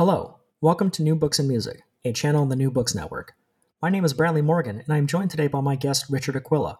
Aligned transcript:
Hello, 0.00 0.38
welcome 0.62 0.90
to 0.92 1.02
New 1.02 1.14
Books 1.14 1.38
and 1.38 1.46
Music, 1.46 1.82
a 2.06 2.12
channel 2.14 2.40
on 2.40 2.48
the 2.48 2.56
New 2.56 2.70
Books 2.70 2.94
Network. 2.94 3.34
My 3.82 3.90
name 3.90 4.02
is 4.02 4.14
Bradley 4.14 4.40
Morgan, 4.40 4.80
and 4.80 4.88
I 4.88 4.96
am 4.96 5.06
joined 5.06 5.30
today 5.30 5.46
by 5.46 5.60
my 5.60 5.76
guest, 5.76 6.06
Richard 6.08 6.36
Aquila. 6.36 6.78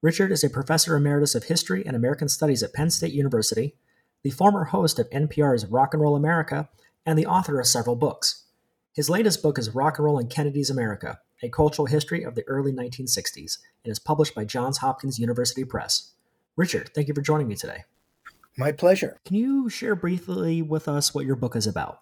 Richard 0.00 0.32
is 0.32 0.42
a 0.42 0.48
professor 0.48 0.96
emeritus 0.96 1.34
of 1.34 1.44
history 1.44 1.84
and 1.84 1.94
American 1.94 2.26
studies 2.26 2.62
at 2.62 2.72
Penn 2.72 2.88
State 2.88 3.12
University, 3.12 3.74
the 4.22 4.30
former 4.30 4.64
host 4.64 4.98
of 4.98 5.10
NPR's 5.10 5.66
Rock 5.66 5.92
and 5.92 6.02
Roll 6.02 6.16
America, 6.16 6.70
and 7.04 7.18
the 7.18 7.26
author 7.26 7.60
of 7.60 7.66
several 7.66 7.96
books. 7.96 8.44
His 8.94 9.10
latest 9.10 9.42
book 9.42 9.58
is 9.58 9.74
Rock 9.74 9.98
and 9.98 10.06
Roll 10.06 10.18
in 10.18 10.28
Kennedy's 10.28 10.70
America, 10.70 11.18
a 11.42 11.50
cultural 11.50 11.84
history 11.84 12.22
of 12.22 12.34
the 12.34 12.48
early 12.48 12.72
1960s, 12.72 13.58
and 13.84 13.92
is 13.92 13.98
published 13.98 14.34
by 14.34 14.46
Johns 14.46 14.78
Hopkins 14.78 15.18
University 15.18 15.64
Press. 15.64 16.12
Richard, 16.56 16.92
thank 16.94 17.08
you 17.08 17.14
for 17.14 17.20
joining 17.20 17.48
me 17.48 17.56
today. 17.56 17.84
My 18.56 18.72
pleasure. 18.72 19.18
Can 19.26 19.36
you 19.36 19.68
share 19.68 19.94
briefly 19.94 20.62
with 20.62 20.88
us 20.88 21.14
what 21.14 21.26
your 21.26 21.36
book 21.36 21.56
is 21.56 21.66
about? 21.66 22.00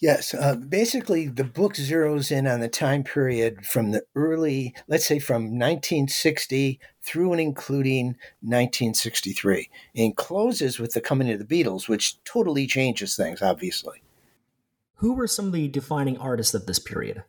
Yes, 0.00 0.32
uh, 0.32 0.54
basically, 0.54 1.28
the 1.28 1.44
book 1.44 1.74
zeroes 1.74 2.32
in 2.32 2.46
on 2.46 2.60
the 2.60 2.68
time 2.68 3.04
period 3.04 3.66
from 3.66 3.90
the 3.90 4.02
early, 4.14 4.74
let's 4.88 5.04
say 5.04 5.18
from 5.18 5.42
1960 5.42 6.80
through 7.02 7.32
and 7.32 7.40
including 7.40 8.06
1963, 8.40 9.68
and 9.94 10.16
closes 10.16 10.78
with 10.78 10.94
the 10.94 11.02
coming 11.02 11.30
of 11.30 11.38
the 11.38 11.44
Beatles, 11.44 11.86
which 11.86 12.22
totally 12.24 12.66
changes 12.66 13.14
things, 13.14 13.42
obviously. 13.42 14.02
Who 14.96 15.12
were 15.12 15.26
some 15.26 15.48
of 15.48 15.52
the 15.52 15.68
defining 15.68 16.16
artists 16.16 16.54
of 16.54 16.64
this 16.64 16.78
period? 16.78 17.22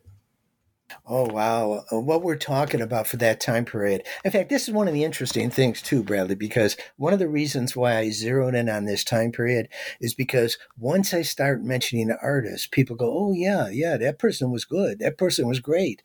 Oh, 1.06 1.24
wow. 1.24 1.84
Uh, 1.92 2.00
what 2.00 2.22
we're 2.22 2.36
talking 2.36 2.80
about 2.80 3.06
for 3.06 3.16
that 3.18 3.40
time 3.40 3.64
period. 3.64 4.02
In 4.24 4.30
fact, 4.30 4.48
this 4.48 4.68
is 4.68 4.74
one 4.74 4.88
of 4.88 4.94
the 4.94 5.04
interesting 5.04 5.50
things, 5.50 5.82
too, 5.82 6.02
Bradley, 6.02 6.34
because 6.34 6.76
one 6.96 7.12
of 7.12 7.18
the 7.18 7.28
reasons 7.28 7.76
why 7.76 7.98
I 7.98 8.10
zeroed 8.10 8.54
in 8.54 8.68
on 8.68 8.84
this 8.84 9.04
time 9.04 9.32
period 9.32 9.68
is 10.00 10.14
because 10.14 10.58
once 10.78 11.12
I 11.12 11.22
start 11.22 11.62
mentioning 11.62 12.14
artists, 12.22 12.66
people 12.66 12.96
go, 12.96 13.12
oh, 13.12 13.32
yeah, 13.32 13.68
yeah, 13.68 13.96
that 13.96 14.18
person 14.18 14.50
was 14.50 14.64
good. 14.64 14.98
That 14.98 15.18
person 15.18 15.48
was 15.48 15.60
great. 15.60 16.02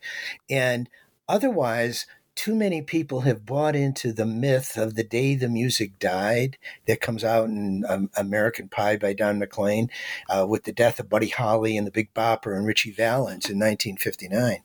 And 0.50 0.88
otherwise, 1.28 2.06
too 2.38 2.54
many 2.54 2.80
people 2.80 3.22
have 3.22 3.44
bought 3.44 3.74
into 3.74 4.12
the 4.12 4.24
myth 4.24 4.76
of 4.76 4.94
the 4.94 5.02
day 5.02 5.34
the 5.34 5.48
music 5.48 5.98
died 5.98 6.56
that 6.86 7.00
comes 7.00 7.24
out 7.24 7.48
in 7.48 7.84
um, 7.88 8.08
American 8.16 8.68
Pie 8.68 8.96
by 8.96 9.12
Don 9.12 9.40
McLean 9.40 9.90
uh, 10.30 10.46
with 10.48 10.62
the 10.62 10.72
death 10.72 11.00
of 11.00 11.08
Buddy 11.08 11.30
Holly 11.30 11.76
and 11.76 11.84
the 11.84 11.90
Big 11.90 12.14
Bopper 12.14 12.56
and 12.56 12.64
Ritchie 12.64 12.92
Valens 12.92 13.50
in 13.50 13.58
1959. 13.58 14.58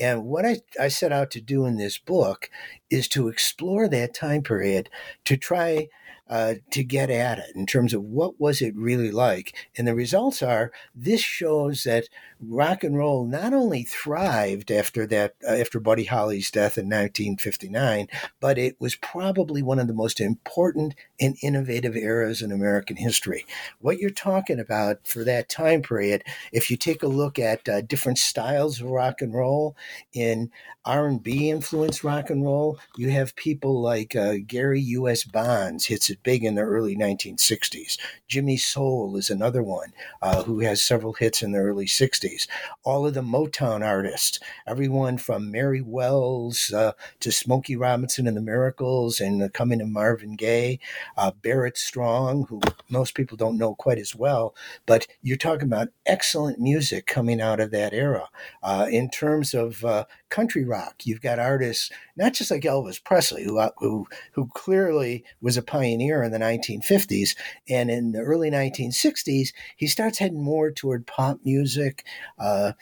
And 0.00 0.24
what 0.24 0.44
I, 0.44 0.56
I 0.80 0.88
set 0.88 1.12
out 1.12 1.30
to 1.30 1.40
do 1.40 1.66
in 1.66 1.76
this 1.76 1.98
book 1.98 2.50
is 2.90 3.06
to 3.10 3.28
explore 3.28 3.86
that 3.86 4.12
time 4.12 4.42
period 4.42 4.90
to 5.24 5.36
try 5.36 5.86
uh, 6.30 6.54
to 6.70 6.84
get 6.84 7.10
at 7.10 7.40
it 7.40 7.56
in 7.56 7.66
terms 7.66 7.92
of 7.92 8.04
what 8.04 8.40
was 8.40 8.62
it 8.62 8.74
really 8.76 9.10
like. 9.10 9.52
And 9.76 9.86
the 9.86 9.96
results 9.96 10.42
are 10.42 10.70
this 10.94 11.20
shows 11.20 11.82
that 11.82 12.08
rock 12.40 12.84
and 12.84 12.96
roll 12.96 13.26
not 13.26 13.52
only 13.52 13.82
thrived 13.82 14.70
after 14.70 15.06
that 15.08 15.34
uh, 15.46 15.52
after 15.52 15.80
Buddy 15.80 16.04
Holly's 16.04 16.50
death 16.50 16.78
in 16.78 16.86
1959, 16.86 18.06
but 18.38 18.58
it 18.58 18.76
was 18.78 18.94
probably 18.94 19.60
one 19.60 19.80
of 19.80 19.88
the 19.88 19.92
most 19.92 20.20
important 20.20 20.94
and 21.20 21.36
innovative 21.42 21.96
eras 21.96 22.40
in 22.40 22.50
American 22.50 22.96
history. 22.96 23.44
What 23.80 23.98
you're 23.98 24.10
talking 24.10 24.58
about 24.58 25.06
for 25.06 25.22
that 25.24 25.48
time 25.48 25.82
period, 25.82 26.24
if 26.52 26.70
you 26.70 26.76
take 26.76 27.02
a 27.02 27.08
look 27.08 27.38
at 27.38 27.68
uh, 27.68 27.82
different 27.82 28.18
styles 28.18 28.80
of 28.80 28.88
rock 28.88 29.20
and 29.20 29.34
roll 29.34 29.76
in 30.12 30.50
R&B 30.86 31.50
influenced 31.50 32.02
rock 32.02 32.30
and 32.30 32.42
roll, 32.42 32.78
you 32.96 33.10
have 33.10 33.36
people 33.36 33.82
like 33.82 34.16
uh, 34.16 34.36
Gary 34.46 34.80
U.S. 34.80 35.24
Bonds 35.24 35.84
hits 35.84 36.08
it 36.08 36.22
big 36.22 36.42
in 36.42 36.54
the 36.54 36.62
early 36.62 36.96
1960s. 36.96 37.98
Jimmy 38.26 38.56
Soul 38.56 39.16
is 39.16 39.28
another 39.28 39.62
one 39.62 39.92
uh, 40.22 40.42
who 40.44 40.60
has 40.60 40.80
several 40.80 41.12
hits 41.12 41.42
in 41.42 41.52
the 41.52 41.58
early 41.58 41.84
60s. 41.84 42.46
All 42.82 43.06
of 43.06 43.12
the 43.12 43.20
Motown 43.20 43.84
artists, 43.84 44.40
everyone 44.66 45.18
from 45.18 45.50
Mary 45.50 45.82
Wells 45.82 46.72
uh, 46.72 46.92
to 47.20 47.30
Smokey 47.30 47.76
Robinson 47.76 48.26
and 48.26 48.36
the 48.36 48.40
Miracles 48.40 49.20
and 49.20 49.42
the 49.42 49.50
coming 49.50 49.82
of 49.82 49.88
Marvin 49.88 50.34
Gaye, 50.34 50.80
uh, 51.16 51.30
Barrett 51.42 51.76
Strong, 51.76 52.46
who 52.48 52.60
most 52.88 53.14
people 53.14 53.36
don't 53.36 53.58
know 53.58 53.74
quite 53.74 53.98
as 53.98 54.14
well, 54.14 54.54
but 54.86 55.06
you're 55.22 55.36
talking 55.36 55.66
about 55.66 55.88
excellent 56.06 56.58
music 56.58 57.06
coming 57.06 57.40
out 57.40 57.60
of 57.60 57.70
that 57.70 57.92
era. 57.92 58.28
Uh, 58.62 58.86
in 58.90 59.10
terms 59.10 59.54
of 59.54 59.84
uh, 59.84 60.04
country 60.28 60.64
rock, 60.64 61.02
you've 61.04 61.20
got 61.20 61.38
artists 61.38 61.90
not 62.16 62.34
just 62.34 62.50
like 62.50 62.62
Elvis 62.62 63.02
Presley, 63.02 63.44
who 63.44 63.58
uh, 63.58 63.70
who 63.78 64.06
who 64.32 64.48
clearly 64.54 65.24
was 65.40 65.56
a 65.56 65.62
pioneer 65.62 66.22
in 66.22 66.32
the 66.32 66.38
1950s, 66.38 67.36
and 67.68 67.90
in 67.90 68.12
the 68.12 68.20
early 68.20 68.50
1960s, 68.50 69.52
he 69.76 69.86
starts 69.86 70.18
heading 70.18 70.42
more 70.42 70.70
toward 70.70 71.06
pop 71.06 71.40
music 71.44 72.04
uh, 72.38 72.72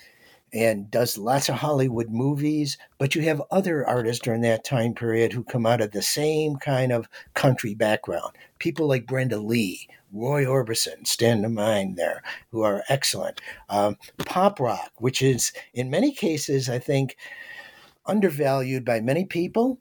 and 0.53 0.91
does 0.91 1.19
lots 1.19 1.48
of 1.48 1.56
Hollywood 1.56 2.10
movies. 2.10 2.78
But 2.98 3.14
you 3.14 3.22
have 3.22 3.42
other 3.50 3.86
artists 3.86 4.22
during 4.22 4.41
that 4.42 4.64
time 4.64 4.94
period 4.94 5.32
who 5.32 5.44
come 5.44 5.66
out 5.66 5.81
of 5.81 5.92
the 5.92 6.03
same 6.03 6.56
kind 6.56 6.92
of 6.92 7.09
country 7.34 7.75
background. 7.75 8.34
People 8.58 8.88
like 8.88 9.06
Brenda 9.06 9.38
Lee, 9.38 9.88
Roy 10.12 10.44
Orbison 10.44 11.06
stand 11.06 11.42
to 11.42 11.48
mind 11.48 11.97
there, 11.97 12.22
who 12.50 12.62
are 12.62 12.82
excellent. 12.88 13.41
Um, 13.69 13.97
pop 14.19 14.58
rock, 14.60 14.92
which 14.97 15.22
is 15.22 15.53
in 15.75 15.91
many 15.91 16.12
cases, 16.12 16.69
I 16.69 16.78
think, 16.78 17.16
undervalued 18.06 18.84
by 18.84 19.00
many 19.00 19.25
people. 19.25 19.78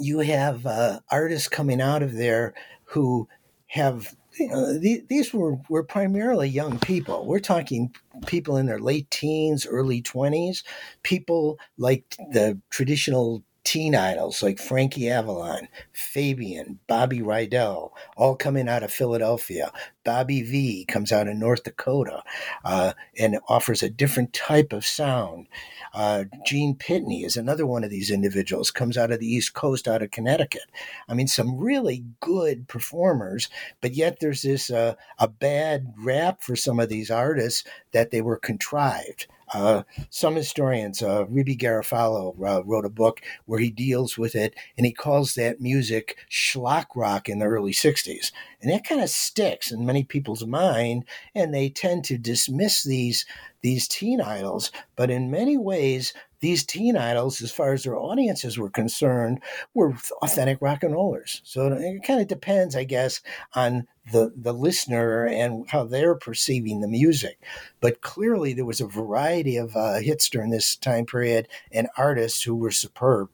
You 0.00 0.18
have 0.20 0.66
uh, 0.66 1.00
artists 1.10 1.48
coming 1.48 1.80
out 1.80 2.02
of 2.02 2.14
there 2.14 2.54
who 2.84 3.28
have 3.68 4.14
know, 4.40 4.64
uh, 4.64 5.00
these 5.08 5.32
were, 5.32 5.58
were 5.68 5.82
primarily 5.82 6.48
young 6.48 6.78
people. 6.78 7.26
We're 7.26 7.38
talking 7.38 7.94
people 8.26 8.56
in 8.56 8.66
their 8.66 8.78
late 8.78 9.10
teens, 9.10 9.66
early 9.66 10.02
20s, 10.02 10.62
people 11.02 11.58
like 11.78 12.16
the 12.32 12.60
traditional 12.70 13.42
teen 13.66 13.96
idols 13.96 14.44
like 14.44 14.60
Frankie 14.60 15.10
Avalon, 15.10 15.66
Fabian, 15.92 16.78
Bobby 16.86 17.18
Rydell, 17.18 17.90
all 18.16 18.36
coming 18.36 18.68
out 18.68 18.84
of 18.84 18.92
Philadelphia. 18.92 19.72
Bobby 20.04 20.42
Vee 20.42 20.84
comes 20.84 21.10
out 21.10 21.26
of 21.26 21.36
North 21.36 21.64
Dakota 21.64 22.22
uh, 22.64 22.92
and 23.18 23.40
offers 23.48 23.82
a 23.82 23.90
different 23.90 24.32
type 24.32 24.72
of 24.72 24.86
sound. 24.86 25.48
Uh, 25.92 26.24
Gene 26.46 26.76
Pitney 26.76 27.24
is 27.24 27.36
another 27.36 27.66
one 27.66 27.82
of 27.82 27.90
these 27.90 28.08
individuals, 28.10 28.70
comes 28.70 28.96
out 28.96 29.10
of 29.10 29.18
the 29.18 29.26
East 29.26 29.52
Coast, 29.54 29.88
out 29.88 30.00
of 30.00 30.12
Connecticut. 30.12 30.70
I 31.08 31.14
mean, 31.14 31.26
some 31.26 31.58
really 31.58 32.04
good 32.20 32.68
performers, 32.68 33.48
but 33.80 33.94
yet 33.94 34.20
there's 34.20 34.42
this 34.42 34.70
uh, 34.70 34.94
a 35.18 35.26
bad 35.26 35.92
rap 35.98 36.40
for 36.40 36.54
some 36.54 36.78
of 36.78 36.88
these 36.88 37.10
artists 37.10 37.64
that 37.90 38.12
they 38.12 38.20
were 38.20 38.36
contrived. 38.36 39.26
Uh, 39.54 39.84
some 40.10 40.34
historians, 40.34 41.02
uh, 41.02 41.24
Reebee 41.26 41.58
Garofalo 41.58 42.34
uh, 42.44 42.64
wrote 42.64 42.84
a 42.84 42.90
book 42.90 43.20
where 43.44 43.60
he 43.60 43.70
deals 43.70 44.18
with 44.18 44.34
it, 44.34 44.54
and 44.76 44.84
he 44.86 44.92
calls 44.92 45.34
that 45.34 45.60
music 45.60 46.16
schlock 46.30 46.86
rock 46.96 47.28
in 47.28 47.38
the 47.38 47.46
early 47.46 47.72
'60s. 47.72 48.32
And 48.66 48.74
that 48.74 48.84
kind 48.84 49.00
of 49.00 49.10
sticks 49.10 49.70
in 49.70 49.86
many 49.86 50.02
people's 50.02 50.44
mind, 50.44 51.04
and 51.36 51.54
they 51.54 51.68
tend 51.68 52.02
to 52.06 52.18
dismiss 52.18 52.82
these 52.82 53.24
these 53.62 53.86
teen 53.86 54.20
idols. 54.20 54.72
But 54.96 55.08
in 55.08 55.30
many 55.30 55.56
ways, 55.56 56.12
these 56.40 56.66
teen 56.66 56.96
idols, 56.96 57.40
as 57.40 57.52
far 57.52 57.74
as 57.74 57.84
their 57.84 57.96
audiences 57.96 58.58
were 58.58 58.68
concerned, 58.68 59.40
were 59.72 59.94
authentic 60.20 60.58
rock 60.60 60.82
and 60.82 60.94
rollers. 60.94 61.42
So 61.44 61.68
it 61.68 62.02
kind 62.02 62.20
of 62.20 62.26
depends, 62.26 62.74
I 62.74 62.82
guess, 62.82 63.20
on 63.54 63.86
the 64.10 64.32
the 64.34 64.52
listener 64.52 65.26
and 65.26 65.70
how 65.70 65.84
they're 65.84 66.16
perceiving 66.16 66.80
the 66.80 66.88
music. 66.88 67.38
But 67.80 68.00
clearly, 68.00 68.52
there 68.52 68.64
was 68.64 68.80
a 68.80 68.88
variety 68.88 69.58
of 69.58 69.76
uh, 69.76 70.00
hits 70.00 70.28
during 70.28 70.50
this 70.50 70.74
time 70.74 71.06
period 71.06 71.46
and 71.70 71.86
artists 71.96 72.42
who 72.42 72.56
were 72.56 72.72
superb. 72.72 73.30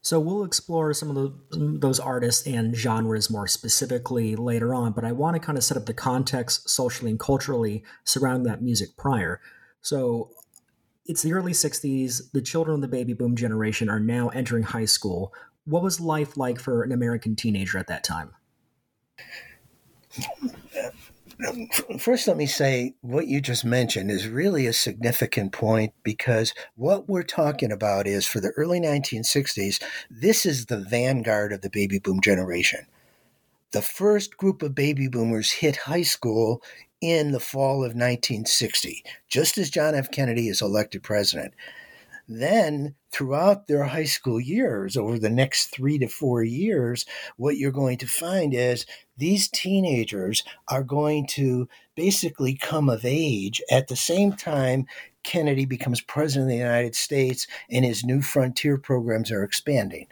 So 0.00 0.20
we'll 0.20 0.44
explore 0.44 0.94
some 0.94 1.10
of 1.10 1.16
the, 1.16 1.78
those 1.78 1.98
artists 1.98 2.46
and 2.46 2.74
genres 2.74 3.30
more 3.30 3.48
specifically 3.48 4.36
later 4.36 4.72
on, 4.72 4.92
but 4.92 5.04
I 5.04 5.12
want 5.12 5.34
to 5.34 5.40
kind 5.40 5.58
of 5.58 5.64
set 5.64 5.76
up 5.76 5.86
the 5.86 5.94
context 5.94 6.70
socially 6.70 7.10
and 7.10 7.18
culturally 7.18 7.84
surrounding 8.04 8.44
that 8.44 8.62
music 8.62 8.96
prior. 8.96 9.40
So 9.80 10.30
it's 11.04 11.22
the 11.22 11.32
early 11.32 11.52
60s. 11.52 12.32
The 12.32 12.42
children 12.42 12.76
of 12.76 12.80
the 12.80 12.88
baby 12.88 13.12
boom 13.12 13.34
generation 13.34 13.88
are 13.88 14.00
now 14.00 14.28
entering 14.28 14.62
high 14.62 14.84
school. 14.84 15.32
What 15.64 15.82
was 15.82 16.00
life 16.00 16.36
like 16.36 16.60
for 16.60 16.82
an 16.82 16.92
American 16.92 17.34
teenager 17.34 17.78
at 17.78 17.88
that 17.88 18.04
time? 18.04 18.30
First, 21.98 22.26
let 22.26 22.36
me 22.36 22.46
say 22.46 22.94
what 23.00 23.28
you 23.28 23.40
just 23.40 23.64
mentioned 23.64 24.10
is 24.10 24.26
really 24.26 24.66
a 24.66 24.72
significant 24.72 25.52
point 25.52 25.92
because 26.02 26.52
what 26.74 27.08
we're 27.08 27.22
talking 27.22 27.70
about 27.70 28.08
is 28.08 28.26
for 28.26 28.40
the 28.40 28.52
early 28.56 28.80
1960s, 28.80 29.80
this 30.10 30.44
is 30.44 30.66
the 30.66 30.80
vanguard 30.80 31.52
of 31.52 31.60
the 31.60 31.70
baby 31.70 32.00
boom 32.00 32.20
generation. 32.20 32.86
The 33.70 33.82
first 33.82 34.36
group 34.36 34.62
of 34.62 34.74
baby 34.74 35.06
boomers 35.06 35.52
hit 35.52 35.76
high 35.76 36.02
school 36.02 36.60
in 37.00 37.30
the 37.30 37.40
fall 37.40 37.84
of 37.84 37.94
1960, 37.94 39.04
just 39.28 39.58
as 39.58 39.70
John 39.70 39.94
F. 39.94 40.10
Kennedy 40.10 40.48
is 40.48 40.60
elected 40.60 41.04
president. 41.04 41.54
Then, 42.28 42.94
throughout 43.10 43.66
their 43.66 43.84
high 43.84 44.04
school 44.04 44.38
years, 44.38 44.98
over 44.98 45.18
the 45.18 45.30
next 45.30 45.68
three 45.68 45.98
to 45.98 46.08
four 46.08 46.42
years, 46.42 47.06
what 47.38 47.56
you're 47.56 47.72
going 47.72 47.96
to 47.98 48.06
find 48.06 48.52
is 48.52 48.84
these 49.16 49.48
teenagers 49.48 50.44
are 50.68 50.84
going 50.84 51.26
to 51.28 51.68
basically 51.94 52.54
come 52.54 52.90
of 52.90 53.04
age 53.04 53.62
at 53.70 53.88
the 53.88 53.96
same 53.96 54.34
time 54.34 54.86
Kennedy 55.22 55.64
becomes 55.64 56.00
president 56.00 56.50
of 56.50 56.50
the 56.50 56.56
United 56.56 56.94
States 56.94 57.46
and 57.70 57.84
his 57.84 58.04
new 58.04 58.22
frontier 58.22 58.78
programs 58.78 59.30
are 59.30 59.42
expanding. 59.42 60.06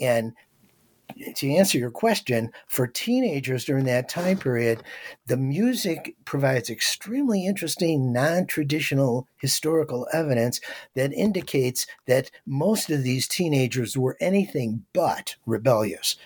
And 0.00 0.32
to 1.36 1.50
answer 1.52 1.78
your 1.78 1.90
question, 1.90 2.50
for 2.66 2.86
teenagers 2.86 3.64
during 3.64 3.84
that 3.84 4.08
time 4.08 4.38
period, 4.38 4.82
the 5.26 5.36
music 5.36 6.14
provides 6.24 6.70
extremely 6.70 7.46
interesting, 7.46 8.12
non 8.12 8.46
traditional 8.46 9.26
historical 9.38 10.06
evidence 10.12 10.60
that 10.94 11.12
indicates 11.12 11.86
that 12.06 12.30
most 12.46 12.90
of 12.90 13.02
these 13.02 13.28
teenagers 13.28 13.96
were 13.96 14.16
anything 14.20 14.84
but 14.92 15.36
rebellious. 15.46 16.16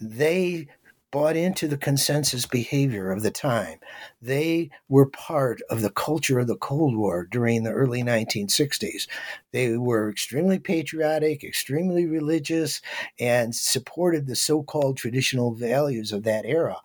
They 0.00 0.68
bought 1.14 1.36
into 1.36 1.68
the 1.68 1.78
consensus 1.78 2.44
behavior 2.44 3.12
of 3.12 3.22
the 3.22 3.30
time. 3.30 3.78
They 4.20 4.70
were 4.88 5.06
part 5.06 5.62
of 5.70 5.80
the 5.80 5.92
culture 5.92 6.40
of 6.40 6.48
the 6.48 6.56
Cold 6.56 6.96
War 6.96 7.24
during 7.30 7.62
the 7.62 7.70
early 7.70 8.02
1960s. 8.02 9.06
They 9.52 9.76
were 9.76 10.10
extremely 10.10 10.58
patriotic, 10.58 11.44
extremely 11.44 12.04
religious, 12.04 12.80
and 13.20 13.54
supported 13.54 14.26
the 14.26 14.34
so 14.34 14.64
called 14.64 14.96
traditional 14.96 15.54
values 15.54 16.10
of 16.10 16.24
that 16.24 16.46
era. 16.46 16.78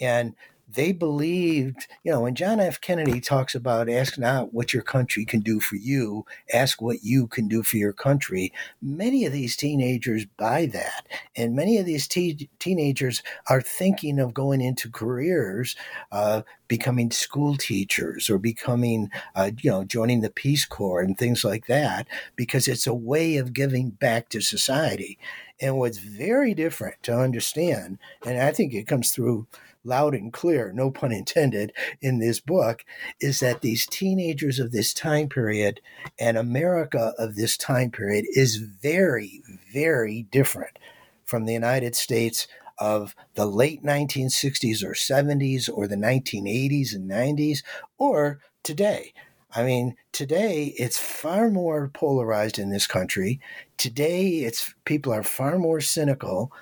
And 0.00 0.34
they 0.70 0.92
believed, 0.92 1.86
you 2.04 2.12
know, 2.12 2.20
when 2.20 2.34
John 2.34 2.60
F. 2.60 2.80
Kennedy 2.80 3.20
talks 3.20 3.54
about 3.54 3.88
ask 3.88 4.18
not 4.18 4.52
what 4.52 4.74
your 4.74 4.82
country 4.82 5.24
can 5.24 5.40
do 5.40 5.60
for 5.60 5.76
you, 5.76 6.26
ask 6.52 6.82
what 6.82 7.02
you 7.02 7.26
can 7.26 7.48
do 7.48 7.62
for 7.62 7.78
your 7.78 7.94
country, 7.94 8.52
many 8.82 9.24
of 9.24 9.32
these 9.32 9.56
teenagers 9.56 10.26
buy 10.36 10.66
that. 10.66 11.06
And 11.34 11.56
many 11.56 11.78
of 11.78 11.86
these 11.86 12.06
te- 12.06 12.50
teenagers 12.58 13.22
are 13.48 13.62
thinking 13.62 14.18
of 14.18 14.34
going 14.34 14.60
into 14.60 14.90
careers, 14.90 15.74
uh, 16.12 16.42
becoming 16.68 17.10
school 17.10 17.56
teachers 17.56 18.28
or 18.28 18.36
becoming, 18.36 19.10
uh, 19.34 19.50
you 19.62 19.70
know, 19.70 19.84
joining 19.84 20.20
the 20.20 20.28
Peace 20.30 20.66
Corps 20.66 21.00
and 21.00 21.16
things 21.16 21.44
like 21.44 21.66
that, 21.66 22.06
because 22.36 22.68
it's 22.68 22.86
a 22.86 22.92
way 22.92 23.38
of 23.38 23.54
giving 23.54 23.88
back 23.88 24.28
to 24.28 24.42
society. 24.42 25.18
And 25.60 25.78
what's 25.78 25.98
very 25.98 26.52
different 26.52 27.02
to 27.04 27.18
understand, 27.18 27.98
and 28.24 28.38
I 28.38 28.52
think 28.52 28.74
it 28.74 28.86
comes 28.86 29.10
through 29.10 29.46
loud 29.84 30.14
and 30.14 30.32
clear, 30.32 30.72
no 30.72 30.90
pun 30.90 31.12
intended, 31.12 31.72
in 32.00 32.18
this 32.18 32.40
book 32.40 32.84
is 33.20 33.40
that 33.40 33.60
these 33.60 33.86
teenagers 33.86 34.58
of 34.58 34.72
this 34.72 34.92
time 34.92 35.28
period 35.28 35.80
and 36.18 36.36
America 36.36 37.14
of 37.18 37.36
this 37.36 37.56
time 37.56 37.90
period 37.90 38.24
is 38.34 38.56
very, 38.56 39.42
very 39.72 40.22
different 40.30 40.78
from 41.24 41.44
the 41.44 41.52
United 41.52 41.94
States 41.94 42.46
of 42.78 43.14
the 43.34 43.46
late 43.46 43.82
1960s 43.82 44.82
or 44.84 44.92
70s 44.92 45.68
or 45.72 45.86
the 45.86 45.96
1980s 45.96 46.94
and 46.94 47.10
90s 47.10 47.62
or 47.98 48.40
today. 48.62 49.12
I 49.54 49.64
mean, 49.64 49.96
today 50.12 50.74
it's 50.78 50.98
far 50.98 51.50
more 51.50 51.88
polarized 51.88 52.58
in 52.58 52.70
this 52.70 52.86
country. 52.86 53.40
Today 53.78 54.40
it's 54.40 54.74
people 54.84 55.12
are 55.12 55.22
far 55.22 55.58
more 55.58 55.80
cynical. 55.80 56.52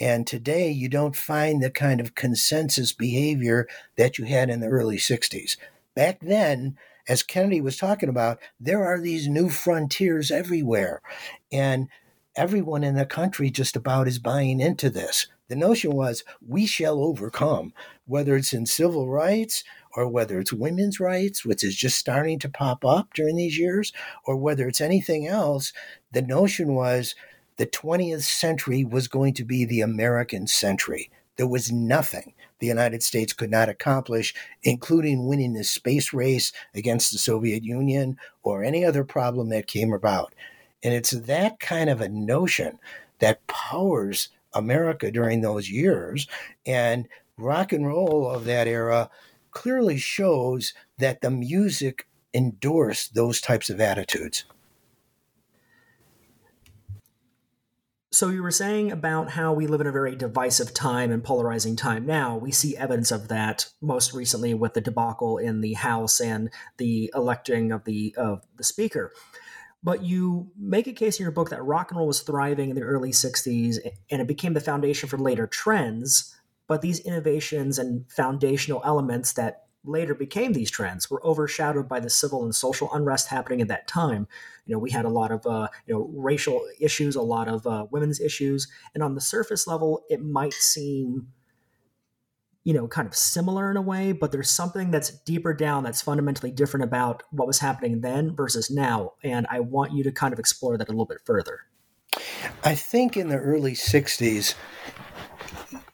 And 0.00 0.26
today, 0.26 0.70
you 0.70 0.88
don't 0.88 1.16
find 1.16 1.62
the 1.62 1.70
kind 1.70 2.00
of 2.00 2.14
consensus 2.14 2.92
behavior 2.92 3.66
that 3.96 4.18
you 4.18 4.24
had 4.24 4.48
in 4.48 4.60
the 4.60 4.68
early 4.68 4.96
60s. 4.96 5.56
Back 5.94 6.20
then, 6.20 6.76
as 7.08 7.22
Kennedy 7.22 7.60
was 7.60 7.76
talking 7.76 8.08
about, 8.08 8.38
there 8.60 8.84
are 8.84 9.00
these 9.00 9.26
new 9.26 9.48
frontiers 9.48 10.30
everywhere. 10.30 11.00
And 11.50 11.88
everyone 12.36 12.84
in 12.84 12.94
the 12.94 13.06
country 13.06 13.50
just 13.50 13.74
about 13.74 14.06
is 14.06 14.18
buying 14.18 14.60
into 14.60 14.90
this. 14.90 15.26
The 15.48 15.56
notion 15.56 15.92
was 15.92 16.22
we 16.46 16.66
shall 16.66 17.02
overcome, 17.02 17.72
whether 18.06 18.36
it's 18.36 18.52
in 18.52 18.66
civil 18.66 19.08
rights 19.08 19.64
or 19.96 20.06
whether 20.06 20.38
it's 20.38 20.52
women's 20.52 21.00
rights, 21.00 21.44
which 21.44 21.64
is 21.64 21.74
just 21.74 21.98
starting 21.98 22.38
to 22.40 22.48
pop 22.48 22.84
up 22.84 23.14
during 23.14 23.36
these 23.36 23.58
years, 23.58 23.92
or 24.26 24.36
whether 24.36 24.68
it's 24.68 24.80
anything 24.80 25.26
else. 25.26 25.72
The 26.12 26.22
notion 26.22 26.74
was 26.74 27.14
the 27.58 27.66
20th 27.66 28.22
century 28.22 28.84
was 28.84 29.08
going 29.08 29.34
to 29.34 29.44
be 29.44 29.64
the 29.64 29.80
American 29.82 30.46
century. 30.46 31.10
There 31.36 31.46
was 31.46 31.70
nothing 31.70 32.34
the 32.58 32.66
United 32.66 33.02
States 33.02 33.32
could 33.32 33.50
not 33.50 33.68
accomplish, 33.68 34.34
including 34.62 35.26
winning 35.26 35.52
the 35.52 35.64
space 35.64 36.12
race 36.12 36.52
against 36.74 37.12
the 37.12 37.18
Soviet 37.18 37.62
Union 37.64 38.16
or 38.42 38.64
any 38.64 38.84
other 38.84 39.04
problem 39.04 39.48
that 39.50 39.66
came 39.66 39.92
about. 39.92 40.34
And 40.82 40.94
it's 40.94 41.10
that 41.10 41.60
kind 41.60 41.90
of 41.90 42.00
a 42.00 42.08
notion 42.08 42.78
that 43.18 43.46
powers 43.46 44.28
America 44.54 45.10
during 45.10 45.40
those 45.40 45.70
years. 45.70 46.26
And 46.66 47.08
rock 47.36 47.72
and 47.72 47.86
roll 47.86 48.28
of 48.28 48.44
that 48.44 48.66
era 48.66 49.10
clearly 49.50 49.98
shows 49.98 50.74
that 50.98 51.20
the 51.20 51.30
music 51.30 52.06
endorsed 52.34 53.14
those 53.14 53.40
types 53.40 53.70
of 53.70 53.80
attitudes. 53.80 54.44
So 58.10 58.30
you 58.30 58.42
were 58.42 58.50
saying 58.50 58.90
about 58.90 59.30
how 59.30 59.52
we 59.52 59.66
live 59.66 59.82
in 59.82 59.86
a 59.86 59.92
very 59.92 60.16
divisive 60.16 60.72
time 60.72 61.12
and 61.12 61.22
polarizing 61.22 61.76
time 61.76 62.06
now. 62.06 62.38
We 62.38 62.52
see 62.52 62.74
evidence 62.74 63.10
of 63.10 63.28
that 63.28 63.68
most 63.82 64.14
recently 64.14 64.54
with 64.54 64.72
the 64.72 64.80
debacle 64.80 65.36
in 65.36 65.60
the 65.60 65.74
House 65.74 66.18
and 66.18 66.48
the 66.78 67.12
electing 67.14 67.70
of 67.70 67.84
the 67.84 68.14
of 68.16 68.46
the 68.56 68.64
speaker. 68.64 69.12
But 69.82 70.02
you 70.02 70.50
make 70.58 70.86
a 70.86 70.92
case 70.94 71.18
in 71.18 71.24
your 71.24 71.32
book 71.32 71.50
that 71.50 71.62
rock 71.62 71.90
and 71.90 71.98
roll 71.98 72.06
was 72.06 72.22
thriving 72.22 72.70
in 72.70 72.76
the 72.76 72.82
early 72.82 73.10
60s 73.10 73.76
and 74.10 74.22
it 74.22 74.26
became 74.26 74.54
the 74.54 74.60
foundation 74.60 75.08
for 75.08 75.18
later 75.18 75.46
trends. 75.46 76.34
But 76.66 76.80
these 76.80 77.00
innovations 77.00 77.78
and 77.78 78.10
foundational 78.10 78.82
elements 78.84 79.34
that 79.34 79.67
later 79.84 80.14
became 80.14 80.52
these 80.52 80.70
trends 80.70 81.10
were 81.10 81.24
overshadowed 81.24 81.88
by 81.88 82.00
the 82.00 82.10
civil 82.10 82.44
and 82.44 82.54
social 82.54 82.92
unrest 82.92 83.28
happening 83.28 83.60
at 83.60 83.68
that 83.68 83.86
time. 83.88 84.26
You 84.66 84.74
know, 84.74 84.78
we 84.78 84.90
had 84.90 85.04
a 85.04 85.10
lot 85.10 85.30
of 85.30 85.46
uh, 85.46 85.68
you 85.86 85.94
know 85.94 86.10
racial 86.14 86.66
issues, 86.80 87.16
a 87.16 87.22
lot 87.22 87.48
of 87.48 87.66
uh, 87.66 87.86
women's 87.90 88.20
issues, 88.20 88.68
and 88.94 89.02
on 89.02 89.14
the 89.14 89.20
surface 89.20 89.66
level, 89.66 90.04
it 90.08 90.22
might 90.22 90.52
seem 90.52 91.28
you 92.64 92.74
know 92.74 92.86
kind 92.86 93.08
of 93.08 93.14
similar 93.14 93.70
in 93.70 93.76
a 93.76 93.82
way, 93.82 94.12
but 94.12 94.32
there's 94.32 94.50
something 94.50 94.90
that's 94.90 95.10
deeper 95.10 95.54
down 95.54 95.84
that's 95.84 96.02
fundamentally 96.02 96.50
different 96.50 96.84
about 96.84 97.22
what 97.30 97.46
was 97.46 97.58
happening 97.58 98.00
then 98.00 98.34
versus 98.34 98.70
now, 98.70 99.12
and 99.22 99.46
I 99.50 99.60
want 99.60 99.92
you 99.92 100.02
to 100.04 100.12
kind 100.12 100.32
of 100.32 100.38
explore 100.38 100.76
that 100.76 100.88
a 100.88 100.92
little 100.92 101.06
bit 101.06 101.20
further. 101.24 101.60
I 102.64 102.74
think 102.74 103.16
in 103.16 103.28
the 103.28 103.38
early 103.38 103.72
'60s 103.72 104.54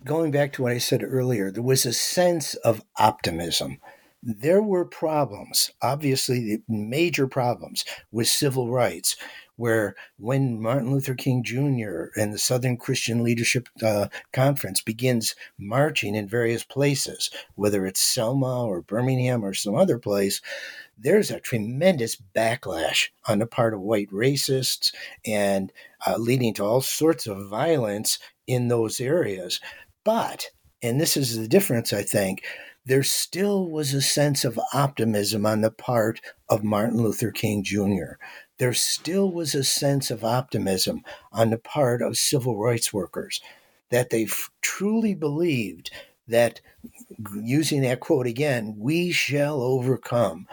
going 0.05 0.31
back 0.31 0.53
to 0.53 0.63
what 0.63 0.73
I 0.73 0.79
said 0.79 1.03
earlier, 1.03 1.51
there 1.51 1.63
was 1.63 1.87
a 1.87 1.93
sense 1.93 2.55
of 2.57 2.85
optimism. 2.99 3.79
There 4.23 4.63
were 4.63 4.85
problems, 4.85 5.71
obviously, 5.83 6.63
major 6.69 7.27
problems 7.27 7.85
with 8.11 8.27
civil 8.27 8.71
rights, 8.71 9.17
where 9.57 9.95
when 10.19 10.61
Martin 10.61 10.91
Luther 10.91 11.15
King 11.15 11.43
Jr. 11.45 12.07
and 12.17 12.33
the 12.33 12.39
Southern 12.39 12.77
Christian 12.77 13.23
Leadership 13.23 13.69
uh, 13.83 14.09
Conference 14.33 14.81
begins 14.81 15.35
marching 15.59 16.15
in 16.15 16.27
various 16.27 16.65
places, 16.65 17.31
whether 17.55 17.87
it's 17.87 18.01
Selma 18.01 18.65
or 18.65 18.83
Birmingham 18.83 19.45
or 19.45 19.55
some 19.55 19.75
other 19.75 19.99
place, 19.99 20.41
there's 20.97 21.31
a 21.31 21.41
tremendous 21.41 22.17
backlash 22.17 23.09
on 23.27 23.41
the 23.41 23.47
part 23.47 23.75
of 23.75 23.81
white 23.81 24.11
racists 24.11 24.93
and 25.27 25.73
uh, 26.07 26.17
leading 26.17 26.55
to 26.55 26.65
all 26.65 26.81
sorts 26.81 27.27
of 27.27 27.49
violence 27.49 28.19
in 28.47 28.69
those 28.69 29.01
areas. 29.01 29.61
But, 30.05 30.51
and 30.83 31.01
this 31.01 31.17
is 31.17 31.37
the 31.39 31.49
difference, 31.49 31.93
I 31.93 32.03
think, 32.03 32.45
there 32.87 33.03
still 33.03 33.69
was 33.69 33.95
a 33.95 34.03
sense 34.03 34.45
of 34.45 34.61
optimism 34.75 35.47
on 35.47 35.63
the 35.63 35.71
part 35.71 36.21
of 36.51 36.63
Martin 36.63 37.03
Luther 37.03 37.31
King 37.31 37.65
Jr. 37.65 38.19
There 38.59 38.75
still 38.75 39.33
was 39.33 39.55
a 39.55 39.65
sense 39.65 40.11
of 40.11 40.23
optimism 40.23 41.03
on 41.33 41.51
the 41.51 41.59
part 41.59 42.03
of 42.03 42.19
civil 42.19 42.59
rights 42.59 42.93
workers 42.93 43.41
that 43.91 44.11
they 44.11 44.27
truly 44.61 45.15
believed 45.15 45.91
that, 46.29 46.61
using 47.43 47.81
that 47.83 48.01
quote 48.01 48.27
again, 48.27 48.75
we 48.79 49.13
shall 49.13 49.63
overcome, 49.63 50.47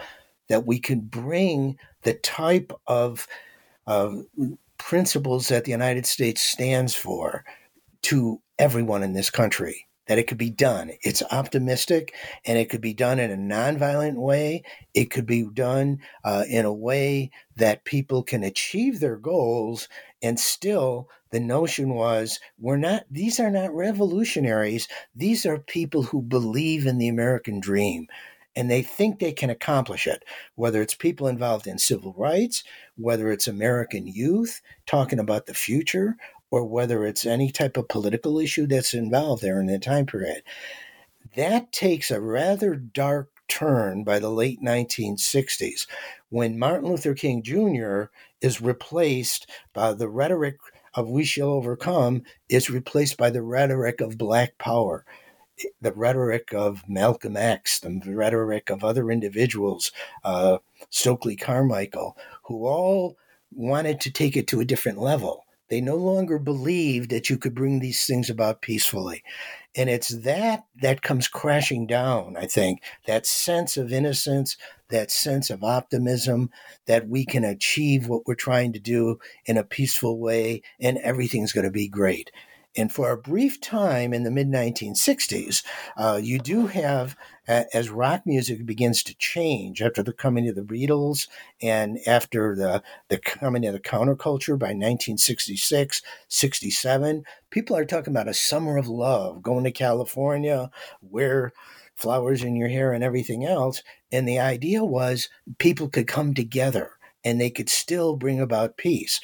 that 0.48 0.66
we 0.66 0.78
can 0.78 1.00
bring 1.00 1.78
the 2.02 2.14
type 2.14 2.72
of, 2.86 3.26
of 3.86 4.24
principles 4.78 5.48
that 5.48 5.64
the 5.64 5.70
United 5.70 6.06
States 6.06 6.42
stands 6.42 6.94
for 6.94 7.44
to 8.02 8.40
everyone 8.62 9.02
in 9.02 9.12
this 9.12 9.28
country 9.28 9.88
that 10.06 10.18
it 10.18 10.28
could 10.28 10.38
be 10.38 10.50
done. 10.50 10.92
It's 11.02 11.20
optimistic 11.32 12.14
and 12.44 12.56
it 12.56 12.70
could 12.70 12.80
be 12.80 12.94
done 12.94 13.18
in 13.18 13.32
a 13.32 13.36
nonviolent 13.36 14.14
way. 14.14 14.62
It 14.94 15.10
could 15.10 15.26
be 15.26 15.44
done 15.52 15.98
uh, 16.22 16.44
in 16.48 16.64
a 16.64 16.72
way 16.72 17.32
that 17.56 17.84
people 17.84 18.22
can 18.22 18.44
achieve 18.44 19.00
their 19.00 19.16
goals. 19.16 19.88
And 20.22 20.38
still, 20.38 21.08
the 21.32 21.40
notion 21.40 21.94
was 21.94 22.38
we're 22.56 22.76
not, 22.76 23.02
these 23.10 23.40
are 23.40 23.50
not 23.50 23.74
revolutionaries. 23.74 24.86
These 25.12 25.44
are 25.44 25.58
people 25.58 26.04
who 26.04 26.22
believe 26.22 26.86
in 26.86 26.98
the 26.98 27.08
American 27.08 27.58
dream 27.58 28.06
and 28.54 28.70
they 28.70 28.82
think 28.82 29.18
they 29.18 29.32
can 29.32 29.50
accomplish 29.50 30.06
it, 30.06 30.24
whether 30.54 30.80
it's 30.80 30.94
people 30.94 31.26
involved 31.26 31.66
in 31.66 31.78
civil 31.78 32.14
rights, 32.16 32.62
whether 32.96 33.32
it's 33.32 33.48
American 33.48 34.06
youth 34.06 34.60
talking 34.86 35.18
about 35.18 35.46
the 35.46 35.54
future, 35.54 36.16
or 36.52 36.64
whether 36.66 37.06
it's 37.06 37.24
any 37.24 37.50
type 37.50 37.78
of 37.78 37.88
political 37.88 38.38
issue 38.38 38.66
that's 38.66 38.92
involved 38.92 39.42
there 39.42 39.58
in 39.58 39.66
the 39.66 39.78
time 39.78 40.04
period. 40.06 40.42
That 41.34 41.72
takes 41.72 42.10
a 42.10 42.20
rather 42.20 42.76
dark 42.76 43.30
turn 43.48 44.04
by 44.04 44.18
the 44.18 44.30
late 44.30 44.62
1960s 44.62 45.86
when 46.28 46.58
Martin 46.58 46.90
Luther 46.90 47.14
King 47.14 47.42
Jr. 47.42 48.04
is 48.42 48.60
replaced 48.60 49.50
by 49.72 49.94
the 49.94 50.10
rhetoric 50.10 50.58
of 50.94 51.08
we 51.08 51.24
shall 51.24 51.48
overcome 51.48 52.22
is 52.50 52.68
replaced 52.68 53.16
by 53.16 53.30
the 53.30 53.42
rhetoric 53.42 54.02
of 54.02 54.18
black 54.18 54.58
power 54.58 55.06
the 55.80 55.92
rhetoric 55.92 56.52
of 56.52 56.88
Malcolm 56.88 57.36
X, 57.36 57.80
the 57.80 58.00
rhetoric 58.06 58.70
of 58.70 58.84
other 58.84 59.10
individuals, 59.10 59.92
uh, 60.24 60.58
Stokely 60.90 61.36
Carmichael, 61.36 62.16
who 62.44 62.66
all 62.66 63.16
wanted 63.52 64.00
to 64.00 64.10
take 64.10 64.36
it 64.36 64.46
to 64.48 64.60
a 64.60 64.64
different 64.64 64.98
level. 64.98 65.44
They 65.68 65.80
no 65.80 65.96
longer 65.96 66.38
believed 66.38 67.10
that 67.10 67.30
you 67.30 67.38
could 67.38 67.54
bring 67.54 67.80
these 67.80 68.04
things 68.04 68.28
about 68.28 68.60
peacefully. 68.62 69.22
And 69.74 69.88
it's 69.88 70.08
that 70.08 70.64
that 70.82 71.02
comes 71.02 71.28
crashing 71.28 71.86
down, 71.86 72.36
I 72.36 72.46
think, 72.46 72.82
that 73.06 73.24
sense 73.24 73.76
of 73.78 73.92
innocence, 73.92 74.56
that 74.90 75.10
sense 75.10 75.48
of 75.48 75.64
optimism 75.64 76.50
that 76.86 77.08
we 77.08 77.24
can 77.24 77.44
achieve 77.44 78.06
what 78.06 78.26
we're 78.26 78.34
trying 78.34 78.74
to 78.74 78.78
do 78.78 79.18
in 79.46 79.56
a 79.56 79.64
peaceful 79.64 80.18
way 80.18 80.62
and 80.78 80.98
everything's 80.98 81.52
going 81.52 81.64
to 81.64 81.70
be 81.70 81.88
great. 81.88 82.30
And 82.74 82.90
for 82.90 83.10
a 83.10 83.18
brief 83.18 83.60
time 83.60 84.14
in 84.14 84.22
the 84.22 84.30
mid 84.30 84.48
1960s, 84.48 85.62
uh, 85.96 86.18
you 86.22 86.38
do 86.38 86.66
have, 86.68 87.16
uh, 87.46 87.64
as 87.74 87.90
rock 87.90 88.22
music 88.24 88.64
begins 88.64 89.02
to 89.04 89.14
change 89.16 89.82
after 89.82 90.02
the 90.02 90.12
coming 90.12 90.48
of 90.48 90.54
the 90.54 90.62
Beatles 90.62 91.28
and 91.60 91.98
after 92.06 92.56
the, 92.56 92.82
the 93.08 93.18
coming 93.18 93.66
of 93.66 93.74
the 93.74 93.80
counterculture 93.80 94.58
by 94.58 94.68
1966, 94.68 96.00
67, 96.28 97.24
people 97.50 97.76
are 97.76 97.84
talking 97.84 98.12
about 98.12 98.28
a 98.28 98.34
summer 98.34 98.78
of 98.78 98.88
love, 98.88 99.42
going 99.42 99.64
to 99.64 99.70
California, 99.70 100.70
wear 101.02 101.52
flowers 101.94 102.42
in 102.42 102.56
your 102.56 102.68
hair 102.68 102.92
and 102.92 103.04
everything 103.04 103.44
else. 103.44 103.82
And 104.10 104.26
the 104.26 104.38
idea 104.38 104.82
was 104.82 105.28
people 105.58 105.90
could 105.90 106.06
come 106.06 106.32
together 106.32 106.92
and 107.22 107.38
they 107.38 107.50
could 107.50 107.68
still 107.68 108.16
bring 108.16 108.40
about 108.40 108.78
peace. 108.78 109.20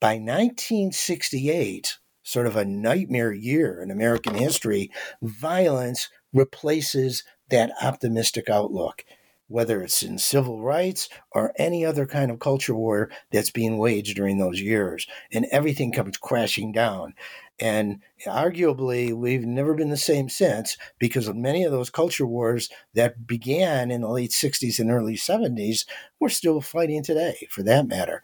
By 0.00 0.14
1968, 0.14 1.98
sort 2.24 2.46
of 2.46 2.56
a 2.56 2.64
nightmare 2.64 3.32
year 3.32 3.80
in 3.80 3.90
American 3.90 4.34
history, 4.34 4.90
violence 5.22 6.08
replaces 6.32 7.22
that 7.50 7.70
optimistic 7.82 8.50
outlook, 8.50 9.04
whether 9.46 9.82
it's 9.82 10.02
in 10.02 10.18
civil 10.18 10.62
rights 10.62 11.08
or 11.32 11.52
any 11.58 11.84
other 11.84 12.06
kind 12.06 12.30
of 12.30 12.40
culture 12.40 12.74
war 12.74 13.10
that's 13.30 13.50
being 13.50 13.78
waged 13.78 14.16
during 14.16 14.38
those 14.38 14.60
years. 14.60 15.06
And 15.32 15.46
everything 15.52 15.92
comes 15.92 16.16
crashing 16.16 16.72
down. 16.72 17.14
And 17.60 18.00
arguably, 18.26 19.12
we've 19.12 19.44
never 19.44 19.74
been 19.74 19.90
the 19.90 19.96
same 19.96 20.28
since 20.28 20.76
because 20.98 21.28
of 21.28 21.36
many 21.36 21.62
of 21.62 21.70
those 21.70 21.90
culture 21.90 22.26
wars 22.26 22.68
that 22.94 23.28
began 23.28 23.92
in 23.92 24.00
the 24.00 24.08
late 24.08 24.32
60s 24.32 24.80
and 24.80 24.90
early 24.90 25.14
70s, 25.14 25.86
we're 26.18 26.30
still 26.30 26.60
fighting 26.60 27.04
today, 27.04 27.46
for 27.50 27.62
that 27.62 27.86
matter 27.86 28.22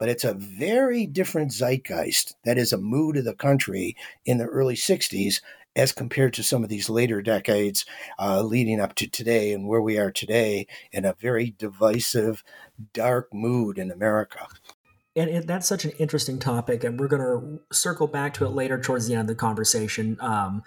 but 0.00 0.08
it's 0.08 0.24
a 0.24 0.34
very 0.34 1.06
different 1.06 1.52
zeitgeist. 1.52 2.34
That 2.44 2.58
is 2.58 2.72
a 2.72 2.78
mood 2.78 3.18
of 3.18 3.24
the 3.24 3.34
country 3.34 3.96
in 4.24 4.38
the 4.38 4.46
early 4.46 4.74
60s 4.74 5.42
as 5.76 5.92
compared 5.92 6.32
to 6.34 6.42
some 6.42 6.64
of 6.64 6.70
these 6.70 6.90
later 6.90 7.22
decades 7.22 7.84
uh, 8.18 8.42
leading 8.42 8.80
up 8.80 8.94
to 8.96 9.06
today 9.06 9.52
and 9.52 9.68
where 9.68 9.80
we 9.80 9.98
are 9.98 10.10
today 10.10 10.66
in 10.90 11.04
a 11.04 11.14
very 11.20 11.54
divisive, 11.56 12.42
dark 12.92 13.32
mood 13.32 13.78
in 13.78 13.90
America. 13.90 14.48
And 15.14 15.28
it, 15.28 15.46
that's 15.46 15.68
such 15.68 15.84
an 15.84 15.90
interesting 15.92 16.38
topic, 16.38 16.82
and 16.82 16.98
we're 16.98 17.08
going 17.08 17.22
to 17.22 17.74
circle 17.74 18.06
back 18.06 18.32
to 18.34 18.46
it 18.46 18.50
later 18.50 18.80
towards 18.80 19.06
the 19.06 19.14
end 19.14 19.22
of 19.22 19.26
the 19.26 19.34
conversation. 19.34 20.16
Um, 20.20 20.62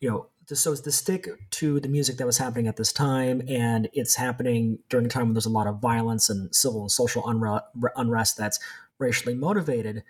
you 0.00 0.08
know, 0.08 0.26
so 0.56 0.74
to 0.74 0.92
stick 0.92 1.28
to 1.50 1.80
the 1.80 1.88
music 1.88 2.16
that 2.16 2.26
was 2.26 2.38
happening 2.38 2.68
at 2.68 2.76
this 2.76 2.92
time, 2.92 3.42
and 3.48 3.88
it's 3.92 4.14
happening 4.14 4.78
during 4.88 5.06
a 5.06 5.08
time 5.08 5.24
when 5.24 5.34
there's 5.34 5.46
a 5.46 5.50
lot 5.50 5.66
of 5.66 5.80
violence 5.80 6.30
and 6.30 6.54
civil 6.54 6.82
and 6.82 6.90
social 6.90 7.22
unre- 7.24 7.62
unrest 7.96 8.36
that's 8.36 8.58
racially 8.98 9.34
motivated. 9.34 10.02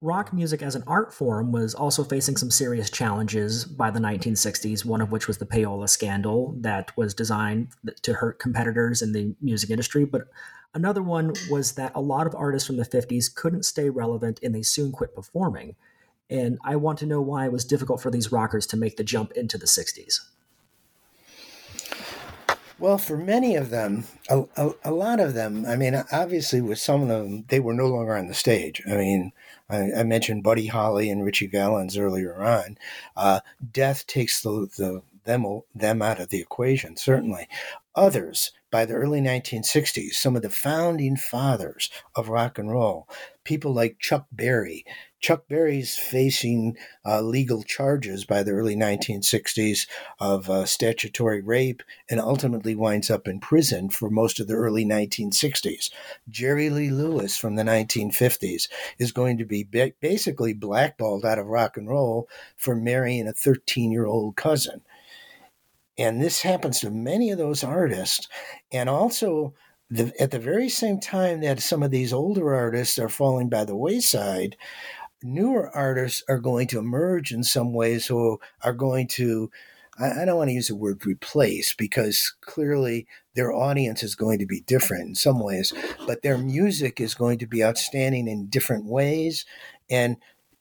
Rock 0.00 0.32
music 0.32 0.62
as 0.62 0.76
an 0.76 0.84
art 0.86 1.12
form 1.12 1.50
was 1.50 1.74
also 1.74 2.04
facing 2.04 2.36
some 2.36 2.52
serious 2.52 2.88
challenges 2.88 3.64
by 3.64 3.90
the 3.90 3.98
1960s, 3.98 4.84
one 4.84 5.00
of 5.00 5.10
which 5.10 5.26
was 5.26 5.38
the 5.38 5.46
payola 5.46 5.88
scandal 5.88 6.54
that 6.60 6.96
was 6.96 7.12
designed 7.12 7.70
to 8.02 8.12
hurt 8.12 8.38
competitors 8.38 9.02
in 9.02 9.12
the 9.12 9.34
music 9.40 9.70
industry. 9.70 10.04
But 10.04 10.28
another 10.72 11.02
one 11.02 11.32
was 11.50 11.72
that 11.72 11.90
a 11.96 12.00
lot 12.00 12.28
of 12.28 12.34
artists 12.36 12.64
from 12.64 12.76
the 12.76 12.84
50s 12.84 13.34
couldn't 13.34 13.64
stay 13.64 13.90
relevant 13.90 14.38
and 14.40 14.54
they 14.54 14.62
soon 14.62 14.92
quit 14.92 15.16
performing. 15.16 15.74
And 16.30 16.58
I 16.64 16.76
want 16.76 16.98
to 17.00 17.06
know 17.06 17.20
why 17.20 17.46
it 17.46 17.52
was 17.52 17.64
difficult 17.64 18.00
for 18.00 18.10
these 18.10 18.32
rockers 18.32 18.66
to 18.68 18.76
make 18.76 18.96
the 18.96 19.04
jump 19.04 19.32
into 19.32 19.56
the 19.56 19.66
60s. 19.66 20.20
Well, 22.80 22.98
for 22.98 23.16
many 23.16 23.56
of 23.56 23.70
them, 23.70 24.04
a, 24.28 24.44
a, 24.56 24.70
a, 24.84 24.92
lot 24.92 25.18
of 25.18 25.34
them, 25.34 25.66
I 25.66 25.74
mean, 25.74 26.00
obviously, 26.12 26.60
with 26.60 26.78
some 26.78 27.02
of 27.02 27.08
them, 27.08 27.44
they 27.48 27.58
were 27.58 27.74
no 27.74 27.88
longer 27.88 28.16
on 28.16 28.28
the 28.28 28.34
stage. 28.34 28.80
I 28.86 28.94
mean, 28.94 29.32
I, 29.68 29.90
I 29.98 30.02
mentioned 30.04 30.44
Buddy 30.44 30.68
Holly 30.68 31.10
and 31.10 31.24
Ritchie 31.24 31.48
Valens 31.48 31.98
earlier 31.98 32.40
on. 32.40 32.78
Uh, 33.16 33.40
death 33.72 34.06
takes 34.06 34.40
the, 34.40 34.68
the 34.76 35.02
them 35.24 35.62
them 35.74 36.02
out 36.02 36.20
of 36.20 36.30
the 36.30 36.40
equation, 36.40 36.96
certainly. 36.96 37.48
Others, 37.94 38.52
by 38.70 38.84
the 38.84 38.94
early 38.94 39.20
1960s, 39.20 40.12
some 40.12 40.36
of 40.36 40.42
the 40.42 40.50
founding 40.50 41.16
fathers 41.16 41.90
of 42.14 42.28
rock 42.28 42.58
and 42.58 42.70
roll, 42.70 43.08
people 43.44 43.72
like 43.72 43.98
Chuck 43.98 44.26
Berry, 44.32 44.84
Chuck 45.20 45.48
Berry's 45.48 45.96
facing 45.96 46.76
uh, 47.04 47.20
legal 47.20 47.62
charges 47.62 48.24
by 48.24 48.42
the 48.42 48.52
early 48.52 48.76
1960s 48.76 49.88
of 50.20 50.48
uh, 50.48 50.64
statutory 50.64 51.40
rape 51.40 51.82
and 52.08 52.20
ultimately 52.20 52.74
winds 52.74 53.10
up 53.10 53.26
in 53.26 53.40
prison 53.40 53.90
for 53.90 54.10
most 54.10 54.38
of 54.38 54.46
the 54.46 54.54
early 54.54 54.84
1960s. 54.84 55.90
Jerry 56.28 56.70
Lee 56.70 56.90
Lewis 56.90 57.36
from 57.36 57.56
the 57.56 57.64
1950s 57.64 58.68
is 58.98 59.12
going 59.12 59.38
to 59.38 59.44
be 59.44 59.64
ba- 59.64 59.92
basically 60.00 60.52
blackballed 60.52 61.24
out 61.24 61.38
of 61.38 61.46
rock 61.46 61.76
and 61.76 61.88
roll 61.88 62.28
for 62.56 62.76
marrying 62.76 63.26
a 63.26 63.32
13 63.32 63.90
year 63.90 64.06
old 64.06 64.36
cousin. 64.36 64.82
And 65.98 66.22
this 66.22 66.42
happens 66.42 66.80
to 66.80 66.90
many 66.90 67.30
of 67.32 67.38
those 67.38 67.64
artists. 67.64 68.28
And 68.70 68.88
also, 68.88 69.54
the, 69.90 70.12
at 70.20 70.30
the 70.30 70.38
very 70.38 70.68
same 70.68 71.00
time 71.00 71.40
that 71.40 71.60
some 71.60 71.82
of 71.82 71.90
these 71.90 72.12
older 72.12 72.54
artists 72.54 72.98
are 72.98 73.08
falling 73.08 73.48
by 73.48 73.64
the 73.64 73.76
wayside, 73.76 74.56
newer 75.22 75.74
artists 75.74 76.22
are 76.28 76.38
going 76.38 76.66
to 76.68 76.78
emerge 76.78 77.32
in 77.32 77.42
some 77.42 77.72
ways 77.72 78.06
who 78.06 78.38
are 78.62 78.72
going 78.72 79.08
to 79.08 79.50
I, 80.00 80.24
don't 80.24 80.36
want 80.36 80.48
to 80.48 80.54
use 80.54 80.68
the 80.68 80.76
word 80.76 81.04
replace 81.04 81.74
because 81.74 82.34
clearly 82.40 83.08
their 83.34 83.52
audience 83.52 84.04
is 84.04 84.14
going 84.14 84.38
to 84.38 84.46
be 84.46 84.60
different 84.60 85.08
in 85.08 85.14
some 85.16 85.40
ways, 85.40 85.72
but 86.06 86.22
their 86.22 86.38
music 86.38 87.00
is 87.00 87.14
going 87.14 87.38
to 87.38 87.46
be 87.46 87.64
outstanding 87.64 88.28
in 88.28 88.46
different 88.46 88.84
ways. 88.84 89.44
And 89.90 90.16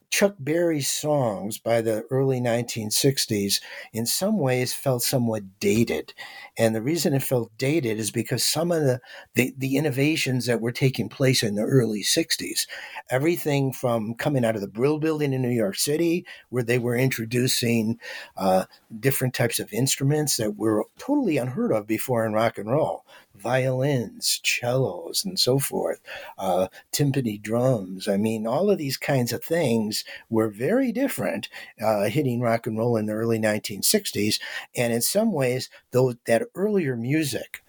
Chuck 0.10 0.36
Berry's 0.40 0.90
songs 0.90 1.58
by 1.58 1.82
the 1.82 2.04
early 2.10 2.40
1960s 2.40 3.62
in 3.92 4.06
some 4.06 4.38
ways 4.38 4.74
felt 4.74 5.04
somewhat 5.04 5.60
dated. 5.60 6.14
And 6.58 6.74
the 6.74 6.82
reason 6.82 7.14
it 7.14 7.24
felt 7.24 7.56
dated 7.58 8.00
is 8.00 8.10
because 8.10 8.44
some 8.44 8.72
of 8.72 8.82
the, 8.82 9.02
the, 9.36 9.54
the, 9.58 9.76
innovations 9.78 10.46
that 10.46 10.62
were 10.62 10.72
taking 10.72 11.10
place 11.10 11.44
in 11.44 11.56
the 11.56 11.64
early 11.64 12.04
60s, 12.04 12.68
everything 13.10 13.74
from 13.74 14.16
coming 14.16 14.46
out 14.46 14.56
of 14.56 14.62
the 14.62 14.68
Brill 14.68 14.98
Building 14.98 15.34
in 15.34 15.42
New 15.42 15.50
York 15.50 15.76
City, 15.76 16.26
where 16.50 16.64
they 16.64 16.80
were 16.80 16.96
introducing 16.96 18.00
uh, 18.38 18.66
different 19.00 19.34
types 19.34 19.60
of 19.60 19.72
instruments 19.74 20.38
that 20.38 20.56
were 20.56 20.86
totally 20.98 21.38
unheard 21.38 21.72
of 21.72 21.86
before 21.86 22.26
in 22.26 22.34
rock 22.34 22.58
and 22.58 22.72
roll 22.72 23.06
violins, 23.40 24.42
cellos, 24.44 25.24
and 25.26 25.40
so 25.40 25.60
forth, 25.60 26.02
uh, 26.38 26.68
timpani 26.92 27.42
drums. 27.42 28.08
I 28.08 28.18
mean, 28.18 28.46
all 28.46 28.70
of 28.70 28.78
these 28.78 28.98
kinds 28.98 29.32
of 29.32 29.44
things 29.44 30.04
were 30.30 30.50
very 30.50 30.92
different 30.92 31.50
uh, 31.82 32.06
hitting 32.06 32.42
rock 32.42 32.68
and 32.68 32.78
roll 32.78 32.98
in 32.98 33.06
the 33.06 33.14
early 33.14 33.40
1960s. 33.40 34.40
And 34.76 34.94
in 34.94 35.02
some 35.02 35.32
ways, 35.32 35.70
though 35.92 36.16
that 36.26 36.44
earlier 36.56 36.96
music 36.96 37.64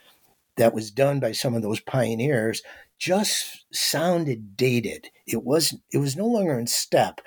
that 0.56 0.74
was 0.74 0.90
done 0.90 1.20
by 1.20 1.32
some 1.32 1.54
of 1.54 1.62
those 1.62 1.80
pioneers 1.80 2.62
just 2.98 3.64
sounded 3.72 4.56
dated. 4.56 5.08
It 5.26 5.44
was 5.44 5.74
it 5.92 5.98
was 5.98 6.16
no 6.16 6.26
longer 6.26 6.58
in 6.58 6.66
step. 6.66 7.20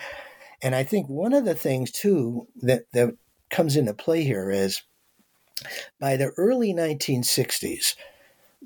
And 0.61 0.75
I 0.75 0.83
think 0.83 1.07
one 1.07 1.33
of 1.33 1.45
the 1.45 1.55
things 1.55 1.91
too 1.91 2.47
that 2.61 2.83
that 2.93 3.15
comes 3.49 3.75
into 3.75 3.93
play 3.93 4.23
here 4.23 4.51
is 4.51 4.81
by 5.99 6.17
the 6.17 6.31
early 6.37 6.73
1960s, 6.73 7.95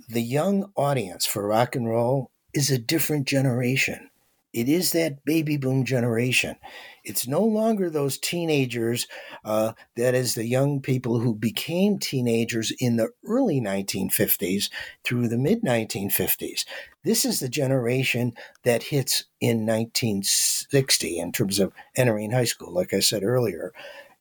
the 0.09 0.21
young 0.21 0.71
audience 0.75 1.25
for 1.25 1.47
rock 1.47 1.75
and 1.75 1.87
roll 1.87 2.31
is 2.53 2.69
a 2.69 2.77
different 2.77 3.27
generation. 3.27 4.09
It 4.53 4.69
is 4.69 4.93
that 4.93 5.25
baby 5.25 5.57
boom 5.57 5.83
generation. 5.83 6.55
It's 7.03 7.27
no 7.27 7.41
longer 7.41 7.89
those 7.89 8.17
teenagers, 8.17 9.05
uh, 9.43 9.73
that 9.97 10.15
is, 10.15 10.33
the 10.33 10.47
young 10.47 10.79
people 10.79 11.19
who 11.19 11.35
became 11.35 11.99
teenagers 11.99 12.71
in 12.79 12.95
the 12.95 13.09
early 13.27 13.59
1950s 13.59 14.69
through 15.03 15.27
the 15.27 15.37
mid 15.37 15.61
1950s. 15.61 16.63
This 17.03 17.25
is 17.25 17.41
the 17.41 17.49
generation 17.49 18.33
that 18.63 18.83
hits 18.83 19.25
in 19.41 19.65
1960 19.65 21.19
in 21.19 21.33
terms 21.33 21.59
of 21.59 21.73
entering 21.97 22.31
high 22.31 22.45
school, 22.45 22.73
like 22.73 22.93
I 22.93 23.01
said 23.01 23.23
earlier. 23.23 23.73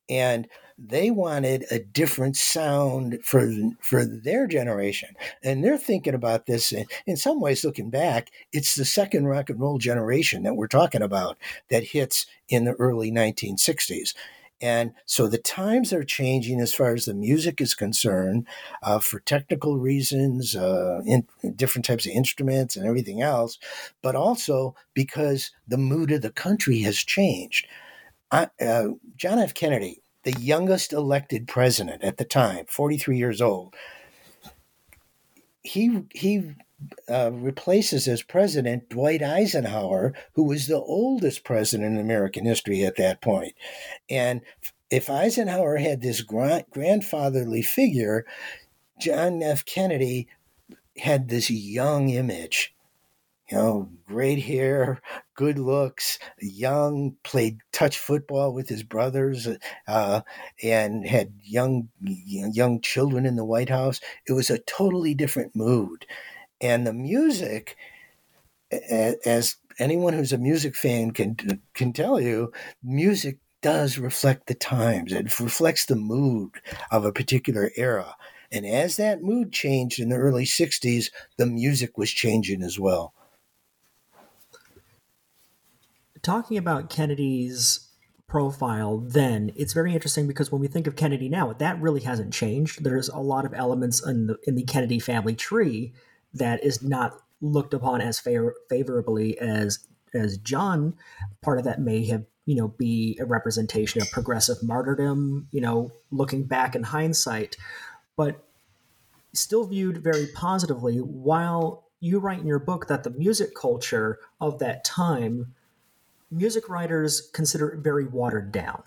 And 0.09 0.49
they 0.77 1.11
wanted 1.11 1.65
a 1.71 1.79
different 1.79 2.37
sound 2.37 3.19
for 3.23 3.49
for 3.81 4.05
their 4.05 4.47
generation 4.47 5.11
and 5.43 5.63
they're 5.63 5.79
thinking 5.79 6.15
about 6.15 6.47
this 6.47 6.73
in, 6.73 6.85
in 7.07 7.17
some 7.17 7.41
ways 7.41 7.65
looking 7.65 7.91
back 7.91 8.31
it's 8.53 8.75
the 8.75 8.85
second 8.85 9.27
rock 9.27 9.49
and 9.49 9.61
roll 9.61 9.79
generation 9.79 10.43
that 10.43 10.57
we're 10.57 10.67
talking 10.67 11.03
about 11.03 11.39
that 11.71 11.85
hits 11.85 12.27
in 12.49 12.65
the 12.65 12.73
early 12.73 13.13
1960s 13.13 14.15
and 14.61 14.95
so 15.05 15.27
the 15.27 15.39
times 15.39 15.93
are 15.93 16.05
changing 16.05 16.61
as 16.61 16.73
far 16.73 16.95
as 16.95 17.05
the 17.05 17.15
music 17.15 17.61
is 17.61 17.75
concerned 17.75 18.47
uh, 18.83 18.99
for 18.99 19.21
technical 19.21 19.79
reasons, 19.79 20.57
uh, 20.57 21.03
in, 21.05 21.27
different 21.55 21.85
types 21.85 22.07
of 22.07 22.13
instruments 22.13 22.77
and 22.77 22.87
everything 22.87 23.21
else, 23.21 23.59
but 24.01 24.15
also 24.15 24.75
because 24.95 25.51
the 25.67 25.77
mood 25.77 26.13
of 26.13 26.23
the 26.23 26.31
country 26.31 26.79
has 26.79 26.97
changed. 26.97 27.67
I, 28.31 28.49
uh, 28.59 28.91
John 29.17 29.39
F. 29.39 29.55
Kennedy 29.55 30.01
the 30.25 30.39
youngest 30.41 30.93
elected 30.93 31.47
president 31.47 32.03
at 32.03 32.17
the 32.17 32.25
time, 32.25 32.67
43 32.69 33.17
years 33.17 33.41
old. 33.41 33.75
He 35.63 36.03
he 36.13 36.55
uh, 37.09 37.31
replaces 37.33 38.07
as 38.09 38.23
president 38.23 38.91
Dwight 38.91 39.23
Eisenhower, 39.23 40.13
who 40.35 40.43
was 40.43 40.67
the 40.67 40.81
oldest 40.81 41.45
president 41.45 41.95
in 41.95 42.01
American 42.01 42.45
history 42.45 42.85
at 42.85 42.97
that 42.97 43.23
point. 43.23 43.55
And 44.11 44.43
if 44.91 45.09
Eisenhower 45.09 45.77
had 45.79 46.03
this 46.03 46.21
grand- 46.21 46.67
grandfatherly 46.71 47.63
figure, 47.63 48.27
John 49.01 49.43
F. 49.43 49.65
Kennedy 49.65 50.29
had 50.99 51.29
this 51.29 51.51
young 51.51 52.11
image 52.11 52.74
you 53.51 53.57
know, 53.59 53.91
great 54.07 54.43
hair, 54.43 55.01
good 55.35 55.59
looks, 55.59 56.19
young, 56.41 57.17
played 57.25 57.59
touch 57.73 57.99
football 57.99 58.55
with 58.55 58.69
his 58.69 58.83
brothers, 58.83 59.47
uh, 59.87 60.23
and 60.63 61.07
had 61.07 61.33
young 61.43 61.89
young 62.01 62.81
children 62.81 63.27
in 63.27 63.37
the 63.37 63.45
White 63.45 63.69
House. 63.69 64.01
It 64.27 64.33
was 64.33 64.51
a 64.51 64.59
totally 64.59 65.15
different 65.15 65.55
mood, 65.55 66.07
and 66.61 66.87
the 66.87 66.95
music, 66.95 67.77
as 68.71 69.57
anyone 69.79 70.15
who's 70.15 70.33
a 70.33 70.39
music 70.39 70.75
fan 70.77 71.11
can 71.13 71.37
can 71.75 71.93
tell 71.93 72.21
you, 72.21 72.53
music 72.83 73.39
does 73.63 73.99
reflect 73.99 74.47
the 74.47 74.55
times. 74.55 75.13
It 75.13 75.39
reflects 75.41 75.87
the 75.87 75.97
mood 75.97 76.51
of 76.91 77.05
a 77.05 77.13
particular 77.13 77.71
era. 77.77 78.17
And 78.53 78.67
as 78.67 78.97
that 78.97 79.23
mood 79.23 79.53
changed 79.53 79.99
in 79.99 80.11
the 80.11 80.17
early 80.17 80.45
60s, 80.45 81.11
the 81.39 81.47
music 81.47 81.99
was 81.99 82.11
changing 82.11 82.63
as 82.63 82.79
well 82.79 83.15
talking 86.25 86.57
about 86.57 86.91
Kennedy's 86.91 87.89
profile 88.27 88.99
then, 88.99 89.53
it's 89.55 89.73
very 89.73 89.93
interesting 89.93 90.27
because 90.27 90.51
when 90.51 90.61
we 90.61 90.67
think 90.67 90.87
of 90.89 90.97
Kennedy 90.97 91.29
now, 91.29 91.53
that 91.53 91.81
really 91.81 92.01
hasn't 92.01 92.33
changed. 92.33 92.83
There's 92.83 93.09
a 93.09 93.19
lot 93.19 93.45
of 93.45 93.55
elements 93.55 94.05
in 94.05 94.27
the 94.27 94.39
in 94.45 94.57
the 94.57 94.65
Kennedy 94.65 94.99
family 94.99 95.37
tree 95.37 95.93
that 96.33 96.65
is 96.65 96.83
not 96.83 97.21
looked 97.41 97.75
upon 97.75 98.01
as 98.01 98.19
favor- 98.19 98.57
favorably 98.69 99.39
as 99.39 99.87
as 100.15 100.39
John. 100.39 100.95
Part 101.43 101.59
of 101.59 101.65
that 101.65 101.81
may 101.81 102.07
have 102.07 102.25
you 102.47 102.57
know 102.57 102.69
be 102.69 103.17
a 103.21 103.25
representation 103.25 104.03
of 104.03 104.11
progressive 104.11 104.63
martyrdom. 104.63 105.47
You 105.53 105.61
know, 105.61 105.93
looking 106.11 106.45
back 106.45 106.75
in 106.75 106.83
hindsight, 106.83 107.57
but 108.17 108.45
still 109.33 109.65
viewed 109.65 110.03
very 110.03 110.27
positively. 110.35 110.99
While 110.99 111.85
you 112.01 112.19
write 112.19 112.41
in 112.41 112.47
your 112.47 112.59
book 112.59 112.89
that 112.89 113.05
the 113.05 113.11
music 113.11 113.55
culture 113.55 114.19
of 114.41 114.59
that 114.59 114.85
time 114.85 115.55
music 116.31 116.69
writers 116.69 117.31
consider 117.33 117.69
it 117.71 117.81
very 117.81 118.07
watered 118.07 118.53
down. 118.53 118.83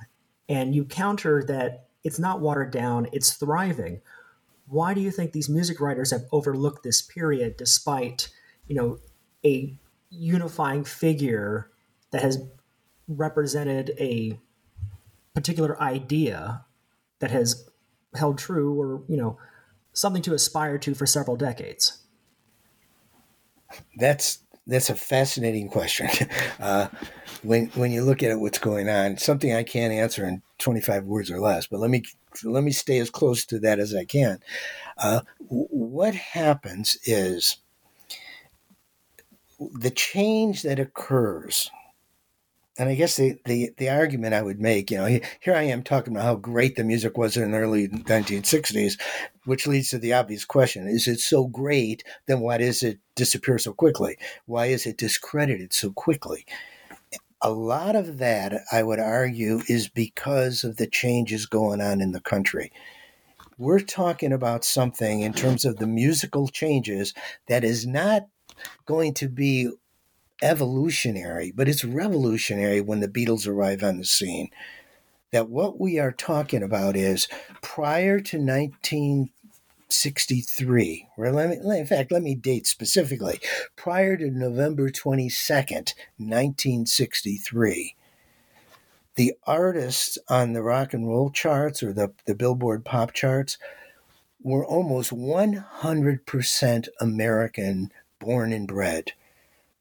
And 0.50 0.76
you 0.76 0.86
counter 0.86 1.44
that 1.44 1.88
it's 2.04 2.20
not 2.20 2.40
watered 2.40 2.72
down, 2.72 3.08
it's 3.12 3.34
thriving. 3.34 4.02
Why 4.68 4.94
do 4.94 5.02
you 5.02 5.12
think 5.12 5.32
these 5.32 5.50
music 5.50 5.80
writers 5.80 6.12
have 6.12 6.26
overlooked 6.32 6.84
this 6.84 7.02
period 7.02 7.58
despite, 7.58 8.30
you 8.68 8.76
know, 8.76 9.00
a 9.46 9.78
unifying 10.10 10.84
figure 10.84 11.70
that 12.12 12.22
has 12.22 12.42
represented 13.08 13.94
a 14.00 14.40
particular 15.34 15.82
idea 15.82 16.66
that 17.20 17.32
has 17.32 17.70
held 18.16 18.38
true 18.38 18.80
or, 18.80 19.04
you 19.08 19.18
know, 19.18 19.38
something 19.94 20.22
to 20.22 20.34
aspire 20.34 20.78
to 20.78 20.94
for 20.94 21.06
several 21.06 21.36
decades? 21.36 22.00
That's 23.98 24.40
that's 24.66 24.90
a 24.90 24.96
fascinating 24.96 25.70
question. 25.70 26.10
Uh, 26.60 26.88
when 27.44 27.68
when 27.68 27.92
you 27.92 28.04
look 28.04 28.24
at 28.24 28.32
it, 28.32 28.40
what's 28.40 28.60
going 28.60 28.90
on? 28.90 29.18
Something 29.18 29.54
I 29.54 29.64
can't 29.64 29.94
answer 29.94 30.26
in 30.26 30.42
25 30.60 31.06
words 31.06 31.32
or 31.32 31.40
less. 31.40 31.68
But 31.68 31.80
let 31.80 31.90
me 31.90 32.04
let 32.44 32.64
me 32.64 32.72
stay 32.72 33.00
as 33.00 33.10
close 33.10 33.46
to 33.48 33.60
that 33.60 33.80
as 33.80 33.96
I 33.96 34.06
can. 34.06 34.40
Uh, 34.98 35.22
what 35.50 36.16
happens 36.16 36.98
is 37.06 37.58
the 39.60 39.92
change 39.92 40.64
that 40.64 40.80
occurs 40.80 41.72
and 42.78 42.90
I 42.90 42.96
guess 42.96 43.16
the, 43.16 43.38
the, 43.46 43.72
the 43.78 43.90
argument 43.90 44.36
I 44.36 44.44
would 44.44 44.60
make, 44.62 44.92
you 44.92 44.98
know, 44.98 45.06
here 45.40 45.56
I 45.56 45.64
am 45.64 45.82
talking 45.82 46.14
about 46.14 46.26
how 46.26 46.36
great 46.36 46.76
the 46.76 46.84
music 46.84 47.18
was 47.18 47.36
in 47.36 47.52
the 47.52 47.58
early 47.58 47.88
1960s, 47.88 49.00
which 49.46 49.66
leads 49.66 49.90
to 49.90 49.98
the 49.98 50.14
obvious 50.14 50.46
question: 50.46 50.88
Is 50.88 51.08
it 51.08 51.20
so 51.20 51.48
great? 51.48 52.04
Then 52.28 52.40
why 52.40 52.58
does 52.60 52.84
it 52.84 53.00
disappear 53.16 53.58
so 53.58 53.74
quickly? 53.74 54.18
Why 54.46 54.68
is 54.68 54.86
it 54.86 54.98
discredited 54.98 55.74
so 55.74 55.92
quickly? 55.92 56.46
A 57.42 57.52
lot 57.52 57.96
of 57.96 58.18
that, 58.18 58.64
I 58.72 58.82
would 58.82 59.00
argue, 59.00 59.62
is 59.68 59.88
because 59.88 60.64
of 60.64 60.78
the 60.78 60.88
changes 60.88 61.46
going 61.46 61.82
on 61.82 62.02
in 62.02 62.12
the 62.12 62.22
country. 62.22 62.72
We're 63.60 63.80
talking 63.80 64.34
about 64.34 64.66
something 64.66 65.22
in 65.22 65.34
terms 65.34 65.66
of 65.66 65.78
the 65.78 65.88
musical 65.88 66.48
changes 66.48 67.14
that 67.48 67.64
is 67.64 67.86
not 67.86 68.28
going 68.86 69.14
to 69.16 69.28
be 69.30 69.70
evolutionary, 70.42 71.52
but 71.52 71.68
it's 71.68 71.84
revolutionary 71.84 72.82
when 72.82 73.00
the 73.00 73.08
Beatles 73.08 73.48
arrive 73.48 73.84
on 73.84 73.98
the 73.98 74.06
scene. 74.06 74.50
That 75.32 75.50
what 75.50 75.80
we 75.80 76.00
are 76.00 76.12
talking 76.12 76.64
about 76.64 76.96
is 76.96 77.28
prior 77.62 78.20
to 78.22 78.40
1963, 79.88 81.08
or 81.18 81.32
let 81.32 81.50
me, 81.50 81.80
in 81.80 81.86
fact, 81.86 82.12
let 82.12 82.22
me 82.22 82.36
date 82.36 82.68
specifically, 82.68 83.40
prior 83.78 84.18
to 84.18 84.30
November 84.30 84.90
22nd, 84.90 85.94
1963, 86.18 87.96
the 89.16 89.34
artists 89.46 90.18
on 90.28 90.52
the 90.52 90.62
rock 90.62 90.94
and 90.94 91.08
roll 91.08 91.30
charts 91.30 91.82
or 91.82 91.94
the, 91.94 92.12
the 92.26 92.36
Billboard 92.36 92.84
pop 92.84 93.14
charts 93.14 93.58
were 94.42 94.66
almost 94.66 95.12
100% 95.12 96.88
American 97.00 97.92
born 98.20 98.52
and 98.52 98.68
bred. 98.68 99.14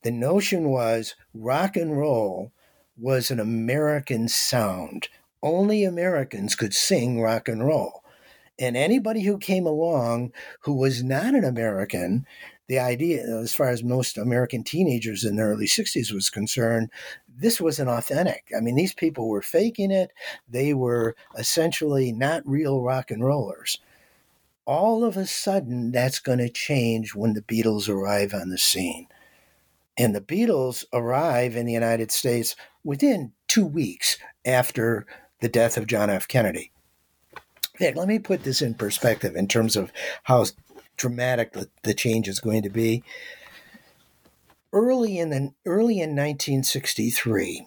The 0.02 0.12
notion 0.12 0.68
was 0.68 1.16
rock 1.34 1.74
and 1.74 1.98
roll 1.98 2.52
was 2.96 3.32
an 3.32 3.40
American 3.40 4.28
sound. 4.28 5.08
Only 5.42 5.82
Americans 5.82 6.54
could 6.54 6.74
sing 6.74 7.20
rock 7.20 7.48
and 7.48 7.66
roll. 7.66 8.04
And 8.58 8.76
anybody 8.76 9.22
who 9.22 9.38
came 9.38 9.66
along 9.66 10.32
who 10.60 10.74
was 10.74 11.02
not 11.02 11.34
an 11.34 11.44
American, 11.44 12.26
the 12.68 12.78
idea, 12.78 13.22
as 13.22 13.54
far 13.54 13.68
as 13.68 13.84
most 13.84 14.18
American 14.18 14.64
teenagers 14.64 15.24
in 15.24 15.36
the 15.36 15.42
early 15.42 15.66
60s 15.66 16.12
was 16.12 16.30
concerned, 16.30 16.90
this 17.28 17.60
wasn't 17.60 17.90
authentic. 17.90 18.50
I 18.56 18.60
mean, 18.60 18.74
these 18.74 18.94
people 18.94 19.28
were 19.28 19.42
faking 19.42 19.90
it. 19.90 20.10
They 20.48 20.74
were 20.74 21.14
essentially 21.36 22.12
not 22.12 22.46
real 22.46 22.80
rock 22.80 23.10
and 23.10 23.24
rollers. 23.24 23.78
All 24.64 25.04
of 25.04 25.16
a 25.16 25.26
sudden, 25.26 25.92
that's 25.92 26.18
going 26.18 26.38
to 26.38 26.48
change 26.48 27.14
when 27.14 27.34
the 27.34 27.42
Beatles 27.42 27.88
arrive 27.88 28.34
on 28.34 28.48
the 28.48 28.58
scene. 28.58 29.06
And 29.96 30.14
the 30.14 30.20
Beatles 30.20 30.84
arrive 30.92 31.56
in 31.56 31.66
the 31.66 31.72
United 31.72 32.10
States 32.10 32.56
within 32.82 33.32
two 33.48 33.66
weeks 33.66 34.18
after 34.44 35.06
the 35.40 35.48
death 35.48 35.76
of 35.76 35.86
John 35.86 36.10
F. 36.10 36.26
Kennedy. 36.26 36.72
Yeah, 37.78 37.92
let 37.94 38.08
me 38.08 38.18
put 38.18 38.42
this 38.42 38.62
in 38.62 38.74
perspective 38.74 39.36
in 39.36 39.48
terms 39.48 39.76
of 39.76 39.92
how 40.22 40.46
dramatic 40.96 41.52
the, 41.52 41.68
the 41.82 41.94
change 41.94 42.28
is 42.28 42.40
going 42.40 42.62
to 42.62 42.70
be. 42.70 43.02
Early 44.72 45.18
in 45.18 45.30
the 45.30 45.52
early 45.64 46.00
in 46.00 46.10
1963, 46.10 47.66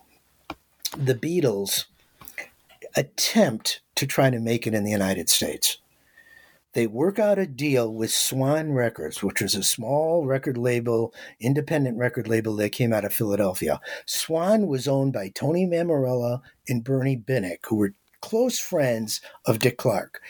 the 0.98 1.16
Beatles 1.16 1.86
attempt 2.96 3.82
to 3.96 4.08
try 4.08 4.30
to 4.30 4.40
make 4.40 4.66
it 4.66 4.74
in 4.74 4.84
the 4.84 4.92
United 4.92 5.30
States. 5.30 5.78
They 6.74 6.86
work 6.86 7.18
out 7.18 7.40
a 7.40 7.48
deal 7.48 7.92
with 7.92 8.12
Swan 8.12 8.74
Records, 8.74 9.24
which 9.24 9.42
was 9.42 9.56
a 9.56 9.64
small 9.64 10.28
record 10.28 10.56
label, 10.56 11.14
independent 11.40 11.98
record 11.98 12.28
label 12.28 12.56
that 12.58 12.70
came 12.72 12.94
out 12.94 13.06
of 13.06 13.14
Philadelphia. 13.14 13.82
Swan 14.06 14.68
was 14.68 14.88
owned 14.88 15.12
by 15.14 15.30
Tony 15.30 15.66
Mammarella 15.66 16.42
and 16.68 16.84
Bernie 16.84 17.18
Binnick, 17.18 17.66
who 17.66 17.76
were 17.76 17.96
close 18.30 18.60
friends 18.60 19.22
of 19.48 19.58
Dick 19.58 19.80
Clark. 19.80 20.22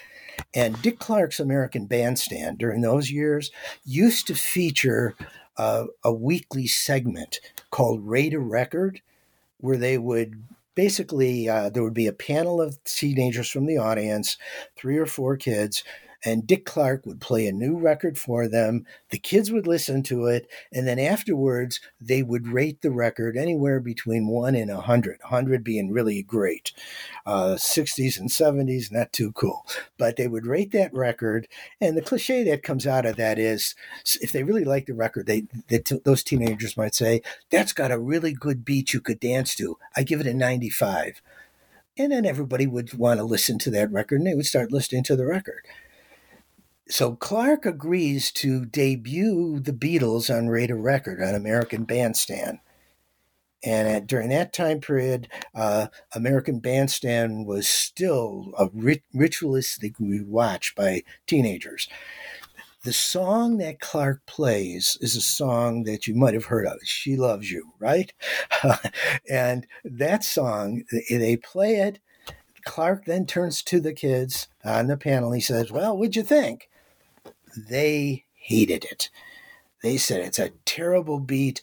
And 0.55 0.81
Dick 0.81 0.99
Clark's 0.99 1.37
American 1.37 1.85
Bandstand 1.85 2.57
during 2.57 2.79
those 2.79 3.11
years 3.11 3.51
used 3.83 4.25
to 4.27 4.35
feature 4.35 5.17
uh, 5.57 5.87
a 6.01 6.13
weekly 6.13 6.65
segment 6.65 7.41
called 7.71 8.07
Rate 8.07 8.33
a 8.33 8.39
Record, 8.39 9.01
where 9.57 9.75
they 9.75 9.97
would 9.97 10.45
basically, 10.75 11.49
uh, 11.49 11.69
there 11.69 11.83
would 11.83 11.93
be 11.93 12.07
a 12.07 12.13
panel 12.13 12.61
of 12.61 12.81
teenagers 12.85 13.49
from 13.49 13.65
the 13.65 13.77
audience, 13.77 14.37
three 14.77 14.97
or 14.97 15.05
four 15.05 15.35
kids, 15.35 15.83
and 16.23 16.45
Dick 16.45 16.65
Clark 16.65 17.05
would 17.05 17.21
play 17.21 17.47
a 17.47 17.51
new 17.51 17.77
record 17.77 18.17
for 18.17 18.47
them. 18.47 18.85
The 19.09 19.17
kids 19.17 19.51
would 19.51 19.67
listen 19.67 20.03
to 20.03 20.25
it, 20.25 20.49
and 20.71 20.87
then 20.87 20.99
afterwards 20.99 21.79
they 22.01 22.23
would 22.23 22.47
rate 22.47 22.81
the 22.81 22.91
record 22.91 23.37
anywhere 23.37 23.79
between 23.79 24.27
one 24.27 24.55
and 24.55 24.69
a 24.69 24.81
hundred. 24.81 25.19
Hundred 25.23 25.63
being 25.63 25.91
really 25.91 26.21
great, 26.23 26.73
uh, 27.25 27.55
60s 27.55 28.19
and 28.19 28.29
70s 28.29 28.91
not 28.91 29.13
too 29.13 29.31
cool, 29.31 29.65
but 29.97 30.15
they 30.15 30.27
would 30.27 30.45
rate 30.45 30.71
that 30.71 30.93
record. 30.93 31.47
And 31.79 31.95
the 31.95 32.01
cliche 32.01 32.43
that 32.45 32.63
comes 32.63 32.85
out 32.85 33.05
of 33.05 33.15
that 33.15 33.39
is, 33.39 33.75
if 34.21 34.31
they 34.31 34.43
really 34.43 34.65
like 34.65 34.87
the 34.87 34.93
record, 34.93 35.25
they, 35.25 35.45
they 35.67 35.81
those 36.03 36.23
teenagers 36.23 36.77
might 36.77 36.95
say 36.95 37.21
that's 37.49 37.73
got 37.73 37.91
a 37.91 37.99
really 37.99 38.33
good 38.33 38.65
beat 38.65 38.93
you 38.93 39.01
could 39.01 39.19
dance 39.19 39.55
to. 39.55 39.77
I 39.95 40.03
give 40.03 40.19
it 40.19 40.27
a 40.27 40.33
95. 40.33 41.21
And 41.97 42.13
then 42.13 42.25
everybody 42.25 42.65
would 42.65 42.93
want 42.93 43.19
to 43.19 43.25
listen 43.25 43.59
to 43.59 43.71
that 43.71 43.91
record 43.91 44.19
and 44.19 44.27
they 44.27 44.33
would 44.33 44.45
start 44.45 44.71
listening 44.71 45.03
to 45.03 45.17
the 45.17 45.25
record 45.25 45.65
so 46.89 47.15
Clark 47.15 47.65
agrees 47.65 48.31
to 48.31 48.65
debut 48.65 49.59
the 49.59 49.73
Beatles 49.73 50.35
on 50.35 50.47
a 50.47 50.75
Record 50.75 51.21
on 51.21 51.35
American 51.35 51.83
Bandstand. 51.83 52.59
And 53.63 53.87
at, 53.87 54.07
during 54.07 54.29
that 54.29 54.53
time 54.53 54.79
period, 54.79 55.27
uh, 55.53 55.87
American 56.15 56.59
Bandstand 56.59 57.45
was 57.45 57.67
still 57.67 58.53
a 58.57 58.69
rit- 58.73 59.03
ritualistically 59.13 60.25
watched 60.25 60.75
by 60.75 61.03
teenagers. 61.27 61.87
The 62.83 62.93
song 62.93 63.57
that 63.57 63.81
Clark 63.81 64.25
plays 64.25 64.97
is 65.01 65.17
a 65.17 65.21
song 65.21 65.83
that 65.83 66.07
you 66.07 66.15
might 66.15 66.33
have 66.33 66.45
heard 66.45 66.65
of. 66.65 66.77
She 66.83 67.17
Loves 67.17 67.51
You, 67.51 67.73
right? 67.77 68.13
and 69.29 69.67
that 69.83 70.23
song, 70.23 70.83
they 71.09 71.35
play 71.35 71.75
it. 71.75 71.99
Clark 72.63 73.05
then 73.05 73.25
turns 73.25 73.61
to 73.63 73.79
the 73.81 73.93
kids 73.93 74.47
on 74.63 74.87
the 74.87 74.97
panel. 74.97 75.33
He 75.33 75.41
says, 75.41 75.71
Well, 75.71 75.97
what'd 75.97 76.15
you 76.15 76.23
think? 76.23 76.68
They 77.55 78.25
hated 78.33 78.85
it. 78.85 79.09
They 79.83 79.97
said 79.97 80.21
it's 80.21 80.39
a 80.39 80.51
terrible 80.65 81.19
beat. 81.19 81.61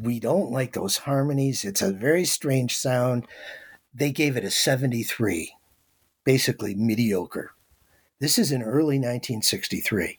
We 0.00 0.20
don't 0.20 0.50
like 0.50 0.72
those 0.72 0.98
harmonies. 0.98 1.64
It's 1.64 1.82
a 1.82 1.92
very 1.92 2.24
strange 2.24 2.76
sound. 2.76 3.26
They 3.94 4.12
gave 4.12 4.36
it 4.36 4.44
a 4.44 4.50
73, 4.50 5.52
basically 6.24 6.74
mediocre. 6.74 7.52
This 8.20 8.38
is 8.38 8.52
in 8.52 8.62
early 8.62 8.96
1963. 8.96 10.18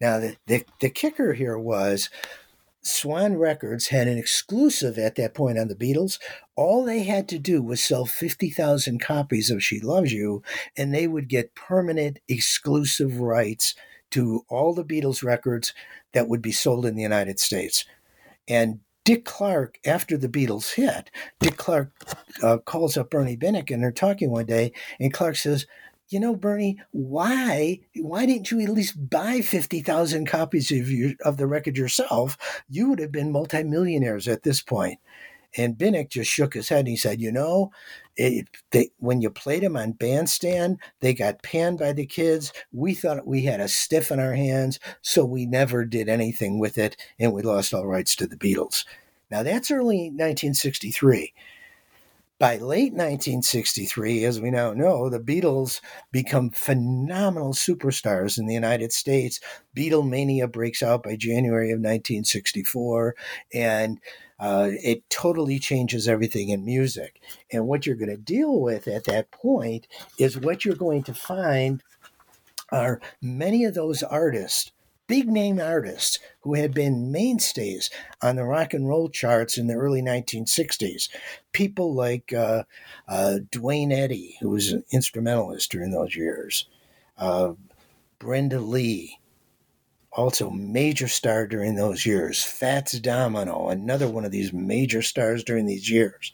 Now, 0.00 0.18
the, 0.18 0.36
the, 0.46 0.64
the 0.80 0.90
kicker 0.90 1.34
here 1.34 1.58
was 1.58 2.10
Swan 2.82 3.36
Records 3.36 3.88
had 3.88 4.08
an 4.08 4.18
exclusive 4.18 4.98
at 4.98 5.16
that 5.16 5.34
point 5.34 5.58
on 5.58 5.68
the 5.68 5.74
Beatles. 5.74 6.18
All 6.56 6.84
they 6.84 7.02
had 7.02 7.28
to 7.28 7.38
do 7.38 7.62
was 7.62 7.82
sell 7.82 8.06
50,000 8.06 9.00
copies 9.00 9.50
of 9.50 9.62
She 9.62 9.80
Loves 9.80 10.12
You, 10.12 10.42
and 10.76 10.94
they 10.94 11.06
would 11.06 11.28
get 11.28 11.54
permanent 11.54 12.18
exclusive 12.28 13.20
rights 13.20 13.74
to 14.10 14.44
all 14.48 14.74
the 14.74 14.84
Beatles 14.84 15.22
records 15.22 15.72
that 16.12 16.28
would 16.28 16.42
be 16.42 16.52
sold 16.52 16.86
in 16.86 16.96
the 16.96 17.02
United 17.02 17.38
States. 17.38 17.84
And 18.46 18.80
Dick 19.04 19.24
Clark, 19.24 19.78
after 19.86 20.16
the 20.16 20.28
Beatles 20.28 20.74
hit, 20.74 21.10
Dick 21.40 21.56
Clark 21.56 21.92
uh, 22.42 22.58
calls 22.58 22.96
up 22.96 23.10
Bernie 23.10 23.36
Binnick 23.36 23.70
and 23.70 23.82
they're 23.82 23.92
talking 23.92 24.30
one 24.30 24.46
day, 24.46 24.72
and 25.00 25.12
Clark 25.12 25.36
says, 25.36 25.66
you 26.10 26.20
know, 26.20 26.34
Bernie, 26.34 26.80
why 26.90 27.80
why 27.96 28.24
didn't 28.24 28.50
you 28.50 28.60
at 28.60 28.70
least 28.70 29.10
buy 29.10 29.40
fifty 29.42 29.80
thousand 29.80 30.26
copies 30.26 30.70
of 30.70 30.90
your 30.90 31.12
of 31.22 31.36
the 31.36 31.46
record 31.46 31.76
yourself? 31.76 32.38
You 32.68 32.88
would 32.88 32.98
have 32.98 33.12
been 33.12 33.30
multimillionaires 33.30 34.26
at 34.26 34.42
this 34.42 34.62
point. 34.62 34.98
And 35.56 35.78
Binnick 35.78 36.10
just 36.10 36.30
shook 36.30 36.54
his 36.54 36.68
head 36.68 36.80
and 36.80 36.88
he 36.88 36.96
said, 36.96 37.20
You 37.20 37.32
know, 37.32 37.70
it, 38.16 38.48
they, 38.70 38.90
when 38.98 39.20
you 39.20 39.30
played 39.30 39.62
them 39.62 39.76
on 39.76 39.92
bandstand, 39.92 40.78
they 41.00 41.14
got 41.14 41.42
panned 41.42 41.78
by 41.78 41.92
the 41.92 42.06
kids. 42.06 42.52
We 42.72 42.94
thought 42.94 43.26
we 43.26 43.42
had 43.42 43.60
a 43.60 43.68
stiff 43.68 44.10
in 44.10 44.20
our 44.20 44.34
hands, 44.34 44.78
so 45.00 45.24
we 45.24 45.46
never 45.46 45.84
did 45.84 46.08
anything 46.08 46.58
with 46.58 46.76
it, 46.78 46.96
and 47.18 47.32
we 47.32 47.42
lost 47.42 47.72
all 47.72 47.86
rights 47.86 48.14
to 48.16 48.26
the 48.26 48.36
Beatles. 48.36 48.84
Now, 49.30 49.42
that's 49.42 49.70
early 49.70 50.08
1963. 50.10 51.32
By 52.38 52.56
late 52.58 52.92
1963, 52.92 54.24
as 54.24 54.40
we 54.40 54.52
now 54.52 54.72
know, 54.72 55.10
the 55.10 55.18
Beatles 55.18 55.80
become 56.12 56.50
phenomenal 56.50 57.52
superstars 57.52 58.38
in 58.38 58.46
the 58.46 58.54
United 58.54 58.92
States. 58.92 59.40
Beatlemania 59.76 60.50
breaks 60.50 60.80
out 60.80 61.02
by 61.02 61.16
January 61.16 61.72
of 61.72 61.80
1964, 61.80 63.16
and 63.52 63.98
uh, 64.38 64.70
it 64.72 65.08
totally 65.10 65.58
changes 65.58 66.06
everything 66.08 66.48
in 66.48 66.64
music. 66.64 67.20
And 67.52 67.66
what 67.66 67.86
you're 67.86 67.96
going 67.96 68.10
to 68.10 68.16
deal 68.16 68.60
with 68.60 68.86
at 68.86 69.04
that 69.04 69.30
point 69.30 69.86
is 70.18 70.38
what 70.38 70.64
you're 70.64 70.76
going 70.76 71.02
to 71.04 71.14
find 71.14 71.82
are 72.70 73.00
many 73.22 73.64
of 73.64 73.74
those 73.74 74.02
artists 74.02 74.72
big 75.08 75.26
name 75.26 75.58
artists 75.58 76.20
who 76.42 76.54
had 76.54 76.72
been 76.72 77.10
mainstays 77.10 77.90
on 78.22 78.36
the 78.36 78.44
rock 78.44 78.72
and 78.72 78.86
roll 78.86 79.08
charts 79.08 79.58
in 79.58 79.66
the 79.66 79.74
early 79.74 80.02
1960s. 80.02 81.08
People 81.50 81.94
like 81.94 82.32
uh, 82.32 82.62
uh, 83.08 83.38
Duane 83.50 83.90
Eddy, 83.90 84.36
who 84.40 84.50
was 84.50 84.70
an 84.70 84.84
instrumentalist 84.92 85.72
during 85.72 85.90
those 85.90 86.14
years, 86.14 86.68
uh, 87.16 87.54
Brenda 88.20 88.60
Lee, 88.60 89.18
also 90.18 90.50
major 90.50 91.06
star 91.06 91.46
during 91.46 91.76
those 91.76 92.04
years. 92.04 92.42
Fats 92.42 92.98
Domino, 92.98 93.68
another 93.68 94.08
one 94.08 94.24
of 94.24 94.32
these 94.32 94.52
major 94.52 95.00
stars 95.00 95.44
during 95.44 95.66
these 95.66 95.88
years. 95.88 96.32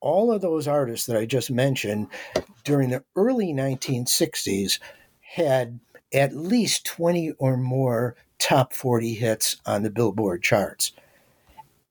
All 0.00 0.30
of 0.30 0.42
those 0.42 0.68
artists 0.68 1.06
that 1.06 1.16
I 1.16 1.24
just 1.24 1.50
mentioned 1.50 2.08
during 2.62 2.90
the 2.90 3.02
early 3.16 3.54
1960s 3.54 4.78
had 5.20 5.80
at 6.12 6.36
least 6.36 6.84
20 6.84 7.32
or 7.38 7.56
more 7.56 8.16
top 8.38 8.74
40 8.74 9.14
hits 9.14 9.56
on 9.64 9.82
the 9.82 9.88
Billboard 9.88 10.42
charts. 10.42 10.92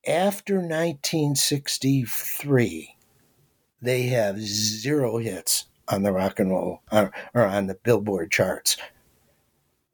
After 0.06 0.58
1963, 0.58 2.96
they 3.80 4.02
have 4.02 4.40
zero 4.40 5.16
hits 5.18 5.64
on 5.88 6.04
the 6.04 6.12
rock 6.12 6.38
and 6.38 6.50
roll 6.50 6.82
or, 6.92 7.10
or 7.34 7.44
on 7.44 7.66
the 7.66 7.74
Billboard 7.74 8.30
charts. 8.30 8.76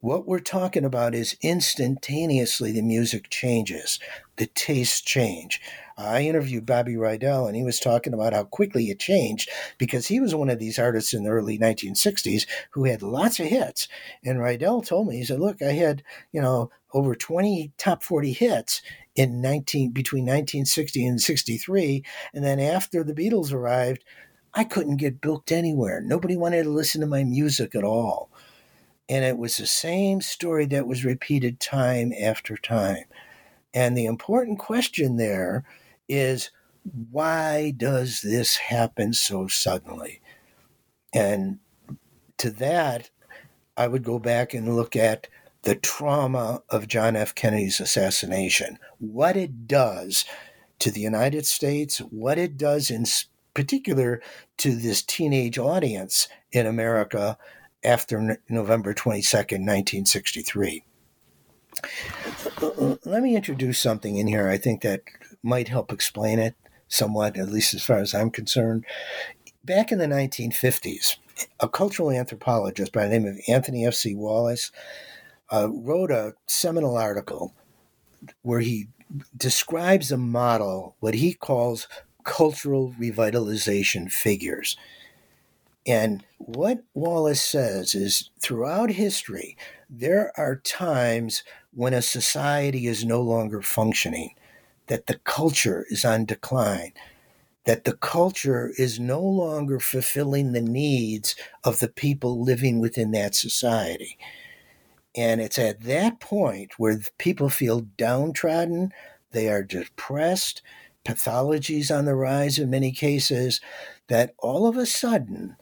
What 0.01 0.25
we're 0.25 0.39
talking 0.39 0.85
about 0.85 1.13
is 1.13 1.35
instantaneously 1.41 2.71
the 2.71 2.81
music 2.81 3.29
changes, 3.29 3.99
the 4.37 4.45
tastes 4.45 5.01
change. 5.01 5.59
I 5.97 6.21
interviewed 6.21 6.65
Bobby 6.65 6.93
Rydell, 6.93 7.47
and 7.47 7.57
he 7.57 7.63
was 7.63 7.81
talking 7.81 8.13
about 8.13 8.31
how 8.31 8.45
quickly 8.45 8.85
it 8.85 8.99
changed 8.99 9.49
because 9.77 10.07
he 10.07 10.21
was 10.21 10.33
one 10.33 10.49
of 10.49 10.57
these 10.57 10.79
artists 10.79 11.13
in 11.13 11.23
the 11.23 11.31
early 11.31 11.59
1960s 11.59 12.47
who 12.71 12.85
had 12.85 13.01
lots 13.01 13.41
of 13.41 13.47
hits. 13.47 13.89
And 14.23 14.39
Rydell 14.39 14.85
told 14.85 15.07
me, 15.09 15.17
he 15.17 15.25
said, 15.25 15.41
"Look, 15.41 15.61
I 15.61 15.73
had 15.73 16.03
you 16.31 16.41
know 16.41 16.71
over 16.93 17.13
20 17.13 17.73
top 17.77 18.01
40 18.01 18.31
hits 18.31 18.81
in 19.15 19.41
19 19.41 19.91
between 19.91 20.23
1960 20.23 21.05
and 21.05 21.19
63, 21.19 22.05
and 22.33 22.45
then 22.45 22.61
after 22.61 23.03
the 23.03 23.13
Beatles 23.13 23.51
arrived." 23.51 24.05
I 24.51 24.63
couldn't 24.63 24.97
get 24.97 25.21
booked 25.21 25.51
anywhere. 25.51 26.01
Nobody 26.01 26.35
wanted 26.35 26.63
to 26.63 26.71
listen 26.71 27.01
to 27.01 27.07
my 27.07 27.23
music 27.23 27.75
at 27.75 27.83
all. 27.83 28.31
And 29.09 29.25
it 29.25 29.37
was 29.37 29.57
the 29.57 29.67
same 29.67 30.21
story 30.21 30.67
that 30.67 30.87
was 30.87 31.03
repeated 31.03 31.59
time 31.59 32.13
after 32.13 32.55
time. 32.55 33.05
And 33.73 33.97
the 33.97 34.05
important 34.05 34.59
question 34.59 35.17
there 35.17 35.65
is 36.07 36.51
why 37.11 37.73
does 37.75 38.21
this 38.21 38.55
happen 38.57 39.13
so 39.13 39.47
suddenly? 39.47 40.21
And 41.13 41.59
to 42.37 42.51
that, 42.51 43.09
I 43.75 43.87
would 43.87 44.03
go 44.03 44.19
back 44.19 44.53
and 44.53 44.75
look 44.75 44.95
at 44.95 45.27
the 45.63 45.75
trauma 45.75 46.61
of 46.69 46.87
John 46.87 47.15
F. 47.15 47.35
Kennedy's 47.35 47.79
assassination, 47.79 48.79
what 48.99 49.35
it 49.35 49.67
does 49.67 50.25
to 50.79 50.91
the 50.91 51.01
United 51.01 51.45
States, 51.45 51.97
what 51.97 52.37
it 52.37 52.57
does 52.57 52.89
in 52.89 53.05
particular 53.53 54.21
to 54.57 54.75
this 54.75 55.01
teenage 55.01 55.57
audience 55.57 56.29
in 56.51 56.65
America 56.65 57.37
after 57.83 58.37
November 58.49 58.93
22nd, 58.93 59.65
1963. 59.65 60.83
Let 63.05 63.23
me 63.23 63.35
introduce 63.35 63.79
something 63.79 64.17
in 64.17 64.27
here 64.27 64.49
I 64.49 64.57
think 64.57 64.81
that 64.81 65.01
might 65.43 65.67
help 65.67 65.91
explain 65.91 66.39
it 66.39 66.55
somewhat, 66.87 67.37
at 67.37 67.49
least 67.49 67.73
as 67.73 67.83
far 67.83 67.99
as 67.99 68.13
I'm 68.13 68.31
concerned. 68.31 68.85
Back 69.63 69.91
in 69.91 69.99
the 69.99 70.07
1950s, 70.07 71.17
a 71.59 71.69
cultural 71.69 72.11
anthropologist 72.11 72.91
by 72.91 73.03
the 73.03 73.19
name 73.19 73.25
of 73.27 73.39
Anthony 73.47 73.85
F.C. 73.85 74.15
Wallace 74.15 74.71
uh, 75.51 75.69
wrote 75.71 76.11
a 76.11 76.33
seminal 76.47 76.97
article 76.97 77.53
where 78.41 78.59
he 78.59 78.87
describes 79.35 80.11
a 80.11 80.17
model, 80.17 80.95
what 80.99 81.15
he 81.15 81.33
calls 81.33 81.87
cultural 82.23 82.93
revitalization 82.99 84.11
figures. 84.11 84.77
And 85.89 86.23
what 86.37 86.83
Wallace 86.93 87.41
says 87.41 87.95
is 87.95 88.29
throughout 88.39 88.91
history, 88.91 89.57
there 89.89 90.31
are 90.37 90.57
times 90.57 91.43
when 91.73 91.95
a 91.95 92.01
society 92.03 92.85
is 92.85 93.03
no 93.03 93.21
longer 93.21 93.63
functioning, 93.63 94.35
that 94.85 95.07
the 95.07 95.17
culture 95.23 95.87
is 95.89 96.05
on 96.05 96.25
decline, 96.25 96.93
that 97.65 97.85
the 97.85 97.93
culture 97.93 98.71
is 98.77 98.99
no 98.99 99.19
longer 99.19 99.79
fulfilling 99.79 100.51
the 100.51 100.61
needs 100.61 101.35
of 101.63 101.79
the 101.79 101.89
people 101.89 102.39
living 102.39 102.79
within 102.79 103.09
that 103.11 103.33
society. 103.33 104.15
And 105.15 105.41
it's 105.41 105.57
at 105.57 105.81
that 105.81 106.19
point 106.19 106.73
where 106.77 106.99
people 107.17 107.49
feel 107.49 107.81
downtrodden, 107.97 108.93
they 109.31 109.49
are 109.49 109.63
depressed, 109.63 110.61
pathologies 111.03 111.89
on 111.89 112.05
the 112.05 112.13
rise 112.13 112.59
in 112.59 112.69
many 112.69 112.91
cases, 112.91 113.59
that 114.07 114.35
all 114.37 114.67
of 114.67 114.77
a 114.77 114.85
sudden, 114.85 115.55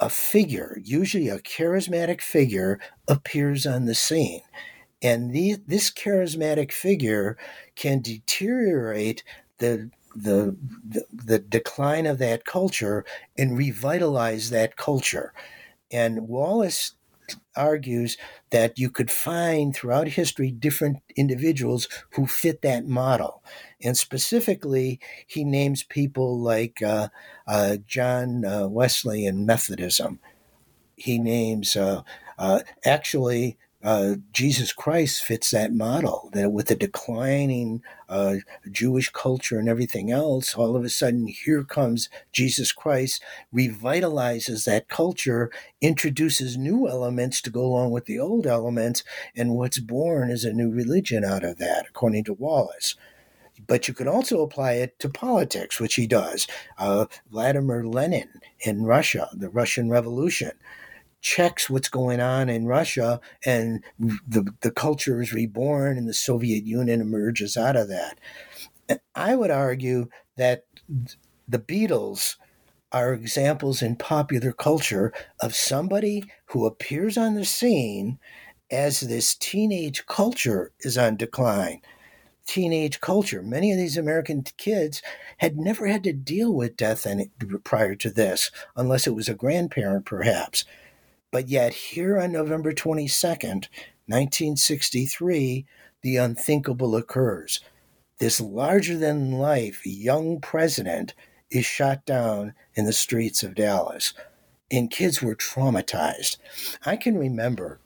a 0.00 0.08
figure, 0.08 0.80
usually 0.82 1.28
a 1.28 1.38
charismatic 1.38 2.20
figure, 2.20 2.80
appears 3.06 3.66
on 3.66 3.84
the 3.84 3.94
scene. 3.94 4.42
And 5.02 5.32
the, 5.32 5.56
this 5.66 5.90
charismatic 5.90 6.72
figure 6.72 7.36
can 7.76 8.00
deteriorate 8.00 9.22
the, 9.58 9.90
the, 10.14 10.56
the, 10.86 11.04
the 11.12 11.38
decline 11.38 12.06
of 12.06 12.18
that 12.18 12.44
culture 12.44 13.04
and 13.38 13.56
revitalize 13.56 14.50
that 14.50 14.76
culture. 14.76 15.32
And 15.92 16.28
Wallace 16.28 16.94
argues 17.56 18.16
that 18.50 18.78
you 18.78 18.90
could 18.90 19.10
find 19.10 19.74
throughout 19.74 20.08
history 20.08 20.50
different 20.50 20.98
individuals 21.16 21.88
who 22.14 22.26
fit 22.26 22.62
that 22.62 22.86
model. 22.86 23.42
And 23.82 23.96
specifically, 23.96 25.00
he 25.26 25.44
names 25.44 25.82
people 25.82 26.38
like 26.38 26.82
uh, 26.82 27.08
uh, 27.46 27.78
John 27.86 28.44
uh, 28.44 28.68
Wesley 28.68 29.26
and 29.26 29.46
Methodism. 29.46 30.20
He 30.96 31.18
names, 31.18 31.76
uh, 31.76 32.02
uh, 32.38 32.60
actually, 32.84 33.56
uh, 33.82 34.16
Jesus 34.32 34.74
Christ 34.74 35.24
fits 35.24 35.50
that 35.52 35.72
model 35.72 36.28
that 36.34 36.50
with 36.50 36.66
the 36.66 36.74
declining 36.74 37.82
uh, 38.10 38.36
Jewish 38.70 39.08
culture 39.08 39.58
and 39.58 39.70
everything 39.70 40.10
else, 40.10 40.54
all 40.54 40.76
of 40.76 40.84
a 40.84 40.90
sudden 40.90 41.28
here 41.28 41.64
comes 41.64 42.10
Jesus 42.30 42.72
Christ, 42.72 43.22
revitalizes 43.54 44.66
that 44.66 44.88
culture, 44.88 45.50
introduces 45.80 46.58
new 46.58 46.86
elements 46.88 47.40
to 47.40 47.50
go 47.50 47.62
along 47.62 47.90
with 47.92 48.04
the 48.04 48.18
old 48.18 48.46
elements, 48.46 49.02
and 49.34 49.54
what's 49.54 49.78
born 49.78 50.30
is 50.30 50.44
a 50.44 50.52
new 50.52 50.70
religion 50.70 51.24
out 51.24 51.42
of 51.42 51.56
that, 51.56 51.86
according 51.88 52.24
to 52.24 52.34
Wallace. 52.34 52.96
But 53.66 53.88
you 53.88 53.94
can 53.94 54.08
also 54.08 54.42
apply 54.42 54.74
it 54.74 54.98
to 55.00 55.08
politics, 55.08 55.80
which 55.80 55.94
he 55.94 56.06
does. 56.06 56.46
Uh, 56.78 57.06
Vladimir 57.30 57.84
Lenin 57.84 58.28
in 58.60 58.84
Russia, 58.84 59.28
the 59.32 59.48
Russian 59.48 59.90
Revolution 59.90 60.52
checks 61.20 61.68
what's 61.68 61.88
going 61.88 62.20
on 62.20 62.48
in 62.48 62.66
Russia 62.66 63.20
and 63.44 63.84
the, 63.98 64.50
the 64.62 64.70
culture 64.70 65.20
is 65.20 65.32
reborn 65.32 65.98
and 65.98 66.08
the 66.08 66.14
Soviet 66.14 66.64
Union 66.64 67.00
emerges 67.00 67.56
out 67.56 67.76
of 67.76 67.88
that. 67.88 68.18
I 69.14 69.36
would 69.36 69.50
argue 69.50 70.08
that 70.36 70.64
the 71.46 71.58
Beatles 71.58 72.36
are 72.92 73.12
examples 73.12 73.82
in 73.82 73.96
popular 73.96 74.52
culture 74.52 75.12
of 75.40 75.54
somebody 75.54 76.24
who 76.46 76.66
appears 76.66 77.16
on 77.16 77.34
the 77.34 77.44
scene 77.44 78.18
as 78.70 79.00
this 79.00 79.34
teenage 79.34 80.06
culture 80.06 80.72
is 80.80 80.96
on 80.96 81.16
decline. 81.16 81.80
Teenage 82.50 83.00
culture. 83.00 83.44
Many 83.44 83.70
of 83.70 83.78
these 83.78 83.96
American 83.96 84.42
kids 84.56 85.02
had 85.36 85.56
never 85.56 85.86
had 85.86 86.02
to 86.02 86.12
deal 86.12 86.52
with 86.52 86.76
death 86.76 87.06
prior 87.62 87.94
to 87.94 88.10
this, 88.10 88.50
unless 88.74 89.06
it 89.06 89.14
was 89.14 89.28
a 89.28 89.34
grandparent, 89.34 90.04
perhaps. 90.04 90.64
But 91.30 91.48
yet, 91.48 91.72
here 91.74 92.18
on 92.18 92.32
November 92.32 92.72
22nd, 92.72 93.68
1963, 94.08 95.64
the 96.02 96.16
unthinkable 96.16 96.96
occurs. 96.96 97.60
This 98.18 98.40
larger 98.40 98.98
than 98.98 99.38
life 99.38 99.86
young 99.86 100.40
president 100.40 101.14
is 101.52 101.64
shot 101.64 102.04
down 102.04 102.54
in 102.74 102.84
the 102.84 102.92
streets 102.92 103.44
of 103.44 103.54
Dallas, 103.54 104.12
and 104.72 104.90
kids 104.90 105.22
were 105.22 105.36
traumatized. 105.36 106.38
I 106.84 106.96
can 106.96 107.16
remember 107.16 107.78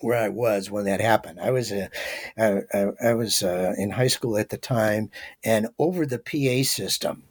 where 0.00 0.18
I 0.18 0.28
was 0.28 0.70
when 0.70 0.84
that 0.84 1.00
happened. 1.00 1.40
I 1.40 1.50
was 1.50 1.72
uh, 1.72 1.88
I, 2.36 2.60
I, 2.72 3.10
I 3.10 3.14
was 3.14 3.42
uh, 3.42 3.74
in 3.76 3.90
high 3.90 4.08
school 4.08 4.36
at 4.38 4.48
the 4.48 4.58
time, 4.58 5.10
and 5.44 5.68
over 5.78 6.06
the 6.06 6.18
PA 6.18 6.68
system, 6.68 7.24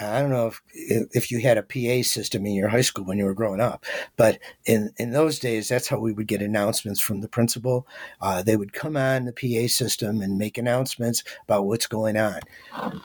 I 0.00 0.20
don't 0.20 0.30
know 0.30 0.46
if 0.46 0.62
if 0.72 1.30
you 1.30 1.40
had 1.40 1.58
a 1.58 1.62
PA 1.62 2.02
system 2.06 2.46
in 2.46 2.54
your 2.54 2.68
high 2.68 2.80
school 2.80 3.04
when 3.04 3.18
you 3.18 3.24
were 3.24 3.34
growing 3.34 3.60
up, 3.60 3.84
but 4.16 4.38
in 4.64 4.92
in 4.96 5.10
those 5.10 5.38
days, 5.38 5.68
that's 5.68 5.88
how 5.88 5.98
we 5.98 6.12
would 6.12 6.26
get 6.26 6.42
announcements 6.42 7.00
from 7.00 7.20
the 7.20 7.28
principal. 7.28 7.86
Uh, 8.20 8.42
they 8.42 8.56
would 8.56 8.72
come 8.72 8.96
on 8.96 9.24
the 9.24 9.32
PA 9.32 9.68
system 9.68 10.20
and 10.20 10.38
make 10.38 10.56
announcements 10.56 11.22
about 11.44 11.66
what's 11.66 11.86
going 11.86 12.16
on. 12.16 12.40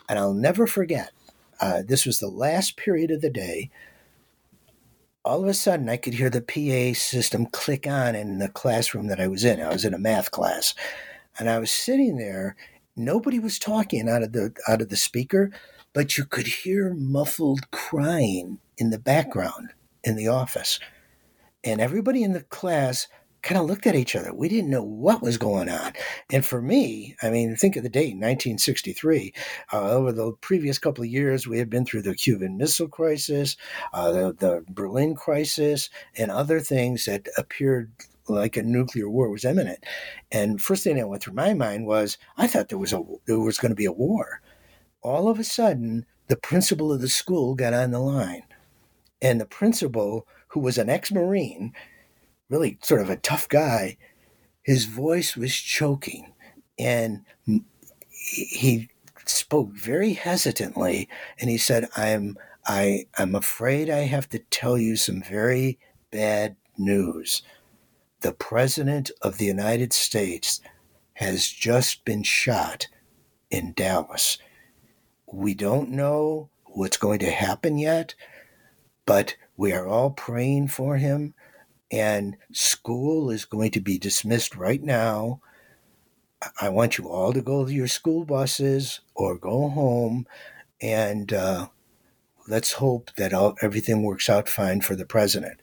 And 0.07 0.19
I'll 0.19 0.33
never 0.33 0.67
forget. 0.67 1.11
Uh, 1.59 1.81
this 1.85 2.05
was 2.05 2.19
the 2.19 2.27
last 2.27 2.77
period 2.77 3.11
of 3.11 3.21
the 3.21 3.29
day. 3.29 3.71
All 5.25 5.41
of 5.41 5.49
a 5.49 5.53
sudden, 5.53 5.89
I 5.89 5.97
could 5.97 6.13
hear 6.13 6.29
the 6.29 6.41
PA 6.41 6.97
system 6.97 7.47
click 7.47 7.85
on 7.87 8.15
in 8.15 8.39
the 8.39 8.47
classroom 8.47 9.07
that 9.07 9.19
I 9.19 9.27
was 9.27 9.43
in. 9.43 9.59
I 9.59 9.73
was 9.73 9.83
in 9.83 9.93
a 9.93 9.99
math 9.99 10.31
class, 10.31 10.73
and 11.37 11.49
I 11.49 11.59
was 11.59 11.71
sitting 11.71 12.15
there. 12.17 12.55
Nobody 12.95 13.39
was 13.39 13.59
talking 13.59 14.07
out 14.07 14.23
of 14.23 14.31
the 14.31 14.53
out 14.69 14.81
of 14.81 14.87
the 14.87 14.95
speaker 14.95 15.51
but 15.95 16.17
you 16.17 16.25
could 16.25 16.45
hear 16.45 16.93
muffled 16.93 17.71
crying 17.71 18.59
in 18.77 18.89
the 18.89 18.99
background 18.99 19.69
in 20.03 20.17
the 20.17 20.27
office. 20.27 20.77
And 21.63 21.79
everybody 21.79 22.21
in 22.21 22.33
the 22.33 22.43
class 22.43 23.07
kind 23.45 23.59
of 23.59 23.65
looked 23.65 23.87
at 23.87 23.95
each 23.95 24.15
other. 24.15 24.33
We 24.33 24.49
didn't 24.49 24.69
know 24.69 24.83
what 24.83 25.21
was 25.21 25.37
going 25.37 25.69
on. 25.69 25.93
And 26.31 26.45
for 26.45 26.61
me, 26.61 27.15
I 27.23 27.29
mean, 27.29 27.55
think 27.55 27.77
of 27.77 27.83
the 27.83 27.89
date, 27.89 28.15
1963. 28.15 29.33
Uh, 29.71 29.91
over 29.91 30.11
the 30.11 30.33
previous 30.41 30.77
couple 30.77 31.05
of 31.05 31.09
years, 31.09 31.47
we 31.47 31.57
had 31.57 31.69
been 31.69 31.85
through 31.85 32.01
the 32.01 32.15
Cuban 32.15 32.57
Missile 32.57 32.89
Crisis, 32.89 33.55
uh, 33.93 34.11
the, 34.11 34.33
the 34.33 34.65
Berlin 34.69 35.15
Crisis, 35.15 35.89
and 36.17 36.29
other 36.29 36.59
things 36.59 37.05
that 37.05 37.27
appeared 37.37 37.93
like 38.27 38.57
a 38.57 38.63
nuclear 38.63 39.09
war 39.09 39.29
was 39.29 39.45
imminent. 39.45 39.83
And 40.31 40.61
first 40.61 40.83
thing 40.83 40.97
that 40.97 41.07
went 41.07 41.23
through 41.23 41.35
my 41.35 41.53
mind 41.53 41.85
was, 41.85 42.17
I 42.35 42.47
thought 42.47 42.67
there 42.69 42.77
was 42.77 42.91
a 42.91 43.01
there 43.27 43.39
was 43.39 43.59
going 43.59 43.69
to 43.69 43.75
be 43.75 43.85
a 43.85 43.91
war 43.93 44.41
all 45.05 45.29
of 45.29 45.37
a 45.37 45.43
sudden, 45.43 46.03
the 46.27 46.35
principal 46.35 46.91
of 46.91 46.99
the 46.99 47.07
school 47.07 47.53
got 47.53 47.75
on 47.75 47.91
the 47.91 47.99
line. 47.99 48.41
And 49.21 49.39
the 49.39 49.45
principal, 49.45 50.27
who 50.47 50.59
was 50.59 50.79
an 50.79 50.89
ex 50.89 51.11
Marine, 51.11 51.73
really 52.55 52.77
sort 52.81 53.01
of 53.01 53.09
a 53.09 53.17
tough 53.17 53.49
guy, 53.49 53.97
his 54.61 54.85
voice 54.85 55.35
was 55.35 55.53
choking 55.53 56.31
and 56.79 57.25
he 58.09 58.89
spoke 59.25 59.71
very 59.73 60.13
hesitantly 60.13 61.09
and 61.39 61.49
he 61.49 61.57
said, 61.57 61.89
I'm 61.97 62.37
I 62.65 63.05
I'm 63.17 63.35
afraid 63.35 63.89
I 63.89 64.05
have 64.07 64.29
to 64.29 64.39
tell 64.39 64.77
you 64.77 64.95
some 64.95 65.21
very 65.21 65.77
bad 66.11 66.55
news. 66.77 67.43
The 68.21 68.31
President 68.31 69.11
of 69.21 69.37
the 69.37 69.45
United 69.45 69.91
States 69.91 70.61
has 71.15 71.47
just 71.47 72.05
been 72.05 72.23
shot 72.23 72.87
in 73.51 73.73
Dallas. 73.73 74.37
We 75.31 75.53
don't 75.53 75.91
know 75.91 76.49
what's 76.67 76.97
going 76.97 77.19
to 77.19 77.31
happen 77.31 77.77
yet, 77.77 78.15
but 79.05 79.35
we 79.57 79.73
are 79.73 79.87
all 79.87 80.11
praying 80.11 80.69
for 80.69 80.95
him. 80.97 81.33
And 81.95 82.35
school 82.51 83.29
is 83.29 83.45
going 83.45 83.71
to 83.71 83.79
be 83.79 83.97
dismissed 83.97 84.57
right 84.57 84.83
now. 84.83 85.39
I 86.59 86.67
want 86.67 86.97
you 86.97 87.07
all 87.07 87.31
to 87.31 87.41
go 87.41 87.65
to 87.65 87.71
your 87.71 87.87
school 87.87 88.25
buses 88.25 88.99
or 89.15 89.37
go 89.37 89.69
home, 89.69 90.27
and 90.81 91.31
uh, 91.31 91.69
let's 92.49 92.73
hope 92.73 93.11
that 93.15 93.33
all, 93.33 93.55
everything 93.61 94.03
works 94.03 94.29
out 94.29 94.49
fine 94.49 94.81
for 94.81 94.97
the 94.97 95.05
president. 95.05 95.61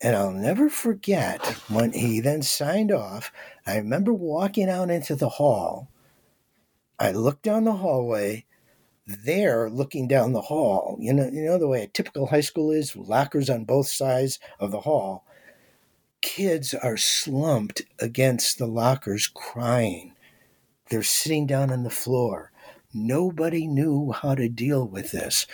And 0.00 0.16
I'll 0.16 0.32
never 0.32 0.70
forget 0.70 1.44
when 1.68 1.92
he 1.92 2.20
then 2.20 2.40
signed 2.40 2.90
off. 2.90 3.30
I 3.66 3.76
remember 3.76 4.14
walking 4.14 4.70
out 4.70 4.88
into 4.90 5.14
the 5.16 5.28
hall. 5.28 5.90
I 6.98 7.10
looked 7.10 7.42
down 7.42 7.64
the 7.64 7.74
hallway. 7.74 8.46
There, 9.06 9.68
looking 9.68 10.08
down 10.08 10.32
the 10.32 10.40
hall, 10.40 10.96
you 10.98 11.12
know, 11.12 11.28
you 11.30 11.44
know 11.44 11.58
the 11.58 11.68
way 11.68 11.82
a 11.82 11.86
typical 11.86 12.26
high 12.26 12.40
school 12.40 12.72
is, 12.72 12.96
lockers 12.96 13.50
on 13.50 13.66
both 13.66 13.86
sides 13.86 14.38
of 14.58 14.70
the 14.70 14.80
hall. 14.80 15.25
Kids 16.22 16.74
are 16.74 16.96
slumped 16.96 17.82
against 17.98 18.58
the 18.58 18.66
lockers, 18.66 19.26
crying. 19.28 20.14
They're 20.90 21.02
sitting 21.02 21.46
down 21.46 21.70
on 21.70 21.82
the 21.82 21.90
floor. 21.90 22.52
Nobody 22.92 23.66
knew 23.66 24.12
how 24.12 24.34
to 24.34 24.48
deal 24.48 24.86
with 24.86 25.12
this. 25.12 25.46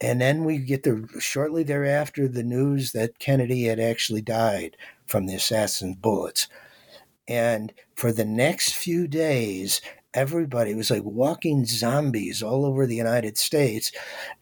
And 0.00 0.20
then 0.20 0.44
we 0.44 0.58
get 0.58 0.82
the 0.82 1.08
shortly 1.20 1.62
thereafter 1.62 2.28
the 2.28 2.42
news 2.42 2.92
that 2.92 3.18
Kennedy 3.18 3.64
had 3.64 3.80
actually 3.80 4.20
died 4.20 4.76
from 5.06 5.26
the 5.26 5.34
assassin's 5.34 5.96
bullets. 5.96 6.48
And 7.28 7.72
for 7.94 8.12
the 8.12 8.24
next 8.24 8.74
few 8.74 9.08
days, 9.08 9.80
everybody 10.12 10.74
was 10.74 10.90
like 10.90 11.04
walking 11.04 11.64
zombies 11.64 12.42
all 12.42 12.64
over 12.64 12.86
the 12.86 12.96
United 12.96 13.38
States 13.38 13.92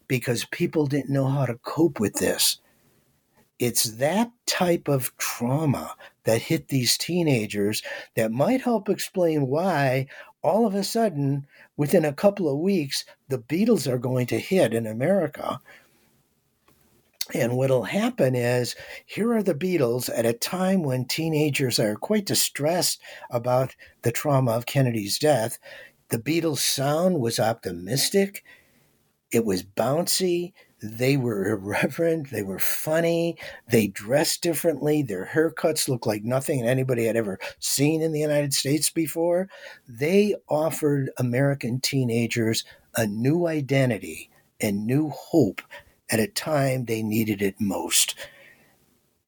because 0.08 0.44
people 0.46 0.86
didn't 0.86 1.12
know 1.12 1.26
how 1.26 1.46
to 1.46 1.58
cope 1.62 2.00
with 2.00 2.14
this. 2.14 2.58
It's 3.58 3.84
that 3.84 4.32
type 4.46 4.88
of 4.88 5.16
trauma 5.16 5.94
that 6.24 6.42
hit 6.42 6.68
these 6.68 6.98
teenagers 6.98 7.82
that 8.16 8.32
might 8.32 8.62
help 8.62 8.88
explain 8.88 9.46
why 9.46 10.06
all 10.42 10.66
of 10.66 10.74
a 10.74 10.84
sudden, 10.84 11.46
within 11.76 12.04
a 12.04 12.12
couple 12.12 12.48
of 12.48 12.58
weeks, 12.58 13.04
the 13.28 13.38
Beatles 13.38 13.90
are 13.90 13.98
going 13.98 14.26
to 14.26 14.38
hit 14.38 14.74
in 14.74 14.86
America. 14.86 15.60
And 17.32 17.56
what'll 17.56 17.84
happen 17.84 18.34
is 18.34 18.76
here 19.06 19.32
are 19.32 19.42
the 19.42 19.54
Beatles 19.54 20.10
at 20.14 20.26
a 20.26 20.34
time 20.34 20.82
when 20.82 21.06
teenagers 21.06 21.78
are 21.78 21.96
quite 21.96 22.26
distressed 22.26 23.00
about 23.30 23.74
the 24.02 24.12
trauma 24.12 24.50
of 24.52 24.66
Kennedy's 24.66 25.18
death. 25.18 25.58
The 26.10 26.18
Beatles' 26.18 26.58
sound 26.58 27.20
was 27.20 27.40
optimistic, 27.40 28.44
it 29.32 29.44
was 29.44 29.62
bouncy, 29.62 30.52
they 30.84 31.16
were 31.16 31.46
irreverent. 31.48 32.30
They 32.30 32.42
were 32.42 32.58
funny. 32.58 33.36
They 33.70 33.88
dressed 33.88 34.42
differently. 34.42 35.02
Their 35.02 35.30
haircuts 35.32 35.88
looked 35.88 36.06
like 36.06 36.24
nothing 36.24 36.62
anybody 36.62 37.06
had 37.06 37.16
ever 37.16 37.38
seen 37.58 38.02
in 38.02 38.12
the 38.12 38.20
United 38.20 38.52
States 38.52 38.90
before. 38.90 39.48
They 39.88 40.34
offered 40.48 41.10
American 41.16 41.80
teenagers 41.80 42.64
a 42.96 43.06
new 43.06 43.46
identity 43.46 44.30
and 44.60 44.86
new 44.86 45.08
hope 45.08 45.62
at 46.10 46.20
a 46.20 46.26
time 46.26 46.84
they 46.84 47.02
needed 47.02 47.40
it 47.40 47.60
most. 47.60 48.14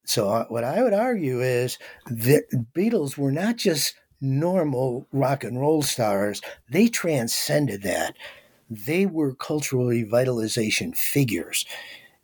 So, 0.05 0.29
uh, 0.29 0.45
what 0.45 0.63
I 0.63 0.83
would 0.83 0.93
argue 0.93 1.41
is 1.41 1.77
the 2.05 2.43
Beatles 2.73 3.17
were 3.17 3.31
not 3.31 3.57
just 3.57 3.95
normal 4.21 5.07
rock 5.11 5.43
and 5.43 5.59
roll 5.59 5.81
stars, 5.81 6.41
they 6.69 6.87
transcended 6.87 7.83
that 7.83 8.15
they 8.69 9.05
were 9.05 9.33
cultural 9.33 9.85
revitalization 9.85 10.95
figures. 10.95 11.65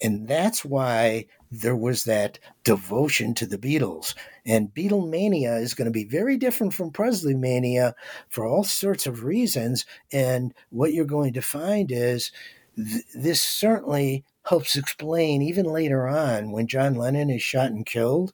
And 0.01 0.27
that's 0.27 0.65
why 0.65 1.25
there 1.49 1.75
was 1.75 2.03
that 2.03 2.39
devotion 2.63 3.33
to 3.35 3.45
the 3.45 3.57
Beatles. 3.57 4.15
And 4.45 4.73
Beatlemania 4.73 5.61
is 5.61 5.75
going 5.75 5.85
to 5.85 5.91
be 5.91 6.03
very 6.03 6.35
different 6.35 6.73
from 6.73 6.91
Presley 6.91 7.35
mania 7.35 7.95
for 8.27 8.45
all 8.45 8.63
sorts 8.63 9.05
of 9.05 9.23
reasons. 9.23 9.85
And 10.11 10.53
what 10.71 10.93
you're 10.93 11.05
going 11.05 11.33
to 11.33 11.41
find 11.41 11.91
is 11.91 12.31
th- 12.75 13.05
this 13.13 13.41
certainly 13.41 14.25
helps 14.45 14.75
explain, 14.75 15.41
even 15.41 15.65
later 15.65 16.07
on, 16.07 16.51
when 16.51 16.67
John 16.67 16.95
Lennon 16.95 17.29
is 17.29 17.41
shot 17.41 17.67
and 17.67 17.85
killed, 17.85 18.33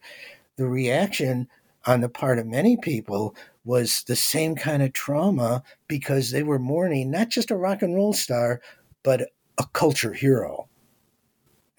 the 0.55 0.67
reaction 0.67 1.47
on 1.85 2.01
the 2.01 2.09
part 2.09 2.39
of 2.39 2.47
many 2.47 2.77
people 2.77 3.35
was 3.65 4.03
the 4.07 4.15
same 4.15 4.55
kind 4.55 4.81
of 4.81 4.93
trauma 4.93 5.63
because 5.87 6.31
they 6.31 6.43
were 6.43 6.59
mourning 6.59 7.11
not 7.11 7.29
just 7.29 7.51
a 7.51 7.55
rock 7.55 7.81
and 7.81 7.95
roll 7.95 8.13
star, 8.13 8.61
but 9.03 9.29
a 9.57 9.65
culture 9.73 10.13
hero. 10.13 10.67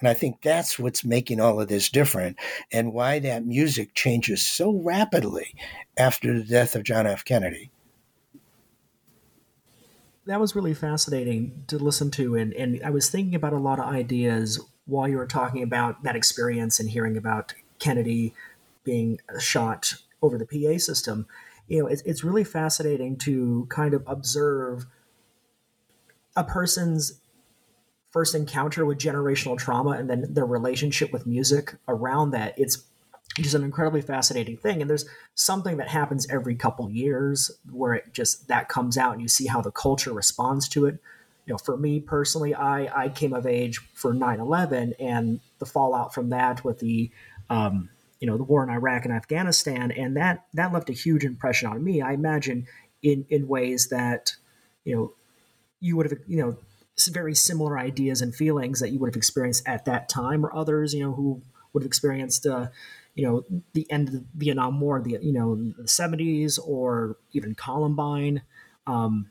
And 0.00 0.08
I 0.08 0.14
think 0.14 0.40
that's 0.42 0.78
what's 0.78 1.04
making 1.04 1.40
all 1.40 1.60
of 1.60 1.68
this 1.68 1.90
different 1.90 2.38
and 2.72 2.92
why 2.92 3.18
that 3.20 3.44
music 3.44 3.94
changes 3.94 4.46
so 4.46 4.72
rapidly 4.72 5.54
after 5.98 6.38
the 6.38 6.44
death 6.44 6.74
of 6.74 6.84
John 6.84 7.06
F. 7.06 7.24
Kennedy. 7.24 7.70
That 10.26 10.40
was 10.40 10.54
really 10.54 10.74
fascinating 10.74 11.64
to 11.66 11.78
listen 11.78 12.10
to. 12.12 12.36
And, 12.36 12.52
and 12.54 12.80
I 12.84 12.90
was 12.90 13.10
thinking 13.10 13.34
about 13.34 13.52
a 13.52 13.58
lot 13.58 13.78
of 13.78 13.86
ideas 13.86 14.60
while 14.86 15.08
you 15.08 15.16
were 15.16 15.26
talking 15.26 15.62
about 15.62 16.02
that 16.02 16.16
experience 16.16 16.80
and 16.80 16.90
hearing 16.90 17.16
about 17.16 17.54
Kennedy 17.78 18.34
being 18.84 19.20
shot 19.38 19.94
over 20.22 20.38
the 20.38 20.46
PA 20.46 20.78
system 20.78 21.26
you 21.70 21.80
know, 21.80 21.86
it's, 21.86 22.02
it's 22.02 22.24
really 22.24 22.42
fascinating 22.42 23.16
to 23.16 23.66
kind 23.70 23.94
of 23.94 24.02
observe 24.08 24.86
a 26.34 26.42
person's 26.42 27.20
first 28.10 28.34
encounter 28.34 28.84
with 28.84 28.98
generational 28.98 29.56
trauma 29.56 29.90
and 29.90 30.10
then 30.10 30.34
their 30.34 30.44
relationship 30.44 31.12
with 31.12 31.26
music 31.26 31.76
around 31.86 32.32
that. 32.32 32.54
It's 32.58 32.82
just 33.36 33.54
an 33.54 33.62
incredibly 33.62 34.02
fascinating 34.02 34.56
thing. 34.56 34.80
And 34.80 34.90
there's 34.90 35.06
something 35.36 35.76
that 35.76 35.86
happens 35.86 36.26
every 36.28 36.56
couple 36.56 36.90
years 36.90 37.52
where 37.70 37.94
it 37.94 38.12
just 38.12 38.48
that 38.48 38.68
comes 38.68 38.98
out 38.98 39.12
and 39.12 39.22
you 39.22 39.28
see 39.28 39.46
how 39.46 39.60
the 39.60 39.70
culture 39.70 40.12
responds 40.12 40.68
to 40.70 40.86
it. 40.86 40.98
You 41.46 41.54
know, 41.54 41.58
for 41.58 41.76
me 41.76 42.00
personally, 42.00 42.52
I 42.52 43.04
I 43.04 43.08
came 43.10 43.32
of 43.32 43.46
age 43.46 43.80
for 43.94 44.12
9/11 44.12 44.94
and 44.98 45.38
the 45.60 45.66
fallout 45.66 46.12
from 46.12 46.30
that 46.30 46.64
with 46.64 46.80
the 46.80 47.12
um, 47.48 47.90
you 48.20 48.26
know 48.26 48.36
the 48.36 48.44
war 48.44 48.62
in 48.62 48.70
Iraq 48.70 49.04
and 49.04 49.14
Afghanistan, 49.14 49.90
and 49.90 50.16
that 50.16 50.46
that 50.54 50.72
left 50.72 50.90
a 50.90 50.94
huge 50.94 51.24
impression 51.24 51.68
on 51.68 51.82
me. 51.82 52.00
I 52.00 52.12
imagine 52.12 52.66
in 53.02 53.26
in 53.28 53.48
ways 53.48 53.88
that 53.88 54.32
you 54.84 54.94
know 54.94 55.14
you 55.80 55.96
would 55.96 56.10
have 56.10 56.20
you 56.26 56.36
know 56.36 56.56
very 57.10 57.34
similar 57.34 57.78
ideas 57.78 58.20
and 58.20 58.34
feelings 58.34 58.80
that 58.80 58.90
you 58.90 58.98
would 58.98 59.08
have 59.08 59.16
experienced 59.16 59.66
at 59.66 59.86
that 59.86 60.08
time, 60.08 60.44
or 60.44 60.54
others 60.54 60.94
you 60.94 61.02
know 61.02 61.12
who 61.12 61.42
would 61.72 61.82
have 61.82 61.88
experienced. 61.88 62.46
Uh, 62.46 62.68
you 63.14 63.26
know 63.26 63.44
the 63.72 63.90
end 63.90 64.08
of 64.08 64.14
the 64.14 64.24
Vietnam 64.34 64.80
War, 64.80 65.00
the 65.00 65.18
you 65.20 65.32
know 65.32 65.56
the 65.56 65.88
seventies, 65.88 66.58
or 66.58 67.16
even 67.32 67.54
Columbine. 67.54 68.42
Um, 68.86 69.30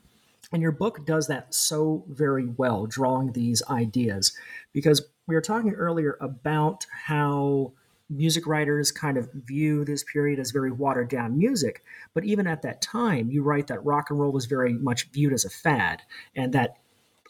and 0.52 0.62
your 0.62 0.72
book 0.72 1.06
does 1.06 1.28
that 1.28 1.54
so 1.54 2.04
very 2.08 2.46
well, 2.46 2.86
drawing 2.86 3.32
these 3.32 3.62
ideas, 3.70 4.32
because 4.72 5.02
we 5.26 5.34
were 5.34 5.40
talking 5.40 5.72
earlier 5.72 6.18
about 6.20 6.86
how 7.06 7.72
music 8.10 8.46
writers 8.46 8.90
kind 8.90 9.16
of 9.16 9.32
view 9.32 9.84
this 9.84 10.04
period 10.04 10.38
as 10.38 10.50
very 10.50 10.72
watered 10.72 11.08
down 11.08 11.38
music. 11.38 11.82
But 12.12 12.24
even 12.24 12.46
at 12.46 12.62
that 12.62 12.82
time, 12.82 13.30
you 13.30 13.42
write 13.42 13.68
that 13.68 13.84
rock 13.84 14.10
and 14.10 14.18
roll 14.18 14.32
was 14.32 14.46
very 14.46 14.74
much 14.74 15.10
viewed 15.10 15.32
as 15.32 15.44
a 15.44 15.50
fad 15.50 16.02
and 16.34 16.52
that 16.52 16.76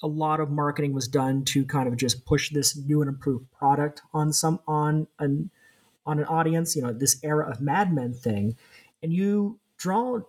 a 0.02 0.06
lot 0.06 0.40
of 0.40 0.50
marketing 0.50 0.94
was 0.94 1.06
done 1.06 1.44
to 1.44 1.64
kind 1.64 1.86
of 1.86 1.96
just 1.96 2.24
push 2.24 2.50
this 2.50 2.74
new 2.76 3.02
and 3.02 3.08
improved 3.08 3.44
product 3.52 4.00
on 4.14 4.32
some 4.32 4.58
on 4.66 5.06
an 5.18 5.50
on 6.06 6.18
an 6.18 6.24
audience, 6.24 6.74
you 6.74 6.82
know, 6.82 6.92
this 6.92 7.20
era 7.22 7.48
of 7.48 7.60
Mad 7.60 7.92
Men 7.92 8.14
thing. 8.14 8.56
And 9.02 9.12
you 9.12 9.58
draw 9.76 10.20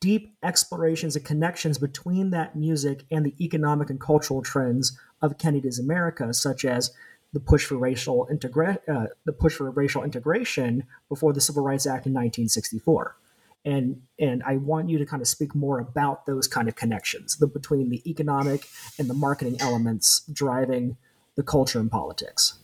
deep 0.00 0.36
explorations 0.42 1.16
and 1.16 1.24
connections 1.24 1.78
between 1.78 2.30
that 2.30 2.56
music 2.56 3.04
and 3.10 3.26
the 3.26 3.34
economic 3.44 3.90
and 3.90 4.00
cultural 4.00 4.42
trends 4.42 4.98
of 5.20 5.38
Kennedy's 5.38 5.78
America, 5.78 6.32
such 6.32 6.64
as 6.64 6.92
the 7.32 7.40
push 7.40 7.64
for 7.64 7.76
racial 7.76 8.28
integra- 8.30 8.78
uh, 8.88 9.06
the 9.24 9.32
push 9.32 9.54
for 9.54 9.70
racial 9.70 10.02
integration 10.02 10.84
before 11.08 11.32
the 11.32 11.40
Civil 11.40 11.62
Rights 11.62 11.86
Act 11.86 12.06
in 12.06 12.12
1964. 12.12 13.16
And 13.64 14.02
and 14.18 14.42
I 14.44 14.56
want 14.56 14.88
you 14.88 14.98
to 14.98 15.06
kind 15.06 15.20
of 15.20 15.28
speak 15.28 15.54
more 15.54 15.78
about 15.78 16.26
those 16.26 16.46
kind 16.46 16.68
of 16.68 16.76
connections 16.76 17.36
the, 17.36 17.46
between 17.46 17.90
the 17.90 18.08
economic 18.08 18.66
and 18.98 19.10
the 19.10 19.14
marketing 19.14 19.56
elements 19.60 20.22
driving 20.32 20.96
the 21.34 21.42
culture 21.42 21.78
and 21.78 21.90
politics. 21.90 22.58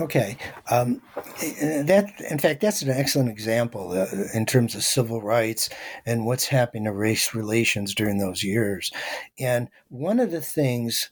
Okay, 0.00 0.36
um, 0.70 1.02
that 1.40 2.12
in 2.30 2.38
fact 2.38 2.60
that's 2.60 2.82
an 2.82 2.90
excellent 2.90 3.28
example 3.28 3.92
uh, 3.92 4.06
in 4.32 4.46
terms 4.46 4.74
of 4.74 4.82
civil 4.82 5.20
rights 5.20 5.68
and 6.06 6.24
what's 6.24 6.46
happening 6.46 6.84
to 6.84 6.92
race 6.92 7.34
relations 7.34 7.94
during 7.94 8.18
those 8.18 8.42
years. 8.42 8.90
And 9.38 9.68
one 9.88 10.18
of 10.18 10.30
the 10.30 10.40
things 10.40 11.10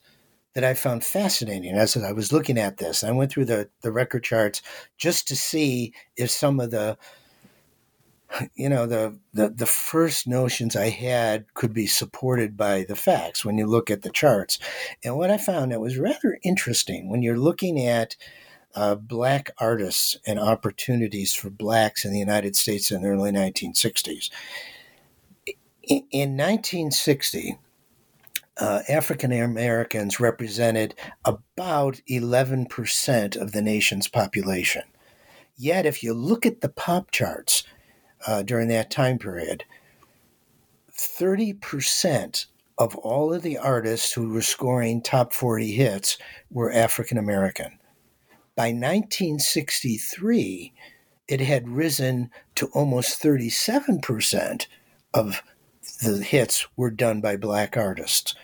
that 0.55 0.63
I 0.63 0.73
found 0.73 1.03
fascinating 1.03 1.75
as 1.75 1.95
I 1.95 2.11
was 2.11 2.33
looking 2.33 2.57
at 2.57 2.77
this, 2.77 3.03
I 3.03 3.11
went 3.11 3.31
through 3.31 3.45
the 3.45 3.69
the 3.81 3.91
record 3.91 4.23
charts 4.23 4.61
just 4.97 5.27
to 5.27 5.35
see 5.35 5.93
if 6.15 6.29
some 6.29 6.59
of 6.59 6.71
the 6.71 6.97
you 8.55 8.69
know 8.69 8.85
the, 8.85 9.17
the 9.33 9.49
the 9.49 9.65
first 9.65 10.27
notions 10.27 10.75
i 10.75 10.89
had 10.89 11.51
could 11.53 11.73
be 11.73 11.87
supported 11.87 12.55
by 12.55 12.83
the 12.83 12.95
facts 12.95 13.43
when 13.43 13.57
you 13.57 13.65
look 13.65 13.89
at 13.89 14.01
the 14.01 14.11
charts. 14.11 14.59
And 15.03 15.17
what 15.17 15.31
i 15.31 15.37
found 15.37 15.71
that 15.71 15.81
was 15.81 15.97
rather 15.97 16.37
interesting 16.43 17.09
when 17.09 17.21
you're 17.21 17.37
looking 17.37 17.85
at 17.85 18.15
uh, 18.75 18.93
black 18.93 19.49
artists 19.57 20.17
and 20.27 20.39
opportunities 20.39 21.33
for 21.33 21.49
blacks 21.49 22.05
in 22.05 22.11
the 22.13 22.19
united 22.19 22.55
states 22.55 22.91
in 22.91 23.01
the 23.01 23.09
early 23.09 23.31
1960s 23.31 24.29
in, 25.83 26.05
in 26.11 26.37
1960 26.37 27.57
uh, 28.59 28.81
African 28.89 29.31
Americans 29.31 30.19
represented 30.19 30.95
about 31.25 32.01
11% 32.09 33.35
of 33.35 33.51
the 33.51 33.61
nation's 33.61 34.07
population. 34.07 34.83
Yet, 35.55 35.85
if 35.85 36.03
you 36.03 36.13
look 36.13 36.45
at 36.45 36.61
the 36.61 36.69
pop 36.69 37.11
charts, 37.11 37.63
uh, 38.27 38.43
during 38.43 38.67
that 38.69 38.91
time 38.91 39.17
period, 39.17 39.63
30% 40.91 42.45
of 42.77 42.95
all 42.97 43.33
of 43.33 43.41
the 43.41 43.57
artists 43.57 44.13
who 44.13 44.29
were 44.29 44.41
scoring 44.41 45.01
top 45.01 45.33
40 45.33 45.71
hits 45.71 46.17
were 46.49 46.71
African 46.71 47.17
American. 47.17 47.77
By 48.55 48.67
1963, 48.67 50.73
it 51.27 51.41
had 51.41 51.69
risen 51.69 52.31
to 52.55 52.67
almost 52.67 53.21
37% 53.21 54.67
of 55.13 55.41
the 56.01 56.23
hits 56.23 56.67
were 56.75 56.91
done 56.91 57.21
by 57.21 57.37
black 57.37 57.77
artists, 57.77 58.35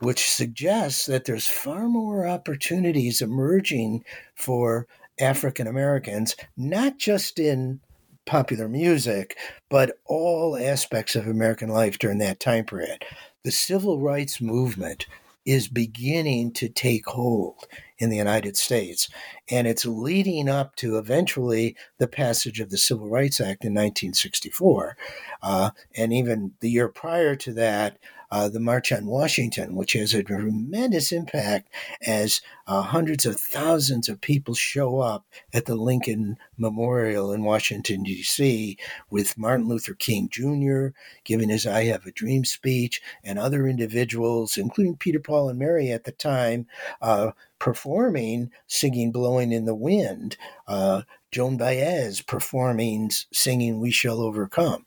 which 0.00 0.30
suggests 0.30 1.06
that 1.06 1.24
there's 1.24 1.46
far 1.46 1.88
more 1.88 2.26
opportunities 2.26 3.20
emerging 3.20 4.04
for 4.34 4.86
African 5.20 5.66
Americans, 5.66 6.34
not 6.56 6.98
just 6.98 7.38
in 7.38 7.80
popular 8.26 8.68
music, 8.68 9.36
but 9.68 9.98
all 10.06 10.56
aspects 10.56 11.16
of 11.16 11.26
American 11.26 11.68
life 11.68 11.98
during 11.98 12.18
that 12.18 12.40
time 12.40 12.64
period. 12.64 13.04
The 13.44 13.50
civil 13.50 14.00
rights 14.00 14.40
movement 14.40 15.06
is 15.46 15.68
beginning 15.68 16.52
to 16.52 16.68
take 16.68 17.06
hold 17.06 17.66
in 17.98 18.10
the 18.10 18.16
United 18.16 18.56
States. 18.56 19.08
And 19.50 19.66
it's 19.66 19.86
leading 19.86 20.48
up 20.48 20.76
to 20.76 20.98
eventually 20.98 21.76
the 21.98 22.06
passage 22.06 22.60
of 22.60 22.70
the 22.70 22.78
Civil 22.78 23.08
Rights 23.08 23.40
Act 23.40 23.64
in 23.64 23.72
1964. 23.72 24.96
Uh, 25.42 25.70
and 25.96 26.12
even 26.12 26.52
the 26.60 26.70
year 26.70 26.88
prior 26.88 27.36
to 27.36 27.52
that, 27.54 27.98
uh, 28.30 28.48
the 28.48 28.60
March 28.60 28.92
on 28.92 29.06
Washington, 29.06 29.74
which 29.74 29.94
has 29.94 30.14
a 30.14 30.22
tremendous 30.22 31.12
impact 31.12 31.68
as 32.06 32.40
uh, 32.66 32.82
hundreds 32.82 33.26
of 33.26 33.40
thousands 33.40 34.08
of 34.08 34.20
people 34.20 34.54
show 34.54 35.00
up 35.00 35.24
at 35.52 35.66
the 35.66 35.74
Lincoln 35.74 36.36
Memorial 36.56 37.32
in 37.32 37.42
Washington, 37.42 38.04
D.C., 38.04 38.76
with 39.10 39.36
Martin 39.36 39.66
Luther 39.68 39.94
King 39.94 40.28
Jr. 40.30 40.88
giving 41.24 41.48
his 41.48 41.66
I 41.66 41.84
Have 41.84 42.06
a 42.06 42.12
Dream 42.12 42.44
speech, 42.44 43.02
and 43.24 43.38
other 43.38 43.66
individuals, 43.66 44.56
including 44.56 44.96
Peter, 44.96 45.18
Paul, 45.18 45.48
and 45.48 45.58
Mary 45.58 45.90
at 45.90 46.04
the 46.04 46.12
time, 46.12 46.66
uh, 47.02 47.32
performing, 47.58 48.50
singing 48.66 49.10
Blowing 49.12 49.52
in 49.52 49.64
the 49.64 49.74
Wind. 49.74 50.36
Uh, 50.66 51.02
Joan 51.32 51.56
Baez 51.56 52.22
performing, 52.22 53.10
singing 53.32 53.80
We 53.80 53.90
Shall 53.90 54.20
Overcome. 54.20 54.84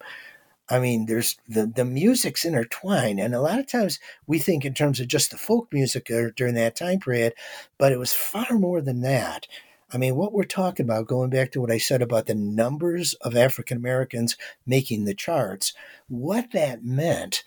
I 0.74 0.80
mean, 0.80 1.06
there's 1.06 1.38
the, 1.48 1.68
the 1.68 1.86
music's 1.86 2.46
intertwined. 2.46 3.20
And 3.20 3.36
a 3.36 3.42
lot 3.42 3.60
of 3.60 3.68
times 3.68 4.00
we 4.26 4.40
think 4.40 4.66
in 4.66 4.74
terms 4.74 5.00
of 5.00 5.08
just 5.08 5.30
the 5.30 5.38
folk 5.38 5.72
music 5.72 6.08
during 6.36 6.56
that 6.56 6.76
time 6.76 7.00
period, 7.00 7.36
but 7.78 7.92
it 7.92 8.00
was 8.00 8.12
far 8.12 8.48
more 8.54 8.82
than 8.82 9.02
that. 9.02 9.46
I 9.92 10.00
mean, 10.00 10.16
what 10.16 10.34
we're 10.34 10.46
talking 10.46 10.84
about, 10.84 11.06
going 11.06 11.30
back 11.30 11.52
to 11.52 11.62
what 11.62 11.70
I 11.70 11.78
said 11.78 12.02
about 12.02 12.26
the 12.26 12.34
numbers 12.34 13.14
of 13.22 13.36
African 13.36 13.78
Americans 13.78 14.36
making 14.66 15.06
the 15.06 15.14
charts, 15.14 15.74
what 16.08 16.54
that 16.54 16.84
meant 16.84 17.44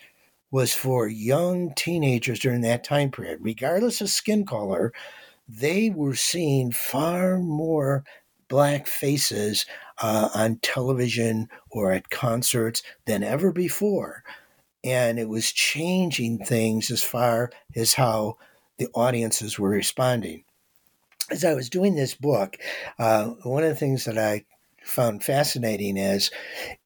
was 0.52 0.72
for 0.72 1.08
young 1.08 1.74
teenagers 1.74 2.38
during 2.38 2.60
that 2.60 2.84
time 2.84 3.10
period, 3.10 3.40
regardless 3.42 4.00
of 4.00 4.08
skin 4.08 4.46
color, 4.46 4.92
they 5.48 5.90
were 5.90 6.14
seeing 6.14 6.70
far 6.70 7.38
more 7.40 8.04
black 8.48 8.86
faces 8.86 9.66
uh, 10.02 10.28
on 10.34 10.58
television 10.62 11.48
or 11.70 11.92
at 11.92 12.10
concerts 12.10 12.82
than 13.06 13.22
ever 13.22 13.52
before. 13.52 14.22
And 14.84 15.18
it 15.18 15.28
was 15.28 15.52
changing 15.52 16.38
things 16.38 16.90
as 16.90 17.02
far 17.02 17.50
as 17.74 17.94
how 17.94 18.36
the 18.78 18.88
audiences 18.94 19.58
were 19.58 19.70
responding. 19.70 20.44
As 21.30 21.44
I 21.44 21.54
was 21.54 21.68
doing 21.68 21.96
this 21.96 22.14
book, 22.14 22.56
uh, 22.98 23.30
one 23.42 23.64
of 23.64 23.68
the 23.70 23.74
things 23.74 24.04
that 24.04 24.18
I 24.18 24.44
found 24.86 25.24
fascinating 25.24 25.96
is 25.96 26.30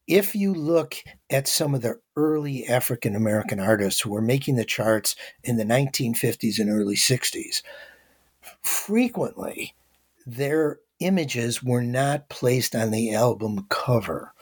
if 0.07 0.33
you 0.33 0.53
look 0.53 0.95
at 1.29 1.47
some 1.47 1.75
of 1.75 1.81
the 1.81 1.99
early 2.15 2.65
African 2.65 3.15
American 3.15 3.59
artists 3.59 4.01
who 4.01 4.09
were 4.09 4.21
making 4.21 4.55
the 4.55 4.65
charts 4.65 5.15
in 5.43 5.57
the 5.57 5.63
1950s 5.63 6.57
and 6.59 6.69
early 6.69 6.95
60s, 6.95 7.61
frequently 8.61 9.75
their 10.25 10.79
images 11.01 11.63
were 11.63 11.81
not 11.81 12.29
placed 12.29 12.75
on 12.75 12.91
the 12.91 13.13
album 13.13 13.65
cover 13.69 14.33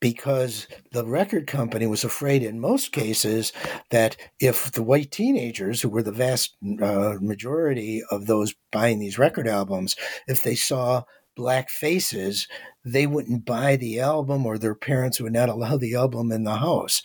because 0.00 0.66
the 0.92 1.04
record 1.04 1.46
company 1.46 1.86
was 1.86 2.04
afraid 2.04 2.42
in 2.42 2.58
most 2.58 2.90
cases 2.90 3.52
that 3.90 4.16
if 4.40 4.72
the 4.72 4.82
white 4.82 5.10
teenagers 5.10 5.82
who 5.82 5.90
were 5.90 6.02
the 6.02 6.10
vast 6.10 6.56
uh, 6.82 7.16
majority 7.20 8.02
of 8.10 8.26
those 8.26 8.54
buying 8.72 8.98
these 8.98 9.18
record 9.18 9.46
albums 9.46 9.96
if 10.26 10.42
they 10.42 10.54
saw 10.54 11.02
black 11.36 11.68
faces 11.68 12.48
they 12.84 13.06
wouldn't 13.06 13.44
buy 13.44 13.76
the 13.76 14.00
album 14.00 14.46
or 14.46 14.58
their 14.58 14.74
parents 14.74 15.20
would 15.20 15.32
not 15.32 15.48
allow 15.48 15.76
the 15.76 15.94
album 15.94 16.32
in 16.32 16.44
the 16.44 16.56
house. 16.56 17.02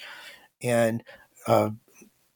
And 0.61 1.03
uh, 1.47 1.71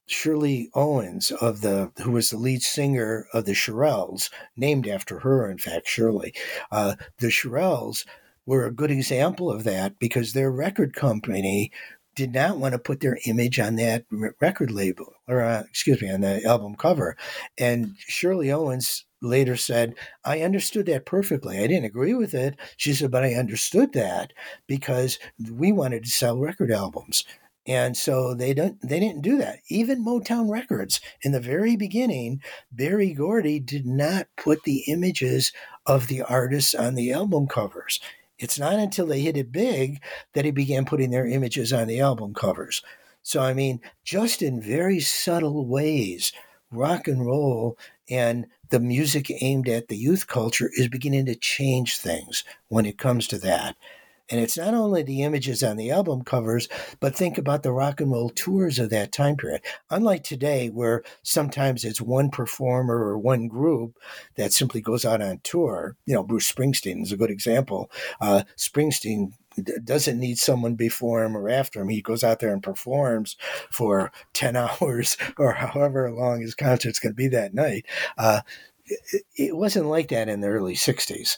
Shirley 0.10 0.70
Owens 0.74 1.32
of 1.32 1.62
the 1.62 1.92
who 2.04 2.12
was 2.12 2.30
the 2.30 2.38
lead 2.38 2.64
singer 2.64 3.28
of 3.34 3.46
the 3.46 3.54
Shirelles, 3.54 4.30
named 4.58 4.88
after 4.88 5.20
her, 5.20 5.50
in 5.50 5.58
fact, 5.58 5.88
Shirley. 5.88 6.34
Uh, 6.72 6.96
the 7.20 7.28
Shirelles 7.28 8.06
were 8.46 8.66
a 8.66 8.72
good 8.72 8.92
example 8.92 9.52
of 9.52 9.64
that 9.64 10.00
because 10.00 10.34
their 10.34 10.52
record 10.52 10.94
company 10.96 11.72
did 12.16 12.34
not 12.34 12.58
want 12.58 12.74
to 12.74 12.80
put 12.80 13.00
their 13.00 13.20
image 13.28 13.60
on 13.60 13.76
that 13.76 14.06
record 14.42 14.72
label, 14.72 15.14
or 15.28 15.42
uh, 15.42 15.64
excuse 15.70 16.02
me, 16.02 16.12
on 16.12 16.22
the 16.22 16.44
album 16.44 16.76
cover. 16.76 17.16
And 17.58 17.96
Shirley 18.00 18.52
Owens 18.52 19.06
later 19.22 19.56
said, 19.56 19.96
I 20.26 20.42
understood 20.42 20.88
that 20.88 21.06
perfectly. 21.06 21.60
I 21.60 21.68
didn't 21.68 21.86
agree 21.86 22.14
with 22.14 22.34
it. 22.34 22.58
She 22.78 22.94
said, 22.94 23.12
but 23.12 23.24
I 23.24 23.36
understood 23.36 23.94
that 23.94 24.34
because 24.68 25.20
we 25.52 25.72
wanted 25.72 26.04
to 26.06 26.10
sell 26.10 26.38
record 26.38 26.72
albums. 26.72 27.26
And 27.68 27.96
so 27.96 28.34
they 28.34 28.54
don't 28.54 28.80
they 28.82 29.00
didn't 29.00 29.22
do 29.22 29.38
that. 29.38 29.60
Even 29.70 30.04
Motown 30.04 30.50
Records 30.50 31.00
in 31.22 31.32
the 31.32 31.40
very 31.40 31.76
beginning, 31.76 32.42
Berry 32.72 33.14
Gordy 33.14 33.60
did 33.60 33.86
not 33.86 34.28
put 34.38 34.64
the 34.64 34.84
images 34.88 35.52
of 35.86 36.08
the 36.08 36.22
artists 36.24 36.74
on 36.74 36.96
the 36.96 37.12
album 37.12 37.48
covers. 37.48 38.00
It's 38.40 38.58
not 38.58 38.76
until 38.80 39.06
they 39.06 39.22
hit 39.22 39.38
it 39.38 39.52
big 39.52 40.02
that 40.34 40.46
he 40.46 40.52
began 40.52 40.86
putting 40.86 41.12
their 41.12 41.28
images 41.28 41.74
on 41.74 41.88
the 41.88 42.00
album 42.00 42.34
covers. 42.34 42.82
So 43.22 43.42
I 43.42 43.54
mean, 43.54 43.82
just 44.04 44.42
in 44.42 44.62
very 44.62 45.00
subtle 45.00 45.68
ways, 45.68 46.32
rock 46.72 47.08
and 47.08 47.26
roll 47.26 47.78
and 48.10 48.48
the 48.70 48.80
music 48.80 49.32
aimed 49.42 49.68
at 49.68 49.88
the 49.88 49.98
youth 49.98 50.28
culture 50.28 50.70
is 50.76 50.88
beginning 50.88 51.26
to 51.26 51.36
change 51.36 51.98
things 51.98 52.44
when 52.70 52.86
it 52.86 52.98
comes 52.98 53.28
to 53.28 53.38
that. 53.40 53.76
And 54.30 54.40
it's 54.40 54.58
not 54.58 54.74
only 54.74 55.02
the 55.04 55.24
images 55.24 55.64
on 55.64 55.78
the 55.78 55.92
album 55.92 56.24
covers, 56.24 56.68
but 57.00 57.16
think 57.16 57.38
about 57.38 57.64
the 57.64 57.72
rock 57.72 58.00
and 58.00 58.12
roll 58.12 58.30
tours 58.30 58.78
of 58.78 58.90
that 58.92 59.12
time 59.12 59.36
period. 59.36 59.62
Unlike 59.90 60.24
today, 60.24 60.70
where 60.70 61.04
sometimes 61.24 61.84
it's 61.84 62.02
one 62.02 62.30
performer 62.30 62.96
or 62.96 63.18
one 63.18 63.48
group 63.48 63.98
that 64.36 64.54
simply 64.54 64.82
goes 64.82 65.04
out 65.04 65.22
on 65.22 65.40
tour. 65.44 65.96
You 66.06 66.14
know, 66.14 66.24
Bruce 66.24 66.52
Springsteen 66.52 67.02
is 67.02 67.12
a 67.12 67.18
good 67.18 67.32
example. 67.32 67.90
Uh, 68.22 68.44
Springsteen 68.56 69.34
doesn't 69.84 70.20
need 70.20 70.38
someone 70.38 70.76
before 70.76 71.24
him 71.24 71.36
or 71.36 71.50
after 71.50 71.82
him. 71.82 71.90
He 71.90 72.02
goes 72.02 72.24
out 72.24 72.40
there 72.40 72.54
and 72.54 72.64
performs 72.64 73.36
for 73.72 74.12
10 74.34 74.56
hours 74.82 75.18
or 75.38 75.54
however 75.54 76.12
long 76.12 76.42
his 76.42 76.56
concert's 76.56 77.00
going 77.00 77.14
to 77.14 77.18
be 77.18 77.28
that 77.30 77.54
night. 77.54 77.86
Uh, 78.18 78.42
it, 78.86 79.24
it 79.36 79.58
wasn't 79.58 79.86
like 79.88 80.10
that 80.10 80.30
in 80.30 80.42
the 80.42 80.48
early 80.48 80.76
60s. 80.76 81.38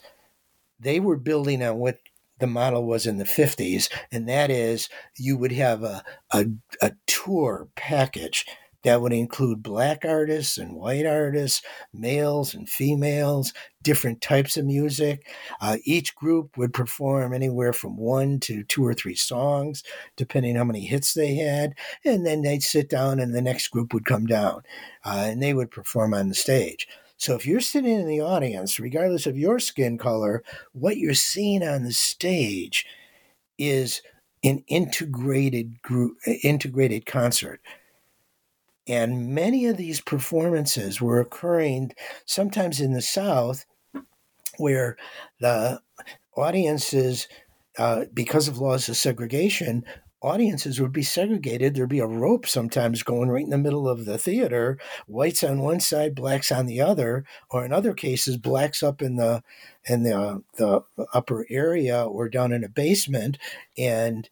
They 0.80 1.00
were 1.00 1.18
building 1.18 1.64
on 1.64 1.78
what 1.78 2.00
the 2.42 2.48
model 2.48 2.86
was 2.86 3.06
in 3.06 3.18
the 3.18 3.24
50s, 3.24 3.90
and 4.12 4.28
that 4.28 4.52
is 4.52 4.90
you 5.18 5.38
would 5.38 5.54
have 5.54 5.84
a, 5.84 6.04
a, 6.34 6.48
a 6.82 6.92
tour 7.08 7.70
package 7.76 8.46
that 8.84 9.02
would 9.02 9.14
include 9.14 9.62
black 9.62 10.04
artists 10.06 10.58
and 10.58 10.76
white 10.76 11.06
artists, 11.06 11.62
males 11.94 12.54
and 12.54 12.68
females, 12.68 13.54
different 13.84 14.22
types 14.22 14.58
of 14.58 14.66
music. 14.66 15.28
Uh, 15.60 15.78
each 15.86 16.16
group 16.16 16.58
would 16.58 16.74
perform 16.74 17.34
anywhere 17.34 17.74
from 17.74 17.96
one 17.98 18.40
to 18.40 18.64
two 18.64 18.86
or 18.86 18.94
three 18.94 19.16
songs, 19.16 19.84
depending 20.18 20.56
how 20.56 20.64
many 20.64 20.82
hits 20.82 21.14
they 21.14 21.36
had. 21.36 21.74
And 22.04 22.26
then 22.26 22.42
they'd 22.42 22.64
sit 22.64 22.90
down, 22.90 23.20
and 23.20 23.36
the 23.36 23.42
next 23.42 23.68
group 23.70 23.94
would 23.94 24.06
come 24.06 24.26
down, 24.26 24.64
uh, 25.06 25.26
and 25.28 25.42
they 25.42 25.54
would 25.54 25.72
perform 25.72 26.14
on 26.14 26.30
the 26.30 26.36
stage. 26.36 26.88
So 27.22 27.36
if 27.36 27.46
you're 27.46 27.62
sitting 27.62 28.00
in 28.00 28.08
the 28.08 28.20
audience, 28.20 28.80
regardless 28.80 29.28
of 29.28 29.38
your 29.38 29.60
skin 29.60 30.00
color, 30.00 30.44
what 30.72 30.98
you're 30.98 31.14
seeing 31.14 31.62
on 31.62 31.84
the 31.84 31.94
stage 31.94 32.84
is 33.60 34.02
an 34.44 34.64
integrated 34.68 35.84
group, 35.84 36.18
integrated 36.42 37.06
concert. 37.06 37.62
And 38.88 39.36
many 39.36 39.68
of 39.68 39.78
these 39.78 40.02
performances 40.02 41.00
were 41.00 41.20
occurring 41.20 41.92
sometimes 42.26 42.82
in 42.82 42.94
the 42.94 43.04
South, 43.04 43.66
where 44.58 44.98
the 45.40 45.80
audiences, 46.36 47.28
uh, 47.78 48.06
because 48.12 48.48
of 48.48 48.58
laws 48.58 48.90
of 48.90 48.98
segregation, 48.98 49.86
audiences 50.22 50.80
would 50.80 50.94
be 50.94 51.04
segregated. 51.04 51.74
There'd 51.74 51.90
be 51.90 52.00
a 52.00 52.06
rope 52.06 52.48
sometimes 52.48 53.04
going 53.04 53.30
right 53.30 53.44
in 53.44 53.50
the 53.50 53.58
middle 53.58 53.90
of 53.90 54.06
the 54.06 54.18
theater, 54.18 54.78
whites 55.08 55.44
on 55.44 55.62
one 55.62 55.80
side, 55.80 56.16
blacks 56.16 56.52
on 56.52 56.68
the 56.68 56.80
other, 56.80 57.26
or 57.50 57.66
in 57.66 57.74
other 57.74 57.94
cases, 57.94 58.38
blacks 58.38 58.84
up 58.84 59.02
in 59.02 59.16
the 59.16 59.44
in 59.86 60.04
the 60.04 60.18
uh, 60.18 60.40
the 60.58 60.82
upper 61.14 61.46
area 61.50 62.04
or 62.06 62.30
down 62.30 62.54
in 62.54 62.64
a 62.64 62.70
basement, 62.70 63.38
and 63.78 64.30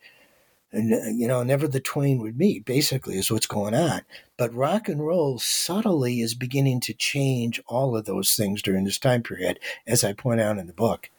and 0.72 1.20
you 1.20 1.28
know 1.28 1.42
never 1.44 1.68
the 1.68 1.80
twain 1.80 2.20
would 2.20 2.38
meet. 2.38 2.66
Basically, 2.66 3.18
is 3.18 3.32
what's 3.32 3.48
going 3.48 3.74
on. 3.74 4.02
But 4.38 4.54
rock 4.54 4.88
and 4.88 5.06
roll 5.06 5.40
subtly 5.40 6.22
is 6.22 6.36
beginning 6.36 6.82
to 6.82 6.94
change 6.94 7.60
all 7.68 7.98
of 7.98 8.06
those 8.06 8.36
things 8.36 8.62
during 8.62 8.84
this 8.84 9.00
time 9.00 9.24
period, 9.24 9.60
as 9.88 10.04
I 10.04 10.14
point 10.14 10.40
out 10.40 10.58
in 10.58 10.68
the 10.68 10.74
book. 10.74 11.10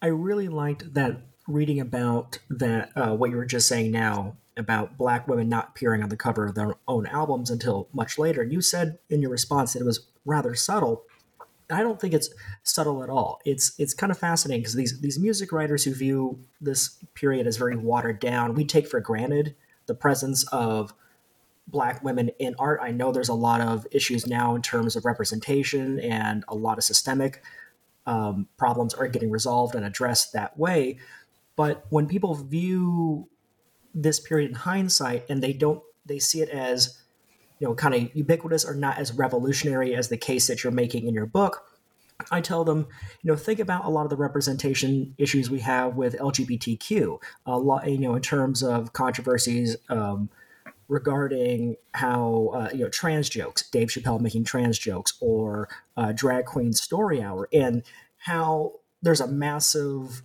I 0.00 0.06
really 0.06 0.48
liked 0.48 0.94
that 0.94 1.16
reading 1.48 1.80
about 1.80 2.38
that 2.50 2.90
uh, 2.94 3.16
what 3.16 3.30
you 3.30 3.36
were 3.36 3.46
just 3.46 3.66
saying 3.66 3.90
now 3.90 4.36
about 4.56 4.98
black 4.98 5.26
women 5.26 5.48
not 5.48 5.70
appearing 5.70 6.02
on 6.02 6.08
the 6.08 6.16
cover 6.16 6.46
of 6.46 6.54
their 6.54 6.74
own 6.86 7.06
albums 7.06 7.50
until 7.50 7.88
much 7.92 8.18
later. 8.18 8.42
And 8.42 8.52
you 8.52 8.60
said 8.60 8.98
in 9.08 9.22
your 9.22 9.30
response 9.30 9.72
that 9.72 9.80
it 9.80 9.86
was 9.86 10.06
rather 10.24 10.54
subtle. 10.54 11.04
I 11.70 11.82
don't 11.82 12.00
think 12.00 12.14
it's 12.14 12.30
subtle 12.62 13.02
at 13.02 13.10
all. 13.10 13.40
It's 13.44 13.72
it's 13.78 13.94
kind 13.94 14.12
of 14.12 14.18
fascinating 14.18 14.62
because 14.62 14.74
these 14.74 15.00
these 15.00 15.18
music 15.18 15.52
writers 15.52 15.84
who 15.84 15.94
view 15.94 16.40
this 16.60 16.96
period 17.14 17.46
as 17.46 17.56
very 17.56 17.76
watered 17.76 18.20
down, 18.20 18.54
we 18.54 18.64
take 18.64 18.86
for 18.86 19.00
granted 19.00 19.54
the 19.86 19.94
presence 19.94 20.46
of 20.48 20.92
black 21.66 22.02
women 22.02 22.30
in 22.38 22.54
art. 22.58 22.80
I 22.82 22.90
know 22.90 23.12
there's 23.12 23.28
a 23.28 23.34
lot 23.34 23.60
of 23.60 23.86
issues 23.90 24.26
now 24.26 24.54
in 24.54 24.62
terms 24.62 24.96
of 24.96 25.04
representation 25.04 26.00
and 26.00 26.44
a 26.48 26.54
lot 26.54 26.78
of 26.78 26.84
systemic 26.84 27.42
um, 28.06 28.48
problems 28.56 28.94
are 28.94 29.06
getting 29.06 29.30
resolved 29.30 29.74
and 29.74 29.84
addressed 29.84 30.32
that 30.32 30.58
way. 30.58 30.98
But 31.58 31.86
when 31.88 32.06
people 32.06 32.36
view 32.36 33.28
this 33.92 34.20
period 34.20 34.50
in 34.50 34.54
hindsight 34.54 35.24
and 35.28 35.42
they 35.42 35.52
don't, 35.52 35.82
they 36.06 36.20
see 36.20 36.40
it 36.40 36.48
as, 36.50 37.02
you 37.58 37.66
know, 37.66 37.74
kind 37.74 37.96
of 37.96 38.14
ubiquitous 38.14 38.64
or 38.64 38.76
not 38.76 38.96
as 38.96 39.12
revolutionary 39.12 39.92
as 39.92 40.08
the 40.08 40.16
case 40.16 40.46
that 40.46 40.62
you're 40.62 40.72
making 40.72 41.08
in 41.08 41.14
your 41.14 41.26
book. 41.26 41.64
I 42.30 42.42
tell 42.42 42.62
them, 42.62 42.86
you 43.22 43.32
know, 43.32 43.36
think 43.36 43.58
about 43.58 43.84
a 43.84 43.88
lot 43.88 44.04
of 44.04 44.10
the 44.10 44.16
representation 44.16 45.16
issues 45.18 45.50
we 45.50 45.58
have 45.58 45.96
with 45.96 46.16
LGBTQ, 46.16 47.20
a 47.44 47.58
lot, 47.58 47.90
you 47.90 47.98
know, 47.98 48.14
in 48.14 48.22
terms 48.22 48.62
of 48.62 48.92
controversies 48.92 49.76
um, 49.88 50.30
regarding 50.86 51.74
how, 51.94 52.52
uh, 52.54 52.68
you 52.72 52.84
know, 52.84 52.88
trans 52.88 53.28
jokes, 53.28 53.68
Dave 53.68 53.88
Chappelle 53.88 54.20
making 54.20 54.44
trans 54.44 54.78
jokes, 54.78 55.14
or 55.20 55.68
uh, 55.96 56.12
drag 56.12 56.44
queen 56.44 56.72
story 56.72 57.20
hour, 57.20 57.48
and 57.52 57.82
how 58.18 58.74
there's 59.02 59.20
a 59.20 59.26
massive 59.26 60.22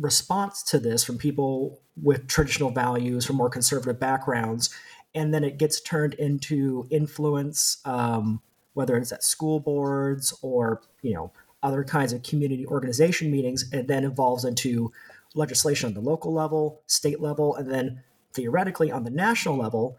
response 0.00 0.62
to 0.62 0.78
this 0.78 1.04
from 1.04 1.18
people 1.18 1.80
with 2.02 2.26
traditional 2.26 2.70
values, 2.70 3.26
from 3.26 3.36
more 3.36 3.50
conservative 3.50 4.00
backgrounds, 4.00 4.70
and 5.14 5.34
then 5.34 5.44
it 5.44 5.58
gets 5.58 5.80
turned 5.80 6.14
into 6.14 6.86
influence, 6.90 7.78
um, 7.84 8.40
whether 8.74 8.96
it's 8.96 9.12
at 9.12 9.22
school 9.22 9.60
boards 9.60 10.36
or 10.42 10.80
you 11.02 11.14
know 11.14 11.32
other 11.62 11.84
kinds 11.84 12.12
of 12.12 12.22
community 12.22 12.66
organization 12.66 13.30
meetings, 13.30 13.68
and 13.72 13.86
then 13.86 14.04
evolves 14.04 14.44
into 14.44 14.90
legislation 15.34 15.88
on 15.88 15.94
the 15.94 16.00
local 16.00 16.32
level, 16.32 16.80
state 16.86 17.20
level, 17.20 17.54
and 17.54 17.70
then 17.70 18.02
theoretically 18.32 18.90
on 18.90 19.04
the 19.04 19.10
national 19.10 19.56
level. 19.56 19.96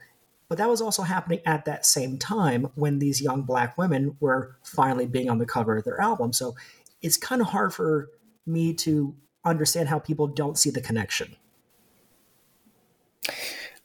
But 0.49 0.57
that 0.57 0.69
was 0.69 0.81
also 0.81 1.03
happening 1.03 1.39
at 1.45 1.63
that 1.65 1.85
same 1.85 2.17
time 2.17 2.71
when 2.75 2.99
these 2.99 3.21
young 3.21 3.43
black 3.43 3.77
women 3.77 4.17
were 4.19 4.57
finally 4.63 5.07
being 5.07 5.29
on 5.29 5.37
the 5.37 5.45
cover 5.45 5.77
of 5.77 5.85
their 5.85 6.01
album. 6.01 6.33
So 6.33 6.55
it's 7.01 7.15
kind 7.15 7.41
of 7.41 7.47
hard 7.47 7.73
for 7.73 8.09
me 8.45 8.73
to 8.73 9.15
understand 9.43 9.89
how 9.89 9.99
people 9.99 10.27
don't 10.27 10.57
see 10.57 10.69
the 10.69 10.81
connection. 10.81 11.35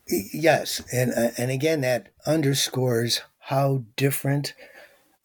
Yes, 0.09 0.81
and 0.93 1.13
uh, 1.13 1.31
and 1.37 1.51
again 1.51 1.81
that 1.81 2.11
underscores 2.27 3.23
how 3.39 3.85
different 3.97 4.55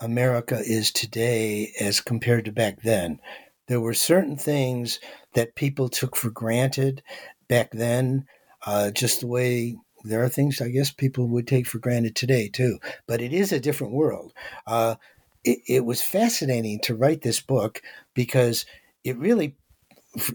America 0.01 0.59
is 0.59 0.91
today 0.91 1.73
as 1.79 2.01
compared 2.01 2.45
to 2.45 2.51
back 2.51 2.81
then. 2.81 3.19
There 3.67 3.81
were 3.81 3.93
certain 3.93 4.37
things 4.37 4.99
that 5.33 5.55
people 5.55 5.89
took 5.89 6.15
for 6.15 6.31
granted 6.31 7.03
back 7.47 7.71
then, 7.71 8.27
uh, 8.65 8.91
just 8.91 9.21
the 9.21 9.27
way 9.27 9.77
there 10.03 10.23
are 10.23 10.29
things 10.29 10.61
I 10.61 10.69
guess 10.69 10.91
people 10.91 11.27
would 11.29 11.47
take 11.47 11.67
for 11.67 11.79
granted 11.79 12.15
today 12.15 12.49
too. 12.49 12.79
But 13.07 13.21
it 13.21 13.33
is 13.33 13.51
a 13.51 13.59
different 13.59 13.93
world. 13.93 14.33
Uh, 14.67 14.95
it, 15.43 15.59
it 15.67 15.85
was 15.85 16.01
fascinating 16.01 16.79
to 16.81 16.95
write 16.95 17.21
this 17.21 17.41
book 17.41 17.81
because 18.15 18.65
it 19.03 19.17
really 19.17 19.55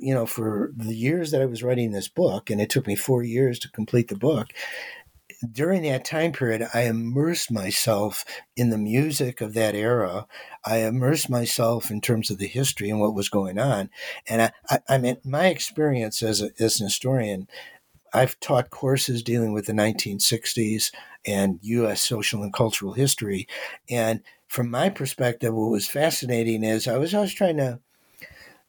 you 0.01 0.15
know, 0.15 0.27
for 0.27 0.73
the 0.77 0.95
years 0.95 1.31
that 1.31 1.43
I 1.43 1.47
was 1.47 1.63
writing 1.63 1.93
this 1.93 2.09
book, 2.09 2.51
and 2.51 2.61
it 2.61 2.71
took 2.71 2.87
me 2.87 2.97
four 2.97 3.23
years 3.23 3.59
to 3.61 3.71
complete 3.71 4.09
the 4.09 4.17
book, 4.17 4.49
during 5.53 5.83
that 5.83 6.05
time 6.05 6.33
period, 6.33 6.67
I 6.73 6.83
immersed 6.83 7.51
myself 7.51 8.25
in 8.57 8.71
the 8.71 8.79
music 8.79 9.41
of 9.41 9.55
that 9.55 9.75
era. 9.75 10.27
I 10.65 10.79
immersed 10.79 11.29
myself 11.29 11.91
in 11.91 12.01
terms 12.01 12.31
of 12.31 12.39
the 12.39 12.47
history 12.47 12.89
and 12.89 13.01
what 13.01 13.15
was 13.15 13.29
going 13.29 13.59
on. 13.59 13.91
And 14.27 14.43
I, 14.43 14.53
I, 14.71 14.79
I 14.89 14.99
mean, 14.99 15.19
my 15.25 15.49
experience 15.49 16.23
as, 16.23 16.41
a, 16.41 16.51
as 16.59 16.81
an 16.81 16.87
historian, 16.87 17.49
I've 18.15 18.41
taught 18.41 18.71
courses 18.71 19.23
dealing 19.23 19.53
with 19.53 19.67
the 19.67 19.73
1960s 19.73 20.91
and 21.27 21.59
U.S. 21.63 22.03
social 22.03 22.43
and 22.43 22.53
cultural 22.53 22.93
history. 22.93 23.47
And 23.91 24.23
from 24.47 24.71
my 24.71 24.89
perspective, 24.89 25.53
what 25.53 25.71
was 25.71 25.89
fascinating 25.89 26.65
is 26.65 26.89
I 26.89 26.99
was 26.99 27.13
always 27.13 27.35
trying 27.35 27.59
to 27.59 27.81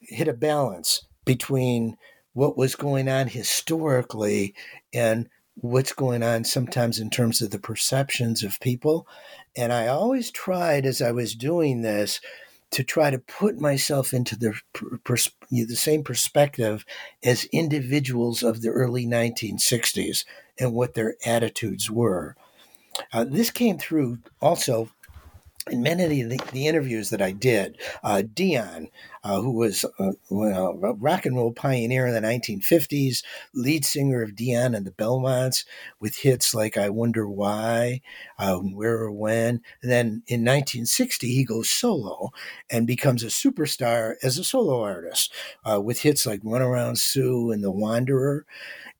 hit 0.08 0.28
a 0.28 0.34
balance 0.34 1.05
between 1.26 1.97
what 2.34 2.58
was 2.58 2.76
going 2.76 3.10
on 3.10 3.28
historically 3.28 4.53
and 4.93 5.28
what's 5.55 5.93
going 5.93 6.22
on 6.22 6.43
sometimes 6.43 6.99
in 6.99 7.10
terms 7.10 7.41
of 7.41 7.49
the 7.49 7.60
perceptions 7.60 8.43
of 8.43 8.60
people. 8.60 9.08
And 9.55 9.74
I 9.74 9.88
always 9.88 10.30
tried 10.32 10.86
as 10.86 11.01
I 11.01 11.12
was 11.12 11.34
doing 11.34 11.82
this 11.82 12.22
to 12.72 12.84
try 12.84 13.10
to 13.10 13.20
put 13.20 13.60
myself 13.60 14.14
into 14.14 14.36
the 14.38 14.53
pers- 15.03 15.32
the 15.49 15.76
same 15.76 16.03
perspective 16.03 16.86
as 17.24 17.45
individuals 17.45 18.43
of 18.43 18.62
the 18.62 18.70
early 18.70 19.05
1960s 19.05 20.26
and 20.60 20.74
what 20.74 20.93
their 20.93 21.16
attitudes 21.26 21.89
were. 21.89 22.36
Uh, 23.14 23.24
this 23.24 23.51
came 23.51 23.78
through 23.78 24.20
also 24.41 24.89
in 25.70 25.82
many 25.82 26.22
of 26.22 26.30
the, 26.30 26.39
the, 26.51 26.68
interviews 26.68 27.09
that 27.09 27.22
I 27.22 27.32
did, 27.32 27.78
uh, 28.03 28.24
Dion, 28.34 28.88
uh, 29.24 29.41
who 29.41 29.51
was 29.51 29.86
uh, 29.99 30.11
well, 30.30 30.80
a 30.84 30.93
rock 30.93 31.26
and 31.26 31.36
roll 31.36 31.51
pioneer 31.51 32.07
in 32.07 32.13
the 32.13 32.22
1950s, 32.22 33.24
lead 33.53 33.86
singer 33.86 34.22
of 34.22 34.36
Dion 34.36 34.76
and 34.76 34.86
the 34.86 34.91
Belmonts, 34.91 35.65
with 35.99 36.18
hits 36.18 36.53
like 36.53 36.78
"I 36.78 36.89
Wonder 36.89 37.28
Why," 37.28 38.01
uh, 38.39 38.55
"Where 38.57 38.97
or 38.97 39.11
When." 39.11 39.61
And 39.82 39.91
then 39.91 40.07
in 40.28 40.41
1960, 40.41 41.28
he 41.28 41.43
goes 41.43 41.70
solo 41.70 42.32
and 42.70 42.88
becomes 42.88 43.24
a 43.24 43.28
superstar 43.28 44.15
as 44.24 44.38
a 44.38 44.43
solo 44.43 44.82
artist, 44.82 45.32
uh, 45.70 45.82
with 45.82 46.01
hits 46.01 46.26
like 46.26 46.41
"Run 46.43 46.61
Around 46.61 46.97
Sue" 46.99 47.51
and 47.51 47.63
"The 47.63 47.72
Wanderer." 47.72 48.45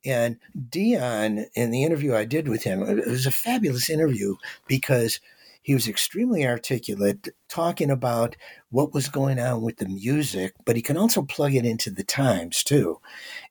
And 0.06 0.38
Dion, 0.70 1.48
in 1.54 1.72
the 1.72 1.84
interview 1.84 2.16
I 2.16 2.26
did 2.26 2.48
with 2.48 2.64
him, 2.64 2.82
it 2.84 3.08
was 3.08 3.26
a 3.26 3.32
fabulous 3.32 3.90
interview 3.90 4.36
because 4.68 5.20
he 5.68 5.74
was 5.74 5.90
extremely 5.90 6.48
articulate, 6.48 7.28
talking 7.50 7.92
about 7.92 8.38
what 8.70 8.94
was 8.94 9.10
going 9.10 9.38
on 9.38 9.62
with 9.62 9.76
the 9.76 9.90
music, 9.90 10.54
but 10.64 10.78
he 10.78 10.82
can 10.82 10.96
also 10.96 11.22
plug 11.24 11.54
it 11.54 11.66
into 11.66 11.92
the 11.92 12.06
times 12.06 12.64
too. 12.64 13.02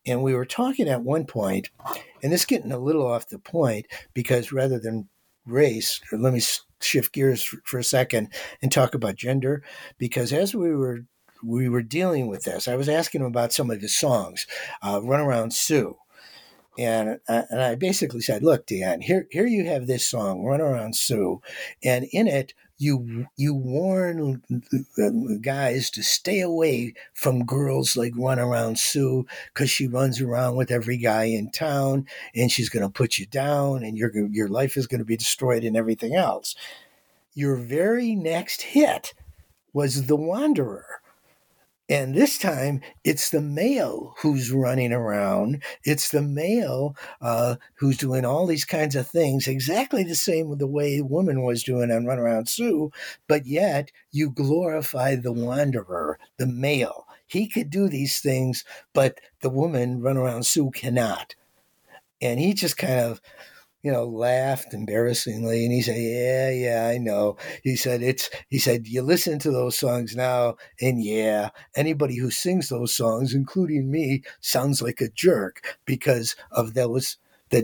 And 0.07 0.23
we 0.23 0.33
were 0.33 0.47
talking 0.47 0.89
at 0.89 1.03
one 1.03 1.27
point, 1.27 1.69
and 2.23 2.33
this 2.33 2.47
getting 2.47 2.73
a 2.73 2.79
little 2.79 3.07
off 3.07 3.29
the 3.29 3.39
point 3.39 3.85
because 4.15 4.51
rather 4.51 4.79
than 4.79 5.11
race, 5.45 6.01
let 6.11 6.33
me 6.33 6.41
shift 6.81 7.13
gears 7.13 7.43
for, 7.43 7.79
a 7.79 7.85
second 7.85 8.33
and 8.63 8.73
talk 8.73 8.95
about 8.95 9.17
gender, 9.17 9.63
because 9.99 10.33
as 10.33 10.55
we 10.55 10.75
were 10.75 11.01
we 11.45 11.69
were 11.69 11.83
dealing 11.83 12.29
with 12.29 12.45
this, 12.45 12.67
I 12.67 12.77
was 12.77 12.89
asking 12.89 13.21
him 13.21 13.27
about 13.27 13.53
some 13.53 13.71
of 13.71 13.83
his 13.83 13.95
songs, 13.95 14.47
uh, 14.81 15.03
"Run 15.05 15.21
Around 15.21 15.53
Sue." 15.53 15.99
And, 16.79 17.21
uh, 17.29 17.43
and 17.51 17.63
I 17.63 17.75
basically 17.75 18.21
said, 18.21 18.43
look, 18.43 18.67
Dion, 18.67 19.01
here, 19.01 19.27
here 19.31 19.47
you 19.47 19.67
have 19.67 19.87
this 19.87 20.07
song, 20.07 20.45
Run 20.45 20.61
Around 20.61 20.97
Sue. 20.97 21.41
And 21.83 22.07
in 22.13 22.29
it, 22.29 22.53
you 22.79 23.27
you 23.37 23.55
warn 23.55 24.43
guys 25.41 25.89
to 25.91 26.03
stay 26.03 26.41
away 26.41 26.95
from 27.15 27.47
girls 27.47 27.97
like 27.97 28.13
run 28.17 28.39
around 28.39 28.79
Sue 28.79 29.27
because 29.53 29.71
she 29.71 29.87
runs 29.87 30.21
around 30.21 30.57
with 30.57 30.71
every 30.71 30.99
guy 30.99 31.25
in 31.25 31.51
town 31.51 32.07
and 32.35 32.51
she's 32.51 32.69
going 32.69 32.83
to 32.83 32.91
put 32.91 33.19
you 33.19 33.27
down 33.27 33.83
and 33.83 33.97
your 33.97 34.15
your 34.29 34.49
life 34.49 34.77
is 34.77 34.87
going 34.87 34.99
to 34.99 35.07
be 35.07 35.17
destroyed 35.17 35.65
and 35.65 35.77
everything 35.77 36.15
else. 36.15 36.55
Your 37.35 37.57
very 37.57 38.15
next 38.15 38.63
hit 38.63 39.15
was 39.73 40.07
The 40.07 40.17
Wanderer. 40.17 41.01
And 41.89 42.17
this 42.17 42.37
time, 42.37 42.81
it's 43.05 43.31
the 43.31 43.41
male 43.41 44.15
who's 44.19 44.51
running 44.51 44.93
around. 44.93 45.63
It's 45.85 46.09
the 46.09 46.23
male 46.23 46.97
uh, 47.21 47.57
who's 47.75 47.97
doing 47.97 48.25
all 48.25 48.47
these 48.47 48.65
kinds 48.65 48.97
of 48.97 49.07
things, 49.07 49.47
exactly 49.47 50.03
the 50.03 50.17
same 50.17 50.49
with 50.49 50.59
the 50.59 50.67
way 50.67 50.97
the 50.97 51.05
woman 51.05 51.43
was 51.45 51.63
doing 51.63 51.93
on 51.93 52.05
Run 52.05 52.19
Around 52.19 52.49
Sue. 52.49 52.91
But 53.29 53.47
yet, 53.47 53.93
you 54.11 54.31
glorify 54.31 55.15
the 55.15 55.33
wanderer, 55.33 56.19
the 56.39 56.47
male. 56.49 57.07
He 57.25 57.49
could 57.49 57.71
do 57.71 57.89
these 57.89 58.19
things, 58.21 58.65
but 58.93 59.21
the 59.41 59.51
woman, 59.51 60.01
Run 60.01 60.17
Around 60.17 60.45
Sue, 60.45 60.73
cannot. 60.73 61.37
And 62.21 62.41
he 62.41 62.53
just 62.53 62.77
kind 62.77 62.99
of 62.99 63.21
you 63.87 63.93
know, 63.93 64.05
laughed 64.07 64.75
embarrassingly, 64.75 65.65
and 65.65 65.73
he 65.73 65.83
said, 65.83 65.97
"Yeah, 65.99 66.51
yeah, 66.51 66.89
I 66.89 66.99
know." 66.99 67.37
He 67.63 67.77
said, 67.77 68.03
"It's." 68.03 68.31
He 68.51 68.59
said, 68.59 68.89
"You 68.89 69.03
listen 69.03 69.39
to 69.41 69.51
those 69.53 69.79
songs 69.79 70.17
now, 70.17 70.57
and 70.81 71.03
yeah, 71.05 71.51
anybody 71.77 72.17
who 72.19 72.31
sings 72.31 72.69
those 72.69 72.95
songs, 72.95 73.35
including 73.35 73.91
me, 73.91 74.23
sounds 74.41 74.83
like 74.83 75.01
a 75.01 75.09
jerk 75.11 75.79
because 75.87 76.37
of 76.53 76.75
those 76.75 77.19
the 77.51 77.63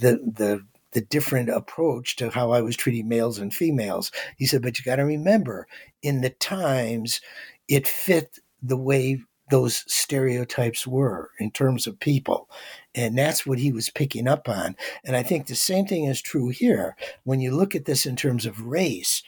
the 0.00 0.12
the." 0.36 0.66
The 0.92 1.02
different 1.02 1.50
approach 1.50 2.16
to 2.16 2.30
how 2.30 2.50
I 2.52 2.62
was 2.62 2.74
treating 2.74 3.08
males 3.08 3.38
and 3.38 3.52
females. 3.54 4.10
He 4.38 4.46
said, 4.46 4.62
but 4.62 4.78
you 4.78 4.84
got 4.86 4.96
to 4.96 5.04
remember, 5.04 5.68
in 6.02 6.22
the 6.22 6.30
times, 6.30 7.20
it 7.68 7.86
fit 7.86 8.38
the 8.62 8.76
way 8.78 9.20
those 9.50 9.84
stereotypes 9.86 10.86
were 10.86 11.30
in 11.38 11.50
terms 11.50 11.86
of 11.86 12.00
people. 12.00 12.48
And 12.94 13.16
that's 13.16 13.46
what 13.46 13.58
he 13.58 13.72
was 13.72 13.90
picking 13.90 14.26
up 14.28 14.48
on. 14.48 14.76
And 15.04 15.16
I 15.16 15.22
think 15.22 15.46
the 15.46 15.54
same 15.54 15.86
thing 15.86 16.04
is 16.04 16.20
true 16.20 16.48
here. 16.48 16.96
When 17.24 17.40
you 17.40 17.54
look 17.54 17.74
at 17.74 17.84
this 17.84 18.06
in 18.06 18.16
terms 18.16 18.46
of 18.46 18.66
race, 18.66 19.22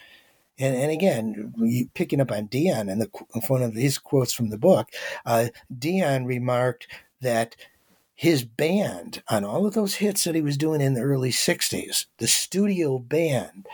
and, 0.58 0.76
and 0.76 0.90
again, 0.90 1.88
picking 1.94 2.20
up 2.20 2.30
on 2.30 2.46
Dion 2.46 2.88
and 2.88 3.00
the, 3.00 3.08
one 3.48 3.62
of 3.62 3.74
his 3.74 3.98
quotes 3.98 4.32
from 4.32 4.50
the 4.50 4.58
book, 4.58 4.88
uh, 5.24 5.48
Dion 5.76 6.26
remarked 6.26 6.86
that 7.20 7.56
his 8.14 8.44
band, 8.44 9.22
on 9.28 9.44
all 9.44 9.66
of 9.66 9.72
those 9.72 9.94
hits 9.94 10.24
that 10.24 10.34
he 10.34 10.42
was 10.42 10.58
doing 10.58 10.82
in 10.82 10.92
the 10.92 11.00
early 11.00 11.30
60s, 11.30 12.04
the 12.18 12.26
studio 12.26 12.98
band, 12.98 13.66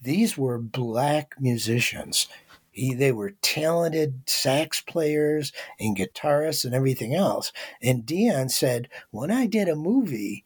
these 0.00 0.38
were 0.38 0.58
black 0.58 1.34
musicians 1.38 2.28
he, 2.74 2.92
they 2.92 3.12
were 3.12 3.34
talented 3.40 4.22
sax 4.26 4.80
players 4.80 5.52
and 5.78 5.96
guitarists 5.96 6.64
and 6.64 6.74
everything 6.74 7.14
else. 7.14 7.52
And 7.80 8.04
Dion 8.04 8.48
said, 8.48 8.88
when 9.10 9.30
I 9.30 9.46
did 9.46 9.68
a 9.68 9.76
movie, 9.76 10.44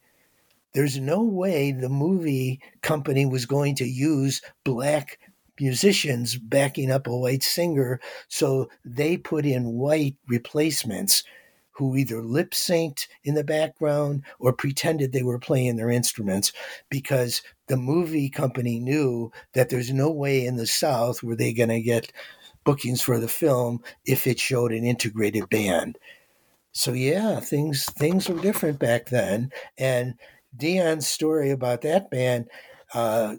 there's 0.73 0.99
no 0.99 1.23
way 1.23 1.71
the 1.71 1.89
movie 1.89 2.61
company 2.81 3.25
was 3.25 3.47
going 3.47 3.75
to 3.75 3.85
use 3.85 4.41
black 4.63 5.19
musicians 5.59 6.37
backing 6.37 6.91
up 6.91 7.07
a 7.07 7.17
white 7.17 7.43
singer. 7.43 7.99
So 8.27 8.69
they 8.85 9.17
put 9.17 9.45
in 9.45 9.73
white 9.73 10.15
replacements 10.27 11.23
who 11.71 11.95
either 11.95 12.21
lip 12.21 12.51
synced 12.51 13.07
in 13.23 13.35
the 13.35 13.43
background 13.43 14.21
or 14.37 14.53
pretended 14.53 15.11
they 15.11 15.23
were 15.23 15.39
playing 15.39 15.77
their 15.77 15.89
instruments 15.89 16.51
because 16.89 17.41
the 17.69 17.77
movie 17.77 18.29
company 18.29 18.79
knew 18.79 19.31
that 19.53 19.69
there's 19.69 19.93
no 19.93 20.11
way 20.11 20.45
in 20.45 20.57
the 20.57 20.67
South 20.67 21.23
were 21.23 21.35
they 21.35 21.53
going 21.53 21.69
to 21.69 21.81
get 21.81 22.11
bookings 22.65 23.01
for 23.01 23.19
the 23.19 23.27
film 23.27 23.79
if 24.05 24.27
it 24.27 24.39
showed 24.39 24.73
an 24.73 24.83
integrated 24.83 25.49
band. 25.49 25.97
So 26.71 26.93
yeah, 26.93 27.39
things 27.39 27.85
things 27.85 28.27
were 28.27 28.41
different 28.41 28.79
back 28.79 29.07
then. 29.07 29.51
And 29.77 30.15
Dion's 30.55 31.07
story 31.07 31.51
about 31.51 31.81
that 31.81 32.11
band, 32.11 32.47
uh, 32.93 33.35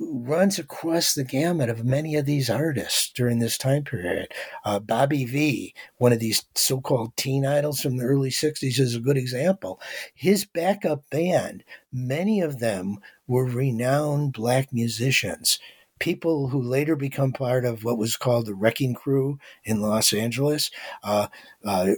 runs 0.00 0.58
across 0.58 1.14
the 1.14 1.24
gamut 1.24 1.68
of 1.68 1.84
many 1.84 2.14
of 2.16 2.26
these 2.26 2.50
artists 2.50 3.10
during 3.12 3.38
this 3.38 3.58
time 3.58 3.84
period. 3.84 4.28
Uh, 4.64 4.78
Bobby 4.78 5.24
Vee, 5.24 5.74
one 5.96 6.12
of 6.12 6.20
these 6.20 6.44
so 6.54 6.80
called 6.80 7.16
teen 7.16 7.44
idols 7.44 7.80
from 7.80 7.96
the 7.96 8.04
early 8.04 8.30
60s, 8.30 8.78
is 8.78 8.94
a 8.94 9.00
good 9.00 9.16
example. 9.16 9.80
His 10.14 10.44
backup 10.44 11.08
band, 11.10 11.64
many 11.92 12.40
of 12.40 12.58
them 12.58 12.98
were 13.26 13.44
renowned 13.44 14.32
black 14.32 14.72
musicians. 14.72 15.58
People 15.98 16.48
who 16.48 16.60
later 16.60 16.96
become 16.96 17.32
part 17.32 17.64
of 17.64 17.84
what 17.84 17.98
was 17.98 18.16
called 18.16 18.46
the 18.46 18.54
Wrecking 18.54 18.94
Crew 18.94 19.38
in 19.64 19.80
Los 19.80 20.12
Angeles. 20.12 20.70
Uh, 21.02 21.28
uh, 21.64 21.92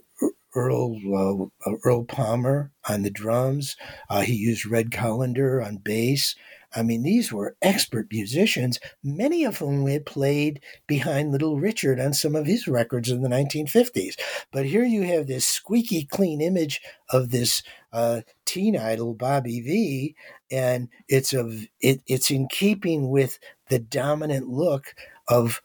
Earl 0.55 1.51
uh, 1.67 1.71
Earl 1.85 2.05
Palmer 2.05 2.73
on 2.89 3.03
the 3.03 3.11
drums. 3.11 3.77
Uh, 4.09 4.23
he 4.23 4.35
used 4.35 4.67
Red 4.67 4.91
Callender 4.91 5.61
on 5.61 5.77
bass. 5.77 6.35
I 6.77 6.83
mean, 6.83 7.03
these 7.03 7.33
were 7.33 7.57
expert 7.63 8.09
musicians, 8.13 8.79
many 9.03 9.45
of 9.45 9.57
whom 9.57 9.87
had 9.87 10.05
played 10.05 10.61
behind 10.87 11.33
Little 11.33 11.59
Richard 11.59 11.99
on 11.99 12.13
some 12.13 12.37
of 12.37 12.47
his 12.47 12.69
records 12.69 13.11
in 13.11 13.23
the 13.23 13.31
1950s. 13.31 14.15
But 14.53 14.67
here 14.67 14.85
you 14.85 15.03
have 15.05 15.27
this 15.27 15.47
squeaky 15.47 16.05
clean 16.05 16.43
image 16.43 16.83
of 17.09 17.31
this 17.31 17.63
uh, 17.95 18.21
teen 18.45 18.77
idol, 18.77 19.15
Bobby 19.15 19.63
Vee, 19.63 20.15
and 20.51 20.91
it's 21.09 21.33
a 21.33 21.51
it, 21.81 22.03
it's 22.07 22.31
in 22.31 22.47
keeping 22.49 23.09
with 23.09 23.39
the 23.71 23.79
dominant 23.79 24.49
look 24.49 24.95
of 25.29 25.63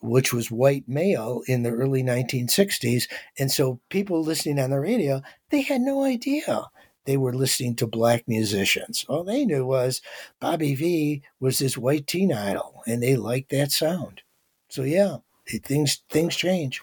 which 0.00 0.32
was 0.32 0.50
white 0.50 0.88
male 0.88 1.42
in 1.48 1.64
the 1.64 1.70
early 1.70 2.04
1960s. 2.04 3.08
And 3.38 3.50
so 3.50 3.80
people 3.88 4.22
listening 4.22 4.60
on 4.60 4.70
the 4.70 4.78
radio, 4.78 5.22
they 5.50 5.62
had 5.62 5.80
no 5.80 6.04
idea 6.04 6.68
they 7.08 7.16
were 7.16 7.32
listening 7.32 7.74
to 7.76 7.86
black 7.86 8.28
musicians. 8.28 9.06
All 9.08 9.24
they 9.24 9.46
knew 9.46 9.64
was 9.64 10.02
Bobby 10.40 10.74
Vee 10.74 11.22
was 11.40 11.58
this 11.58 11.78
white 11.78 12.06
teen 12.06 12.34
idol, 12.34 12.82
and 12.86 13.02
they 13.02 13.16
liked 13.16 13.50
that 13.50 13.72
sound. 13.72 14.20
So 14.68 14.82
yeah, 14.82 15.16
things 15.64 16.02
things 16.10 16.36
change. 16.36 16.82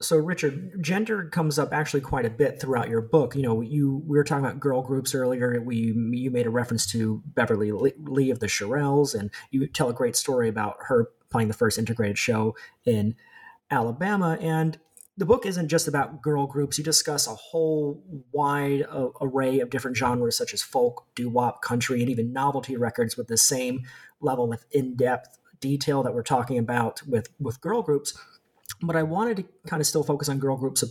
So, 0.00 0.16
Richard, 0.16 0.80
gender 0.80 1.24
comes 1.24 1.58
up 1.58 1.72
actually 1.72 2.02
quite 2.02 2.24
a 2.24 2.30
bit 2.30 2.60
throughout 2.60 2.88
your 2.88 3.00
book. 3.00 3.34
You 3.34 3.42
know, 3.42 3.60
you 3.60 4.00
we 4.06 4.16
were 4.16 4.22
talking 4.22 4.44
about 4.44 4.60
girl 4.60 4.80
groups 4.80 5.12
earlier. 5.12 5.60
We 5.60 5.76
you 5.76 6.30
made 6.30 6.46
a 6.46 6.50
reference 6.50 6.86
to 6.92 7.20
Beverly 7.26 7.72
Lee 7.72 8.30
of 8.30 8.38
the 8.38 8.46
Shirelles, 8.46 9.18
and 9.18 9.30
you 9.50 9.66
tell 9.66 9.88
a 9.88 9.94
great 9.94 10.14
story 10.14 10.48
about 10.48 10.76
her 10.86 11.08
playing 11.30 11.48
the 11.48 11.54
first 11.54 11.78
integrated 11.78 12.16
show 12.16 12.54
in 12.84 13.16
Alabama. 13.72 14.38
And 14.40 14.78
the 15.16 15.26
book 15.26 15.44
isn't 15.44 15.66
just 15.66 15.88
about 15.88 16.22
girl 16.22 16.46
groups. 16.46 16.78
You 16.78 16.84
discuss 16.84 17.26
a 17.26 17.34
whole 17.34 18.00
wide 18.30 18.86
uh, 18.88 19.08
array 19.20 19.58
of 19.58 19.68
different 19.68 19.96
genres, 19.96 20.36
such 20.36 20.54
as 20.54 20.62
folk, 20.62 21.06
doo 21.16 21.28
wop, 21.28 21.60
country, 21.60 22.02
and 22.02 22.08
even 22.08 22.32
novelty 22.32 22.76
records, 22.76 23.16
with 23.16 23.26
the 23.26 23.36
same 23.36 23.82
level 24.20 24.52
of 24.52 24.64
in 24.70 24.94
depth 24.94 25.38
detail 25.58 26.04
that 26.04 26.14
we're 26.14 26.22
talking 26.22 26.56
about 26.56 27.02
with 27.02 27.30
with 27.40 27.60
girl 27.60 27.82
groups 27.82 28.16
but 28.82 28.96
I 28.96 29.02
wanted 29.02 29.38
to 29.38 29.44
kind 29.66 29.80
of 29.80 29.86
still 29.86 30.02
focus 30.02 30.28
on 30.28 30.38
girl 30.38 30.56
groups 30.56 30.84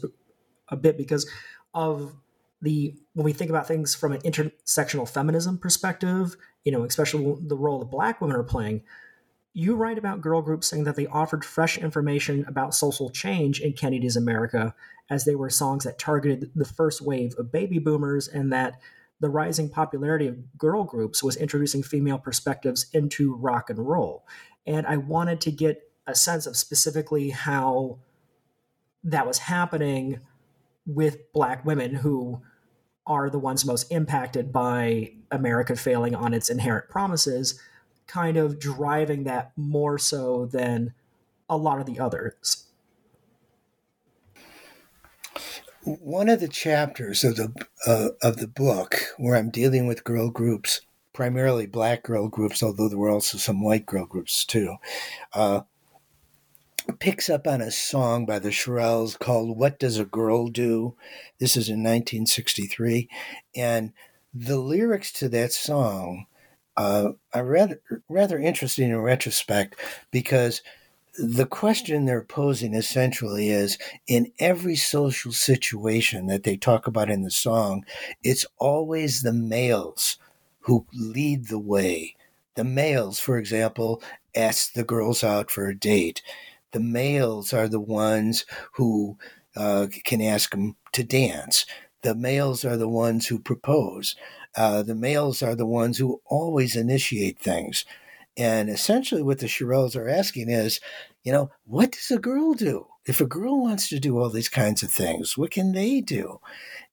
a, 0.70 0.76
bit 0.76 0.98
because 0.98 1.30
of 1.74 2.14
the 2.62 2.96
when 3.14 3.24
we 3.24 3.34
think 3.34 3.50
about 3.50 3.68
things 3.68 3.96
from 3.96 4.12
an 4.12 4.22
intersectional 4.22 5.08
feminism 5.08 5.58
perspective, 5.58 6.36
you 6.64 6.72
know, 6.72 6.84
especially 6.84 7.38
the 7.42 7.56
role 7.56 7.80
that 7.80 7.92
black 7.92 8.20
women 8.20 8.36
are 8.36 8.44
playing, 8.44 8.84
you 9.54 9.76
write 9.76 9.98
about 9.98 10.22
girl 10.22 10.42
groups 10.42 10.68
saying 10.68 10.84
that 10.84 10.96
they 10.96 11.08
offered 11.08 11.46
fresh 11.46 11.78
information 11.78 12.46
about 12.48 12.74
social 12.76 13.10
change 13.10 13.60
in 13.60 13.74
Kennedy's 13.74 14.16
America 14.16 14.76
as 15.10 15.26
they 15.26 15.36
were 15.36 15.50
songs 15.50 15.84
that 15.84 15.98
targeted 15.98 16.52
the 16.56 16.66
first 16.66 17.02
wave 17.02 17.34
of 17.38 17.52
baby 17.52 17.80
boomers 17.80 18.28
and 18.28 18.52
that 18.52 18.80
the 19.20 19.30
rising 19.30 19.70
popularity 19.70 20.28
of 20.28 20.58
girl 20.58 20.84
groups 20.84 21.24
was 21.24 21.36
introducing 21.38 21.82
female 21.82 22.20
perspectives 22.20 22.88
into 22.94 23.36
rock 23.36 23.70
and 23.70 23.80
roll. 23.80 24.28
And 24.66 24.86
I 24.86 24.98
wanted 24.98 25.42
to 25.42 25.52
get 25.52 25.87
a 26.08 26.16
sense 26.16 26.48
of 26.48 26.58
specifically 26.58 27.30
how 27.30 28.00
that 29.04 29.28
was 29.28 29.38
happening 29.40 30.22
with 30.86 31.32
black 31.34 31.66
women 31.66 31.96
who 31.96 32.42
are 33.06 33.30
the 33.30 33.40
ones 33.40 33.66
most 33.66 33.92
impacted 33.92 34.52
by 34.52 35.12
America 35.32 35.76
failing 35.76 36.16
on 36.16 36.34
its 36.34 36.50
inherent 36.50 36.90
promises, 36.90 37.60
kind 38.08 38.38
of 38.38 38.60
driving 38.60 39.26
that 39.26 39.52
more 39.56 39.98
so 39.98 40.46
than 40.46 40.94
a 41.50 41.58
lot 41.58 41.80
of 41.80 41.86
the 41.86 42.00
others. 42.00 42.66
One 45.84 46.28
of 46.28 46.42
the 46.42 46.50
chapters 46.50 47.24
of 47.24 47.38
the 47.38 47.54
uh, 47.86 48.10
of 48.22 48.38
the 48.38 48.48
book 48.48 48.96
where 49.18 49.38
I'm 49.38 49.50
dealing 49.50 49.88
with 49.88 50.04
girl 50.04 50.30
groups, 50.30 50.82
primarily 51.14 51.66
black 51.66 52.04
girl 52.04 52.28
groups, 52.28 52.62
although 52.62 52.90
there 52.90 52.98
were 52.98 53.10
also 53.10 53.38
some 53.38 53.64
white 53.64 53.86
girl 53.86 54.06
groups 54.06 54.44
too, 54.44 54.76
uh, 55.34 55.62
picks 57.00 57.30
up 57.30 57.48
on 57.48 57.62
a 57.62 57.72
song 57.72 58.26
by 58.26 58.40
the 58.40 58.50
Shirelles 58.50 59.18
called 59.18 59.58
"What 59.58 59.80
Does 59.80 60.00
a 60.00 60.06
Girl 60.06 60.48
Do." 60.48 60.96
This 61.40 61.58
is 61.58 61.70
in 61.70 61.84
1963, 61.84 63.10
and 63.56 63.94
the 64.34 64.58
lyrics 64.58 65.12
to 65.14 65.30
that 65.30 65.52
song 65.54 66.26
uh, 66.76 67.12
are 67.34 67.46
rather 67.46 67.82
rather 68.08 68.38
interesting 68.38 68.90
in 68.90 68.98
retrospect 68.98 69.76
because 70.12 70.62
the 71.18 71.48
question 71.48 72.06
they're 72.06 72.22
posing 72.22 72.76
essentially 72.76 73.50
is 73.50 73.78
in 74.08 74.32
every 74.40 74.76
social 74.76 75.32
situation 75.32 76.28
that 76.28 76.44
they 76.44 76.56
talk 76.56 76.86
about 76.86 77.10
in 77.10 77.24
the 77.24 77.32
song, 77.32 77.84
it's 78.24 78.46
always 78.60 79.22
the 79.22 79.34
males 79.34 80.18
who 80.62 80.86
lead 80.94 81.48
the 81.48 81.60
way. 81.60 82.16
The 82.56 82.64
males, 82.64 83.20
for 83.20 83.38
example, 83.38 84.02
ask 84.36 84.74
the 84.74 84.84
girls 84.84 85.24
out 85.24 85.50
for 85.50 85.68
a 85.68 85.76
date. 85.76 86.22
The 86.78 86.84
males 86.84 87.54
are 87.54 87.68
the 87.68 87.80
ones 87.80 88.46
who 88.74 89.18
uh, 89.56 89.88
can 90.04 90.22
ask 90.22 90.52
them 90.52 90.76
to 90.92 91.04
dance. 91.04 91.66
The 92.04 92.14
males 92.14 92.64
are 92.64 92.78
the 92.78 92.88
ones 92.88 93.26
who 93.26 93.40
propose. 93.40 94.16
Uh, 94.56 94.84
the 94.84 94.94
males 94.94 95.42
are 95.42 95.56
the 95.56 95.66
ones 95.66 95.98
who 95.98 96.22
always 96.28 96.76
initiate 96.76 97.40
things. 97.40 97.84
And 98.38 98.70
essentially, 98.70 99.24
what 99.24 99.40
the 99.40 99.48
Shirelles 99.48 99.96
are 99.96 100.08
asking 100.08 100.52
is, 100.52 100.80
you 101.24 101.32
know, 101.32 101.50
what 101.66 101.94
does 101.94 102.12
a 102.12 102.20
girl 102.20 102.54
do? 102.54 102.86
If 103.08 103.22
a 103.22 103.26
girl 103.26 103.60
wants 103.60 103.90
to 103.90 104.00
do 104.00 104.20
all 104.20 104.30
these 104.30 104.48
kinds 104.48 104.84
of 104.84 104.92
things, 104.92 105.36
what 105.36 105.50
can 105.50 105.72
they 105.72 106.00
do? 106.00 106.40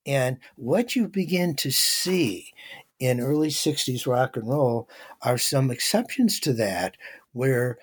And 0.07 0.39
what 0.57 0.97
you 0.97 1.09
begin 1.09 1.57
to 1.57 1.70
see 1.70 2.55
in 2.99 3.20
early 3.20 3.51
60s 3.51 4.07
rock 4.07 4.39
and 4.39 4.49
roll 4.49 4.89
are 5.20 5.37
some 5.37 5.70
exceptions 5.70 6.41
to 6.41 6.55
that 6.55 6.97
where 7.35 7.76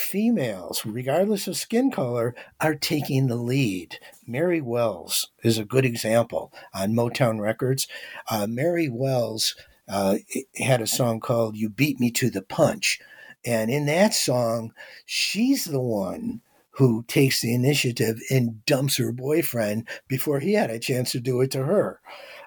females, 0.00 0.84
regardless 0.84 1.46
of 1.46 1.56
skin 1.56 1.90
color, 1.90 2.34
are 2.60 2.74
taking 2.74 3.26
the 3.26 3.36
lead. 3.36 3.98
Mary 4.26 4.60
Wells 4.60 5.28
is 5.44 5.58
a 5.58 5.64
good 5.64 5.84
example 5.84 6.52
on 6.74 6.94
Motown 6.94 7.40
Records. 7.40 7.86
Uh, 8.30 8.46
Mary 8.48 8.88
Wells 8.88 9.54
uh, 9.88 10.16
had 10.56 10.80
a 10.80 10.86
song 10.86 11.20
called 11.20 11.56
You 11.56 11.68
Beat 11.68 12.00
Me 12.00 12.10
to 12.12 12.30
the 12.30 12.42
Punch. 12.42 13.00
And 13.44 13.70
in 13.70 13.86
that 13.86 14.14
song, 14.14 14.72
she's 15.06 15.64
the 15.64 15.80
one 15.80 16.40
who 16.72 17.04
takes 17.08 17.40
the 17.40 17.54
initiative 17.54 18.20
and 18.30 18.64
dumps 18.64 18.96
her 18.96 19.12
boyfriend 19.12 19.88
before 20.08 20.40
he 20.40 20.54
had 20.54 20.70
a 20.70 20.78
chance 20.78 21.12
to 21.12 21.20
do 21.20 21.40
it 21.40 21.50
to 21.50 21.64
her. 21.64 22.00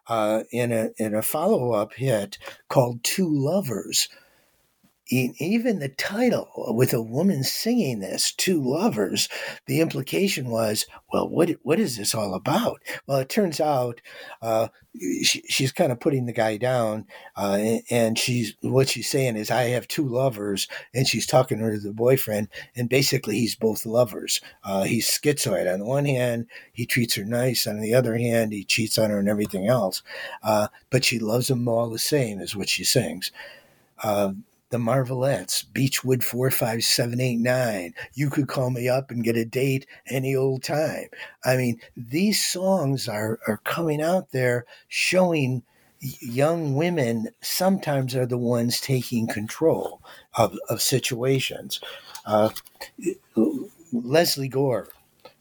Uh, 0.07 0.43
in 0.51 0.71
a 0.71 0.89
in 0.97 1.15
a 1.15 1.21
follow 1.21 1.71
up 1.71 1.93
hit 1.93 2.37
called 2.67 3.03
Two 3.03 3.29
Lovers, 3.29 4.09
even 5.09 5.79
the 5.79 5.89
title 5.89 6.49
with 6.75 6.93
a 6.93 7.01
woman 7.01 7.43
singing 7.43 7.99
this 7.99 8.33
two 8.33 8.61
lovers 8.63 9.27
the 9.65 9.81
implication 9.81 10.49
was 10.49 10.85
well 11.11 11.27
what 11.27 11.49
what 11.63 11.79
is 11.79 11.97
this 11.97 12.15
all 12.15 12.33
about? 12.33 12.81
Well 13.05 13.17
it 13.17 13.29
turns 13.29 13.59
out 13.59 14.01
uh, 14.41 14.69
she, 15.23 15.41
she's 15.47 15.71
kind 15.71 15.91
of 15.91 15.99
putting 15.99 16.25
the 16.25 16.33
guy 16.33 16.57
down 16.57 17.05
uh, 17.35 17.77
and 17.89 18.17
she's 18.17 18.55
what 18.61 18.89
she's 18.89 19.09
saying 19.09 19.35
is 19.35 19.49
i 19.51 19.63
have 19.63 19.87
two 19.87 20.07
lovers 20.07 20.67
and 20.93 21.07
she's 21.07 21.25
talking 21.25 21.57
to 21.59 21.79
the 21.79 21.91
boyfriend 21.91 22.47
and 22.75 22.89
basically 22.89 23.37
he's 23.39 23.55
both 23.55 23.85
lovers. 23.85 24.39
Uh, 24.63 24.83
he's 24.83 25.07
schizoid 25.07 25.71
on 25.71 25.79
the 25.79 25.85
one 25.85 26.05
hand 26.05 26.47
he 26.71 26.85
treats 26.85 27.15
her 27.15 27.25
nice 27.25 27.67
on 27.67 27.81
the 27.81 27.93
other 27.93 28.17
hand 28.17 28.53
he 28.53 28.63
cheats 28.63 28.97
on 28.97 29.09
her 29.09 29.19
and 29.19 29.29
everything 29.29 29.67
else 29.67 30.01
uh, 30.43 30.67
but 30.89 31.03
she 31.03 31.19
loves 31.19 31.49
him 31.49 31.67
all 31.67 31.89
the 31.89 31.99
same 31.99 32.39
is 32.39 32.55
what 32.55 32.69
she 32.69 32.83
sings. 32.83 33.31
Uh, 34.01 34.33
the 34.73 34.79
Marvelettes, 34.79 35.61
Beechwood 35.71 36.23
45789. 36.23 37.93
You 38.15 38.31
could 38.31 38.47
call 38.47 38.71
me 38.71 38.89
up 38.89 39.11
and 39.11 39.23
get 39.23 39.37
a 39.37 39.45
date 39.45 39.85
any 40.07 40.35
old 40.35 40.63
time. 40.63 41.09
I 41.45 41.57
mean, 41.57 41.79
these 41.95 42.43
songs 42.43 43.07
are, 43.07 43.39
are 43.47 43.61
coming 43.63 44.01
out 44.01 44.31
there 44.31 44.65
showing 44.87 45.61
young 45.99 46.73
women 46.73 47.27
sometimes 47.39 48.15
are 48.15 48.25
the 48.25 48.37
ones 48.39 48.81
taking 48.81 49.27
control 49.27 50.01
of, 50.33 50.57
of 50.67 50.81
situations. 50.81 51.79
Uh, 52.25 52.49
Lesley 53.93 54.47
Gore, 54.47 54.89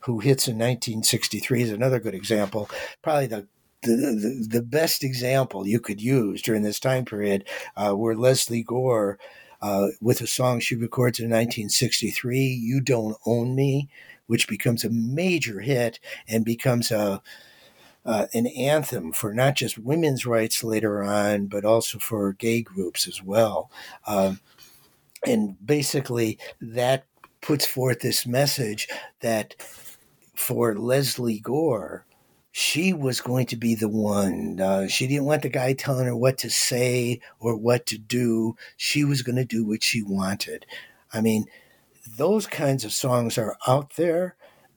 who 0.00 0.20
hits 0.20 0.46
in 0.46 0.56
1963, 0.56 1.62
is 1.62 1.70
another 1.72 2.00
good 2.00 2.14
example. 2.14 2.68
Probably 3.00 3.28
the 3.28 3.46
the, 3.82 4.46
the, 4.48 4.62
best 4.62 5.02
example 5.02 5.66
you 5.66 5.80
could 5.80 6.00
use 6.00 6.40
during 6.40 6.62
this 6.62 6.78
time 6.78 7.04
period 7.04 7.44
uh, 7.76 7.94
were 7.96 8.14
Lesley 8.14 8.62
Gore 8.62 9.18
uh, 9.60 9.88
with 10.00 10.20
a 10.20 10.26
song 10.26 10.60
she 10.60 10.74
records 10.74 11.18
in 11.18 11.26
1963, 11.26 12.38
You 12.38 12.80
Don't 12.80 13.16
Own 13.26 13.54
Me, 13.54 13.88
which 14.26 14.48
becomes 14.48 14.84
a 14.84 14.90
major 14.90 15.60
hit 15.60 15.98
and 16.28 16.44
becomes 16.44 16.90
a 16.90 17.22
uh, 18.04 18.26
an 18.34 18.48
anthem 18.48 19.12
for 19.12 19.32
not 19.32 19.54
just 19.54 19.78
women's 19.78 20.26
rights 20.26 20.64
later 20.64 21.04
on, 21.04 21.46
but 21.46 21.64
also 21.64 22.00
for 22.00 22.32
gay 22.32 22.60
groups 22.60 23.06
as 23.06 23.22
well. 23.22 23.70
Um, 24.08 24.40
and 25.24 25.56
basically, 25.64 26.36
that 26.60 27.04
puts 27.40 27.64
forth 27.64 28.00
this 28.00 28.26
message 28.26 28.88
that 29.20 29.54
for 30.34 30.74
Lesley 30.74 31.38
Gore, 31.38 32.04
she 32.54 32.92
was 32.92 33.22
going 33.22 33.46
to 33.46 33.56
be 33.56 33.74
the 33.74 33.88
one. 33.88 34.60
Uh, 34.60 34.86
she 34.86 35.06
didn't 35.06 35.24
want 35.24 35.40
the 35.40 35.48
guy 35.48 35.72
telling 35.72 36.04
her 36.04 36.14
what 36.14 36.36
to 36.38 36.50
say 36.50 37.18
or 37.40 37.56
what 37.56 37.86
to 37.86 37.96
do. 37.96 38.56
She 38.76 39.04
was 39.04 39.22
going 39.22 39.36
to 39.36 39.44
do 39.44 39.66
what 39.66 39.82
she 39.82 40.02
wanted. 40.02 40.66
I 41.14 41.22
mean, 41.22 41.46
those 42.18 42.46
kinds 42.46 42.84
of 42.84 42.92
songs 42.92 43.38
are 43.38 43.56
out 43.66 43.96
there. 43.96 44.36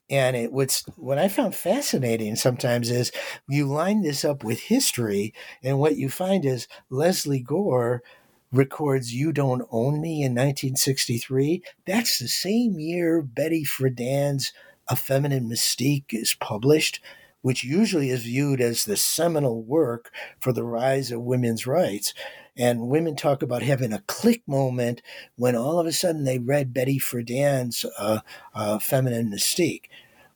And 0.09 0.37
it 0.37 0.53
what's 0.53 0.83
what 0.97 1.17
I 1.17 1.27
found 1.27 1.55
fascinating 1.55 2.35
sometimes 2.35 2.91
is 2.91 3.11
you 3.49 3.65
line 3.65 4.03
this 4.03 4.23
up 4.23 4.43
with 4.43 4.59
history, 4.59 5.33
and 5.63 5.79
what 5.79 5.97
you 5.97 6.09
find 6.09 6.45
is 6.45 6.67
Lesley 6.91 7.39
Gore 7.39 8.03
records 8.51 9.15
You 9.15 9.33
Don't 9.33 9.67
Own 9.71 9.99
Me 9.99 10.21
in 10.21 10.33
1963. 10.33 11.63
That's 11.87 12.19
the 12.19 12.27
same 12.27 12.79
year 12.79 13.23
Betty 13.23 13.65
Friedan's 13.65 14.53
A 14.87 14.95
Feminine 14.95 15.49
Mystique 15.49 16.13
is 16.13 16.35
published 16.35 17.01
which 17.45 17.63
usually 17.63 18.09
is 18.09 18.23
viewed 18.23 18.59
as 18.59 18.85
the 18.85 18.97
seminal 18.97 19.61
work 19.61 20.11
for 20.39 20.51
the 20.51 20.63
rise 20.63 21.11
of 21.11 21.21
women's 21.21 21.67
rights. 21.67 22.11
And 22.57 22.87
women 22.87 23.15
talk 23.15 23.43
about 23.43 23.61
having 23.61 23.93
a 23.93 24.01
click 24.07 24.41
moment 24.47 25.03
when 25.35 25.55
all 25.55 25.77
of 25.79 25.85
a 25.85 25.91
sudden 25.91 26.23
they 26.23 26.39
read 26.39 26.73
Betty 26.73 26.97
Friedan's 26.97 27.85
uh, 27.99 28.21
uh, 28.55 28.79
Feminine 28.79 29.29
Mystique. 29.29 29.83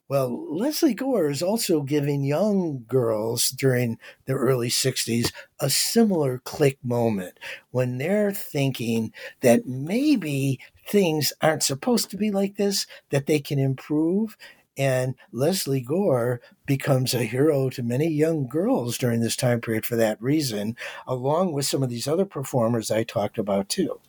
Well, 0.07 0.55
Lesley 0.55 0.93
Gore 0.93 1.31
is 1.31 1.41
also 1.41 1.81
giving 1.81 2.23
young 2.23 2.85
girls 2.87 3.49
during 3.49 3.97
the 4.25 4.33
early 4.33 4.69
60s 4.69 5.31
a 5.59 5.71
similar 5.71 6.37
click 6.45 6.77
moment 6.83 7.39
when 7.71 7.97
they're 7.97 8.31
thinking 8.31 9.13
that 9.41 9.65
maybe 9.65 10.59
things 10.87 11.33
aren't 11.41 11.63
supposed 11.63 12.11
to 12.11 12.17
be 12.17 12.29
like 12.29 12.57
this, 12.57 12.85
that 13.09 13.25
they 13.25 13.39
can 13.39 13.57
improve. 13.57 14.37
And 14.79 15.15
Lesley 15.33 15.81
Gore 15.81 16.39
becomes 16.65 17.13
a 17.13 17.23
hero 17.23 17.69
to 17.69 17.83
many 17.83 18.07
young 18.07 18.47
girls 18.47 18.97
during 18.97 19.19
this 19.19 19.35
time 19.35 19.59
period 19.59 19.85
for 19.85 19.97
that 19.97 20.21
reason, 20.21 20.77
along 21.05 21.51
with 21.51 21.65
some 21.65 21.83
of 21.83 21.89
these 21.89 22.07
other 22.07 22.23
performers 22.23 22.89
I 22.89 23.03
talked 23.03 23.37
about 23.37 23.67
too. 23.67 23.99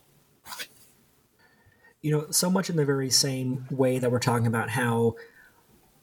You 2.01 2.11
know, 2.11 2.31
so 2.31 2.49
much 2.49 2.69
in 2.69 2.77
the 2.77 2.85
very 2.85 3.09
same 3.09 3.65
way 3.69 3.99
that 3.99 4.09
we're 4.09 4.19
talking 4.19 4.47
about 4.47 4.69
how 4.69 5.15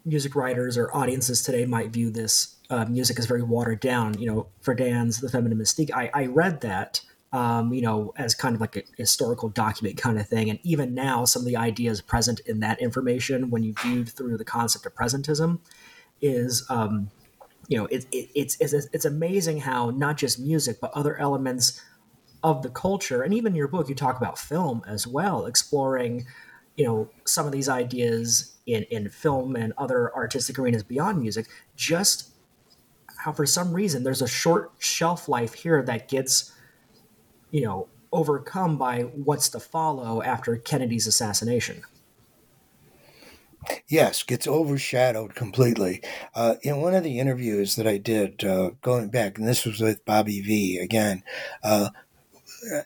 music 0.04 0.36
writers 0.36 0.76
or 0.76 0.94
audiences 0.94 1.42
today 1.42 1.64
might 1.64 1.90
view 1.90 2.10
this 2.10 2.56
uh, 2.68 2.84
music 2.84 3.18
as 3.18 3.24
very 3.24 3.42
watered 3.42 3.80
down. 3.80 4.18
You 4.18 4.26
know, 4.26 4.46
Friedan's 4.62 5.18
The 5.18 5.30
Feminine 5.30 5.58
Mystique. 5.58 5.90
I, 5.92 6.10
I 6.12 6.26
read 6.26 6.60
that 6.60 7.00
um, 7.32 7.72
you 7.72 7.82
know, 7.82 8.12
as 8.16 8.34
kind 8.34 8.54
of 8.54 8.60
like 8.60 8.76
a 8.76 8.82
historical 8.96 9.48
document 9.48 9.96
kind 9.96 10.18
of 10.18 10.26
thing. 10.26 10.48
And 10.50 10.58
even 10.62 10.94
now, 10.94 11.24
some 11.24 11.42
of 11.42 11.46
the 11.46 11.56
ideas 11.56 12.00
present 12.00 12.40
in 12.46 12.60
that 12.60 12.80
information, 12.80 13.50
when 13.50 13.62
you 13.62 13.74
viewed 13.82 14.08
through 14.08 14.38
the 14.38 14.44
concept 14.44 14.86
of 14.86 14.94
presentism, 14.94 15.60
is 16.20 16.64
um, 16.70 17.10
you 17.68 17.76
know, 17.76 17.86
it, 17.86 18.06
it, 18.12 18.30
it's, 18.34 18.56
it's 18.60 18.72
it's 18.92 19.04
amazing 19.04 19.60
how 19.60 19.90
not 19.90 20.16
just 20.16 20.38
music 20.38 20.78
but 20.80 20.90
other 20.94 21.18
elements 21.18 21.82
of 22.42 22.62
the 22.62 22.70
culture, 22.70 23.22
and 23.22 23.34
even 23.34 23.54
your 23.54 23.68
book, 23.68 23.88
you 23.88 23.94
talk 23.94 24.16
about 24.16 24.38
film 24.38 24.82
as 24.86 25.06
well, 25.06 25.46
exploring 25.46 26.26
you 26.76 26.84
know 26.84 27.10
some 27.26 27.44
of 27.44 27.52
these 27.52 27.68
ideas 27.68 28.56
in 28.66 28.84
in 28.84 29.08
film 29.10 29.56
and 29.56 29.72
other 29.76 30.14
artistic 30.14 30.58
arenas 30.58 30.82
beyond 30.82 31.20
music. 31.20 31.46
Just 31.76 32.30
how 33.18 33.32
for 33.32 33.44
some 33.44 33.72
reason 33.72 34.04
there's 34.04 34.22
a 34.22 34.28
short 34.28 34.72
shelf 34.78 35.28
life 35.28 35.54
here 35.54 35.82
that 35.82 36.08
gets, 36.08 36.52
you 37.50 37.62
know, 37.62 37.88
overcome 38.12 38.76
by 38.76 39.02
what's 39.02 39.48
to 39.50 39.60
follow 39.60 40.22
after 40.22 40.56
Kennedy's 40.56 41.06
assassination. 41.06 41.82
Yes, 43.88 44.22
gets 44.22 44.46
overshadowed 44.46 45.34
completely. 45.34 46.02
Uh, 46.34 46.54
in 46.62 46.80
one 46.80 46.94
of 46.94 47.04
the 47.04 47.18
interviews 47.18 47.76
that 47.76 47.86
I 47.86 47.98
did 47.98 48.44
uh, 48.44 48.70
going 48.82 49.08
back, 49.08 49.38
and 49.38 49.46
this 49.46 49.64
was 49.64 49.80
with 49.80 50.04
Bobby 50.04 50.40
Vee 50.40 50.78
again, 50.78 51.22
uh, 51.62 51.90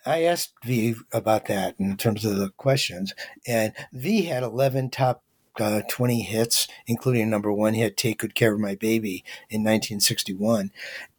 I 0.05 0.25
asked 0.25 0.55
Vee 0.65 0.97
about 1.13 1.47
that 1.47 1.77
in 1.79 1.97
terms 1.97 2.25
of 2.25 2.37
the 2.37 2.51
questions, 2.51 3.15
and 3.47 3.73
Vee 3.93 4.25
had 4.25 4.43
11 4.43 4.91
top 4.91 5.23
uh, 5.61 5.83
20 5.89 6.23
hits, 6.23 6.67
including 6.87 7.29
number 7.29 7.53
one 7.53 7.75
hit, 7.75 7.97
Take 7.97 8.19
Good 8.19 8.35
Care 8.35 8.55
of 8.55 8.61
My 8.61 8.75
Baby 8.75 9.25
in 9.51 9.61
1961. 9.61 10.71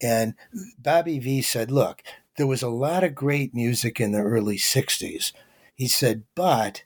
And 0.01 0.33
Bobby 0.79 1.19
Vee 1.19 1.41
said, 1.41 1.71
Look, 1.71 2.01
there 2.37 2.47
was 2.47 2.63
a 2.63 2.69
lot 2.69 3.03
of 3.03 3.15
great 3.15 3.53
music 3.53 3.99
in 3.99 4.11
the 4.11 4.21
early 4.21 4.57
60s. 4.57 5.31
He 5.75 5.87
said, 5.87 6.23
but 6.35 6.83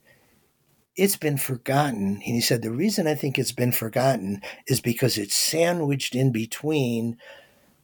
it's 0.96 1.18
been 1.18 1.38
forgotten. 1.38 2.16
And 2.16 2.22
he 2.22 2.42
said, 2.42 2.62
the 2.62 2.72
reason 2.72 3.08
I 3.08 3.16
think 3.16 3.38
it's 3.38 3.52
been 3.52 3.72
forgotten 3.72 4.42
is 4.68 4.82
because 4.82 5.18
it's 5.18 5.36
sandwiched 5.36 6.16
in 6.16 6.32
between 6.32 7.18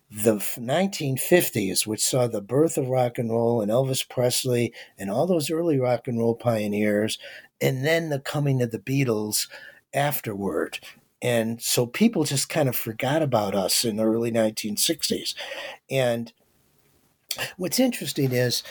the 0.09 0.35
1950s, 0.35 1.87
which 1.87 2.03
saw 2.03 2.27
the 2.27 2.41
birth 2.41 2.77
of 2.77 2.87
rock 2.87 3.17
and 3.17 3.31
roll 3.31 3.61
and 3.61 3.71
Elvis 3.71 4.07
Presley 4.07 4.73
and 4.97 5.09
all 5.09 5.25
those 5.25 5.49
early 5.49 5.79
rock 5.79 6.07
and 6.07 6.19
roll 6.19 6.35
pioneers, 6.35 7.17
and 7.59 7.85
then 7.85 8.09
the 8.09 8.19
coming 8.19 8.61
of 8.61 8.71
the 8.71 8.79
Beatles 8.79 9.47
afterward. 9.93 10.79
And 11.21 11.61
so 11.61 11.85
people 11.85 12.25
just 12.25 12.49
kind 12.49 12.67
of 12.67 12.75
forgot 12.75 13.21
about 13.21 13.55
us 13.55 13.85
in 13.85 13.95
the 13.95 14.03
early 14.03 14.31
1960s. 14.31 15.33
And 15.89 16.33
what's 17.57 17.79
interesting 17.79 18.31
is 18.31 18.63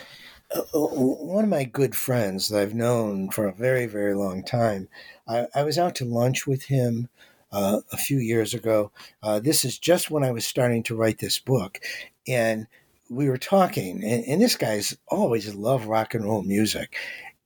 uh, 0.54 0.60
uh, 0.74 0.86
one 0.86 1.44
of 1.44 1.50
my 1.50 1.64
good 1.64 1.94
friends 1.94 2.48
that 2.48 2.60
I've 2.60 2.74
known 2.74 3.30
for 3.30 3.46
a 3.46 3.54
very, 3.54 3.86
very 3.86 4.14
long 4.14 4.44
time, 4.44 4.88
I, 5.26 5.46
I 5.54 5.62
was 5.62 5.78
out 5.78 5.94
to 5.96 6.04
lunch 6.04 6.46
with 6.46 6.64
him 6.64 7.08
uh, 7.52 7.80
a 7.92 7.96
few 7.96 8.18
years 8.18 8.54
ago. 8.54 8.90
Uh, 9.22 9.40
this 9.40 9.64
is 9.64 9.78
just 9.78 10.10
when 10.10 10.24
I 10.24 10.32
was 10.32 10.46
starting 10.46 10.82
to 10.84 10.96
write 10.96 11.18
this 11.18 11.38
book. 11.38 11.80
And 12.26 12.66
we 13.08 13.28
were 13.28 13.38
talking, 13.38 14.02
and, 14.02 14.24
and 14.24 14.40
this 14.40 14.56
guy's 14.56 14.96
always 15.08 15.54
loved 15.54 15.84
rock 15.84 16.14
and 16.14 16.24
roll 16.24 16.42
music. 16.42 16.96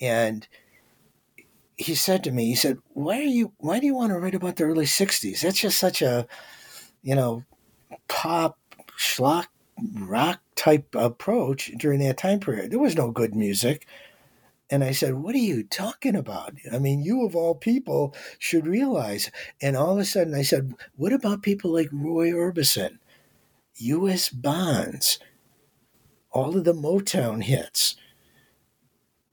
And 0.00 0.46
he 1.76 1.94
said 1.94 2.24
to 2.24 2.30
me, 2.30 2.46
he 2.46 2.54
said, 2.54 2.78
"Why 2.94 3.18
are 3.18 3.22
you? 3.22 3.52
Why 3.58 3.80
do 3.80 3.86
you 3.86 3.94
want 3.94 4.12
to 4.12 4.18
write 4.18 4.34
about 4.34 4.56
the 4.56 4.64
early 4.64 4.86
'60s? 4.86 5.40
That's 5.40 5.60
just 5.60 5.78
such 5.78 6.02
a, 6.02 6.26
you 7.02 7.14
know, 7.14 7.44
pop 8.08 8.58
schlock 8.98 9.46
rock 9.94 10.40
type 10.54 10.94
approach 10.94 11.72
during 11.76 12.00
that 12.00 12.18
time 12.18 12.40
period. 12.40 12.70
There 12.70 12.78
was 12.78 12.96
no 12.96 13.10
good 13.10 13.34
music." 13.34 13.86
And 14.68 14.82
I 14.82 14.90
said, 14.90 15.14
What 15.14 15.34
are 15.34 15.38
you 15.38 15.62
talking 15.62 16.16
about? 16.16 16.54
I 16.72 16.78
mean, 16.78 17.02
you 17.02 17.24
of 17.24 17.36
all 17.36 17.54
people 17.54 18.14
should 18.38 18.66
realize. 18.66 19.30
And 19.62 19.76
all 19.76 19.92
of 19.92 19.98
a 19.98 20.04
sudden 20.04 20.34
I 20.34 20.42
said, 20.42 20.74
What 20.96 21.12
about 21.12 21.42
people 21.42 21.72
like 21.72 21.88
Roy 21.92 22.30
Orbison, 22.30 22.98
U.S. 23.76 24.28
Bonds, 24.28 25.18
all 26.32 26.56
of 26.56 26.64
the 26.64 26.74
Motown 26.74 27.44
hits? 27.44 27.96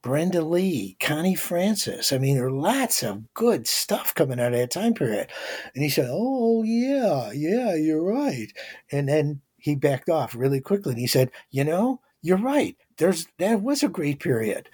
Brenda 0.03 0.41
Lee, 0.41 0.97
Connie 0.99 1.33
Francis. 1.33 2.11
I 2.11 2.17
mean, 2.17 2.35
there 2.35 2.47
are 2.47 2.51
lots 2.51 3.03
of 3.03 3.33
good 3.33 3.65
stuff 3.67 4.13
coming 4.13 4.37
out 4.37 4.53
of 4.53 4.59
that 4.59 4.69
time 4.69 4.93
period. 4.93 5.29
And 5.73 5.83
he 5.83 5.89
said, 5.89 6.09
Oh, 6.11 6.61
yeah, 6.63 7.31
yeah, 7.31 7.73
you're 7.73 8.03
right. 8.03 8.51
And 8.91 9.07
then 9.07 9.41
he 9.63 9.75
backed 9.75 10.09
off 10.09 10.35
really 10.35 10.59
quickly 10.59 10.91
and 10.91 10.99
he 10.99 11.07
said, 11.07 11.31
You 11.49 11.63
know, 11.63 12.01
you're 12.21 12.37
right. 12.37 12.75
There's 12.97 13.27
that 13.39 13.61
was 13.61 13.81
a 13.81 13.87
great 13.87 14.19
period. 14.19 14.69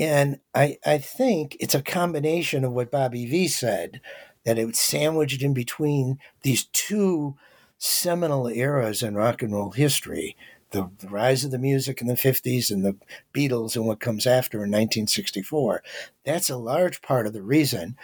And 0.00 0.40
I, 0.52 0.78
I 0.84 0.98
think 0.98 1.56
it's 1.60 1.76
a 1.76 1.80
combination 1.80 2.64
of 2.64 2.72
what 2.72 2.90
Bobby 2.90 3.24
Vee 3.24 3.46
said, 3.46 4.00
that 4.44 4.58
it 4.58 4.66
was 4.66 4.80
sandwiched 4.80 5.42
in 5.42 5.54
between 5.54 6.18
these 6.42 6.64
two 6.72 7.36
seminal 7.78 8.48
eras 8.48 9.00
in 9.00 9.14
rock 9.14 9.42
and 9.42 9.54
roll 9.54 9.70
history 9.70 10.36
the, 10.72 10.90
the, 10.98 11.08
rise 11.08 11.44
of 11.44 11.52
the 11.52 11.58
music 11.58 12.00
in 12.00 12.08
the 12.08 12.14
50s 12.14 12.68
and 12.68 12.84
the 12.84 12.96
Beatles 13.32 13.76
and 13.76 13.86
what 13.86 14.00
comes 14.00 14.26
after 14.26 14.58
in 14.58 14.72
1964. 14.72 15.84
That's 16.24 16.50
a 16.50 16.56
large 16.56 17.00
part 17.00 17.28
of 17.28 17.32
the 17.32 17.42
reason. 17.42 17.96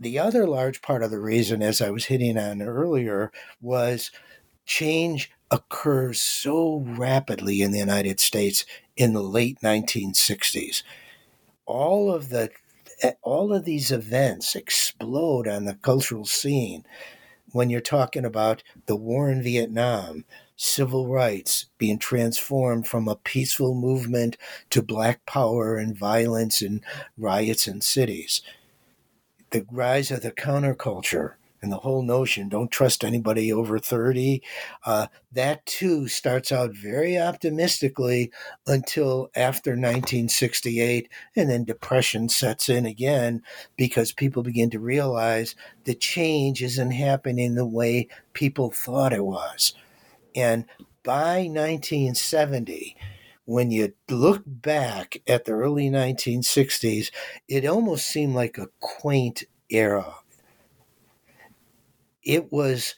The 0.00 0.18
other 0.18 0.46
large 0.46 0.80
part 0.80 1.02
of 1.02 1.10
the 1.10 1.20
reason, 1.20 1.60
as 1.60 1.82
I 1.82 1.90
was 1.90 2.06
hitting 2.06 2.38
on 2.38 2.62
earlier, 2.62 3.30
was 3.60 4.10
change 4.70 5.32
occurs 5.50 6.22
so 6.22 6.84
rapidly 6.86 7.60
in 7.60 7.72
the 7.72 7.80
United 7.80 8.20
States 8.20 8.64
in 8.96 9.12
the 9.12 9.22
late 9.22 9.58
1960s. 9.62 10.84
All 11.66 12.10
of 12.10 12.28
the 12.28 12.50
all 13.22 13.52
of 13.52 13.64
these 13.64 13.90
events 13.90 14.54
explode 14.54 15.48
on 15.48 15.64
the 15.64 15.74
cultural 15.74 16.24
scene 16.24 16.84
when 17.50 17.68
you're 17.68 17.80
talking 17.80 18.24
about 18.24 18.62
the 18.86 18.94
war 18.94 19.28
in 19.28 19.42
Vietnam, 19.42 20.24
civil 20.54 21.08
rights 21.08 21.66
being 21.78 21.98
transformed 21.98 22.86
from 22.86 23.08
a 23.08 23.16
peaceful 23.16 23.74
movement 23.74 24.36
to 24.68 24.82
black 24.82 25.26
power 25.26 25.76
and 25.78 25.96
violence 25.96 26.62
and 26.62 26.84
riots 27.18 27.66
in 27.66 27.80
cities. 27.80 28.42
The 29.50 29.66
rise 29.72 30.12
of 30.12 30.20
the 30.20 30.30
counterculture 30.30 31.34
and 31.62 31.70
the 31.70 31.78
whole 31.78 32.02
notion 32.02 32.48
don't 32.48 32.70
trust 32.70 33.04
anybody 33.04 33.52
over 33.52 33.78
30 33.78 34.42
uh, 34.86 35.06
that 35.32 35.64
too 35.66 36.08
starts 36.08 36.50
out 36.50 36.74
very 36.74 37.18
optimistically 37.18 38.32
until 38.66 39.30
after 39.36 39.70
1968 39.70 41.08
and 41.36 41.50
then 41.50 41.64
depression 41.64 42.28
sets 42.28 42.68
in 42.68 42.86
again 42.86 43.42
because 43.76 44.12
people 44.12 44.42
begin 44.42 44.70
to 44.70 44.80
realize 44.80 45.54
the 45.84 45.94
change 45.94 46.62
isn't 46.62 46.90
happening 46.90 47.54
the 47.54 47.66
way 47.66 48.08
people 48.32 48.70
thought 48.70 49.12
it 49.12 49.24
was. 49.24 49.74
And 50.34 50.64
by 51.02 51.42
1970 51.42 52.96
when 53.46 53.72
you 53.72 53.92
look 54.08 54.42
back 54.46 55.20
at 55.26 55.44
the 55.44 55.50
early 55.50 55.90
1960s, 55.90 57.10
it 57.48 57.66
almost 57.66 58.06
seemed 58.06 58.32
like 58.32 58.58
a 58.58 58.68
quaint 58.78 59.42
era 59.68 60.19
it 62.30 62.52
was 62.52 62.94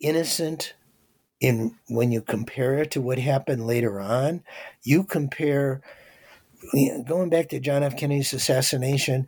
innocent 0.00 0.74
in 1.40 1.76
when 1.88 2.10
you 2.10 2.20
compare 2.20 2.78
it 2.78 2.90
to 2.90 3.00
what 3.00 3.18
happened 3.18 3.64
later 3.64 4.00
on. 4.00 4.42
You 4.82 5.04
compare 5.04 5.82
going 7.06 7.30
back 7.30 7.48
to 7.48 7.60
john 7.60 7.84
f. 7.84 7.96
Kennedy's 7.96 8.32
assassination 8.32 9.26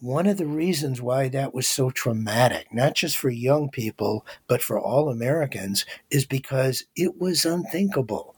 one 0.00 0.26
of 0.26 0.36
the 0.36 0.46
reasons 0.46 1.00
why 1.00 1.28
that 1.28 1.54
was 1.54 1.68
so 1.68 1.90
traumatic 1.90 2.66
not 2.74 2.94
just 2.94 3.16
for 3.16 3.30
young 3.30 3.70
people 3.70 4.26
but 4.48 4.60
for 4.60 4.80
all 4.80 5.08
americans 5.08 5.86
is 6.10 6.26
because 6.26 6.84
it 6.96 7.20
was 7.20 7.44
unthinkable. 7.44 8.34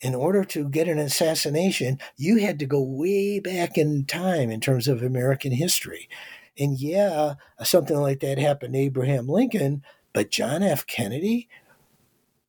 In 0.00 0.14
order 0.14 0.44
to 0.44 0.68
get 0.68 0.88
an 0.88 0.98
assassination 0.98 1.98
you 2.16 2.38
had 2.38 2.58
to 2.60 2.66
go 2.66 2.82
way 2.82 3.38
back 3.38 3.76
in 3.76 4.06
time 4.06 4.50
in 4.50 4.60
terms 4.60 4.88
of 4.88 5.02
american 5.02 5.52
history 5.52 6.08
and 6.58 6.78
yeah, 6.78 7.34
something 7.62 7.96
like 7.96 8.20
that 8.20 8.38
happened 8.38 8.74
to 8.74 8.80
Abraham 8.80 9.28
Lincoln, 9.28 9.82
but 10.12 10.30
John 10.30 10.62
F. 10.62 10.86
Kennedy 10.86 11.48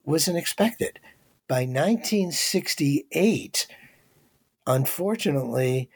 wasn't 0.03 0.37
expected. 0.37 0.99
By 1.47 1.65
1968, 1.65 3.67
unfortunately, 4.67 5.89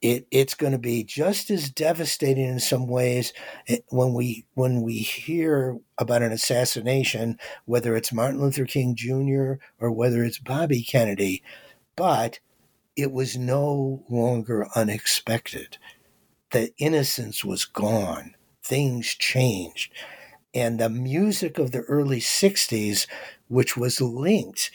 it, 0.00 0.26
it's 0.32 0.54
going 0.54 0.72
to 0.72 0.78
be 0.78 1.04
just 1.04 1.48
as 1.50 1.70
devastating 1.70 2.48
in 2.48 2.58
some 2.58 2.88
ways 2.88 3.32
eh, 3.68 3.76
when 3.88 4.14
we 4.14 4.44
when 4.54 4.82
we 4.82 4.98
hear 4.98 5.78
about 5.96 6.22
an 6.22 6.32
assassination, 6.32 7.38
whether 7.66 7.96
it's 7.96 8.12
Martin 8.12 8.40
Luther 8.40 8.64
King 8.64 8.96
Jr. 8.96 9.62
or 9.78 9.92
whether 9.92 10.24
it's 10.24 10.38
Bobby 10.38 10.82
Kennedy, 10.82 11.44
but 11.94 12.40
it 12.96 13.12
was 13.12 13.38
no 13.38 14.02
longer 14.08 14.66
unexpected 14.74 15.78
the 16.52 16.72
innocence 16.78 17.44
was 17.44 17.64
gone. 17.64 18.34
Things 18.62 19.08
changed. 19.08 19.92
And 20.54 20.78
the 20.78 20.90
music 20.90 21.58
of 21.58 21.72
the 21.72 21.80
early 21.82 22.20
60s, 22.20 23.06
which 23.48 23.76
was 23.76 24.00
linked 24.00 24.70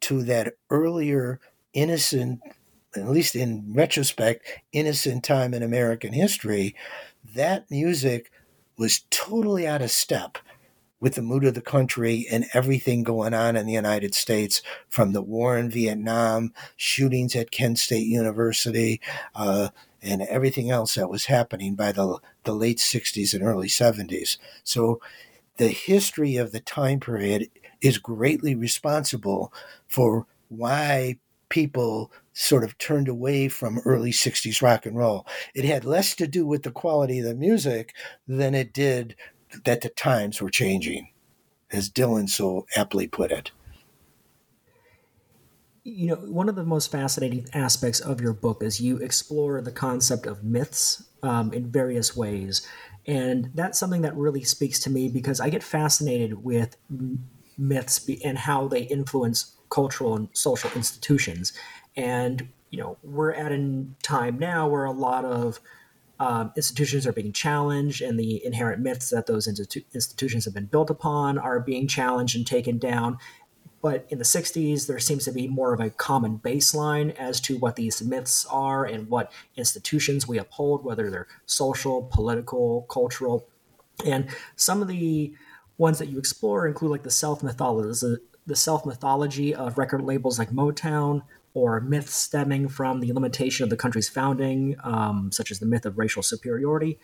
to 0.00 0.22
that 0.24 0.54
earlier 0.70 1.40
innocent, 1.72 2.40
at 2.96 3.08
least 3.08 3.34
in 3.34 3.72
retrospect, 3.74 4.46
innocent 4.72 5.24
time 5.24 5.54
in 5.54 5.62
American 5.62 6.12
history, 6.12 6.74
that 7.34 7.70
music 7.70 8.30
was 8.78 9.04
totally 9.10 9.66
out 9.66 9.82
of 9.82 9.90
step 9.90 10.38
with 11.00 11.14
the 11.14 11.22
mood 11.22 11.44
of 11.44 11.54
the 11.54 11.60
country 11.60 12.26
and 12.30 12.46
everything 12.54 13.02
going 13.02 13.34
on 13.34 13.56
in 13.56 13.66
the 13.66 13.72
United 13.72 14.14
States, 14.14 14.62
from 14.88 15.12
the 15.12 15.22
war 15.22 15.56
in 15.56 15.70
Vietnam, 15.70 16.52
shootings 16.76 17.36
at 17.36 17.50
Kent 17.50 17.78
State 17.78 18.06
University, 18.06 19.00
uh, 19.34 19.68
and 20.02 20.22
everything 20.22 20.70
else 20.70 20.94
that 20.94 21.10
was 21.10 21.26
happening 21.26 21.74
by 21.74 21.92
the, 21.92 22.18
the 22.44 22.54
late 22.54 22.78
60s 22.78 23.34
and 23.34 23.42
early 23.42 23.68
70s. 23.68 24.38
So 24.62 25.00
the 25.56 25.68
history 25.68 26.36
of 26.36 26.52
the 26.52 26.60
time 26.60 27.00
period 27.00 27.50
is 27.80 27.98
greatly 27.98 28.54
responsible 28.54 29.52
for 29.86 30.26
why 30.48 31.18
people 31.48 32.12
sort 32.32 32.62
of 32.62 32.78
turned 32.78 33.08
away 33.08 33.48
from 33.48 33.80
early 33.84 34.12
60s 34.12 34.62
rock 34.62 34.86
and 34.86 34.96
roll. 34.96 35.26
It 35.54 35.64
had 35.64 35.84
less 35.84 36.14
to 36.16 36.26
do 36.26 36.46
with 36.46 36.62
the 36.62 36.70
quality 36.70 37.18
of 37.18 37.24
the 37.24 37.34
music 37.34 37.94
than 38.26 38.54
it 38.54 38.72
did 38.72 39.16
that 39.64 39.80
the 39.80 39.88
times 39.88 40.40
were 40.40 40.50
changing, 40.50 41.08
as 41.72 41.90
Dylan 41.90 42.28
so 42.28 42.66
aptly 42.76 43.08
put 43.08 43.32
it. 43.32 43.50
You 45.88 46.08
know, 46.08 46.16
one 46.16 46.50
of 46.50 46.54
the 46.54 46.64
most 46.64 46.92
fascinating 46.92 47.48
aspects 47.54 47.98
of 47.98 48.20
your 48.20 48.34
book 48.34 48.62
is 48.62 48.78
you 48.78 48.98
explore 48.98 49.62
the 49.62 49.72
concept 49.72 50.26
of 50.26 50.44
myths 50.44 51.02
um, 51.22 51.50
in 51.54 51.70
various 51.70 52.14
ways. 52.14 52.66
And 53.06 53.50
that's 53.54 53.78
something 53.78 54.02
that 54.02 54.14
really 54.14 54.44
speaks 54.44 54.78
to 54.80 54.90
me 54.90 55.08
because 55.08 55.40
I 55.40 55.48
get 55.48 55.62
fascinated 55.62 56.44
with 56.44 56.76
myths 57.56 58.06
and 58.22 58.36
how 58.36 58.68
they 58.68 58.82
influence 58.82 59.56
cultural 59.70 60.14
and 60.14 60.28
social 60.34 60.70
institutions. 60.76 61.54
And, 61.96 62.48
you 62.68 62.78
know, 62.80 62.98
we're 63.02 63.32
at 63.32 63.50
a 63.50 63.86
time 64.02 64.38
now 64.38 64.68
where 64.68 64.84
a 64.84 64.92
lot 64.92 65.24
of 65.24 65.58
um, 66.20 66.52
institutions 66.56 67.06
are 67.06 67.12
being 67.12 67.32
challenged 67.32 68.02
and 68.02 68.18
the 68.18 68.44
inherent 68.44 68.82
myths 68.82 69.10
that 69.10 69.26
those 69.26 69.46
institu- 69.46 69.84
institutions 69.94 70.44
have 70.44 70.54
been 70.54 70.66
built 70.66 70.90
upon 70.90 71.38
are 71.38 71.60
being 71.60 71.86
challenged 71.86 72.36
and 72.36 72.46
taken 72.46 72.76
down. 72.76 73.18
But 73.80 74.06
in 74.08 74.18
the 74.18 74.24
60s, 74.24 74.86
there 74.86 74.98
seems 74.98 75.24
to 75.24 75.32
be 75.32 75.46
more 75.46 75.72
of 75.72 75.80
a 75.80 75.90
common 75.90 76.38
baseline 76.38 77.14
as 77.16 77.40
to 77.42 77.58
what 77.58 77.76
these 77.76 78.02
myths 78.02 78.44
are 78.50 78.84
and 78.84 79.08
what 79.08 79.32
institutions 79.56 80.26
we 80.26 80.38
uphold, 80.38 80.84
whether 80.84 81.10
they're 81.10 81.28
social, 81.46 82.08
political, 82.12 82.82
cultural. 82.90 83.46
And 84.04 84.28
some 84.56 84.82
of 84.82 84.88
the 84.88 85.34
ones 85.76 85.98
that 86.00 86.08
you 86.08 86.18
explore 86.18 86.66
include 86.66 86.90
like 86.90 87.04
the 87.04 87.10
self 87.10 87.42
mythology, 87.42 88.16
the 88.46 88.56
self 88.56 88.84
mythology 88.84 89.54
of 89.54 89.78
record 89.78 90.02
labels 90.02 90.38
like 90.38 90.50
Motown, 90.50 91.22
or 91.54 91.80
myths 91.80 92.14
stemming 92.14 92.68
from 92.68 93.00
the 93.00 93.12
limitation 93.12 93.64
of 93.64 93.70
the 93.70 93.76
country's 93.76 94.08
founding, 94.08 94.76
um, 94.82 95.30
such 95.32 95.50
as 95.50 95.60
the 95.60 95.66
myth 95.66 95.86
of 95.86 95.98
racial 95.98 96.22
superiority. 96.22 96.98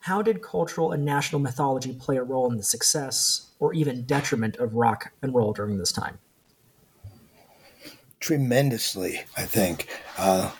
How 0.00 0.22
did 0.22 0.42
cultural 0.42 0.92
and 0.92 1.04
national 1.04 1.40
mythology 1.40 1.94
play 1.94 2.16
a 2.16 2.22
role 2.22 2.50
in 2.50 2.56
the 2.56 2.62
success 2.62 3.45
or 3.58 3.74
even 3.74 4.04
detriment 4.04 4.56
of 4.56 4.74
rock 4.74 5.12
and 5.22 5.34
roll 5.34 5.52
during 5.52 5.78
this 5.78 5.92
time? 5.92 6.18
Tremendously, 8.20 9.20
I 9.36 9.42
think. 9.42 9.88
Uh, 10.18 10.50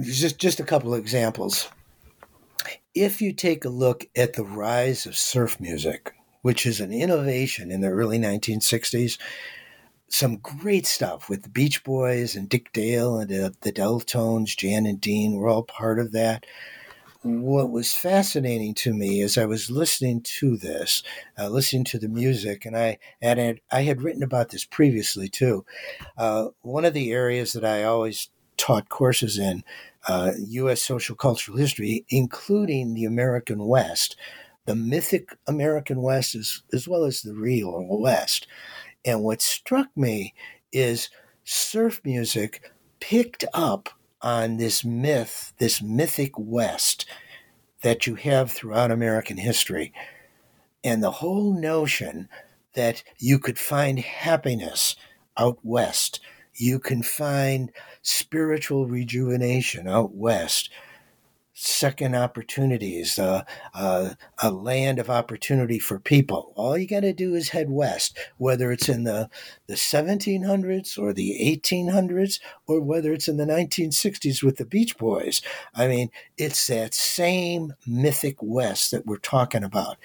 just 0.00 0.38
just 0.38 0.60
a 0.60 0.64
couple 0.64 0.92
of 0.92 1.00
examples. 1.00 1.68
If 2.94 3.20
you 3.20 3.32
take 3.32 3.64
a 3.64 3.68
look 3.70 4.06
at 4.16 4.34
the 4.34 4.44
rise 4.44 5.06
of 5.06 5.16
surf 5.16 5.60
music, 5.60 6.14
which 6.42 6.66
is 6.66 6.80
an 6.80 6.92
innovation 6.92 7.70
in 7.70 7.80
the 7.80 7.88
early 7.88 8.18
1960s, 8.18 9.18
some 10.08 10.36
great 10.36 10.86
stuff 10.86 11.28
with 11.28 11.42
the 11.42 11.48
Beach 11.48 11.82
Boys 11.82 12.36
and 12.36 12.48
Dick 12.48 12.72
Dale 12.72 13.18
and 13.18 13.32
uh, 13.32 13.50
the 13.62 13.72
Del-Tones, 13.72 14.54
Jan 14.54 14.86
and 14.86 15.00
Dean 15.00 15.34
were 15.34 15.48
all 15.48 15.64
part 15.64 15.98
of 15.98 16.12
that. 16.12 16.46
What 17.24 17.70
was 17.70 17.94
fascinating 17.94 18.74
to 18.74 18.92
me 18.92 19.22
as 19.22 19.38
I 19.38 19.46
was 19.46 19.70
listening 19.70 20.20
to 20.20 20.58
this, 20.58 21.02
uh, 21.38 21.48
listening 21.48 21.84
to 21.84 21.98
the 21.98 22.06
music, 22.06 22.66
and 22.66 22.76
I 22.76 22.98
had 23.22 23.60
I 23.72 23.80
had 23.80 24.02
written 24.02 24.22
about 24.22 24.50
this 24.50 24.66
previously 24.66 25.30
too. 25.30 25.64
Uh, 26.18 26.48
one 26.60 26.84
of 26.84 26.92
the 26.92 27.12
areas 27.12 27.54
that 27.54 27.64
I 27.64 27.84
always 27.84 28.28
taught 28.58 28.90
courses 28.90 29.38
in, 29.38 29.64
U.S. 30.06 30.82
Uh, 30.82 30.84
social 30.84 31.16
cultural 31.16 31.56
history, 31.56 32.04
including 32.10 32.92
the 32.92 33.06
American 33.06 33.64
West, 33.66 34.16
the 34.66 34.76
mythic 34.76 35.30
American 35.46 36.02
West, 36.02 36.34
as, 36.34 36.62
as 36.74 36.86
well 36.86 37.04
as 37.04 37.22
the 37.22 37.32
real 37.32 37.86
West. 37.88 38.46
And 39.02 39.22
what 39.22 39.40
struck 39.40 39.88
me 39.96 40.34
is 40.72 41.08
surf 41.42 42.02
music 42.04 42.70
picked 43.00 43.46
up 43.54 43.88
on 44.24 44.56
this 44.56 44.82
myth, 44.82 45.52
this 45.58 45.82
mythic 45.82 46.32
West 46.38 47.04
that 47.82 48.06
you 48.06 48.14
have 48.14 48.50
throughout 48.50 48.90
American 48.90 49.36
history. 49.36 49.92
And 50.82 51.02
the 51.02 51.10
whole 51.10 51.52
notion 51.52 52.30
that 52.72 53.04
you 53.18 53.38
could 53.38 53.58
find 53.58 53.98
happiness 53.98 54.96
out 55.36 55.58
west, 55.62 56.20
you 56.54 56.78
can 56.78 57.02
find 57.02 57.70
spiritual 58.00 58.86
rejuvenation 58.86 59.86
out 59.86 60.14
west, 60.14 60.70
second 61.54 62.16
opportunities, 62.16 63.16
uh, 63.16 63.44
uh, 63.74 64.10
a 64.42 64.50
land 64.50 64.98
of 64.98 65.08
opportunity 65.08 65.78
for 65.78 66.00
people. 66.00 66.52
All 66.56 66.76
you 66.76 66.86
got 66.86 67.00
to 67.00 67.12
do 67.12 67.34
is 67.34 67.50
head 67.50 67.70
west, 67.70 68.18
whether 68.38 68.72
it's 68.72 68.88
in 68.88 69.04
the, 69.04 69.30
the 69.68 69.74
1700s 69.74 70.98
or 70.98 71.12
the 71.12 71.38
1800s, 71.40 72.40
or 72.66 72.80
whether 72.80 73.12
it's 73.12 73.28
in 73.28 73.36
the 73.36 73.46
1960s 73.46 74.42
with 74.42 74.56
the 74.56 74.66
Beach 74.66 74.98
Boys. 74.98 75.42
I 75.74 75.86
mean, 75.86 76.10
it's 76.36 76.66
that 76.66 76.92
same 76.92 77.74
mythic 77.86 78.36
West 78.40 78.90
that 78.90 79.06
we're 79.06 79.18
talking 79.18 79.62
about. 79.62 79.96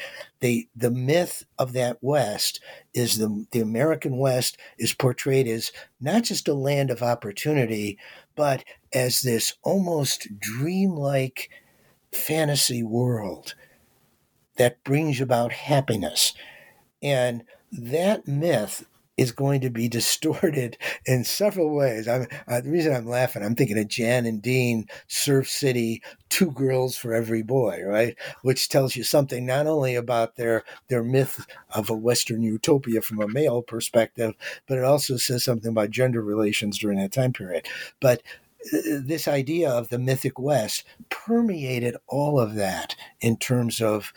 The, 0.41 0.69
the 0.75 0.91
myth 0.91 1.43
of 1.57 1.73
that 1.73 1.97
West 2.01 2.61
is 2.93 3.17
the, 3.17 3.45
the 3.51 3.59
American 3.59 4.17
West 4.17 4.57
is 4.77 4.93
portrayed 4.93 5.47
as 5.47 5.71
not 5.99 6.23
just 6.23 6.47
a 6.47 6.53
land 6.53 6.91
of 6.91 7.01
opportunity, 7.01 7.97
but 8.39 8.63
as 8.93 9.19
this 9.19 9.55
almost 9.63 10.39
dreamlike 10.39 11.49
fantasy 12.13 12.81
world 12.81 13.53
that 14.55 14.81
brings 14.85 15.19
about 15.19 15.51
happiness. 15.51 16.31
And 17.03 17.43
that 17.69 18.29
myth 18.29 18.85
is 19.19 19.33
going 19.33 19.59
to 19.61 19.69
be 19.69 19.87
distorted 19.99 20.77
in 21.05 21.23
several 21.23 21.75
ways. 21.75 22.07
I'm, 22.07 22.27
uh, 22.47 22.61
the 22.61 22.71
reason 22.71 22.93
I'm 22.93 23.05
laughing, 23.05 23.43
I'm 23.43 23.55
thinking 23.55 23.77
of 23.77 23.87
Jan 23.87 24.25
and 24.25 24.41
Dean, 24.41 24.87
Surf 25.07 25.49
City, 25.49 26.01
two 26.29 26.51
girls 26.51 26.95
for 26.95 27.13
every 27.13 27.43
boy, 27.43 27.83
right? 27.85 28.15
Which 28.43 28.69
tells 28.69 28.95
you 28.95 29.03
something 29.03 29.45
not 29.45 29.67
only 29.67 29.95
about 29.95 30.35
their 30.35 30.63
their 30.87 31.03
myth 31.03 31.45
of 31.71 31.89
a 31.89 31.93
Western 31.93 32.41
utopia 32.41 33.01
from 33.01 33.21
a 33.21 33.27
male 33.27 33.61
perspective, 33.61 34.33
but 34.67 34.77
it 34.77 34.83
also 34.83 35.17
says 35.17 35.43
something 35.43 35.71
about 35.71 35.91
gender 35.91 36.21
relations 36.21 36.79
during 36.79 36.99
that 36.99 37.11
time 37.11 37.33
period. 37.33 37.67
But 37.99 38.21
uh, 38.73 38.99
this 39.03 39.27
idea 39.27 39.69
of 39.69 39.89
the 39.89 39.99
mythic 39.99 40.39
West 40.39 40.83
permeated 41.09 41.97
all 42.07 42.39
of 42.39 42.55
that 42.55 42.95
in 43.19 43.37
terms 43.37 43.81
of 43.81 44.13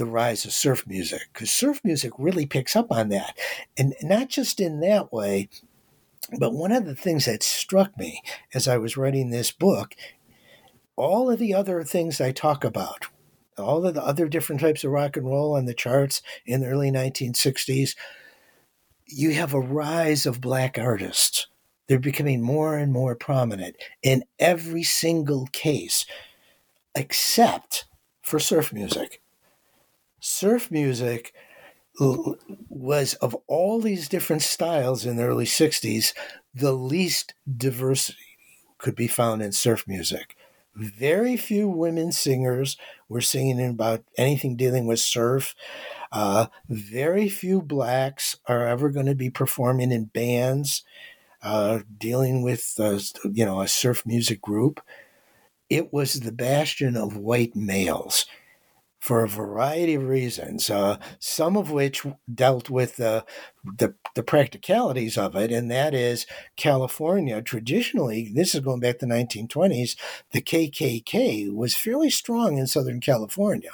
the 0.00 0.06
rise 0.06 0.46
of 0.46 0.52
surf 0.52 0.86
music 0.86 1.28
because 1.32 1.50
surf 1.50 1.78
music 1.84 2.12
really 2.18 2.46
picks 2.46 2.74
up 2.74 2.90
on 2.90 3.10
that. 3.10 3.36
And 3.76 3.94
not 4.02 4.30
just 4.30 4.58
in 4.58 4.80
that 4.80 5.12
way, 5.12 5.50
but 6.38 6.54
one 6.54 6.72
of 6.72 6.86
the 6.86 6.94
things 6.94 7.26
that 7.26 7.42
struck 7.42 7.96
me 7.98 8.22
as 8.54 8.66
I 8.66 8.78
was 8.78 8.96
writing 8.96 9.28
this 9.28 9.52
book, 9.52 9.94
all 10.96 11.30
of 11.30 11.38
the 11.38 11.52
other 11.52 11.84
things 11.84 12.18
I 12.18 12.32
talk 12.32 12.64
about, 12.64 13.08
all 13.58 13.86
of 13.86 13.92
the 13.92 14.02
other 14.02 14.26
different 14.26 14.62
types 14.62 14.84
of 14.84 14.90
rock 14.90 15.18
and 15.18 15.26
roll 15.26 15.54
on 15.54 15.66
the 15.66 15.74
charts 15.74 16.22
in 16.46 16.62
the 16.62 16.68
early 16.68 16.90
1960s, 16.90 17.94
you 19.04 19.32
have 19.34 19.52
a 19.52 19.60
rise 19.60 20.24
of 20.24 20.40
black 20.40 20.78
artists. 20.78 21.46
They're 21.88 21.98
becoming 21.98 22.40
more 22.40 22.78
and 22.78 22.90
more 22.90 23.14
prominent 23.14 23.76
in 24.02 24.24
every 24.38 24.82
single 24.82 25.46
case, 25.52 26.06
except 26.94 27.84
for 28.22 28.38
surf 28.38 28.72
music 28.72 29.20
surf 30.20 30.70
music 30.70 31.34
was 32.68 33.14
of 33.14 33.36
all 33.46 33.80
these 33.80 34.08
different 34.08 34.42
styles 34.42 35.04
in 35.04 35.16
the 35.16 35.24
early 35.24 35.44
60s 35.44 36.14
the 36.54 36.72
least 36.72 37.34
diversity 37.56 38.18
could 38.78 38.96
be 38.96 39.06
found 39.06 39.42
in 39.42 39.52
surf 39.52 39.84
music. 39.86 40.36
Very 40.74 41.36
few 41.36 41.68
women 41.68 42.12
singers 42.12 42.76
were 43.08 43.20
singing 43.20 43.64
about 43.64 44.04
anything 44.16 44.56
dealing 44.56 44.86
with 44.86 45.00
surf. 45.00 45.54
Uh, 46.10 46.46
very 46.68 47.28
few 47.28 47.60
blacks 47.60 48.36
are 48.46 48.66
ever 48.66 48.88
going 48.88 49.06
to 49.06 49.14
be 49.14 49.30
performing 49.30 49.92
in 49.92 50.04
bands 50.06 50.84
uh, 51.42 51.80
dealing 51.98 52.42
with 52.42 52.74
uh, 52.78 52.98
you 53.32 53.44
know 53.44 53.60
a 53.60 53.68
surf 53.68 54.04
music 54.06 54.40
group. 54.40 54.80
It 55.68 55.92
was 55.92 56.20
the 56.20 56.32
bastion 56.32 56.96
of 56.96 57.16
white 57.16 57.54
males 57.54 58.26
for 59.00 59.24
a 59.24 59.28
variety 59.28 59.94
of 59.94 60.06
reasons, 60.06 60.68
uh, 60.68 60.98
some 61.18 61.56
of 61.56 61.70
which 61.70 62.06
dealt 62.32 62.68
with 62.68 63.00
uh, 63.00 63.22
the, 63.64 63.94
the 64.14 64.22
practicalities 64.22 65.16
of 65.16 65.34
it, 65.34 65.50
and 65.50 65.70
that 65.70 65.94
is 65.94 66.26
California. 66.56 67.40
Traditionally, 67.40 68.30
this 68.32 68.54
is 68.54 68.60
going 68.60 68.80
back 68.80 68.98
to 68.98 69.06
the 69.06 69.14
1920s, 69.14 69.96
the 70.32 70.42
KKK 70.42 71.52
was 71.52 71.74
fairly 71.74 72.10
strong 72.10 72.58
in 72.58 72.66
Southern 72.66 73.00
California. 73.00 73.72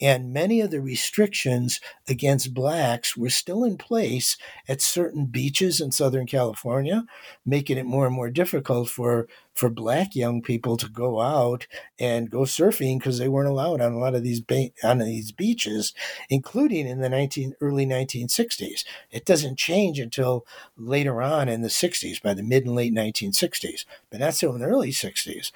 And 0.00 0.32
many 0.32 0.60
of 0.60 0.70
the 0.70 0.80
restrictions 0.80 1.80
against 2.08 2.52
blacks 2.52 3.16
were 3.16 3.30
still 3.30 3.62
in 3.64 3.76
place 3.76 4.36
at 4.68 4.82
certain 4.82 5.26
beaches 5.26 5.80
in 5.80 5.92
Southern 5.92 6.26
California, 6.26 7.04
making 7.46 7.78
it 7.78 7.86
more 7.86 8.06
and 8.06 8.14
more 8.14 8.30
difficult 8.30 8.88
for, 8.88 9.28
for 9.54 9.70
black 9.70 10.16
young 10.16 10.42
people 10.42 10.76
to 10.76 10.88
go 10.88 11.20
out 11.20 11.66
and 11.98 12.30
go 12.30 12.40
surfing 12.40 12.98
because 12.98 13.18
they 13.18 13.28
weren't 13.28 13.48
allowed 13.48 13.80
on 13.80 13.92
a 13.92 13.98
lot 13.98 14.14
of 14.14 14.22
these 14.22 14.40
ba- 14.40 14.70
on 14.82 14.98
these 14.98 15.32
beaches, 15.32 15.94
including 16.28 16.86
in 16.86 17.00
the 17.00 17.08
19, 17.08 17.54
early 17.60 17.86
1960s. 17.86 18.84
It 19.10 19.24
doesn't 19.24 19.58
change 19.58 19.98
until 19.98 20.44
later 20.76 21.22
on 21.22 21.48
in 21.48 21.62
the 21.62 21.68
60s, 21.68 22.20
by 22.20 22.34
the 22.34 22.42
mid 22.42 22.66
and 22.66 22.74
late 22.74 22.92
1960s, 22.92 23.84
but 24.10 24.20
not 24.20 24.34
so 24.34 24.52
in 24.52 24.60
the 24.60 24.66
early 24.66 24.90
60s. 24.90 25.52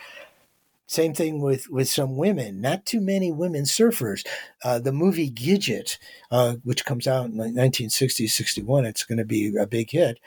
Same 0.86 1.12
thing 1.12 1.42
with, 1.42 1.68
with 1.68 1.86
some 1.86 2.16
women. 2.16 2.62
Not 2.62 2.86
too 2.86 3.02
many 3.02 3.30
women 3.30 3.64
surfers. 3.64 4.26
Uh, 4.64 4.78
the 4.78 4.92
movie 4.92 5.30
Gidget, 5.30 5.98
uh, 6.30 6.54
which 6.64 6.86
comes 6.86 7.06
out 7.06 7.26
in 7.26 7.36
1960, 7.36 8.26
61, 8.26 8.86
it's 8.86 9.04
going 9.04 9.18
to 9.18 9.24
be 9.24 9.54
a 9.54 9.66
big 9.66 9.90
hit, 9.90 10.18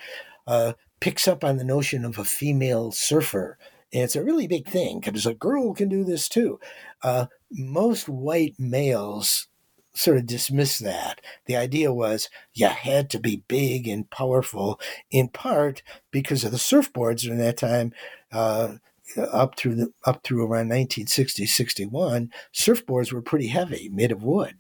uh, 0.46 0.74
picks 1.02 1.28
up 1.28 1.44
on 1.44 1.58
the 1.58 1.66
notion 1.66 2.06
of 2.06 2.18
a 2.18 2.24
female 2.24 2.92
surfer. 2.92 3.58
And 3.92 4.04
it's 4.04 4.16
a 4.16 4.24
really 4.24 4.48
big 4.48 4.68
thing 4.68 5.02
because 5.02 5.26
a 5.26 5.34
girl 5.34 5.74
can 5.74 5.90
do 5.90 6.06
this 6.06 6.30
too. 6.30 6.60
Uh, 7.04 7.26
most 7.52 8.08
white 8.08 8.56
males 8.58 9.48
sort 9.94 10.16
of 10.18 10.26
dismiss 10.26 10.80
that. 10.80 11.20
The 11.48 11.58
idea 11.58 11.92
was 11.92 12.30
you 12.54 12.68
had 12.68 13.10
to 13.10 13.20
be 13.20 13.44
big 13.50 13.90
and 13.90 14.10
powerful, 14.10 14.80
in 15.10 15.28
part 15.28 15.84
because 16.12 16.46
of 16.46 16.52
the 16.52 16.58
surfboards 16.58 17.22
during 17.24 17.40
that 17.40 17.58
time. 17.58 17.94
Uh, 18.32 18.76
up 19.18 19.58
through 19.58 19.76
the 19.76 19.92
up 20.06 20.24
through 20.24 20.40
around 20.40 20.70
1960 20.70 21.46
61 21.46 22.32
surfboards 22.54 23.12
were 23.12 23.22
pretty 23.22 23.48
heavy 23.48 23.90
made 23.90 24.10
of 24.10 24.24
wood 24.24 24.56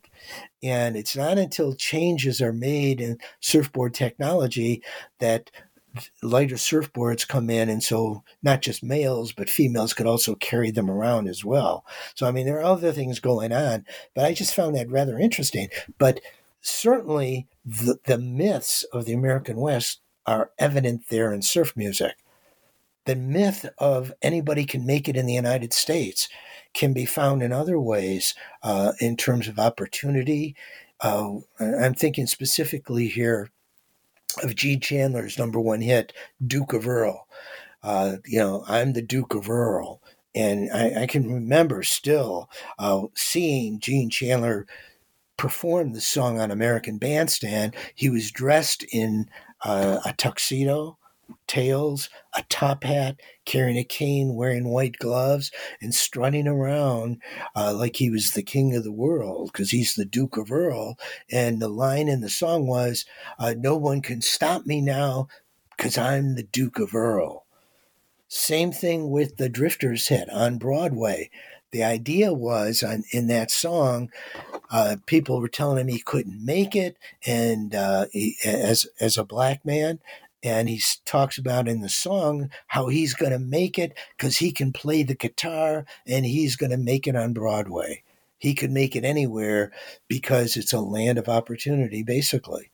and 0.62 0.98
it's 0.98 1.16
not 1.16 1.38
until 1.38 1.74
changes 1.74 2.42
are 2.42 2.52
made 2.52 3.00
in 3.00 3.18
surfboard 3.40 3.94
technology 3.94 4.84
that 5.20 5.50
lighter 6.22 6.56
surfboards 6.56 7.28
come 7.28 7.50
in 7.50 7.70
and 7.70 7.84
so 7.84 8.24
not 8.42 8.62
just 8.62 8.84
males 8.84 9.32
but 9.32 9.50
females 9.50 9.94
could 9.94 10.08
also 10.08 10.36
carry 10.36 10.72
them 10.72 10.90
around 10.90 11.28
as 11.28 11.44
well. 11.44 11.86
So 12.16 12.28
i 12.28 12.32
mean 12.32 12.46
there 12.46 12.60
are 12.60 12.64
other 12.64 12.92
things 12.92 13.20
going 13.20 13.52
on 13.52 13.86
but 14.14 14.26
i 14.26 14.34
just 14.34 14.56
found 14.56 14.76
that 14.76 14.90
rather 14.90 15.18
interesting. 15.18 15.70
But 15.98 16.22
certainly 16.62 17.48
the, 17.66 17.98
the 18.06 18.18
myths 18.18 18.84
of 18.94 19.06
the 19.06 19.14
american 19.14 19.58
west 19.58 20.02
are 20.26 20.52
evident 20.60 21.08
there 21.10 21.34
in 21.34 21.42
surf 21.42 21.74
music. 21.76 22.14
The 23.06 23.16
myth 23.16 23.66
of 23.80 24.14
anybody 24.22 24.66
can 24.66 24.86
make 24.86 25.10
it 25.10 25.18
in 25.18 25.26
the 25.26 25.34
United 25.34 25.74
States 25.74 26.30
can 26.74 26.94
be 26.94 27.06
found 27.06 27.42
in 27.42 27.52
other 27.52 27.80
ways 27.80 28.34
uh, 28.64 28.94
in 29.00 29.18
terms 29.18 29.48
of 29.48 29.60
opportunity. 29.60 30.56
Uh, 31.00 31.38
I'm 31.60 31.96
thinking 31.96 32.28
specifically 32.28 33.08
here 33.08 33.50
of 34.44 34.56
Gene 34.56 34.80
Chandler's 34.80 35.38
number 35.38 35.60
one 35.60 35.82
hit, 35.82 36.14
Duke 36.46 36.74
of 36.74 36.88
Earl. 36.88 37.28
Uh, 37.84 38.18
you 38.26 38.40
know, 38.40 38.64
I'm 38.68 38.94
the 38.94 39.02
Duke 39.02 39.34
of 39.34 39.50
Earl. 39.50 40.02
And 40.34 40.72
I, 40.72 41.04
I 41.04 41.08
can 41.08 41.32
remember 41.32 41.84
still 41.84 42.50
uh, 42.80 43.08
seeing 43.16 43.80
Gene 43.80 44.10
Chandler 44.10 44.66
perform 45.38 45.94
the 45.94 46.02
song 46.02 46.40
on 46.40 46.52
American 46.52 46.98
Bandstand. 46.98 47.76
He 47.96 48.10
was 48.10 48.32
dressed 48.32 48.84
in 48.92 49.30
uh, 49.64 50.00
a 50.06 50.14
tuxedo 50.14 50.98
tails, 51.48 52.10
a 52.36 52.44
top 52.50 52.84
hat, 52.84 53.20
carrying 53.46 53.78
a 53.78 53.84
cane, 53.84 54.36
wearing 54.36 54.70
white 54.70 54.98
gloves, 54.98 55.52
and 55.82 55.94
strutting 55.94 56.48
around 56.48 57.22
uh, 57.56 57.74
like 57.74 57.98
he 57.98 58.10
was 58.10 58.32
the 58.32 58.44
king 58.44 58.76
of 58.76 58.84
the 58.84 58.92
world 58.92 59.52
because 59.52 59.72
he's 59.72 59.96
the 59.96 60.06
Duke 60.06 60.38
of 60.38 60.52
Earl. 60.52 60.98
And 61.32 61.62
the 61.62 61.70
line 61.70 62.08
in 62.08 62.22
the 62.22 62.30
song 62.30 62.68
was, 62.68 63.06
uh, 63.40 63.54
No 63.58 63.76
one 63.76 64.02
can 64.02 64.22
stop 64.22 64.66
me 64.66 64.82
now 64.82 65.28
because 65.76 65.98
I'm 65.98 66.36
the 66.36 66.44
Duke 66.44 66.80
of 66.80 66.96
Earl. 66.96 67.46
Same 68.28 68.72
thing 68.72 69.10
with 69.10 69.38
the 69.38 69.50
Drifters 69.50 70.08
hit 70.08 70.30
on 70.30 70.58
Broadway. 70.58 71.30
The 71.72 71.84
idea 71.84 72.34
was 72.34 72.84
on, 72.84 73.04
in 73.12 73.28
that 73.28 73.52
song, 73.52 74.10
uh, 74.70 74.98
people 75.06 75.42
were 75.42 75.50
telling 75.50 75.80
him 75.80 75.88
he 75.88 76.00
couldn't 76.00 76.44
make 76.44 76.76
it, 76.76 76.98
and 77.26 77.76
uh, 77.76 78.06
he, 78.12 78.38
as 78.46 78.86
as 79.00 79.18
a 79.18 79.26
black 79.26 79.66
man, 79.66 80.00
and 80.44 80.70
he 80.70 80.82
talks 81.06 81.38
about 81.38 81.68
in 81.68 81.82
the 81.82 81.90
song 81.90 82.50
how 82.68 82.88
he's 82.88 83.14
going 83.14 83.32
to 83.32 83.40
make 83.40 83.78
it 83.78 83.98
because 84.18 84.38
he 84.38 84.52
can 84.52 84.74
play 84.74 85.04
the 85.04 85.16
guitar 85.16 85.86
and 86.08 86.26
he's 86.26 86.56
going 86.56 86.72
to 86.72 86.78
make 86.78 87.08
it 87.08 87.16
on 87.16 87.34
Broadway. 87.34 88.04
He 88.38 88.56
could 88.56 88.72
make 88.72 88.96
it 88.96 89.06
anywhere 89.06 89.72
because 90.08 90.58
it's 90.58 90.74
a 90.74 90.80
land 90.80 91.20
of 91.20 91.30
opportunity, 91.30 92.02
basically. 92.02 92.72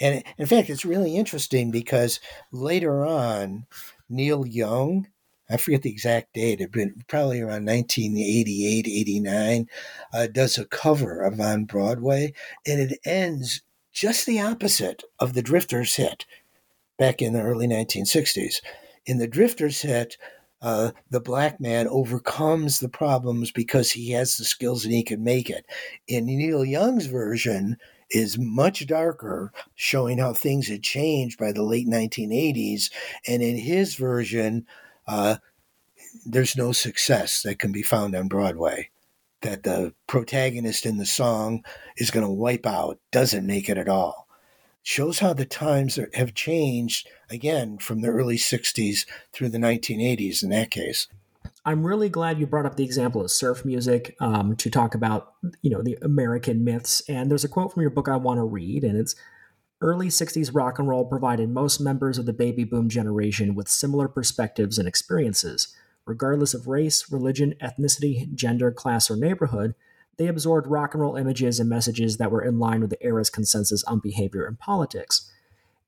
And 0.00 0.24
in 0.36 0.46
fact, 0.46 0.70
it's 0.70 0.84
really 0.84 1.16
interesting 1.16 1.70
because 1.70 2.20
later 2.50 3.04
on, 3.04 3.66
Neil 4.08 4.46
Young, 4.46 5.08
I 5.50 5.56
forget 5.56 5.82
the 5.82 5.90
exact 5.90 6.34
date, 6.34 6.60
it 6.60 6.72
been 6.72 7.02
probably 7.08 7.40
around 7.40 7.64
1988, 7.64 8.86
89, 8.86 9.68
uh, 10.12 10.26
does 10.26 10.58
a 10.58 10.66
cover 10.66 11.22
of 11.22 11.40
On 11.40 11.64
Broadway, 11.64 12.32
and 12.66 12.80
it 12.80 12.98
ends 13.04 13.62
just 13.92 14.26
the 14.26 14.40
opposite 14.40 15.04
of 15.18 15.32
the 15.32 15.42
Drifters 15.42 15.96
hit 15.96 16.26
back 16.98 17.22
in 17.22 17.32
the 17.32 17.42
early 17.42 17.66
1960s. 17.66 18.56
In 19.06 19.18
the 19.18 19.28
Drifters 19.28 19.80
hit, 19.80 20.18
uh, 20.60 20.90
the 21.10 21.20
black 21.20 21.60
man 21.60 21.86
overcomes 21.88 22.80
the 22.80 22.88
problems 22.88 23.52
because 23.52 23.92
he 23.92 24.10
has 24.10 24.36
the 24.36 24.44
skills 24.44 24.84
and 24.84 24.92
he 24.92 25.04
can 25.04 25.22
make 25.22 25.48
it. 25.48 25.64
In 26.08 26.26
Neil 26.26 26.64
Young's 26.64 27.06
version, 27.06 27.76
is 28.10 28.38
much 28.38 28.86
darker, 28.86 29.52
showing 29.74 30.18
how 30.18 30.32
things 30.32 30.68
had 30.68 30.82
changed 30.82 31.38
by 31.38 31.52
the 31.52 31.62
late 31.62 31.86
1980s. 31.86 32.90
And 33.26 33.42
in 33.42 33.56
his 33.56 33.94
version, 33.96 34.66
uh, 35.06 35.36
there's 36.24 36.56
no 36.56 36.72
success 36.72 37.42
that 37.42 37.58
can 37.58 37.72
be 37.72 37.82
found 37.82 38.14
on 38.14 38.28
Broadway. 38.28 38.90
That 39.42 39.62
the 39.62 39.94
protagonist 40.06 40.84
in 40.84 40.98
the 40.98 41.06
song 41.06 41.64
is 41.96 42.10
going 42.10 42.26
to 42.26 42.32
wipe 42.32 42.66
out, 42.66 42.98
doesn't 43.12 43.46
make 43.46 43.68
it 43.68 43.78
at 43.78 43.88
all 43.88 44.27
shows 44.88 45.18
how 45.18 45.34
the 45.34 45.44
times 45.44 45.98
are, 45.98 46.08
have 46.14 46.32
changed 46.32 47.06
again 47.28 47.76
from 47.76 48.00
the 48.00 48.08
early 48.08 48.38
60s 48.38 49.06
through 49.34 49.50
the 49.50 49.58
1980s 49.58 50.42
in 50.42 50.48
that 50.48 50.70
case. 50.70 51.08
I'm 51.62 51.86
really 51.86 52.08
glad 52.08 52.40
you 52.40 52.46
brought 52.46 52.64
up 52.64 52.76
the 52.76 52.86
example 52.86 53.20
of 53.20 53.30
surf 53.30 53.66
music 53.66 54.16
um, 54.18 54.56
to 54.56 54.70
talk 54.70 54.94
about, 54.94 55.34
you 55.60 55.68
know, 55.68 55.82
the 55.82 55.98
American 56.00 56.64
myths. 56.64 57.02
And 57.06 57.30
there's 57.30 57.44
a 57.44 57.48
quote 57.48 57.74
from 57.74 57.82
your 57.82 57.90
book 57.90 58.08
I 58.08 58.16
want 58.16 58.38
to 58.38 58.44
read, 58.44 58.82
and 58.82 58.96
it's 58.96 59.14
early 59.82 60.08
60s 60.08 60.54
rock 60.54 60.78
and 60.78 60.88
roll 60.88 61.04
provided 61.04 61.50
most 61.50 61.80
members 61.80 62.16
of 62.16 62.24
the 62.24 62.32
baby 62.32 62.64
boom 62.64 62.88
generation 62.88 63.54
with 63.54 63.68
similar 63.68 64.08
perspectives 64.08 64.78
and 64.78 64.88
experiences. 64.88 65.76
Regardless 66.06 66.54
of 66.54 66.66
race, 66.66 67.12
religion, 67.12 67.54
ethnicity, 67.60 68.34
gender, 68.34 68.72
class, 68.72 69.10
or 69.10 69.16
neighborhood, 69.16 69.74
they 70.18 70.26
absorbed 70.26 70.66
rock 70.66 70.94
and 70.94 71.00
roll 71.00 71.16
images 71.16 71.58
and 71.58 71.68
messages 71.68 72.18
that 72.18 72.30
were 72.30 72.42
in 72.42 72.58
line 72.58 72.80
with 72.80 72.90
the 72.90 73.02
era's 73.02 73.30
consensus 73.30 73.82
on 73.84 74.00
behavior 74.00 74.44
and 74.44 74.58
politics. 74.58 75.30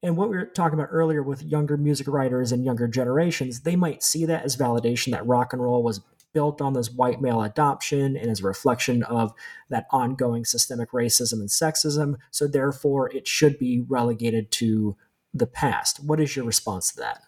And 0.03 0.17
what 0.17 0.31
we 0.31 0.37
were 0.37 0.47
talking 0.47 0.79
about 0.79 0.89
earlier 0.91 1.23
with 1.23 1.43
younger 1.43 1.77
music 1.77 2.09
writers 2.09 2.53
and 2.53 2.65
younger 2.65 2.89
generations, 2.89 3.61
they 3.61 3.77
might 3.77 4.03
see 4.03 4.25
that 4.25 4.45
as 4.45 4.57
validation 4.57 5.13
that 5.13 5.27
rock 5.27 5.53
and 5.53 5.63
roll 5.63 5.83
was 5.83 6.01
built 6.33 6.63
on 6.63 6.73
this 6.73 6.91
white 6.91 7.21
male 7.21 7.43
adoption 7.43 8.17
and 8.17 8.31
as 8.31 8.41
a 8.41 8.45
reflection 8.45 9.03
of 9.03 9.33
that 9.69 9.87
ongoing 9.91 10.45
systemic 10.45 10.93
racism 10.93 11.41
and 11.41 11.49
sexism. 11.49 12.17
So 12.31 12.47
therefore, 12.47 13.11
it 13.11 13.27
should 13.27 13.59
be 13.59 13.85
relegated 13.87 14.51
to 14.53 14.97
the 15.35 15.47
past. 15.47 16.03
What 16.03 16.21
is 16.21 16.35
your 16.37 16.45
response 16.45 16.93
to 16.93 17.01
that? 17.01 17.23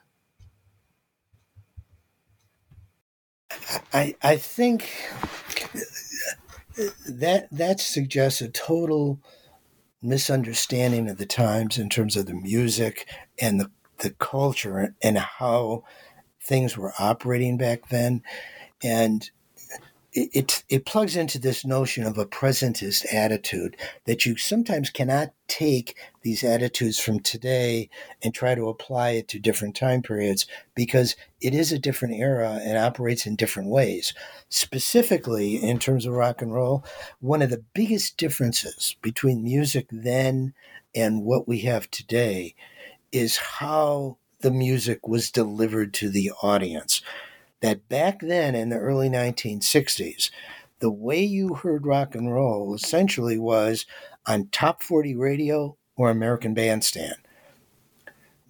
I 3.92 4.14
I 4.22 4.36
think 4.36 4.88
that 7.08 7.48
that 7.50 7.80
suggests 7.80 8.40
a 8.40 8.48
total 8.48 9.20
misunderstanding 10.02 11.08
of 11.08 11.18
the 11.18 11.26
times 11.26 11.78
in 11.78 11.88
terms 11.88 12.16
of 12.16 12.26
the 12.26 12.34
music 12.34 13.08
and 13.40 13.61
the 13.61 13.70
the 13.99 14.11
culture 14.11 14.94
and 15.03 15.18
how 15.18 15.84
things 16.40 16.76
were 16.76 16.92
operating 16.99 17.57
back 17.57 17.88
then. 17.88 18.22
And 18.82 19.30
it, 20.13 20.63
it, 20.68 20.84
plugs 20.84 21.17
into 21.17 21.39
this 21.39 21.64
notion 21.64 22.05
of 22.05 22.18
a 22.18 22.26
presentist 22.26 23.07
attitude 23.13 23.76
that 24.05 24.26
you 24.26 24.37
sometimes 24.37 24.91
cannot 24.91 25.33
take 25.49 25.97
these 26.21 26.45
attitudes 26.45 26.99
from 26.99 27.21
today 27.21 27.89
and 28.22 28.34
try 28.34 28.55
to 28.55 28.68
apply 28.68 29.11
it 29.11 29.29
to 29.29 29.39
different 29.39 29.75
time 29.75 30.03
periods 30.03 30.47
because 30.75 31.17
it 31.41 31.55
is 31.55 31.72
a 31.72 31.79
different 31.79 32.14
era 32.14 32.61
and 32.63 32.76
operates 32.76 33.25
in 33.25 33.37
different 33.37 33.71
ways. 33.71 34.13
Specifically, 34.51 35.57
in 35.57 35.79
terms 35.79 36.05
of 36.05 36.13
rock 36.13 36.43
and 36.43 36.53
roll, 36.53 36.84
one 37.21 37.41
of 37.41 37.49
the 37.49 37.64
biggest 37.72 38.18
differences 38.18 38.97
between 39.01 39.43
music 39.43 39.87
then 39.91 40.53
and 40.95 41.22
what 41.25 41.49
we 41.49 41.61
have 41.61 41.91
today 41.91 42.55
is 43.13 43.37
how 43.37 44.18
the 44.41 44.51
music 44.51 45.09
was 45.09 45.30
delivered 45.30 45.95
to 45.95 46.11
the 46.11 46.33
audience 46.43 47.01
that 47.63 47.89
back 47.89 48.21
then 48.21 48.55
in 48.55 48.68
the 48.68 48.79
early 48.79 49.09
1960s, 49.09 50.30
the 50.80 50.91
way 50.91 51.22
you 51.22 51.55
heard 51.55 51.87
rock 51.87 52.14
and 52.14 52.33
roll 52.33 52.75
essentially 52.75 53.39
was 53.39 53.87
on 54.26 54.49
top 54.49 54.83
40 54.83 55.14
radio 55.14 55.76
or 55.97 56.11
American 56.11 56.55
Bandstand. 56.55 57.17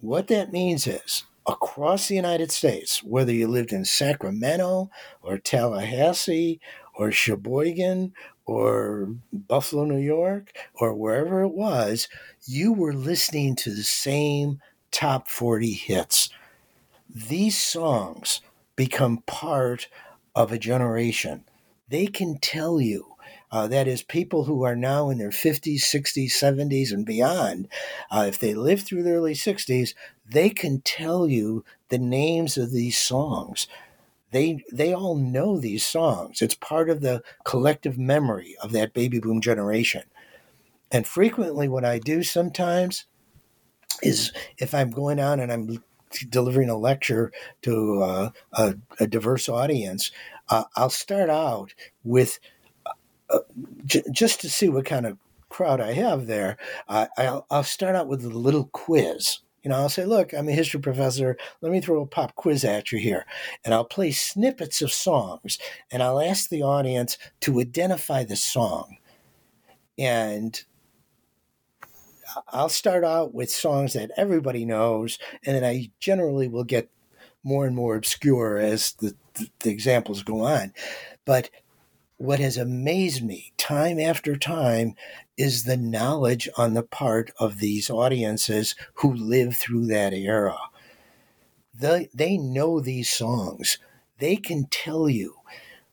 What 0.01 0.27
that 0.27 0.51
means 0.51 0.87
is 0.87 1.23
across 1.47 2.07
the 2.07 2.15
United 2.15 2.51
States, 2.51 3.03
whether 3.03 3.31
you 3.31 3.47
lived 3.47 3.71
in 3.71 3.85
Sacramento 3.85 4.89
or 5.21 5.37
Tallahassee 5.37 6.59
or 6.95 7.11
Sheboygan 7.11 8.13
or 8.45 9.15
Buffalo, 9.31 9.85
New 9.85 9.99
York, 9.99 10.51
or 10.73 10.93
wherever 10.93 11.43
it 11.43 11.53
was, 11.53 12.07
you 12.45 12.73
were 12.73 12.93
listening 12.93 13.55
to 13.57 13.69
the 13.69 13.83
same 13.83 14.59
top 14.91 15.29
40 15.29 15.71
hits. 15.71 16.29
These 17.09 17.57
songs 17.57 18.41
become 18.75 19.23
part 19.25 19.87
of 20.35 20.51
a 20.51 20.59
generation. 20.59 21.45
They 21.87 22.07
can 22.07 22.37
tell 22.39 22.81
you, 22.81 23.15
uh, 23.51 23.67
that 23.67 23.87
is, 23.87 24.01
people 24.01 24.45
who 24.45 24.63
are 24.63 24.75
now 24.75 25.09
in 25.09 25.19
their 25.19 25.29
50s, 25.29 25.81
60s, 25.81 26.31
70s, 26.31 26.91
and 26.91 27.05
beyond, 27.05 27.67
uh, 28.09 28.25
if 28.27 28.39
they 28.39 28.53
lived 28.55 28.85
through 28.85 29.03
the 29.03 29.11
early 29.11 29.35
60s, 29.35 29.93
they 30.25 30.49
can 30.49 30.81
tell 30.81 31.27
you 31.27 31.63
the 31.89 31.99
names 31.99 32.57
of 32.57 32.71
these 32.71 32.97
songs. 32.97 33.67
They, 34.31 34.63
they 34.71 34.93
all 34.93 35.15
know 35.15 35.59
these 35.59 35.85
songs. 35.85 36.41
It's 36.41 36.55
part 36.55 36.89
of 36.89 37.01
the 37.01 37.21
collective 37.43 37.99
memory 37.99 38.55
of 38.63 38.71
that 38.71 38.93
baby 38.93 39.19
boom 39.19 39.41
generation. 39.41 40.03
And 40.91 41.05
frequently, 41.05 41.67
what 41.67 41.85
I 41.85 41.99
do 41.99 42.23
sometimes 42.23 43.05
is 44.01 44.31
if 44.57 44.73
I'm 44.73 44.89
going 44.89 45.19
on 45.19 45.39
and 45.39 45.51
I'm 45.51 45.83
delivering 46.29 46.69
a 46.69 46.77
lecture 46.77 47.31
to 47.63 48.01
uh, 48.01 48.29
a, 48.53 48.75
a, 48.99 49.07
diverse 49.07 49.49
audience, 49.49 50.11
uh, 50.49 50.63
I'll 50.75 50.89
start 50.89 51.29
out 51.29 51.73
with 52.03 52.39
uh, 53.29 53.39
j- 53.85 54.03
just 54.11 54.41
to 54.41 54.49
see 54.49 54.69
what 54.69 54.85
kind 54.85 55.05
of 55.05 55.17
crowd 55.49 55.79
I 55.79 55.93
have 55.93 56.27
there. 56.27 56.57
I'll, 56.87 57.45
I'll 57.49 57.63
start 57.63 57.95
out 57.95 58.07
with 58.07 58.25
a 58.25 58.29
little 58.29 58.65
quiz. 58.73 59.39
You 59.63 59.69
know, 59.69 59.77
I'll 59.77 59.89
say, 59.89 60.03
look, 60.03 60.33
I'm 60.33 60.49
a 60.49 60.51
history 60.51 60.81
professor. 60.81 61.37
Let 61.61 61.71
me 61.71 61.79
throw 61.79 62.01
a 62.01 62.05
pop 62.05 62.35
quiz 62.35 62.65
at 62.65 62.91
you 62.91 62.99
here. 62.99 63.25
And 63.63 63.73
I'll 63.73 63.85
play 63.85 64.11
snippets 64.11 64.81
of 64.81 64.91
songs 64.91 65.57
and 65.89 66.03
I'll 66.03 66.19
ask 66.19 66.49
the 66.49 66.63
audience 66.63 67.17
to 67.41 67.61
identify 67.61 68.25
the 68.25 68.35
song. 68.35 68.97
And 69.97 70.61
I'll 72.49 72.69
start 72.69 73.03
out 73.03 73.33
with 73.33 73.49
songs 73.49 73.93
that 73.93 74.11
everybody 74.17 74.65
knows, 74.65 75.19
and 75.45 75.55
then 75.55 75.63
I 75.63 75.91
generally 75.99 76.47
will 76.47 76.63
get 76.63 76.89
more 77.43 77.65
and 77.65 77.75
more 77.75 77.95
obscure 77.95 78.57
as 78.57 78.93
the, 78.93 79.15
the, 79.33 79.49
the 79.61 79.69
examples 79.69 80.23
go 80.23 80.41
on. 80.41 80.73
But 81.25 81.49
what 82.17 82.39
has 82.39 82.57
amazed 82.57 83.23
me 83.23 83.51
time 83.57 83.99
after 83.99 84.35
time 84.37 84.95
is 85.35 85.63
the 85.63 85.77
knowledge 85.77 86.47
on 86.57 86.73
the 86.73 86.83
part 86.83 87.31
of 87.39 87.59
these 87.59 87.89
audiences 87.89 88.75
who 88.95 89.13
live 89.13 89.57
through 89.57 89.87
that 89.87 90.13
era. 90.13 90.57
They, 91.73 92.09
they 92.13 92.37
know 92.37 92.79
these 92.79 93.09
songs. 93.09 93.77
They 94.19 94.35
can 94.35 94.67
tell 94.67 95.09
you 95.09 95.35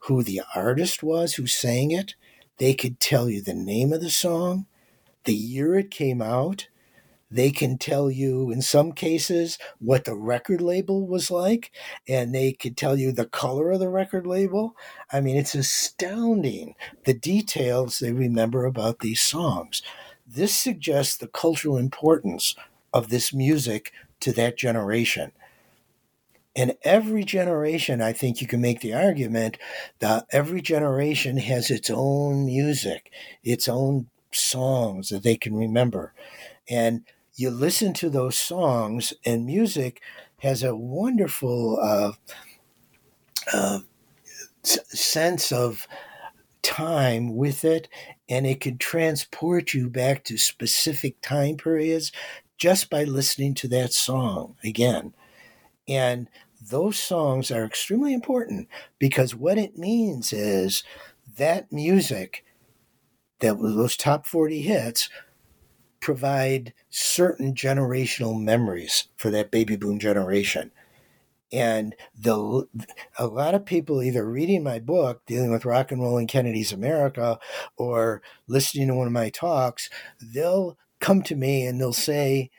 who 0.04 0.22
the 0.22 0.42
artist 0.54 1.02
was 1.02 1.34
who 1.34 1.46
sang 1.46 1.90
it. 1.90 2.14
They 2.58 2.74
could 2.74 3.00
tell 3.00 3.28
you 3.28 3.42
the 3.42 3.54
name 3.54 3.92
of 3.92 4.00
the 4.00 4.10
song 4.10 4.66
the 5.24 5.34
year 5.34 5.78
it 5.78 5.90
came 5.90 6.22
out. 6.22 6.68
They 7.30 7.52
can 7.52 7.78
tell 7.78 8.10
you, 8.10 8.50
in 8.50 8.60
some 8.60 8.90
cases, 8.90 9.56
what 9.78 10.04
the 10.04 10.16
record 10.16 10.60
label 10.60 11.06
was 11.06 11.30
like, 11.30 11.70
and 12.08 12.34
they 12.34 12.52
could 12.52 12.76
tell 12.76 12.98
you 12.98 13.12
the 13.12 13.26
color 13.26 13.70
of 13.70 13.78
the 13.78 13.88
record 13.88 14.26
label. 14.26 14.74
I 15.12 15.20
mean, 15.20 15.36
it's 15.36 15.54
astounding 15.54 16.74
the 17.04 17.14
details 17.14 17.98
they 17.98 18.12
remember 18.12 18.64
about 18.64 18.98
these 18.98 19.20
songs. 19.20 19.80
This 20.26 20.54
suggests 20.54 21.16
the 21.16 21.28
cultural 21.28 21.76
importance 21.76 22.56
of 22.92 23.08
this 23.08 23.32
music 23.32 23.92
to 24.20 24.32
that 24.32 24.58
generation. 24.58 25.30
And 26.56 26.76
every 26.82 27.22
generation, 27.22 28.02
I 28.02 28.12
think 28.12 28.40
you 28.40 28.48
can 28.48 28.60
make 28.60 28.80
the 28.80 28.94
argument 28.94 29.56
that 30.00 30.26
every 30.32 30.60
generation 30.60 31.36
has 31.36 31.70
its 31.70 31.90
own 31.90 32.44
music, 32.44 33.12
its 33.44 33.68
own 33.68 34.08
songs 34.32 35.08
that 35.10 35.22
they 35.22 35.36
can 35.36 35.54
remember. 35.54 36.14
And 36.68 37.04
you 37.36 37.50
listen 37.50 37.94
to 37.94 38.10
those 38.10 38.36
songs, 38.36 39.14
and 39.24 39.46
music 39.46 40.02
has 40.40 40.62
a 40.62 40.76
wonderful 40.76 41.78
uh, 41.80 42.12
uh, 43.52 43.80
sense 44.62 45.52
of 45.52 45.86
time 46.62 47.36
with 47.36 47.64
it, 47.64 47.88
and 48.28 48.46
it 48.46 48.60
can 48.60 48.78
transport 48.78 49.74
you 49.74 49.90
back 49.90 50.24
to 50.24 50.38
specific 50.38 51.20
time 51.22 51.56
periods 51.56 52.12
just 52.58 52.90
by 52.90 53.04
listening 53.04 53.54
to 53.54 53.68
that 53.68 53.92
song 53.92 54.56
again. 54.64 55.14
And 55.88 56.28
those 56.60 56.98
songs 56.98 57.50
are 57.50 57.64
extremely 57.64 58.14
important 58.14 58.68
because 58.98 59.34
what 59.34 59.58
it 59.58 59.78
means 59.78 60.32
is 60.32 60.84
that 61.36 61.72
music 61.72 62.44
that 63.40 63.58
those 63.60 63.96
top 63.96 64.26
40 64.26 64.62
hits 64.62 65.08
provide 66.00 66.72
certain 66.88 67.54
generational 67.54 68.40
memories 68.40 69.08
for 69.16 69.30
that 69.30 69.50
baby 69.50 69.76
boom 69.76 69.98
generation. 69.98 70.70
And 71.52 71.96
the 72.16 72.68
a 73.18 73.26
lot 73.26 73.54
of 73.54 73.66
people 73.66 74.02
either 74.02 74.24
reading 74.24 74.62
my 74.62 74.78
book, 74.78 75.22
dealing 75.26 75.50
with 75.50 75.64
rock 75.64 75.90
and 75.90 76.00
roll 76.00 76.16
in 76.16 76.28
Kennedy's 76.28 76.72
America, 76.72 77.38
or 77.76 78.22
listening 78.46 78.88
to 78.88 78.94
one 78.94 79.08
of 79.08 79.12
my 79.12 79.30
talks, 79.30 79.90
they'll 80.20 80.78
come 81.00 81.22
to 81.22 81.34
me 81.34 81.66
and 81.66 81.80
they'll 81.80 81.92
say, 81.92 82.50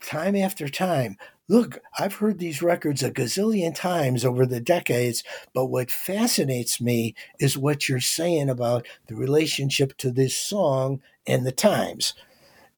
time 0.00 0.34
after 0.34 0.68
time, 0.68 1.16
look, 1.48 1.78
I've 1.98 2.16
heard 2.16 2.38
these 2.38 2.62
records 2.62 3.02
a 3.02 3.10
gazillion 3.10 3.74
times 3.74 4.24
over 4.24 4.46
the 4.46 4.60
decades, 4.60 5.22
but 5.54 5.66
what 5.66 5.90
fascinates 5.90 6.80
me 6.80 7.14
is 7.38 7.56
what 7.56 7.88
you're 7.88 8.00
saying 8.00 8.48
about 8.48 8.86
the 9.06 9.14
relationship 9.16 9.96
to 9.98 10.10
this 10.10 10.36
song 10.36 11.00
and 11.26 11.46
the 11.46 11.52
times. 11.52 12.14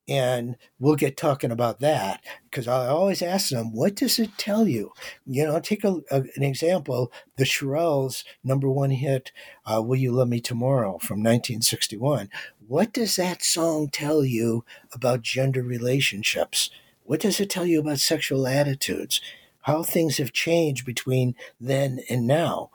And 0.09 0.57
we'll 0.79 0.97
get 0.97 1.19
talking 1.19 1.51
about 1.51 1.81
that 1.81 2.25
because 2.51 2.67
I 2.67 2.87
always 2.87 3.21
ask 3.21 3.51
them, 3.51 3.75
what 3.75 3.95
does 3.95 4.19
it 4.19 4.31
tell 4.39 4.67
you? 4.67 4.93
You 5.27 5.45
know, 5.45 5.61
take 5.61 5.85
a, 5.85 5.97
a, 6.11 6.23
an 6.35 6.43
example 6.43 7.13
the 7.37 7.45
Shirelles' 7.45 8.25
number 8.43 8.71
one 8.71 8.91
hit, 8.91 9.33
uh, 9.67 9.83
Will 9.83 9.97
You 9.97 10.13
Love 10.13 10.29
Me 10.29 10.41
Tomorrow 10.41 10.93
from 10.99 11.19
1961. 11.19 12.31
What 12.67 12.93
does 12.95 13.17
that 13.17 13.43
song 13.43 13.91
tell 13.91 14.25
you 14.25 14.65
about 14.95 15.21
gender 15.21 15.63
relationships? 15.63 16.71
What 17.09 17.21
does 17.21 17.41
it 17.41 17.49
tell 17.49 17.65
you 17.65 17.81
about 17.81 18.01
sexual 18.01 18.47
attitudes? 18.47 19.23
How 19.63 19.83
things 19.83 20.19
have 20.19 20.31
changed 20.31 20.85
between 20.85 21.37
then 21.59 22.01
and 22.11 22.27
now? 22.27 22.69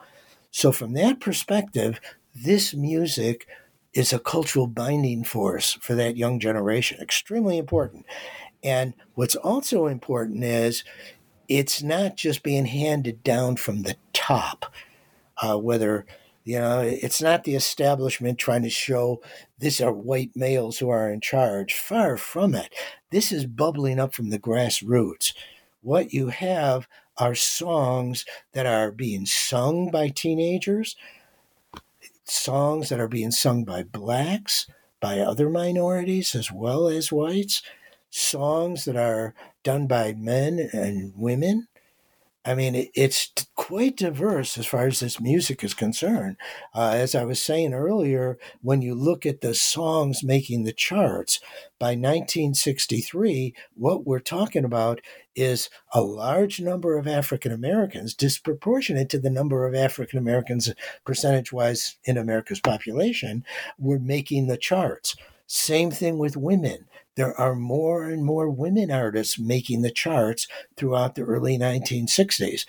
So, 0.49 0.71
from 0.71 0.93
that 0.93 1.19
perspective, 1.19 2.01
this 2.33 2.73
music 2.73 3.47
is 3.93 4.11
a 4.11 4.17
cultural 4.17 4.65
binding 4.65 5.23
force 5.23 5.73
for 5.73 5.93
that 5.93 6.17
young 6.17 6.39
generation, 6.39 6.99
extremely 6.99 7.59
important. 7.59 8.07
And 8.63 8.95
what's 9.13 9.35
also 9.35 9.85
important 9.85 10.43
is 10.43 10.83
it's 11.47 11.83
not 11.83 12.17
just 12.17 12.41
being 12.41 12.65
handed 12.65 13.23
down 13.23 13.57
from 13.57 13.83
the 13.83 13.97
top, 14.13 14.65
uh, 15.43 15.59
whether 15.59 16.07
you 16.43 16.59
know, 16.59 16.81
it's 16.81 17.21
not 17.21 17.43
the 17.43 17.55
establishment 17.55 18.37
trying 18.37 18.63
to 18.63 18.69
show 18.69 19.21
these 19.59 19.79
are 19.79 19.93
white 19.93 20.31
males 20.35 20.79
who 20.79 20.89
are 20.89 21.09
in 21.09 21.21
charge. 21.21 21.73
Far 21.73 22.17
from 22.17 22.53
it. 22.53 22.73
This 23.11 23.31
is 23.31 23.45
bubbling 23.45 23.99
up 23.99 24.13
from 24.13 24.29
the 24.29 24.39
grassroots. 24.39 25.33
What 25.81 26.13
you 26.13 26.27
have 26.29 26.87
are 27.17 27.35
songs 27.35 28.25
that 28.53 28.65
are 28.65 28.91
being 28.91 29.25
sung 29.25 29.89
by 29.89 30.09
teenagers, 30.09 30.95
songs 32.25 32.89
that 32.89 32.99
are 32.99 33.07
being 33.07 33.31
sung 33.31 33.63
by 33.63 33.83
blacks, 33.83 34.67
by 34.99 35.19
other 35.19 35.49
minorities 35.49 36.35
as 36.35 36.51
well 36.51 36.87
as 36.87 37.11
whites, 37.11 37.61
songs 38.09 38.85
that 38.85 38.95
are 38.95 39.33
done 39.63 39.87
by 39.87 40.13
men 40.13 40.69
and 40.73 41.13
women 41.15 41.67
I 42.45 42.55
mean, 42.55 42.75
it, 42.75 42.91
it's 42.93 43.31
quite 43.55 43.97
diverse 43.97 44.57
as 44.57 44.65
far 44.65 44.85
as 44.87 44.99
this 44.99 45.21
music 45.21 45.63
is 45.63 45.73
concerned. 45.73 46.35
Uh, 46.75 46.91
as 46.95 47.15
I 47.15 47.23
was 47.23 47.41
saying 47.41 47.73
earlier, 47.73 48.37
when 48.61 48.81
you 48.81 48.95
look 48.95 49.25
at 49.25 49.41
the 49.41 49.53
songs 49.53 50.23
making 50.23 50.63
the 50.63 50.73
charts, 50.73 51.39
by 51.79 51.95
1963, 51.95 53.53
what 53.75 54.05
we're 54.05 54.19
talking 54.19 54.63
about 54.63 55.01
is 55.35 55.69
a 55.93 56.01
large 56.01 56.59
number 56.59 56.97
of 56.97 57.07
African 57.07 57.51
Americans, 57.51 58.13
disproportionate 58.13 59.09
to 59.09 59.19
the 59.19 59.29
number 59.29 59.65
of 59.65 59.75
African 59.75 60.19
Americans 60.19 60.71
percentage 61.05 61.51
wise 61.51 61.97
in 62.03 62.17
America's 62.17 62.59
population, 62.59 63.43
were 63.77 63.99
making 63.99 64.47
the 64.47 64.57
charts. 64.57 65.15
Same 65.47 65.91
thing 65.91 66.17
with 66.17 66.37
women 66.37 66.85
there 67.15 67.39
are 67.39 67.55
more 67.55 68.03
and 68.03 68.25
more 68.25 68.49
women 68.49 68.91
artists 68.91 69.39
making 69.39 69.81
the 69.81 69.91
charts 69.91 70.47
throughout 70.77 71.15
the 71.15 71.23
early 71.23 71.57
1960s. 71.57 72.65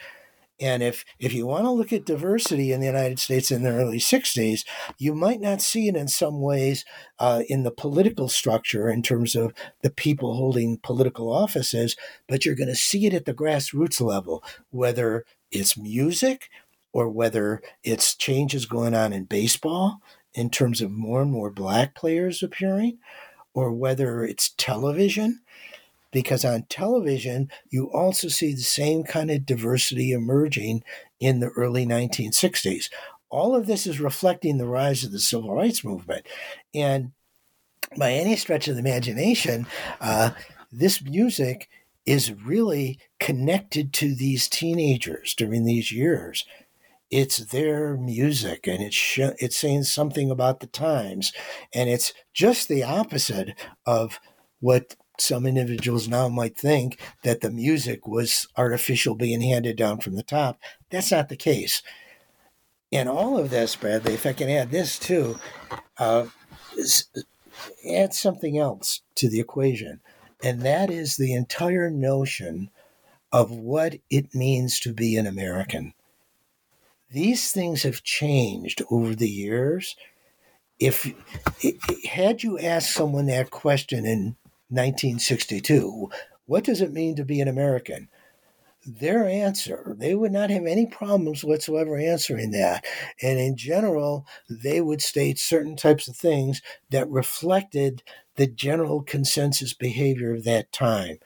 And 0.61 0.85
if 0.85 1.05
if 1.19 1.33
you 1.33 1.47
want 1.47 1.65
to 1.65 1.71
look 1.71 1.93
at 1.93 2.05
diversity 2.05 2.71
in 2.71 2.79
the 2.79 2.87
United 2.87 3.19
States 3.19 3.51
in 3.51 3.65
the 3.65 3.73
early 3.73 3.99
'60s, 3.99 4.65
you 4.99 5.13
might 5.13 5.41
not 5.41 5.61
see 5.61 5.89
it 5.89 5.97
in 5.97 6.07
some 6.07 6.41
ways 6.41 6.85
uh, 7.19 7.43
in 7.49 7.65
the 7.65 7.73
political 7.73 8.29
structure 8.29 8.89
in 8.89 9.03
terms 9.03 9.35
of 9.35 9.53
the 9.83 9.91
people 9.91 10.37
holding 10.37 10.79
political 10.79 11.33
offices, 11.33 11.97
but 12.29 12.45
you're 12.45 12.55
going 12.55 12.69
to 12.69 12.77
see 12.77 13.05
it 13.05 13.15
at 13.15 13.25
the 13.25 13.35
grassroots 13.35 14.01
level, 14.01 14.45
whether 14.71 15.25
it's 15.51 15.77
music 15.77 16.49
or 16.93 17.09
whether 17.09 17.61
it's 17.83 18.15
changes 18.15 18.65
going 18.65 18.95
on 18.95 19.13
in 19.13 19.25
baseball 19.25 20.01
in 20.35 20.51
terms 20.51 20.81
of 20.81 20.91
more 20.91 21.23
and 21.23 21.33
more 21.33 21.51
black 21.51 21.95
players 21.97 22.43
appearing, 22.43 22.99
or 23.55 23.73
whether 23.73 24.25
it's 24.25 24.51
television 24.57 25.41
because 26.15 26.45
on 26.45 26.63
television, 26.69 27.51
you 27.71 27.91
also 27.91 28.29
see 28.29 28.55
the 28.55 28.63
same 28.63 29.03
kind 29.03 29.33
of 29.33 29.45
diversity 29.45 30.13
emerging 30.13 30.85
in 31.19 31.41
the 31.41 31.49
early 31.49 31.85
1960s. 31.85 32.89
All 33.31 33.57
of 33.57 33.67
this 33.67 33.85
is 33.85 33.99
reflecting 33.99 34.57
the 34.57 34.67
rise 34.67 35.03
of 35.03 35.11
the 35.11 35.19
civil 35.19 35.53
rights 35.53 35.83
movement. 35.83 36.25
And 36.73 37.11
by 37.99 38.13
any 38.13 38.37
stretch 38.37 38.69
of 38.69 38.77
the 38.77 38.81
imagination, 38.81 39.67
uh, 40.01 40.31
this 40.71 41.03
music 41.03 41.69
is 42.07 42.33
really 42.33 43.01
connected 43.19 43.93
to 43.95 44.15
these 44.15 44.49
teenagers 44.49 45.35
during 45.35 45.65
these 45.65 45.91
years. 45.91 46.47
It's 47.11 47.39
their 47.39 47.97
music 47.97 48.67
and 48.67 48.83
it's, 48.83 48.97
sh- 48.97 49.19
it's 49.39 49.57
saying 49.57 49.85
something 49.85 50.31
about 50.31 50.61
the 50.61 50.67
times. 50.67 51.33
And 51.73 51.89
it's 51.89 52.13
just 52.33 52.69
the 52.69 52.83
opposite 52.83 53.55
of 53.87 54.21
what 54.61 54.97
some 55.19 55.47
individuals 55.47 56.09
now 56.09 56.29
might 56.29 56.57
think 56.57 56.99
that 57.23 57.41
the 57.41 57.51
music 57.51 58.07
was 58.07 58.49
artificial 58.57 59.15
being 59.15 59.41
handed 59.41 59.77
down 59.77 60.01
from 60.01 60.17
the 60.17 60.23
top. 60.23 60.59
That's 60.91 61.13
not 61.13 61.29
the 61.29 61.37
case. 61.37 61.83
And 62.91 63.09
all 63.09 63.39
of 63.39 63.51
this, 63.51 63.75
Bradley, 63.77 64.15
if 64.15 64.27
I 64.27 64.33
can 64.33 64.49
add 64.49 64.71
this 64.71 64.99
too, 64.99 65.39
uh, 65.99 66.27
add 67.89 68.15
something 68.15 68.59
else 68.59 69.03
to 69.17 69.29
the 69.29 69.41
equation, 69.41 70.01
and 70.43 70.63
that 70.63 70.91
is 70.91 71.17
the 71.17 71.35
entire 71.35 71.91
notion 71.91 72.71
of 73.33 73.51
what 73.51 73.97
it 74.11 74.35
means 74.35 74.79
to 74.81 74.93
be 74.93 75.17
an 75.17 75.27
American. 75.27 75.93
These 77.15 77.53
things 77.53 77.85
have 77.85 78.03
changed 78.03 78.83
over 78.91 79.15
the 79.15 79.31
years. 79.31 79.97
If 80.79 81.11
had 82.05 82.43
you 82.43 82.59
asked 82.59 82.93
someone 82.93 83.27
that 83.27 83.51
question 83.51 84.05
in 84.05 84.37
1962. 84.69 86.11
What 86.47 86.65
does 86.65 86.81
it 86.81 86.93
mean 86.93 87.15
to 87.17 87.25
be 87.25 87.41
an 87.41 87.49
American? 87.49 88.09
Their 88.87 89.27
answer, 89.27 89.95
they 89.97 90.15
would 90.15 90.33
not 90.33 90.51
have 90.51 90.67
any 90.67 90.87
problems 90.87 91.45
whatsoever 91.45 91.97
answering 91.97 92.51
that. 92.51 92.85
And 93.23 93.39
in 93.39 93.57
general, 93.57 94.27
they 94.51 94.81
would 94.81 95.01
state 95.01 95.39
certain 95.39 95.77
types 95.77 96.09
of 96.09 96.17
things 96.17 96.61
that 96.91 97.09
reflected 97.09 98.03
the 98.37 98.47
general 98.47 99.03
consensus 99.03 99.73
behavior 99.73 100.35
of 100.35 100.45
that 100.45 100.73
time 100.73 101.19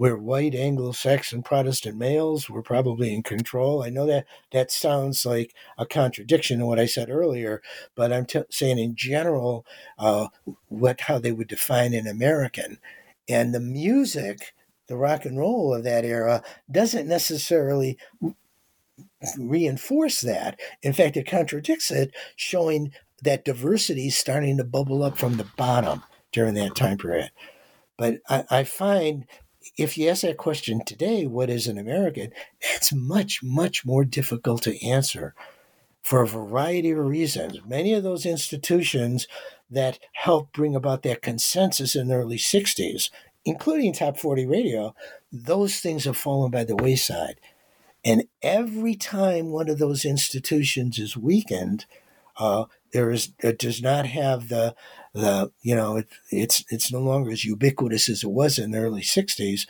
where 0.00 0.16
white 0.16 0.54
Anglo-Saxon 0.54 1.42
Protestant 1.42 1.94
males 1.94 2.48
were 2.48 2.62
probably 2.62 3.12
in 3.12 3.22
control. 3.22 3.82
I 3.82 3.90
know 3.90 4.06
that 4.06 4.24
that 4.50 4.70
sounds 4.70 5.26
like 5.26 5.54
a 5.76 5.84
contradiction 5.84 6.58
to 6.58 6.64
what 6.64 6.80
I 6.80 6.86
said 6.86 7.10
earlier, 7.10 7.60
but 7.94 8.10
I'm 8.10 8.24
t- 8.24 8.40
saying 8.48 8.78
in 8.78 8.96
general 8.96 9.66
uh, 9.98 10.28
what 10.68 11.02
how 11.02 11.18
they 11.18 11.32
would 11.32 11.48
define 11.48 11.92
an 11.92 12.06
American, 12.06 12.78
and 13.28 13.54
the 13.54 13.60
music, 13.60 14.54
the 14.86 14.96
rock 14.96 15.26
and 15.26 15.36
roll 15.36 15.74
of 15.74 15.84
that 15.84 16.06
era, 16.06 16.42
doesn't 16.70 17.06
necessarily 17.06 17.98
reinforce 19.36 20.22
that. 20.22 20.58
In 20.82 20.94
fact, 20.94 21.18
it 21.18 21.28
contradicts 21.28 21.90
it, 21.90 22.14
showing 22.36 22.94
that 23.22 23.44
diversity 23.44 24.06
is 24.06 24.16
starting 24.16 24.56
to 24.56 24.64
bubble 24.64 25.02
up 25.02 25.18
from 25.18 25.36
the 25.36 25.50
bottom 25.58 26.04
during 26.32 26.54
that 26.54 26.74
time 26.74 26.96
period. 26.96 27.32
But 27.98 28.20
I, 28.30 28.44
I 28.48 28.64
find 28.64 29.26
if 29.76 29.96
you 29.96 30.08
ask 30.08 30.22
that 30.22 30.36
question 30.36 30.84
today, 30.84 31.26
what 31.26 31.50
is 31.50 31.66
an 31.66 31.78
American? 31.78 32.32
It's 32.60 32.92
much, 32.92 33.42
much 33.42 33.84
more 33.84 34.04
difficult 34.04 34.62
to 34.62 34.86
answer 34.86 35.34
for 36.02 36.22
a 36.22 36.26
variety 36.26 36.90
of 36.90 36.98
reasons. 36.98 37.60
Many 37.66 37.92
of 37.94 38.02
those 38.02 38.26
institutions 38.26 39.26
that 39.70 39.98
helped 40.12 40.52
bring 40.52 40.74
about 40.74 41.02
that 41.02 41.22
consensus 41.22 41.94
in 41.94 42.08
the 42.08 42.14
early 42.14 42.36
60s, 42.36 43.10
including 43.44 43.92
Top 43.92 44.18
40 44.18 44.46
Radio, 44.46 44.94
those 45.32 45.78
things 45.80 46.04
have 46.04 46.16
fallen 46.16 46.50
by 46.50 46.64
the 46.64 46.76
wayside. 46.76 47.40
And 48.04 48.24
every 48.42 48.94
time 48.94 49.50
one 49.50 49.68
of 49.68 49.78
those 49.78 50.04
institutions 50.04 50.98
is 50.98 51.16
weakened, 51.16 51.84
uh, 52.38 52.64
there 52.92 53.10
is 53.10 53.32
it 53.40 53.58
does 53.58 53.82
not 53.82 54.06
have 54.06 54.48
the 54.48 54.74
the 55.12 55.50
you 55.62 55.74
know 55.74 55.96
it, 55.96 56.08
it's 56.30 56.64
it's 56.70 56.92
no 56.92 57.00
longer 57.00 57.30
as 57.30 57.44
ubiquitous 57.44 58.08
as 58.08 58.22
it 58.22 58.30
was 58.30 58.58
in 58.58 58.70
the 58.70 58.78
early 58.78 59.02
60s 59.02 59.66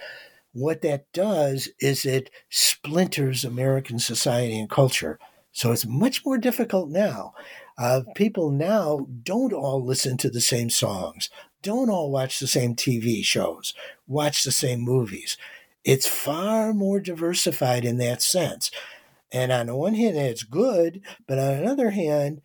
what 0.52 0.82
that 0.82 1.10
does 1.12 1.68
is 1.80 2.04
it 2.04 2.30
splinters 2.48 3.44
american 3.44 3.98
society 3.98 4.58
and 4.58 4.68
culture. 4.70 5.18
So 5.52 5.72
it's 5.72 5.86
much 5.86 6.24
more 6.24 6.38
difficult 6.38 6.90
now. 6.90 7.34
Uh, 7.76 8.02
people 8.14 8.50
now 8.50 9.06
don't 9.24 9.52
all 9.52 9.84
listen 9.84 10.16
to 10.18 10.30
the 10.30 10.40
same 10.40 10.70
songs 10.70 11.30
don't 11.62 11.90
all 11.90 12.10
watch 12.10 12.38
the 12.38 12.46
same 12.46 12.74
tv 12.74 13.22
shows 13.24 13.74
watch 14.06 14.42
the 14.42 14.52
same 14.52 14.80
movies. 14.80 15.36
It's 15.84 16.06
far 16.06 16.72
more 16.72 17.00
diversified 17.00 17.84
in 17.84 17.96
that 17.98 18.22
sense. 18.22 18.70
And 19.32 19.52
on 19.52 19.66
the 19.66 19.76
one 19.76 19.94
hand 19.94 20.16
it's 20.16 20.42
good 20.42 21.00
but 21.26 21.38
on 21.38 21.54
another 21.54 21.90
hand 21.90 22.42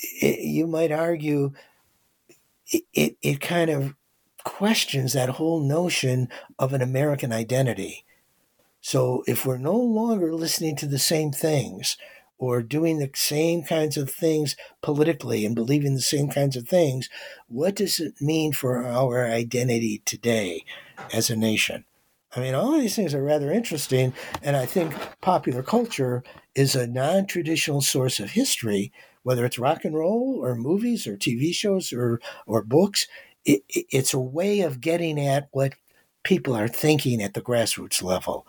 it, 0.00 0.40
you 0.40 0.66
might 0.66 0.92
argue 0.92 1.52
it, 2.68 2.84
it, 2.92 3.16
it 3.22 3.40
kind 3.40 3.70
of 3.70 3.94
questions 4.44 5.12
that 5.12 5.30
whole 5.30 5.60
notion 5.60 6.28
of 6.58 6.72
an 6.72 6.82
American 6.82 7.32
identity. 7.32 8.04
So 8.80 9.22
if 9.26 9.44
we're 9.44 9.58
no 9.58 9.76
longer 9.76 10.34
listening 10.34 10.76
to 10.76 10.86
the 10.86 10.98
same 10.98 11.32
things 11.32 11.96
or 12.38 12.62
doing 12.62 12.98
the 12.98 13.10
same 13.14 13.62
kinds 13.62 13.98
of 13.98 14.10
things 14.10 14.56
politically 14.80 15.44
and 15.44 15.54
believing 15.54 15.94
the 15.94 16.00
same 16.00 16.30
kinds 16.30 16.56
of 16.56 16.66
things, 16.66 17.10
what 17.48 17.74
does 17.74 18.00
it 18.00 18.14
mean 18.20 18.52
for 18.52 18.86
our 18.86 19.26
identity 19.26 20.00
today 20.06 20.64
as 21.12 21.28
a 21.28 21.36
nation? 21.36 21.84
I 22.34 22.40
mean, 22.40 22.54
all 22.54 22.74
of 22.74 22.80
these 22.80 22.94
things 22.94 23.12
are 23.12 23.22
rather 23.22 23.50
interesting, 23.50 24.14
and 24.40 24.56
I 24.56 24.64
think 24.64 24.94
popular 25.20 25.64
culture 25.64 26.22
is 26.54 26.76
a 26.76 26.86
non 26.86 27.26
traditional 27.26 27.80
source 27.80 28.20
of 28.20 28.30
history 28.30 28.92
whether 29.22 29.44
it's 29.44 29.58
rock 29.58 29.84
and 29.84 29.94
roll 29.94 30.40
or 30.42 30.54
movies 30.54 31.06
or 31.06 31.16
TV 31.16 31.54
shows 31.54 31.92
or 31.92 32.20
or 32.46 32.62
books. 32.62 33.06
It, 33.44 33.62
it, 33.68 33.86
it's 33.90 34.14
a 34.14 34.18
way 34.18 34.60
of 34.60 34.80
getting 34.80 35.18
at 35.18 35.48
what 35.52 35.74
people 36.22 36.54
are 36.54 36.68
thinking 36.68 37.22
at 37.22 37.34
the 37.34 37.40
grassroots 37.40 38.02
level. 38.02 38.46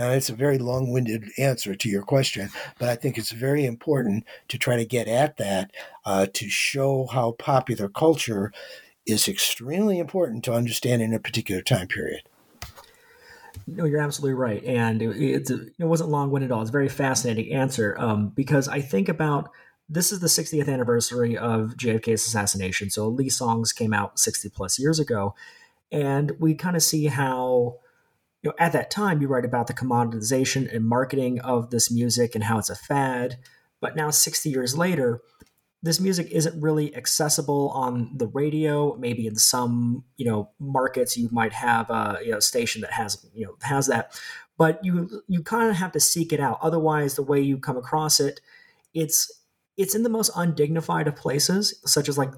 Now, 0.00 0.10
it's 0.12 0.30
a 0.30 0.34
very 0.34 0.56
long 0.56 0.90
winded 0.90 1.26
answer 1.36 1.74
to 1.74 1.88
your 1.88 2.02
question, 2.02 2.48
but 2.78 2.88
I 2.88 2.96
think 2.96 3.18
it's 3.18 3.32
very 3.32 3.66
important 3.66 4.24
to 4.48 4.56
try 4.56 4.76
to 4.76 4.86
get 4.86 5.08
at 5.08 5.36
that 5.36 5.72
uh, 6.06 6.26
to 6.32 6.48
show 6.48 7.06
how 7.12 7.32
popular 7.32 7.88
culture 7.88 8.50
is 9.04 9.28
extremely 9.28 9.98
important 9.98 10.42
to 10.44 10.54
understanding 10.54 11.12
a 11.12 11.18
particular 11.18 11.60
time 11.60 11.86
period. 11.86 12.22
No, 13.66 13.84
you're 13.84 14.00
absolutely 14.00 14.34
right, 14.34 14.64
and 14.64 15.02
it, 15.02 15.50
it 15.50 15.84
wasn't 15.84 16.10
long 16.10 16.30
winded 16.30 16.50
at 16.50 16.54
all. 16.54 16.62
It's 16.62 16.70
a 16.70 16.72
very 16.72 16.88
fascinating 16.88 17.52
answer 17.52 17.94
um, 17.98 18.28
because 18.28 18.68
I 18.68 18.80
think 18.80 19.08
about 19.08 19.50
this 19.90 20.12
is 20.12 20.20
the 20.20 20.28
60th 20.28 20.72
anniversary 20.72 21.36
of 21.36 21.74
JFK's 21.76 22.24
assassination. 22.24 22.90
So 22.90 23.08
Lee 23.08 23.28
songs 23.28 23.72
came 23.72 23.92
out 23.92 24.20
60 24.20 24.48
plus 24.50 24.78
years 24.78 25.00
ago. 25.00 25.34
And 25.90 26.32
we 26.38 26.54
kind 26.54 26.76
of 26.76 26.82
see 26.82 27.06
how, 27.06 27.78
you 28.42 28.50
know, 28.50 28.54
at 28.60 28.72
that 28.72 28.92
time 28.92 29.20
you 29.20 29.26
write 29.26 29.44
about 29.44 29.66
the 29.66 29.74
commoditization 29.74 30.72
and 30.72 30.86
marketing 30.86 31.40
of 31.40 31.70
this 31.70 31.90
music 31.90 32.36
and 32.36 32.44
how 32.44 32.58
it's 32.58 32.70
a 32.70 32.76
fad. 32.76 33.38
But 33.80 33.96
now, 33.96 34.10
60 34.10 34.48
years 34.48 34.78
later, 34.78 35.22
this 35.82 35.98
music 35.98 36.28
isn't 36.30 36.62
really 36.62 36.94
accessible 36.94 37.70
on 37.70 38.16
the 38.16 38.28
radio. 38.28 38.94
Maybe 38.96 39.26
in 39.26 39.34
some, 39.34 40.04
you 40.16 40.26
know, 40.26 40.50
markets 40.60 41.16
you 41.16 41.28
might 41.32 41.54
have 41.54 41.90
a 41.90 42.18
you 42.24 42.30
know, 42.30 42.38
station 42.38 42.82
that 42.82 42.92
has, 42.92 43.26
you 43.34 43.46
know, 43.46 43.56
has 43.62 43.88
that. 43.88 44.16
But 44.56 44.84
you 44.84 45.22
you 45.26 45.42
kind 45.42 45.68
of 45.68 45.76
have 45.76 45.92
to 45.92 46.00
seek 46.00 46.32
it 46.32 46.38
out. 46.38 46.58
Otherwise, 46.62 47.16
the 47.16 47.22
way 47.22 47.40
you 47.40 47.58
come 47.58 47.78
across 47.78 48.20
it, 48.20 48.40
it's 48.92 49.39
it's 49.76 49.94
in 49.94 50.02
the 50.02 50.08
most 50.08 50.30
undignified 50.36 51.08
of 51.08 51.16
places, 51.16 51.80
such 51.84 52.08
as 52.08 52.18
like 52.18 52.32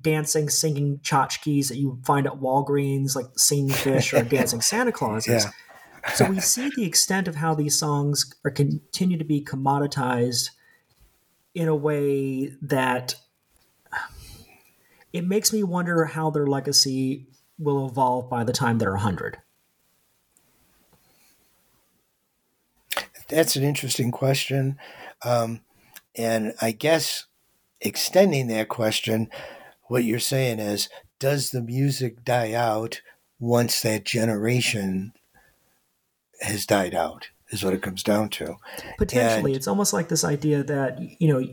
dancing, 0.00 0.48
singing 0.48 0.98
tchotchkes 0.98 1.68
that 1.68 1.76
you 1.76 1.98
find 2.04 2.26
at 2.26 2.34
Walgreens, 2.34 3.14
like 3.16 3.26
singing 3.36 3.70
fish 3.70 4.12
or 4.12 4.22
dancing 4.24 4.60
Santa 4.60 4.92
Clauses. 4.92 5.44
Yeah. 5.44 6.12
so 6.12 6.30
we 6.30 6.40
see 6.40 6.70
the 6.76 6.84
extent 6.84 7.28
of 7.28 7.36
how 7.36 7.54
these 7.54 7.78
songs 7.78 8.34
are 8.44 8.50
continue 8.50 9.18
to 9.18 9.24
be 9.24 9.42
commoditized 9.42 10.50
in 11.54 11.68
a 11.68 11.74
way 11.74 12.52
that 12.62 13.14
it 15.12 15.26
makes 15.26 15.52
me 15.52 15.62
wonder 15.62 16.04
how 16.04 16.30
their 16.30 16.46
legacy 16.46 17.26
will 17.58 17.88
evolve 17.88 18.30
by 18.30 18.44
the 18.44 18.52
time 18.52 18.78
they're 18.78 18.92
100 18.92 19.38
that's 23.28 23.56
an 23.56 23.62
interesting 23.62 24.10
question. 24.10 24.78
Um, 25.22 25.60
and 26.18 26.52
I 26.60 26.72
guess 26.72 27.26
extending 27.80 28.48
that 28.48 28.68
question, 28.68 29.30
what 29.84 30.04
you're 30.04 30.18
saying 30.18 30.58
is, 30.58 30.88
does 31.18 31.50
the 31.50 31.62
music 31.62 32.24
die 32.24 32.52
out 32.52 33.00
once 33.38 33.80
that 33.82 34.04
generation 34.04 35.12
has 36.40 36.66
died 36.66 36.94
out? 36.94 37.28
Is 37.50 37.64
what 37.64 37.72
it 37.72 37.80
comes 37.80 38.02
down 38.02 38.28
to. 38.30 38.56
Potentially, 38.98 39.52
And- 39.52 39.56
it's 39.56 39.66
almost 39.68 39.94
like 39.94 40.08
this 40.08 40.22
idea 40.22 40.62
that 40.64 40.98
you 41.18 41.28
know 41.28 41.48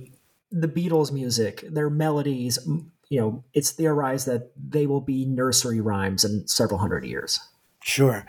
the 0.52 0.68
Beatles' 0.68 1.12
music, 1.12 1.64
their 1.72 1.90
melodies. 1.90 2.60
You 3.08 3.22
know, 3.22 3.44
it's 3.54 3.72
theorized 3.72 4.28
that 4.28 4.52
they 4.58 4.88
will 4.88 5.00
be 5.00 5.26
nursery 5.26 5.80
rhymes 5.80 6.26
in 6.26 6.48
several 6.48 6.80
hundred 6.80 7.06
years. 7.06 7.40
Sure, 7.82 8.26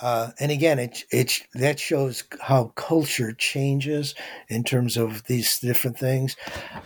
uh, 0.00 0.30
and 0.38 0.50
again, 0.50 0.78
it 0.78 1.04
it 1.10 1.42
that 1.54 1.78
shows 1.78 2.24
how 2.40 2.72
culture 2.74 3.32
changes 3.32 4.14
in 4.48 4.64
terms 4.64 4.96
of 4.96 5.24
these 5.24 5.58
different 5.58 5.98
things. 5.98 6.36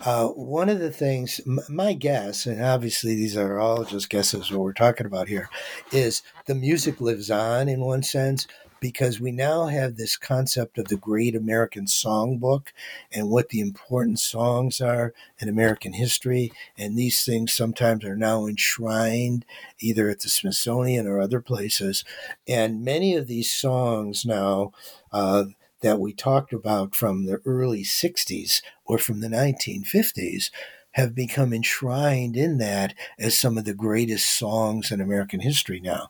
Uh, 0.05 0.27
one 0.27 0.69
of 0.69 0.79
the 0.79 0.91
things, 0.91 1.39
m- 1.47 1.59
my 1.69 1.93
guess, 1.93 2.45
and 2.45 2.63
obviously 2.63 3.15
these 3.15 3.37
are 3.37 3.59
all 3.59 3.83
just 3.83 4.09
guesses 4.09 4.51
what 4.51 4.61
we're 4.61 4.73
talking 4.73 5.05
about 5.05 5.27
here, 5.27 5.49
is 5.91 6.21
the 6.45 6.55
music 6.55 6.99
lives 6.99 7.31
on 7.31 7.69
in 7.69 7.81
one 7.81 8.03
sense 8.03 8.47
because 8.79 9.19
we 9.19 9.31
now 9.31 9.65
have 9.67 9.95
this 9.95 10.17
concept 10.17 10.77
of 10.77 10.87
the 10.87 10.97
Great 10.97 11.35
American 11.35 11.85
Songbook 11.85 12.67
and 13.11 13.29
what 13.29 13.49
the 13.49 13.59
important 13.59 14.19
songs 14.19 14.81
are 14.81 15.13
in 15.39 15.49
American 15.49 15.93
history, 15.93 16.51
and 16.77 16.97
these 16.97 17.23
things 17.23 17.53
sometimes 17.53 18.03
are 18.05 18.15
now 18.15 18.45
enshrined 18.45 19.45
either 19.79 20.09
at 20.09 20.19
the 20.19 20.29
Smithsonian 20.29 21.07
or 21.07 21.19
other 21.19 21.41
places. 21.41 22.03
And 22.47 22.83
many 22.83 23.15
of 23.15 23.27
these 23.27 23.51
songs 23.51 24.25
now 24.25 24.71
uh, 25.11 25.45
that 25.81 25.99
we 25.99 26.13
talked 26.13 26.53
about 26.53 26.95
from 26.95 27.25
the 27.25 27.41
early 27.45 27.83
60s 27.83 28.61
or 28.85 28.97
from 28.97 29.21
the 29.21 29.27
1950s 29.27 30.49
have 30.91 31.13
become 31.13 31.53
enshrined 31.53 32.37
in 32.37 32.57
that 32.57 32.93
as 33.19 33.37
some 33.37 33.57
of 33.57 33.65
the 33.65 33.73
greatest 33.73 34.29
songs 34.37 34.91
in 34.91 35.01
American 35.01 35.41
history 35.41 35.79
now. 35.81 36.09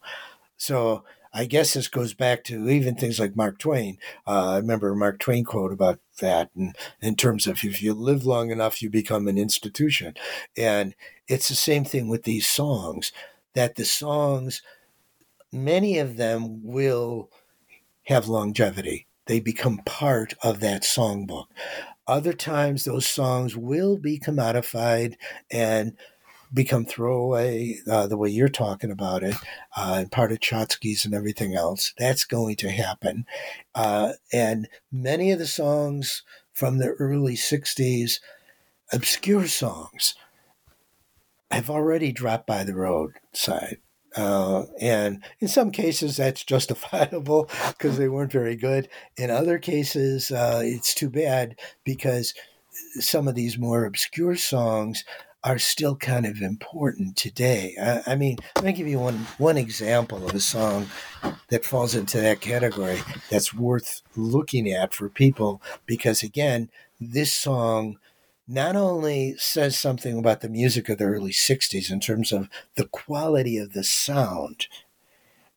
So 0.58 1.04
I 1.38 1.44
guess 1.44 1.74
this 1.74 1.90
goes 1.90 2.14
back 2.14 2.45
to 2.45 2.70
even 2.70 2.95
things 2.95 3.20
like 3.20 3.36
Mark 3.36 3.60
Twain. 3.60 3.98
Uh, 4.26 4.52
I 4.52 4.56
remember 4.56 4.95
Mark 4.95 5.20
Twain 5.20 5.44
quote 5.44 5.74
about 5.74 5.99
that, 6.22 6.49
and 6.56 6.74
in 7.02 7.18
terms 7.18 7.45
of 7.45 7.62
if 7.62 7.84
you 7.84 7.94
live 7.94 8.26
long 8.26 8.52
enough, 8.52 8.82
you 8.82 8.90
become 8.90 9.28
an 9.28 9.38
institution. 9.38 10.14
And 10.56 10.95
it's 11.28 11.49
the 11.49 11.56
same 11.56 11.84
thing 11.84 12.07
with 12.07 12.24
these 12.24 12.48
songs, 12.48 13.12
that 13.53 13.76
the 13.76 13.84
songs, 13.84 14.62
many 15.52 15.98
of 15.98 16.16
them 16.16 16.62
will 16.64 17.30
have 18.03 18.30
longevity. 18.30 19.06
They 19.26 19.41
become 19.41 19.82
part 19.86 20.36
of 20.41 20.62
that 20.62 20.84
songbook. 20.84 21.48
Other 22.07 22.34
times, 22.34 22.86
those 22.86 23.10
songs 23.10 23.57
will 23.57 23.98
be 23.98 24.20
commodified 24.20 25.16
and 25.52 25.98
become 26.56 26.86
throwaway 26.86 27.80
uh, 27.88 28.07
the 28.07 28.18
way 28.18 28.30
you're 28.30 28.48
talking 28.48 28.90
about 28.90 29.22
it, 29.22 29.36
uh, 29.76 29.98
and 29.99 30.11
part 30.11 30.32
of 30.32 30.40
tchotchkes 30.40 31.06
and 31.06 31.14
everything 31.14 31.53
else. 31.53 31.94
That's 31.99 32.23
going 32.23 32.56
to 32.57 32.72
happen. 32.72 33.26
Uh, 33.76 34.14
and 34.34 34.68
many 34.91 35.32
of 35.32 35.40
the 35.40 35.48
songs 35.48 36.23
from 36.52 36.77
the 36.77 36.91
early 36.94 37.36
60s, 37.36 38.19
obscure 38.91 39.48
songs, 39.48 40.15
have 41.52 41.69
already 41.69 42.11
dropped 42.11 42.48
by 42.48 42.64
the 42.64 42.73
roadside. 42.73 43.77
Uh, 44.15 44.64
and 44.80 45.23
in 45.41 45.49
some 45.49 45.72
cases, 45.72 46.15
that's 46.15 46.45
justifiable 46.45 47.49
because 47.68 47.98
they 47.98 48.07
weren't 48.07 48.32
very 48.32 48.56
good. 48.56 48.88
In 49.18 49.30
other 49.30 49.60
cases, 49.60 50.32
uh, 50.32 50.61
it's 50.64 50.94
too 50.94 51.10
bad 51.10 51.60
because 51.84 52.34
some 52.99 53.27
of 53.27 53.36
these 53.36 53.57
more 53.57 53.86
obscure 53.86 54.36
songs 54.36 55.03
are 55.45 55.59
still 55.59 55.95
kind 55.95 56.26
of 56.26 56.41
important 56.41 57.15
today. 57.15 57.76
I, 57.80 58.13
I 58.13 58.15
mean, 58.15 58.38
let 58.55 58.65
me 58.65 58.73
give 58.73 58.88
you 58.88 58.99
one 58.99 59.27
one 59.38 59.57
example 59.57 60.26
of 60.27 60.34
a 60.34 60.39
song 60.39 60.88
that 61.49 61.63
falls 61.63 61.93
into 61.93 62.19
that 62.19 62.41
category 62.41 62.99
that's 63.30 63.53
worth 63.53 64.01
looking 64.15 64.69
at 64.69 64.93
for 64.93 65.07
people 65.07 65.61
because 65.85 66.23
again, 66.23 66.69
this 66.99 67.31
song 67.31 67.97
not 68.47 68.76
only 68.76 69.35
says 69.38 69.77
something 69.77 70.17
about 70.17 70.41
the 70.41 70.49
music 70.49 70.89
of 70.89 70.97
the 70.97 71.05
early 71.05 71.31
60s 71.31 71.91
in 71.91 71.99
terms 71.99 72.31
of 72.31 72.49
the 72.76 72.85
quality 72.85 73.57
of 73.57 73.73
the 73.73 73.84
sound. 73.84 74.67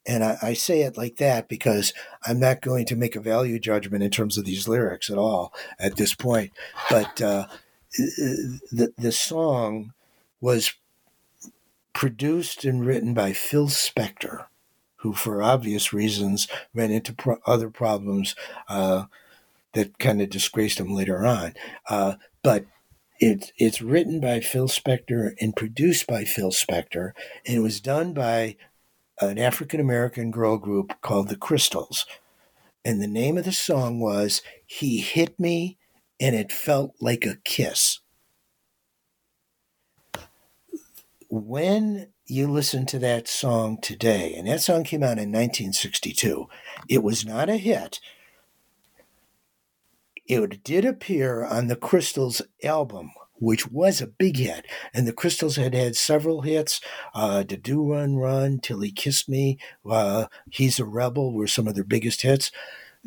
And 0.06 0.24
I, 0.24 0.38
I 0.40 0.52
say 0.54 0.82
it 0.82 0.96
like 0.96 1.16
that 1.16 1.48
because 1.48 1.92
I'm 2.26 2.40
not 2.40 2.62
going 2.62 2.86
to 2.86 2.96
make 2.96 3.14
a 3.14 3.20
value 3.20 3.58
judgment 3.58 4.02
in 4.02 4.10
terms 4.10 4.38
of 4.38 4.46
these 4.46 4.66
lyrics 4.66 5.10
at 5.10 5.18
all 5.18 5.52
at 5.78 5.96
this 5.96 6.14
point. 6.14 6.52
But 6.88 7.20
uh, 7.20 7.46
the, 7.96 8.92
the 8.96 9.12
song 9.12 9.92
was 10.40 10.74
produced 11.92 12.64
and 12.64 12.86
written 12.86 13.14
by 13.14 13.32
Phil 13.32 13.68
Spector, 13.68 14.46
who, 14.96 15.12
for 15.12 15.42
obvious 15.42 15.92
reasons, 15.92 16.48
ran 16.74 16.90
into 16.90 17.12
pro- 17.12 17.40
other 17.46 17.70
problems 17.70 18.36
uh, 18.68 19.04
that 19.72 19.98
kind 19.98 20.20
of 20.22 20.30
disgraced 20.30 20.78
him 20.78 20.94
later 20.94 21.26
on. 21.26 21.54
Uh, 21.88 22.14
but 22.42 22.66
it, 23.18 23.52
it's 23.58 23.82
written 23.82 24.20
by 24.20 24.40
Phil 24.40 24.68
Spector 24.68 25.34
and 25.40 25.56
produced 25.56 26.06
by 26.06 26.24
Phil 26.24 26.52
Spector, 26.52 27.12
and 27.44 27.56
it 27.56 27.60
was 27.60 27.80
done 27.80 28.12
by 28.12 28.56
an 29.20 29.38
African 29.38 29.80
American 29.80 30.30
girl 30.30 30.56
group 30.56 31.00
called 31.00 31.28
the 31.28 31.36
Crystals. 31.36 32.06
And 32.84 33.02
the 33.02 33.08
name 33.08 33.36
of 33.36 33.44
the 33.44 33.52
song 33.52 33.98
was 33.98 34.40
He 34.64 34.98
Hit 35.00 35.38
Me 35.40 35.78
and 36.20 36.34
It 36.34 36.52
Felt 36.52 36.94
Like 37.00 37.24
a 37.24 37.36
Kiss. 37.44 38.00
When 41.30 42.08
you 42.26 42.50
listen 42.50 42.86
to 42.86 42.98
that 42.98 43.28
song 43.28 43.78
today, 43.80 44.34
and 44.34 44.48
that 44.48 44.62
song 44.62 44.84
came 44.84 45.02
out 45.02 45.18
in 45.18 45.30
1962, 45.30 46.46
it 46.88 47.02
was 47.02 47.24
not 47.24 47.48
a 47.48 47.56
hit. 47.56 48.00
It 50.26 50.62
did 50.62 50.84
appear 50.84 51.44
on 51.44 51.68
the 51.68 51.76
Crystals 51.76 52.42
album, 52.62 53.12
which 53.40 53.70
was 53.70 54.00
a 54.00 54.06
big 54.06 54.36
hit. 54.36 54.66
And 54.92 55.06
the 55.06 55.12
Crystals 55.12 55.56
had 55.56 55.74
had 55.74 55.96
several 55.96 56.42
hits. 56.42 56.80
Uh, 57.14 57.44
the 57.44 57.56
Do 57.56 57.92
Run 57.92 58.16
Run, 58.16 58.58
Till 58.58 58.80
He 58.80 58.90
Kissed 58.90 59.28
Me, 59.28 59.58
uh, 59.88 60.26
He's 60.50 60.78
a 60.78 60.84
Rebel 60.84 61.32
were 61.32 61.46
some 61.46 61.66
of 61.66 61.74
their 61.74 61.84
biggest 61.84 62.22
hits. 62.22 62.50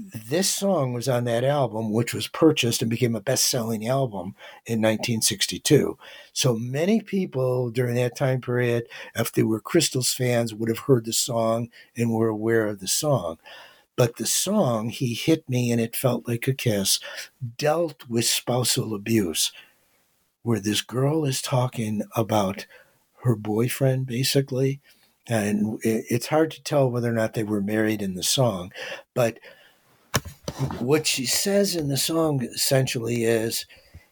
This 0.04 0.50
song 0.50 0.94
was 0.94 1.08
on 1.08 1.26
that 1.26 1.44
album, 1.44 1.92
which 1.92 2.14
was 2.14 2.28
purchased 2.28 2.82
and 2.82 2.90
became 2.90 3.16
a 3.16 3.22
best 3.22 3.50
selling 3.50 3.88
album 3.88 4.36
in 4.66 4.80
1962. 4.80 5.98
So 6.34 6.56
many 6.56 7.02
people 7.02 7.70
during 7.70 7.96
that 7.96 8.16
time 8.16 8.42
period, 8.42 8.88
if 9.16 9.32
they 9.32 9.44
were 9.44 9.60
Crystals 9.60 10.12
fans, 10.12 10.56
would 10.56 10.70
have 10.70 10.80
heard 10.80 11.06
the 11.06 11.14
song 11.14 11.70
and 11.96 12.12
were 12.12 12.30
aware 12.30 12.66
of 12.68 12.80
the 12.80 12.88
song. 12.88 13.38
But 13.96 14.16
the 14.16 14.26
song, 14.26 14.90
He 14.90 15.14
Hit 15.14 15.48
Me 15.48 15.72
and 15.72 15.80
It 15.80 15.96
Felt 15.96 16.28
Like 16.28 16.48
a 16.48 16.54
Kiss, 16.54 17.00
dealt 17.58 18.10
with 18.10 18.26
spousal 18.26 18.96
abuse, 18.96 19.52
where 20.42 20.60
this 20.60 20.82
girl 20.82 21.26
is 21.26 21.42
talking 21.42 22.02
about 22.16 22.66
her 23.24 23.36
boyfriend, 23.36 24.08
basically. 24.08 24.80
And 25.28 25.80
it's 25.84 26.28
hard 26.28 26.50
to 26.52 26.64
tell 26.64 26.90
whether 26.90 27.10
or 27.10 27.14
not 27.14 27.36
they 27.36 27.44
were 27.44 27.62
married 27.62 28.02
in 28.02 28.16
the 28.16 28.24
song. 28.24 28.72
But 29.14 29.38
what 30.80 31.08
she 31.08 31.26
says 31.26 31.76
in 31.76 31.88
the 31.88 31.98
song 31.98 32.44
essentially 32.44 33.24
is 33.24 33.66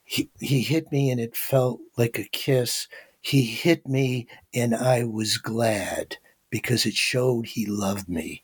he, 0.03 0.30
he 0.39 0.61
hit 0.61 0.91
me 0.91 1.11
and 1.11 1.19
it 1.19 1.35
felt 1.35 1.80
like 1.97 2.17
a 2.17 2.23
kiss. 2.23 2.88
He 3.21 3.43
hit 3.43 3.88
me 3.88 4.27
and 4.53 4.76
I 4.76 5.03
was 5.03 5.38
glad 5.38 6.17
because 6.49 6.85
it 6.85 6.95
showed 6.95 7.45
he 7.45 7.65
loved 7.65 8.09
me 8.09 8.43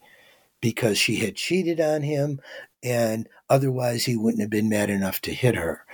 because 0.62 0.98
she 0.98 1.18
had 1.18 1.36
cheated 1.36 1.80
on 1.80 2.02
him 2.02 2.40
and 2.84 3.28
otherwise 3.50 4.06
he 4.06 4.16
wouldn't 4.16 4.42
have 4.42 4.50
been 4.50 4.70
mad 4.70 4.90
enough 4.90 5.22
to 5.22 5.34
hit 5.34 5.56
her. 5.56 5.86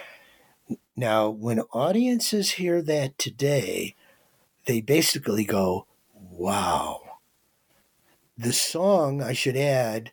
Now, 0.96 1.30
when 1.30 1.62
audiences 1.72 2.52
hear 2.52 2.82
that 2.82 3.18
today, 3.18 3.96
they 4.66 4.82
basically 4.82 5.46
go, 5.46 5.88
wow. 6.14 7.02
The 8.38 8.54
song, 8.54 9.22
I 9.22 9.34
should 9.34 9.56
add, 9.56 10.12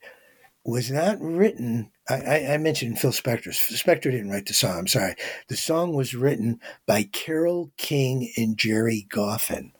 was 0.68 0.90
not 0.90 1.18
written. 1.20 1.90
I, 2.10 2.46
I, 2.52 2.58
mentioned 2.58 2.98
Phil 2.98 3.10
Spector. 3.10 3.48
Spector 3.48 4.10
didn't 4.10 4.30
write 4.30 4.44
the 4.44 4.52
song. 4.52 4.78
I'm 4.78 4.86
sorry. 4.86 5.14
The 5.48 5.56
song 5.56 5.94
was 5.94 6.14
written 6.14 6.60
by 6.86 7.04
Carole 7.04 7.70
King 7.78 8.30
and 8.36 8.58
Gerry 8.58 9.06
Goffin, 9.08 9.72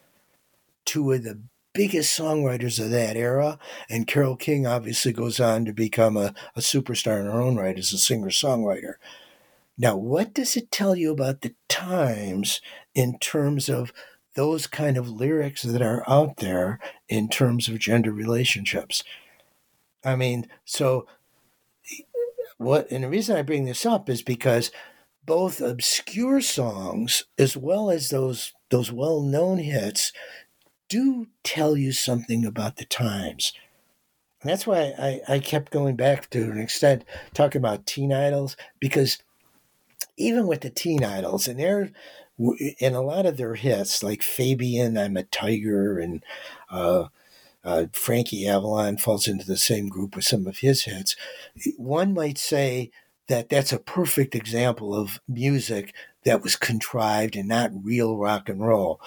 two 0.87 1.13
of 1.13 1.25
the 1.25 1.41
biggest 1.75 2.19
songwriters 2.19 2.83
of 2.83 2.91
that 2.91 3.17
era. 3.17 3.59
And 3.91 4.07
Carole 4.07 4.37
King 4.37 4.67
obviously 4.67 5.13
goes 5.13 5.39
on 5.41 5.67
to 5.67 5.75
become 5.75 6.17
a, 6.17 6.33
a 6.57 6.61
superstar 6.61 7.21
in 7.21 7.27
her 7.27 7.41
own 7.41 7.57
right 7.57 7.79
as 7.79 7.93
a 7.93 7.99
singer 7.99 8.29
songwriter. 8.29 8.95
Now, 9.77 9.95
what 9.95 10.33
does 10.33 10.57
it 10.57 10.71
tell 10.71 10.97
you 10.97 11.13
about 11.13 11.43
the 11.43 11.55
times 11.69 12.63
in 12.95 13.19
terms 13.19 13.69
of 13.69 13.93
those 14.37 14.67
kind 14.67 14.97
of 14.97 15.11
lyrics 15.11 15.63
that 15.63 15.83
are 15.83 16.03
out 16.09 16.39
there 16.39 16.81
in 17.11 17.29
terms 17.29 17.69
of 17.69 17.79
gender 17.79 18.11
relationships? 18.11 19.05
I 20.05 20.17
mean, 20.17 20.49
so 20.65 21.07
what 22.57 22.91
and 22.91 23.05
the 23.05 23.09
reason 23.09 23.37
I 23.37 23.43
bring 23.43 23.65
this 23.65 23.87
up 23.87 24.09
is 24.09 24.23
because 24.23 24.71
both 25.25 25.61
obscure 25.61 26.41
songs 26.41 27.25
as 27.39 27.57
well 27.57 27.91
as 27.91 28.09
those 28.09 28.53
those 28.71 28.93
well-known 28.93 29.59
hits 29.59 30.13
do 30.89 31.27
tell 31.45 31.77
you 31.77 31.93
something 31.93 32.45
about 32.45 32.77
the 32.77 32.85
times. 32.85 33.53
And 34.43 34.51
that's 34.51 34.67
why 34.67 34.95
I, 34.99 35.21
I 35.35 35.39
kept 35.39 35.73
going 35.73 35.97
back 35.97 36.31
to 36.31 36.51
an 36.51 36.59
extent 36.59 37.05
talking 37.35 37.61
about 37.61 37.87
teen 37.87 38.13
idols 38.13 38.57
because 38.81 39.19
even 40.17 40.47
with 40.47 40.61
the 40.61 40.71
teen 40.71 41.05
idols 41.05 41.49
and 41.49 41.59
they're 41.59 41.91
in 42.79 42.95
a 42.95 43.03
lot 43.03 43.27
of 43.27 43.37
their 43.37 43.55
hits 43.55 44.03
like 44.03 44.23
Fabian, 44.23 44.97
I'm 44.97 45.17
a 45.17 45.25
Tiger, 45.25 45.99
and 45.99 46.23
uh, 46.71 47.09
uh, 47.69 47.87
Frankie 47.93 48.49
Avalon 48.49 48.97
falls 48.97 49.29
into 49.29 49.45
the 49.45 49.59
same 49.59 49.89
group 49.89 50.17
with 50.17 50.25
some 50.25 50.47
of 50.47 50.59
his 50.59 50.85
hits. 50.85 51.15
One 51.77 52.15
might 52.15 52.39
say 52.39 52.91
that 53.27 53.51
that's 53.51 53.75
a 53.75 53.79
perfect 53.79 54.35
example 54.35 54.95
of 54.95 55.21
music 55.29 55.93
that 56.25 56.43
was 56.43 56.57
contrived 56.57 57.37
and 57.37 57.47
not 57.47 57.71
real 57.75 58.17
rock 58.17 58.49
and 58.49 58.67
roll. 58.67 59.03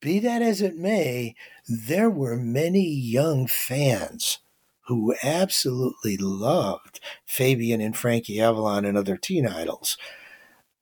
Be 0.00 0.20
that 0.20 0.40
as 0.40 0.62
it 0.62 0.76
may, 0.76 1.34
there 1.66 2.08
were 2.08 2.36
many 2.36 2.88
young 2.88 3.48
fans 3.48 4.38
who 4.86 5.16
absolutely 5.24 6.16
loved 6.16 7.00
Fabian 7.24 7.80
and 7.80 7.96
Frankie 7.96 8.40
Avalon 8.40 8.84
and 8.84 8.96
other 8.96 9.16
teen 9.16 9.48
idols. 9.48 9.98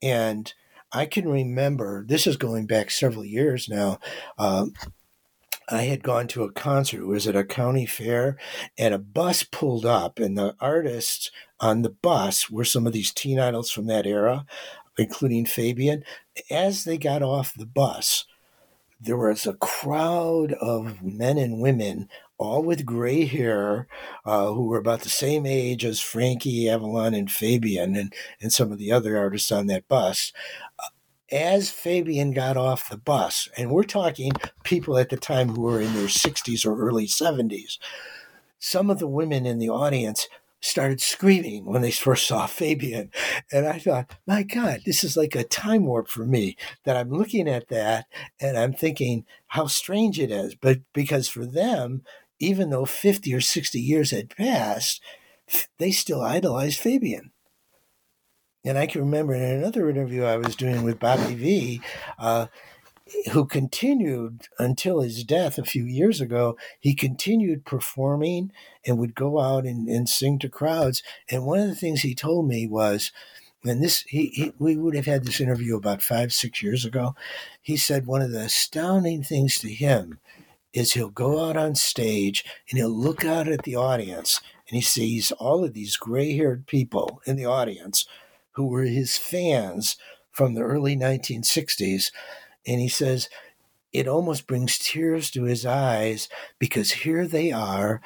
And 0.03 0.53
I 0.93 1.07
can 1.07 1.27
remember, 1.27 2.05
this 2.07 2.27
is 2.27 2.37
going 2.37 2.67
back 2.67 2.91
several 2.91 3.25
years 3.25 3.67
now. 3.67 3.99
Um, 4.37 4.75
I 5.73 5.83
had 5.83 6.03
gone 6.03 6.29
to 6.29 6.45
a 6.45 6.53
concert. 6.53 7.01
It 7.01 7.07
was 7.07 7.27
at 7.27 7.35
a 7.35 7.45
county 7.45 7.87
fair, 7.87 8.37
and 8.77 8.93
a 8.93 8.99
bus 8.99 9.43
pulled 9.43 9.87
up, 9.87 10.19
and 10.19 10.37
the 10.37 10.55
artists 10.61 11.31
on 11.61 11.81
the 11.81 11.91
bus 11.91 12.51
were 12.51 12.65
some 12.65 12.87
of 12.87 12.93
these 12.93 13.11
teen 13.11 13.41
idols 13.41 13.71
from 13.71 13.87
that 13.87 14.07
era, 14.07 14.45
including 14.99 15.47
Fabian. 15.47 16.05
As 16.51 16.85
they 16.85 16.99
got 16.99 17.23
off 17.23 17.55
the 17.55 17.65
bus, 17.65 18.27
there 19.01 19.17
was 19.17 19.47
a 19.47 19.55
crowd 19.55 20.53
of 20.53 21.03
men 21.03 21.39
and 21.39 21.63
women, 21.63 22.09
all 22.37 22.63
with 22.63 22.85
gray 22.85 23.25
hair, 23.25 23.89
uh, 24.27 24.53
who 24.53 24.67
were 24.67 24.79
about 24.79 25.01
the 25.01 25.09
same 25.09 25.47
age 25.47 25.87
as 25.87 26.01
Frankie 26.01 26.69
Avalon 26.69 27.15
and 27.15 27.31
Fabian 27.31 27.97
and, 27.97 28.13
and 28.43 28.53
some 28.53 28.73
of 28.73 28.79
the 28.79 28.93
other 28.93 29.17
artists 29.17 29.51
on 29.51 29.69
that 29.69 29.89
bus. 29.89 30.33
As 31.33 31.71
Fabian 31.71 32.33
got 32.33 32.59
off 32.59 32.91
the 32.91 32.99
bus, 32.99 33.49
and 33.57 33.71
we're 33.71 33.85
talking 33.85 34.33
people 34.65 34.99
at 34.99 35.09
the 35.09 35.17
time 35.17 35.49
who 35.49 35.63
were 35.63 35.81
in 35.81 35.95
their 35.95 36.07
60s 36.07 36.67
or 36.67 36.79
early 36.79 37.07
70s, 37.07 37.79
some 38.59 38.91
of 38.91 38.99
the 38.99 39.09
women 39.09 39.47
in 39.47 39.59
the 39.59 39.71
audience 39.71 40.29
started 40.61 41.01
screaming 41.01 41.65
when 41.65 41.81
they 41.81 41.91
first 41.91 42.27
saw 42.29 42.47
Fabian. 42.47 43.11
And 43.51 43.67
I 43.67 43.79
thought, 43.79 44.15
my 44.27 44.43
God, 44.43 44.83
this 44.85 45.03
is 45.03 45.17
like 45.17 45.35
a 45.35 45.43
time 45.43 45.87
warp 45.87 46.09
for 46.09 46.27
me 46.27 46.57
that 46.85 46.97
I'm 46.97 47.11
looking 47.11 47.49
at 47.49 47.69
that 47.69 48.07
and 48.39 48.59
I'm 48.59 48.75
thinking 48.75 49.25
how 49.49 49.67
strange 49.67 50.21
it 50.21 50.31
is. 50.31 50.55
But 50.55 50.81
because 50.93 51.29
for 51.29 51.47
them, 51.47 52.03
even 52.41 52.69
though 52.69 52.85
50 52.85 53.33
or 53.35 53.41
60 53.41 53.81
years 53.81 54.11
had 54.11 54.37
passed, 54.37 55.03
they 55.79 55.91
still 55.91 56.21
idolized 56.21 56.79
Fabian. 56.79 57.32
And 58.65 58.79
I 58.79 58.87
can 58.87 59.01
remember 59.01 59.35
in 59.35 59.43
another 59.43 59.91
interview 59.91 60.25
I 60.25 60.37
was 60.37 60.55
doing 60.55 60.83
with 60.83 61.01
Bobby 61.01 61.35
Vee, 61.35 61.81
uh, 62.19 62.47
who 63.33 63.45
continued 63.45 64.47
until 64.59 65.01
his 65.01 65.25
death 65.25 65.59
a 65.59 65.65
few 65.65 65.85
years 65.85 66.21
ago. 66.21 66.57
He 66.79 66.95
continued 66.95 67.65
performing 67.65 68.53
and 68.87 68.99
would 68.99 69.15
go 69.15 69.41
out 69.41 69.67
and, 69.67 69.89
and 69.89 70.09
sing 70.09 70.39
to 70.41 70.49
crowds. 70.49 71.03
And 71.31 71.45
one 71.45 71.59
of 71.59 71.69
the 71.69 71.75
things 71.75 72.01
he 72.01 72.15
told 72.15 72.47
me 72.49 72.67
was, 72.67 73.11
and 73.65 73.83
this 73.83 74.03
he, 74.09 74.27
he, 74.29 74.53
we 74.59 74.77
would 74.77 74.95
have 74.95 75.07
had 75.07 75.25
this 75.25 75.41
interview 75.41 75.77
about 75.77 76.03
five 76.03 76.33
six 76.33 76.63
years 76.63 76.85
ago 76.85 77.15
he 77.61 77.77
said 77.77 78.07
one 78.07 78.23
of 78.23 78.33
the 78.33 78.41
astounding 78.41 79.23
things 79.23 79.59
to 79.59 79.69
him 79.69 80.19
is 80.73 80.95
he'll 80.95 81.11
go 81.11 81.49
out 81.49 81.57
on 81.57 81.75
stage 81.75 82.45
and 82.69 82.79
he'll 82.79 82.89
look 82.89 83.25
out 83.25 83.49
at 83.49 83.63
the 83.63 83.77
audience 83.77 84.41
and 84.69 84.77
he 84.77 84.83
sees 84.83 85.31
all 85.33 85.65
of 85.65 85.75
these 85.75 85.97
gray-haired 85.97 86.67
people 86.67 87.21
in 87.27 87.37
the 87.37 87.45
audience 87.45 88.07
who 88.53 88.67
were 88.67 88.85
his 88.85 89.17
fans 89.17 89.97
from 90.31 90.55
the 90.55 90.63
early 90.63 90.97
1960s 90.97 92.11
and 92.67 92.81
he 92.81 92.89
says 92.89 93.29
it 93.93 94.09
almost 94.09 94.47
brings 94.47 94.79
tears 94.79 95.31
to 95.31 95.45
his 95.45 95.67
eyes 95.67 96.29
because 96.59 96.93
here 96.93 97.27
they 97.27 97.53
are 97.53 98.01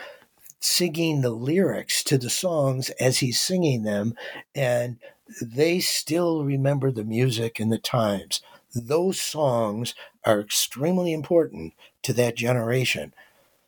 singing 0.58 1.20
the 1.20 1.30
lyrics 1.30 2.02
to 2.04 2.18
the 2.18 2.30
songs 2.30 2.90
as 3.00 3.18
he's 3.18 3.40
singing 3.40 3.84
them, 3.84 4.14
and 4.54 4.98
they 5.40 5.78
still 5.78 6.44
remember 6.44 6.90
the 6.90 7.04
music 7.04 7.60
and 7.60 7.70
the 7.70 7.78
times. 7.78 8.40
Those 8.74 9.20
songs 9.20 9.94
are 10.24 10.40
extremely 10.40 11.12
important 11.12 11.74
to 12.02 12.12
that 12.14 12.36
generation. 12.36 13.12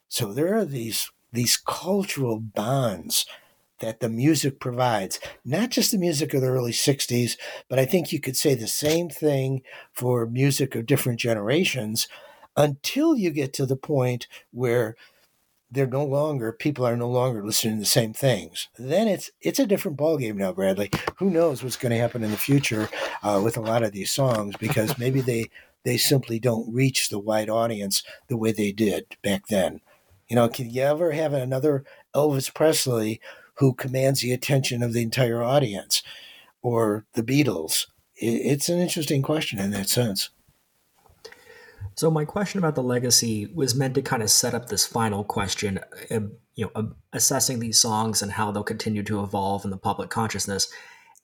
So 0.09 0.33
there 0.33 0.57
are 0.57 0.65
these 0.65 1.11
these 1.31 1.59
cultural 1.59 2.41
bonds 2.41 3.27
that 3.81 4.01
the 4.01 4.09
music 4.09 4.61
provides, 4.61 5.21
not 5.45 5.71
just 5.71 5.91
the 5.91 5.99
music 5.99 6.35
of 6.35 6.41
the 6.41 6.49
early 6.49 6.73
60s, 6.73 7.37
but 7.69 7.79
I 7.79 7.85
think 7.85 8.13
you 8.13 8.21
could 8.21 8.37
say 8.37 8.55
the 8.55 8.67
same 8.67 9.09
thing 9.09 9.63
for 9.93 10.27
music 10.27 10.75
of 10.75 10.87
different 10.87 11.21
generations 11.21 12.09
until 12.57 13.17
you 13.17 13.31
get 13.31 13.53
to 13.55 13.67
the 13.67 13.77
point 13.77 14.27
where 14.51 14.97
they're 15.71 15.87
no 15.87 16.05
longer 16.05 16.51
people 16.53 16.87
are 16.87 16.97
no 16.97 17.09
longer 17.09 17.45
listening 17.45 17.75
to 17.75 17.81
the 17.81 17.87
same 17.87 18.13
things. 18.13 18.69
Then 18.79 19.07
it's 19.07 19.31
it's 19.41 19.59
a 19.59 19.67
different 19.67 19.99
ballgame 19.99 20.37
now, 20.37 20.53
Bradley. 20.53 20.91
Who 21.17 21.31
knows 21.31 21.63
what's 21.63 21.77
going 21.77 21.93
to 21.93 21.99
happen 21.99 22.25
in 22.25 22.31
the 22.31 22.37
future 22.37 22.89
uh, 23.23 23.41
with 23.45 23.57
a 23.57 23.63
lot 23.63 23.83
of 23.83 23.93
these 23.93 24.11
songs 24.11 24.57
because 24.59 24.99
maybe 24.99 25.21
they 25.21 25.51
they 25.85 25.97
simply 25.97 26.39
don't 26.39 26.73
reach 26.73 27.09
the 27.09 27.19
wide 27.19 27.51
audience 27.51 28.03
the 28.29 28.37
way 28.37 28.53
they 28.53 28.73
did 28.73 29.17
back 29.23 29.47
then. 29.49 29.81
You 30.29 30.37
know, 30.37 30.49
can 30.49 30.71
you 30.71 30.83
ever 30.83 31.13
have 31.13 31.33
another 31.33 31.85
Elvis 32.15 32.53
Presley 32.53 33.21
who 33.59 33.75
commands 33.75 34.21
the 34.21 34.33
attention 34.33 34.83
of 34.83 34.93
the 34.93 35.03
entire 35.03 35.43
audience, 35.43 36.03
or 36.63 37.05
the 37.15 37.23
Beatles? 37.23 37.87
It's 38.17 38.69
an 38.69 38.79
interesting 38.79 39.23
question 39.23 39.59
in 39.59 39.71
that 39.71 39.89
sense. 39.89 40.31
So 41.99 42.13
my 42.13 42.25
question 42.25 42.59
about 42.59 42.77
the 42.77 42.83
legacy 42.83 43.47
was 43.53 43.75
meant 43.75 43.97
to 43.97 44.03
kind 44.03 44.23
of 44.23 44.31
set 44.31 44.55
up 44.55 44.69
this 44.69 44.87
final 44.87 45.25
question, 45.25 45.81
uh, 46.13 46.21
you 46.55 46.71
know, 46.75 46.93
assessing 47.13 47.59
these 47.59 47.79
songs 47.79 48.23
and 48.23 48.31
how 48.31 48.53
they'll 48.53 48.63
continue 48.63 49.03
to 49.03 49.23
evolve 49.23 49.65
in 49.65 49.71
the 49.71 49.77
public 49.77 50.09
consciousness. 50.09 50.69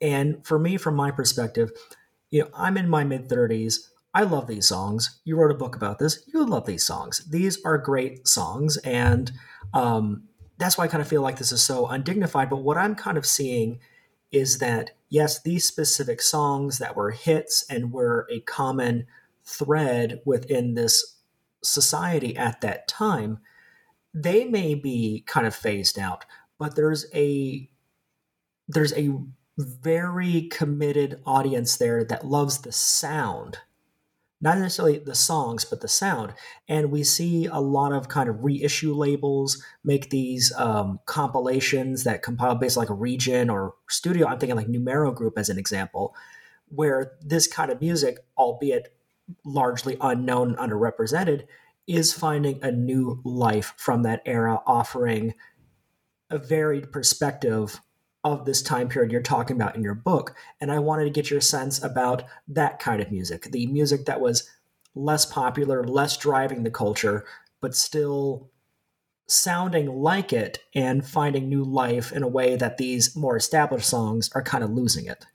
And 0.00 0.44
for 0.44 0.58
me, 0.58 0.76
from 0.76 0.96
my 0.96 1.12
perspective, 1.12 1.70
you 2.32 2.42
know, 2.42 2.48
I'm 2.54 2.76
in 2.76 2.88
my 2.88 3.04
mid 3.04 3.28
30s. 3.28 3.88
I 4.14 4.24
love 4.24 4.48
these 4.48 4.66
songs. 4.66 5.20
You 5.24 5.36
wrote 5.36 5.52
a 5.52 5.58
book 5.58 5.76
about 5.76 6.00
this. 6.00 6.24
You 6.32 6.44
love 6.44 6.66
these 6.66 6.84
songs. 6.84 7.24
These 7.30 7.64
are 7.64 7.78
great 7.78 8.26
songs, 8.26 8.76
and 8.78 9.30
um, 9.72 10.24
that's 10.58 10.78
why 10.78 10.84
I 10.84 10.88
kind 10.88 11.02
of 11.02 11.08
feel 11.08 11.22
like 11.22 11.38
this 11.38 11.52
is 11.52 11.62
so 11.62 11.86
undignified. 11.86 12.50
But 12.50 12.62
what 12.62 12.76
I'm 12.76 12.94
kind 12.94 13.18
of 13.18 13.26
seeing 13.26 13.80
is 14.30 14.58
that 14.58 14.92
yes, 15.08 15.40
these 15.42 15.66
specific 15.66 16.20
songs 16.20 16.78
that 16.78 16.96
were 16.96 17.10
hits 17.10 17.64
and 17.68 17.92
were 17.92 18.26
a 18.30 18.40
common 18.40 19.06
thread 19.44 20.20
within 20.24 20.74
this 20.74 21.16
society 21.62 22.36
at 22.36 22.60
that 22.60 22.88
time, 22.88 23.38
they 24.12 24.44
may 24.44 24.74
be 24.74 25.22
kind 25.26 25.46
of 25.46 25.54
phased 25.54 25.98
out, 25.98 26.24
but 26.58 26.76
there's 26.76 27.06
a 27.14 27.68
there's 28.68 28.92
a 28.94 29.10
very 29.58 30.48
committed 30.48 31.20
audience 31.26 31.76
there 31.76 32.04
that 32.04 32.26
loves 32.26 32.58
the 32.58 32.72
sound 32.72 33.58
not 34.44 34.58
necessarily 34.58 34.98
the 34.98 35.14
songs 35.14 35.64
but 35.64 35.80
the 35.80 35.88
sound. 35.88 36.34
And 36.68 36.92
we 36.92 37.02
see 37.02 37.46
a 37.46 37.60
lot 37.60 37.92
of 37.92 38.08
kind 38.08 38.28
of 38.28 38.44
reissue 38.44 38.94
labels 38.94 39.60
make 39.82 40.10
these 40.10 40.52
um, 40.56 41.00
compilations 41.06 42.04
that 42.04 42.22
compile 42.22 42.54
based 42.54 42.76
like 42.76 42.90
a 42.90 42.94
region 42.94 43.48
or 43.48 43.74
studio. 43.88 44.26
I'm 44.26 44.38
thinking 44.38 44.54
like 44.54 44.68
numero 44.68 45.12
group 45.12 45.38
as 45.38 45.48
an 45.48 45.58
example 45.58 46.14
where 46.68 47.12
this 47.22 47.46
kind 47.46 47.70
of 47.70 47.80
music 47.80 48.18
albeit 48.36 48.94
largely 49.46 49.96
unknown, 50.02 50.54
underrepresented, 50.56 51.46
is 51.86 52.12
finding 52.12 52.62
a 52.62 52.70
new 52.70 53.22
life 53.24 53.72
from 53.78 54.02
that 54.02 54.20
era, 54.26 54.60
offering 54.66 55.32
a 56.28 56.36
varied 56.36 56.92
perspective 56.92 57.80
of 58.24 58.44
this 58.44 58.62
time 58.62 58.88
period 58.88 59.12
you're 59.12 59.22
talking 59.22 59.56
about 59.56 59.76
in 59.76 59.82
your 59.82 59.94
book. 59.94 60.34
And 60.60 60.72
I 60.72 60.78
wanted 60.78 61.04
to 61.04 61.10
get 61.10 61.30
your 61.30 61.42
sense 61.42 61.82
about 61.82 62.24
that 62.48 62.78
kind 62.78 63.00
of 63.00 63.12
music, 63.12 63.44
the 63.52 63.66
music 63.66 64.06
that 64.06 64.20
was 64.20 64.50
less 64.94 65.26
popular, 65.26 65.84
less 65.84 66.16
driving 66.16 66.62
the 66.62 66.70
culture, 66.70 67.24
but 67.60 67.74
still 67.74 68.50
sounding 69.26 69.86
like 69.86 70.32
it 70.32 70.58
and 70.74 71.06
finding 71.06 71.48
new 71.48 71.62
life 71.62 72.12
in 72.12 72.22
a 72.22 72.28
way 72.28 72.56
that 72.56 72.78
these 72.78 73.14
more 73.14 73.36
established 73.36 73.88
songs 73.88 74.30
are 74.34 74.42
kind 74.42 74.64
of 74.64 74.70
losing 74.70 75.06
it 75.06 75.26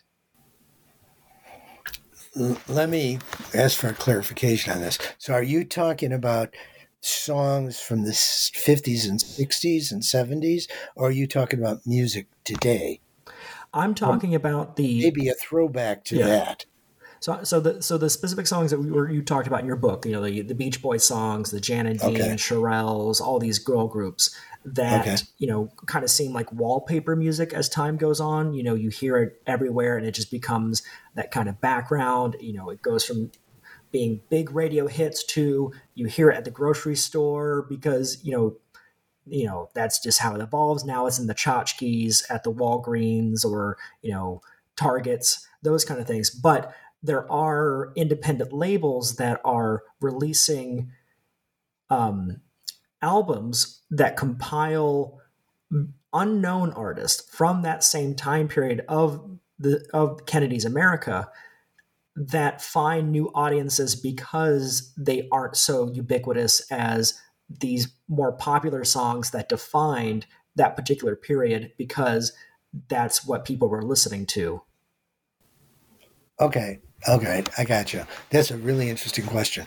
let 2.67 2.89
me 2.89 3.19
ask 3.53 3.77
for 3.77 3.87
a 3.87 3.93
clarification 3.93 4.73
on 4.73 4.81
this. 4.81 4.97
So, 5.17 5.33
are 5.33 5.43
you 5.43 5.63
talking 5.63 6.13
about 6.13 6.53
songs 7.01 7.79
from 7.79 8.03
the 8.03 8.11
50s 8.11 9.07
and 9.07 9.19
60s 9.19 9.91
and 9.91 10.03
70s, 10.03 10.67
or 10.95 11.07
are 11.07 11.11
you 11.11 11.27
talking 11.27 11.59
about 11.59 11.79
music 11.85 12.27
today? 12.43 13.01
I'm 13.73 13.93
talking 13.95 14.33
about 14.35 14.75
the 14.75 15.01
maybe 15.03 15.29
a 15.29 15.33
throwback 15.33 16.03
to 16.05 16.17
Yeah. 16.17 16.27
that. 16.27 16.65
So, 17.21 17.43
so 17.43 17.59
the 17.59 17.81
so 17.81 17.97
the 17.97 18.09
specific 18.09 18.47
songs 18.47 18.71
that 18.71 18.79
we 18.79 18.91
were 18.91 19.09
you 19.09 19.21
talked 19.21 19.47
about 19.47 19.59
in 19.59 19.67
your 19.67 19.75
book, 19.75 20.05
you 20.05 20.13
know, 20.13 20.23
the 20.23 20.41
the 20.41 20.55
Beach 20.55 20.81
Boys 20.81 21.03
songs, 21.03 21.51
the 21.51 21.59
Jan 21.59 21.85
and 21.85 21.99
Dean, 21.99 22.13
Okay. 22.15 22.35
Shirelles, 22.37 23.19
all 23.19 23.39
these 23.39 23.59
girl 23.59 23.87
groups 23.87 24.33
that 24.65 25.01
Okay. 25.01 25.15
you 25.37 25.47
know 25.47 25.69
kind 25.85 26.03
of 26.03 26.09
seem 26.09 26.31
like 26.33 26.51
wallpaper 26.53 27.15
music 27.15 27.53
as 27.53 27.67
time 27.69 27.97
goes 27.97 28.21
on. 28.21 28.53
You 28.53 28.63
know, 28.63 28.73
you 28.73 28.89
hear 28.89 29.17
it 29.17 29.33
everywhere, 29.45 29.97
and 29.97 30.07
it 30.07 30.11
just 30.11 30.31
becomes 30.31 30.81
that 31.15 31.31
kind 31.31 31.49
of 31.49 31.59
background. 31.59 32.37
You 32.39 32.53
know, 32.53 32.69
it 32.69 32.81
goes 32.81 33.03
from 33.05 33.31
being 33.91 34.21
big 34.29 34.51
radio 34.51 34.87
hits 34.87 35.23
to 35.23 35.71
you 35.95 36.05
hear 36.05 36.29
it 36.29 36.37
at 36.37 36.45
the 36.45 36.51
grocery 36.51 36.95
store 36.95 37.65
because 37.69 38.23
you 38.23 38.31
know 38.31 38.55
you 39.25 39.45
know 39.45 39.69
that's 39.73 39.99
just 39.99 40.19
how 40.19 40.35
it 40.35 40.41
evolves. 40.41 40.85
Now 40.85 41.07
it's 41.07 41.19
in 41.19 41.27
the 41.27 41.35
tchotchkes 41.35 42.23
at 42.29 42.43
the 42.43 42.51
walgreens 42.51 43.45
or 43.45 43.77
you 44.01 44.11
know 44.11 44.41
targets 44.75 45.47
those 45.61 45.85
kind 45.85 45.99
of 45.99 46.07
things. 46.07 46.29
But 46.29 46.73
there 47.01 47.31
are 47.31 47.91
independent 47.95 48.51
labels 48.51 49.15
that 49.15 49.39
are 49.45 49.83
releasing 50.01 50.91
um, 51.89 52.41
albums 53.01 53.81
that 53.89 54.17
compile 54.17 55.19
unknown 56.13 56.71
artists 56.73 57.29
from 57.35 57.61
that 57.61 57.83
same 57.83 58.15
time 58.15 58.47
period 58.47 58.83
of 58.87 59.37
the 59.59 59.85
of 59.93 60.25
Kennedy's 60.25 60.65
America 60.65 61.29
that 62.15 62.61
find 62.61 63.11
new 63.11 63.31
audiences 63.33 63.95
because 63.95 64.93
they 64.97 65.27
aren't 65.31 65.55
so 65.55 65.91
ubiquitous 65.91 66.61
as 66.71 67.19
these 67.49 67.87
more 68.07 68.31
popular 68.31 68.83
songs 68.83 69.31
that 69.31 69.49
defined 69.49 70.25
that 70.55 70.75
particular 70.75 71.15
period 71.15 71.71
because 71.77 72.33
that's 72.87 73.25
what 73.25 73.45
people 73.45 73.69
were 73.69 73.81
listening 73.81 74.25
to. 74.25 74.61
Okay, 76.39 76.79
okay, 77.07 77.43
I 77.57 77.63
got 77.63 77.93
you. 77.93 78.05
That's 78.29 78.51
a 78.51 78.57
really 78.57 78.89
interesting 78.89 79.25
question. 79.25 79.65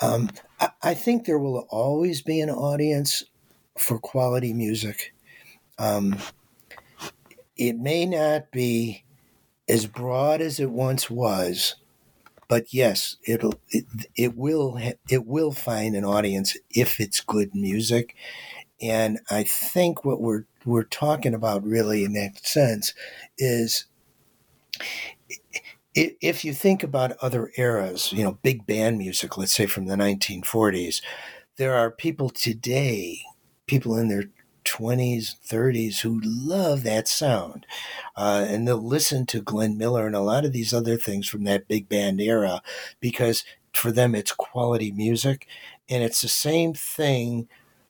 Um, 0.00 0.30
I, 0.60 0.70
I 0.82 0.94
think 0.94 1.24
there 1.24 1.38
will 1.38 1.66
always 1.70 2.22
be 2.22 2.40
an 2.40 2.50
audience 2.50 3.22
for 3.78 3.98
quality 3.98 4.52
music. 4.52 5.14
Um, 5.78 6.16
it 7.56 7.76
may 7.76 8.06
not 8.06 8.50
be 8.50 9.04
as 9.68 9.86
broad 9.86 10.40
as 10.40 10.60
it 10.60 10.70
once 10.70 11.10
was, 11.10 11.76
but 12.48 12.72
yes, 12.72 13.16
it'll 13.26 13.54
it, 13.70 13.84
it 14.16 14.36
will 14.36 14.78
it 15.08 15.26
will 15.26 15.52
find 15.52 15.96
an 15.96 16.04
audience 16.04 16.56
if 16.70 17.00
it's 17.00 17.20
good 17.20 17.54
music. 17.54 18.14
And 18.80 19.20
I 19.30 19.44
think 19.44 20.04
what 20.04 20.20
we're 20.20 20.44
we're 20.64 20.84
talking 20.84 21.34
about 21.34 21.64
really 21.64 22.04
in 22.04 22.12
that 22.14 22.46
sense 22.46 22.92
is 23.38 23.86
if 25.94 26.44
you 26.44 26.52
think 26.52 26.82
about 26.82 27.16
other 27.22 27.52
eras, 27.56 28.12
you 28.12 28.24
know, 28.24 28.38
big 28.42 28.66
band 28.66 28.98
music, 28.98 29.38
let's 29.38 29.54
say 29.54 29.66
from 29.66 29.86
the 29.86 29.94
1940s, 29.94 31.00
there 31.56 31.74
are 31.74 31.90
people 31.90 32.30
today, 32.30 33.22
people 33.66 33.96
in 33.96 34.08
their 34.08 34.24
20s, 34.64 35.36
30s, 35.46 36.00
who 36.00 36.20
love 36.22 36.82
that 36.82 37.08
sound. 37.08 37.66
Uh, 38.16 38.46
and 38.48 38.66
they'll 38.66 38.76
listen 38.76 39.26
to 39.26 39.40
Glenn 39.40 39.78
Miller 39.78 40.06
and 40.06 40.16
a 40.16 40.20
lot 40.20 40.44
of 40.44 40.52
these 40.52 40.72
other 40.74 40.96
things 40.96 41.28
from 41.28 41.44
that 41.44 41.68
big 41.68 41.88
band 41.88 42.20
era 42.20 42.62
because 43.00 43.44
for 43.72 43.92
them 43.92 44.14
it's 44.14 44.32
quality 44.32 44.90
music. 44.90 45.46
And 45.88 46.02
it's 46.02 46.22
the 46.22 46.28
same 46.28 46.74
thing 46.74 47.48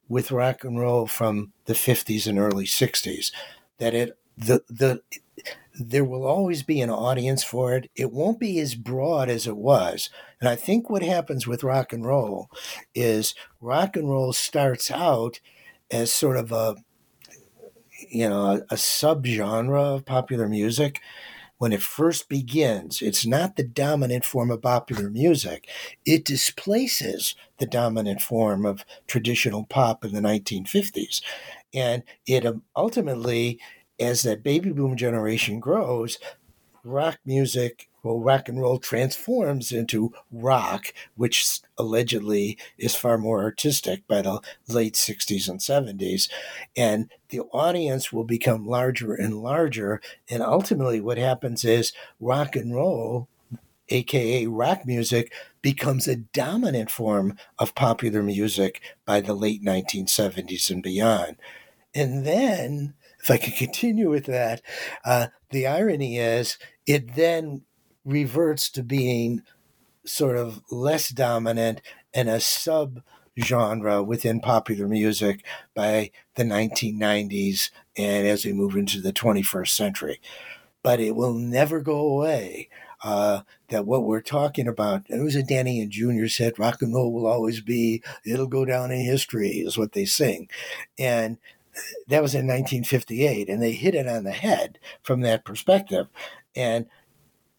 with 0.08 0.30
rock 0.30 0.64
and 0.64 0.78
roll 0.78 1.06
from 1.06 1.52
the 1.64 1.74
50s 1.74 2.26
and 2.26 2.38
early 2.38 2.66
60s 2.66 3.32
that 3.78 3.94
it 3.94 4.18
the 4.36 4.62
the 4.68 5.00
there 5.78 6.04
will 6.04 6.24
always 6.24 6.62
be 6.62 6.80
an 6.80 6.90
audience 6.90 7.42
for 7.42 7.74
it. 7.74 7.90
It 7.96 8.12
won't 8.12 8.38
be 8.38 8.60
as 8.60 8.76
broad 8.76 9.28
as 9.28 9.46
it 9.46 9.56
was. 9.56 10.08
And 10.40 10.48
I 10.48 10.54
think 10.54 10.88
what 10.88 11.02
happens 11.02 11.46
with 11.46 11.64
rock 11.64 11.92
and 11.92 12.04
roll 12.04 12.48
is 12.94 13.34
rock 13.60 13.96
and 13.96 14.08
roll 14.08 14.32
starts 14.32 14.90
out 14.90 15.40
as 15.94 16.12
sort 16.12 16.36
of 16.36 16.52
a 16.52 16.76
you 18.10 18.28
know 18.28 18.46
a, 18.46 18.56
a 18.70 18.76
subgenre 18.76 19.96
of 19.96 20.04
popular 20.04 20.48
music. 20.48 21.00
When 21.58 21.72
it 21.72 21.82
first 21.82 22.28
begins 22.28 23.00
it's 23.00 23.24
not 23.24 23.56
the 23.56 23.62
dominant 23.62 24.24
form 24.24 24.50
of 24.50 24.60
popular 24.60 25.08
music. 25.08 25.68
It 26.04 26.24
displaces 26.24 27.36
the 27.58 27.66
dominant 27.66 28.20
form 28.20 28.66
of 28.66 28.84
traditional 29.06 29.64
pop 29.64 30.04
in 30.04 30.12
the 30.12 30.20
1950s 30.20 31.22
and 31.72 32.02
it 32.26 32.44
um, 32.44 32.62
ultimately 32.76 33.60
as 34.00 34.22
that 34.24 34.42
baby 34.42 34.72
boom 34.72 34.96
generation 34.96 35.60
grows, 35.60 36.18
rock 36.84 37.18
music, 37.24 37.88
well, 38.02 38.20
rock 38.20 38.48
and 38.48 38.60
roll 38.60 38.78
transforms 38.78 39.72
into 39.72 40.12
rock, 40.30 40.92
which 41.16 41.60
allegedly 41.78 42.58
is 42.76 42.94
far 42.94 43.16
more 43.16 43.42
artistic 43.42 44.06
by 44.06 44.20
the 44.20 44.40
late 44.68 44.94
60s 44.94 45.48
and 45.48 45.60
70s. 45.60 46.28
And 46.76 47.10
the 47.30 47.40
audience 47.52 48.12
will 48.12 48.24
become 48.24 48.66
larger 48.66 49.14
and 49.14 49.42
larger. 49.42 50.02
And 50.28 50.42
ultimately, 50.42 51.00
what 51.00 51.16
happens 51.18 51.64
is 51.64 51.94
rock 52.20 52.54
and 52.54 52.74
roll, 52.74 53.28
aka 53.88 54.46
rock 54.46 54.86
music, 54.86 55.32
becomes 55.62 56.06
a 56.06 56.16
dominant 56.16 56.90
form 56.90 57.38
of 57.58 57.74
popular 57.74 58.22
music 58.22 58.82
by 59.06 59.22
the 59.22 59.34
late 59.34 59.64
1970s 59.64 60.70
and 60.70 60.82
beyond. 60.82 61.36
And 61.94 62.26
then, 62.26 62.92
if 63.24 63.30
I 63.30 63.38
could 63.38 63.56
continue 63.56 64.10
with 64.10 64.26
that, 64.26 64.62
uh, 65.04 65.28
the 65.50 65.66
irony 65.66 66.18
is 66.18 66.58
it 66.86 67.16
then 67.16 67.62
reverts 68.04 68.70
to 68.70 68.82
being 68.82 69.42
sort 70.04 70.36
of 70.36 70.60
less 70.70 71.08
dominant 71.08 71.80
and 72.12 72.28
a 72.28 72.38
sub 72.38 73.00
genre 73.42 74.02
within 74.02 74.38
popular 74.40 74.86
music 74.86 75.44
by 75.74 76.10
the 76.36 76.44
1990s 76.44 77.70
and 77.96 78.26
as 78.26 78.44
we 78.44 78.52
move 78.52 78.76
into 78.76 79.00
the 79.00 79.12
21st 79.12 79.68
century. 79.68 80.20
But 80.82 81.00
it 81.00 81.16
will 81.16 81.32
never 81.32 81.80
go 81.80 81.98
away. 81.98 82.68
Uh, 83.02 83.42
that 83.68 83.84
what 83.84 84.04
we're 84.04 84.22
talking 84.22 84.66
about, 84.66 85.02
and 85.10 85.20
it 85.20 85.24
was 85.24 85.36
a 85.36 85.42
Danny 85.42 85.78
and 85.78 85.90
Jr. 85.90 86.26
said, 86.26 86.58
rock 86.58 86.80
and 86.80 86.94
roll 86.94 87.12
will 87.12 87.26
always 87.26 87.60
be, 87.60 88.02
it'll 88.24 88.46
go 88.46 88.64
down 88.64 88.90
in 88.90 89.04
history, 89.04 89.58
is 89.58 89.76
what 89.76 89.92
they 89.92 90.06
sing. 90.06 90.48
And 90.98 91.36
that 92.08 92.22
was 92.22 92.34
in 92.34 92.46
1958, 92.46 93.48
and 93.48 93.62
they 93.62 93.72
hit 93.72 93.94
it 93.94 94.08
on 94.08 94.24
the 94.24 94.32
head 94.32 94.78
from 95.02 95.20
that 95.22 95.44
perspective. 95.44 96.08
And 96.54 96.86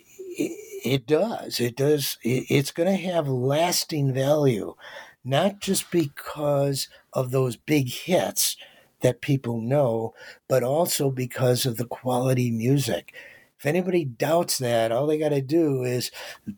it, 0.10 0.52
it 0.84 1.08
does. 1.08 1.60
It 1.60 1.76
does. 1.76 2.18
It, 2.24 2.46
it's 2.50 2.72
going 2.72 2.90
to 2.90 3.04
have 3.12 3.28
lasting 3.28 4.14
value, 4.14 4.76
not 5.24 5.60
just 5.60 5.92
because 5.92 6.88
of 7.14 7.32
those 7.32 7.56
big 7.56 7.90
hits 7.90 8.58
that 9.02 9.22
people 9.22 9.62
know, 9.62 10.14
but 10.48 10.64
also 10.64 11.12
because 11.12 11.66
of 11.66 11.78
the 11.78 11.86
quality 11.86 12.52
music. 12.52 13.14
If 13.60 13.66
anybody 13.66 14.06
doubts 14.06 14.58
that, 14.58 14.92
all 14.92 15.08
they 15.08 15.18
got 15.18 15.30
to 15.30 15.42
do 15.42 15.84
is 15.84 16.12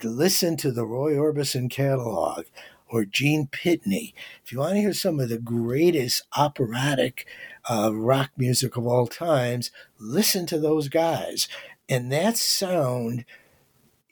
listen 0.03 0.57
to 0.57 0.71
the 0.71 0.85
Roy 0.85 1.13
Orbison 1.13 1.69
catalog 1.69 2.45
or 2.89 3.05
Gene 3.05 3.47
Pitney. 3.47 4.13
If 4.43 4.51
you 4.51 4.59
want 4.59 4.75
to 4.75 4.81
hear 4.81 4.93
some 4.93 5.19
of 5.19 5.29
the 5.29 5.37
greatest 5.37 6.23
operatic 6.35 7.27
uh, 7.69 7.91
rock 7.93 8.31
music 8.37 8.77
of 8.77 8.87
all 8.87 9.07
times, 9.07 9.71
listen 9.99 10.45
to 10.47 10.59
those 10.59 10.89
guys. 10.89 11.47
And 11.89 12.11
that 12.11 12.37
sound 12.37 13.25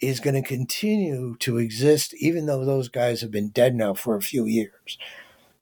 is 0.02 0.19
going 0.19 0.35
to 0.35 0.47
continue 0.47 1.35
to 1.39 1.57
exist, 1.57 2.14
even 2.15 2.45
though 2.45 2.65
those 2.65 2.89
guys 2.89 3.22
have 3.22 3.31
been 3.31 3.49
dead 3.49 3.76
now 3.76 3.93
for 3.93 4.15
a 4.15 4.22
few 4.22 4.45
years. 4.45 4.97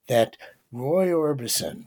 That 0.07 0.37
Roy 0.71 1.07
Orbison, 1.07 1.85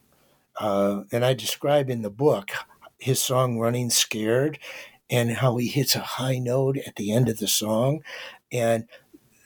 uh, 0.58 1.02
and 1.12 1.24
I 1.24 1.34
describe 1.34 1.90
in 1.90 2.02
the 2.02 2.10
book 2.10 2.50
his 2.98 3.22
song 3.22 3.58
Running 3.58 3.90
Scared 3.90 4.58
and 5.10 5.32
how 5.32 5.56
he 5.56 5.68
hits 5.68 5.94
a 5.94 6.00
high 6.00 6.38
note 6.38 6.78
at 6.78 6.96
the 6.96 7.12
end 7.12 7.28
of 7.28 7.38
the 7.38 7.48
song. 7.48 8.02
And 8.50 8.86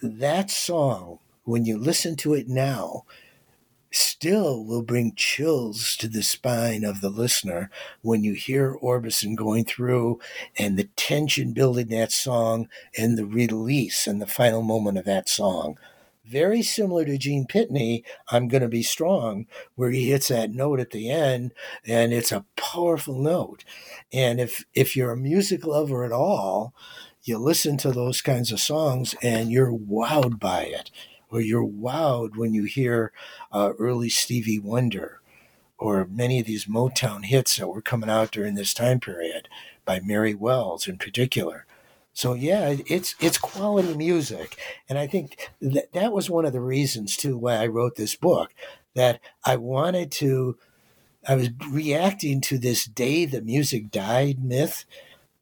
that 0.02 0.50
song, 0.50 1.18
when 1.44 1.64
you 1.64 1.78
listen 1.78 2.16
to 2.16 2.34
it 2.34 2.48
now, 2.48 3.04
still 3.92 4.64
will 4.64 4.82
bring 4.82 5.12
chills 5.16 5.96
to 5.96 6.08
the 6.08 6.22
spine 6.22 6.84
of 6.84 7.00
the 7.00 7.08
listener 7.08 7.70
when 8.02 8.22
you 8.22 8.34
hear 8.34 8.76
Orbison 8.82 9.34
going 9.34 9.64
through 9.64 10.20
and 10.56 10.78
the 10.78 10.88
tension 10.96 11.52
building 11.52 11.88
that 11.88 12.12
song 12.12 12.68
and 12.96 13.18
the 13.18 13.26
release 13.26 14.06
and 14.06 14.20
the 14.20 14.26
final 14.26 14.62
moment 14.62 14.98
of 14.98 15.04
that 15.06 15.28
song. 15.28 15.76
Very 16.24 16.62
similar 16.62 17.04
to 17.06 17.18
Gene 17.18 17.44
Pitney, 17.44 18.04
I'm 18.30 18.46
Gonna 18.46 18.68
Be 18.68 18.84
Strong, 18.84 19.46
where 19.74 19.90
he 19.90 20.10
hits 20.10 20.28
that 20.28 20.52
note 20.52 20.78
at 20.78 20.90
the 20.90 21.10
end 21.10 21.52
and 21.84 22.12
it's 22.12 22.30
a 22.30 22.44
powerful 22.56 23.20
note. 23.20 23.64
And 24.12 24.40
if 24.40 24.64
if 24.72 24.94
you're 24.94 25.10
a 25.10 25.16
music 25.16 25.66
lover 25.66 26.04
at 26.04 26.12
all, 26.12 26.72
you 27.24 27.36
listen 27.38 27.76
to 27.78 27.90
those 27.90 28.22
kinds 28.22 28.52
of 28.52 28.60
songs 28.60 29.16
and 29.22 29.50
you're 29.50 29.72
wowed 29.72 30.38
by 30.38 30.62
it 30.62 30.92
or 31.30 31.40
you're 31.40 31.66
wowed 31.66 32.36
when 32.36 32.54
you 32.54 32.64
hear 32.64 33.12
uh, 33.52 33.72
early 33.78 34.08
Stevie 34.08 34.58
Wonder, 34.58 35.20
or 35.78 36.06
many 36.10 36.40
of 36.40 36.46
these 36.46 36.66
Motown 36.66 37.24
hits 37.24 37.56
that 37.56 37.68
were 37.68 37.82
coming 37.82 38.10
out 38.10 38.32
during 38.32 38.54
this 38.54 38.74
time 38.74 39.00
period 39.00 39.48
by 39.84 40.00
Mary 40.00 40.34
Wells 40.34 40.86
in 40.86 40.98
particular. 40.98 41.66
So 42.12 42.34
yeah, 42.34 42.76
it's 42.86 43.14
it's 43.20 43.38
quality 43.38 43.96
music, 43.96 44.58
and 44.88 44.98
I 44.98 45.06
think 45.06 45.50
that 45.60 45.92
that 45.92 46.12
was 46.12 46.28
one 46.28 46.44
of 46.44 46.52
the 46.52 46.60
reasons 46.60 47.16
too 47.16 47.38
why 47.38 47.56
I 47.56 47.66
wrote 47.66 47.96
this 47.96 48.16
book. 48.16 48.52
That 48.94 49.20
I 49.44 49.56
wanted 49.56 50.10
to, 50.12 50.58
I 51.26 51.36
was 51.36 51.50
reacting 51.70 52.40
to 52.42 52.58
this 52.58 52.84
day 52.84 53.24
the 53.24 53.40
music 53.40 53.92
died 53.92 54.42
myth, 54.42 54.84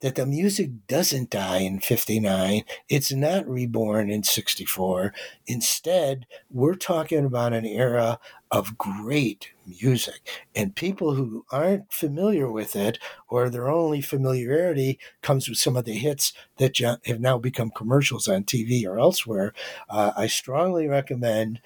that 0.00 0.14
the 0.14 0.26
music 0.26 0.70
doesn't 0.86 1.30
die 1.30 1.58
in 1.58 1.80
59. 1.80 2.62
It's 2.88 3.12
not 3.12 3.48
reborn 3.48 4.10
in 4.10 4.22
64. 4.22 5.12
Instead, 5.46 6.26
we're 6.50 6.76
talking 6.76 7.24
about 7.24 7.52
an 7.52 7.64
era 7.64 8.20
of 8.50 8.78
great 8.78 9.50
music. 9.66 10.28
And 10.54 10.74
people 10.74 11.14
who 11.14 11.44
aren't 11.50 11.92
familiar 11.92 12.50
with 12.50 12.76
it, 12.76 12.98
or 13.28 13.50
their 13.50 13.68
only 13.68 14.00
familiarity 14.00 14.98
comes 15.20 15.48
with 15.48 15.58
some 15.58 15.76
of 15.76 15.84
the 15.84 15.94
hits 15.94 16.32
that 16.58 16.78
have 16.78 17.20
now 17.20 17.38
become 17.38 17.70
commercials 17.70 18.28
on 18.28 18.44
TV 18.44 18.86
or 18.86 18.98
elsewhere, 18.98 19.52
uh, 19.90 20.12
I 20.16 20.28
strongly 20.28 20.86
recommend 20.86 21.60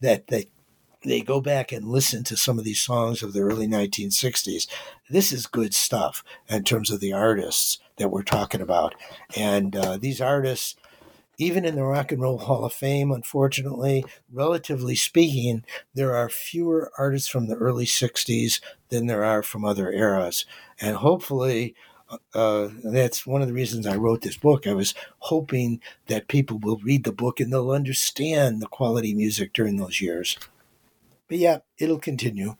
that 0.00 0.28
they 0.28 0.48
they 1.02 1.20
go 1.20 1.40
back 1.40 1.72
and 1.72 1.86
listen 1.86 2.24
to 2.24 2.36
some 2.36 2.58
of 2.58 2.64
these 2.64 2.80
songs 2.80 3.22
of 3.22 3.32
the 3.32 3.40
early 3.40 3.66
1960s. 3.66 4.66
This 5.10 5.32
is 5.32 5.46
good 5.46 5.74
stuff 5.74 6.22
in 6.48 6.64
terms 6.64 6.90
of 6.90 7.00
the 7.00 7.12
artists 7.12 7.78
that 7.96 8.10
we're 8.10 8.22
talking 8.22 8.60
about. 8.60 8.94
And 9.36 9.74
uh, 9.76 9.96
these 9.96 10.20
artists, 10.20 10.76
even 11.38 11.64
in 11.64 11.74
the 11.74 11.84
Rock 11.84 12.12
and 12.12 12.20
Roll 12.20 12.38
Hall 12.38 12.64
of 12.64 12.72
Fame, 12.72 13.10
unfortunately, 13.10 14.04
relatively 14.32 14.94
speaking, 14.94 15.64
there 15.94 16.14
are 16.14 16.28
fewer 16.28 16.92
artists 16.98 17.28
from 17.28 17.48
the 17.48 17.56
early 17.56 17.86
60s 17.86 18.60
than 18.88 19.06
there 19.06 19.24
are 19.24 19.42
from 19.42 19.64
other 19.64 19.90
eras. 19.90 20.46
And 20.80 20.96
hopefully, 20.96 21.74
uh, 22.34 22.68
that's 22.84 23.26
one 23.26 23.42
of 23.42 23.48
the 23.48 23.54
reasons 23.54 23.86
I 23.86 23.96
wrote 23.96 24.22
this 24.22 24.36
book. 24.36 24.66
I 24.66 24.74
was 24.74 24.94
hoping 25.18 25.80
that 26.06 26.28
people 26.28 26.58
will 26.58 26.78
read 26.78 27.04
the 27.04 27.12
book 27.12 27.40
and 27.40 27.52
they'll 27.52 27.70
understand 27.70 28.60
the 28.60 28.66
quality 28.66 29.14
music 29.14 29.52
during 29.52 29.76
those 29.76 30.00
years. 30.00 30.38
But 31.32 31.38
yeah, 31.38 31.58
it'll 31.78 31.98
continue. 31.98 32.56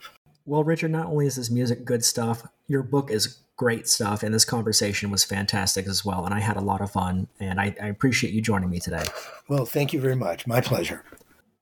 Well, 0.47 0.65
Richard, 0.65 0.93
not 0.93 1.09
only 1.09 1.27
is 1.27 1.37
this 1.37 1.51
music 1.51 1.85
good 1.85 2.03
stuff, 2.03 2.47
your 2.67 2.83
book 2.83 3.11
is 3.11 3.41
great 3.55 3.87
stuff, 3.87 4.23
and 4.23 4.35
this 4.35 4.47
conversation 4.47 5.11
was 5.11 5.25
fantastic 5.25 5.87
as 5.87 6.07
well. 6.07 6.25
And 6.25 6.33
I 6.33 6.41
had 6.41 6.57
a 6.57 6.63
lot 6.63 6.81
of 6.81 6.91
fun, 6.91 7.29
and 7.39 7.61
I, 7.61 7.77
I 7.83 7.89
appreciate 7.89 8.33
you 8.33 8.41
joining 8.41 8.71
me 8.71 8.81
today. 8.81 9.05
Well, 9.47 9.67
thank 9.67 9.93
you 9.93 10.01
very 10.01 10.17
much. 10.17 10.47
My 10.47 10.63
pleasure. 10.63 11.05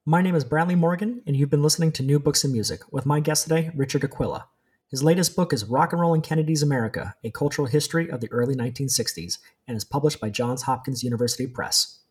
My 0.07 0.23
name 0.23 0.37
is 0.37 0.45
Bradley 0.45 0.77
Morgan, 0.77 1.21
and 1.27 1.35
you've 1.35 1.51
been 1.51 1.65
listening 1.65 1.91
to 1.95 2.05
New 2.05 2.21
Books 2.21 2.45
in 2.45 2.53
Music 2.53 2.83
with 2.93 3.07
my 3.07 3.19
guest 3.19 3.43
today, 3.43 3.73
Richard 3.75 4.05
Aquila. 4.05 4.47
His 4.89 5.03
latest 5.03 5.35
book 5.35 5.53
is 5.53 5.65
Rock 5.65 5.93
and 5.93 6.01
Roll 6.01 6.15
in 6.15 6.21
Kennedy's 6.21 6.63
America, 6.63 7.17
a 7.25 7.33
cultural 7.33 7.67
history 7.67 8.09
of 8.09 8.21
the 8.21 8.31
early 8.31 8.55
1960s, 8.55 9.39
and 9.67 9.77
is 9.77 9.85
published 9.85 10.21
by 10.21 10.31
Johns 10.31 10.63
Hopkins 10.63 11.03
University 11.03 11.49
Press. 11.49 12.03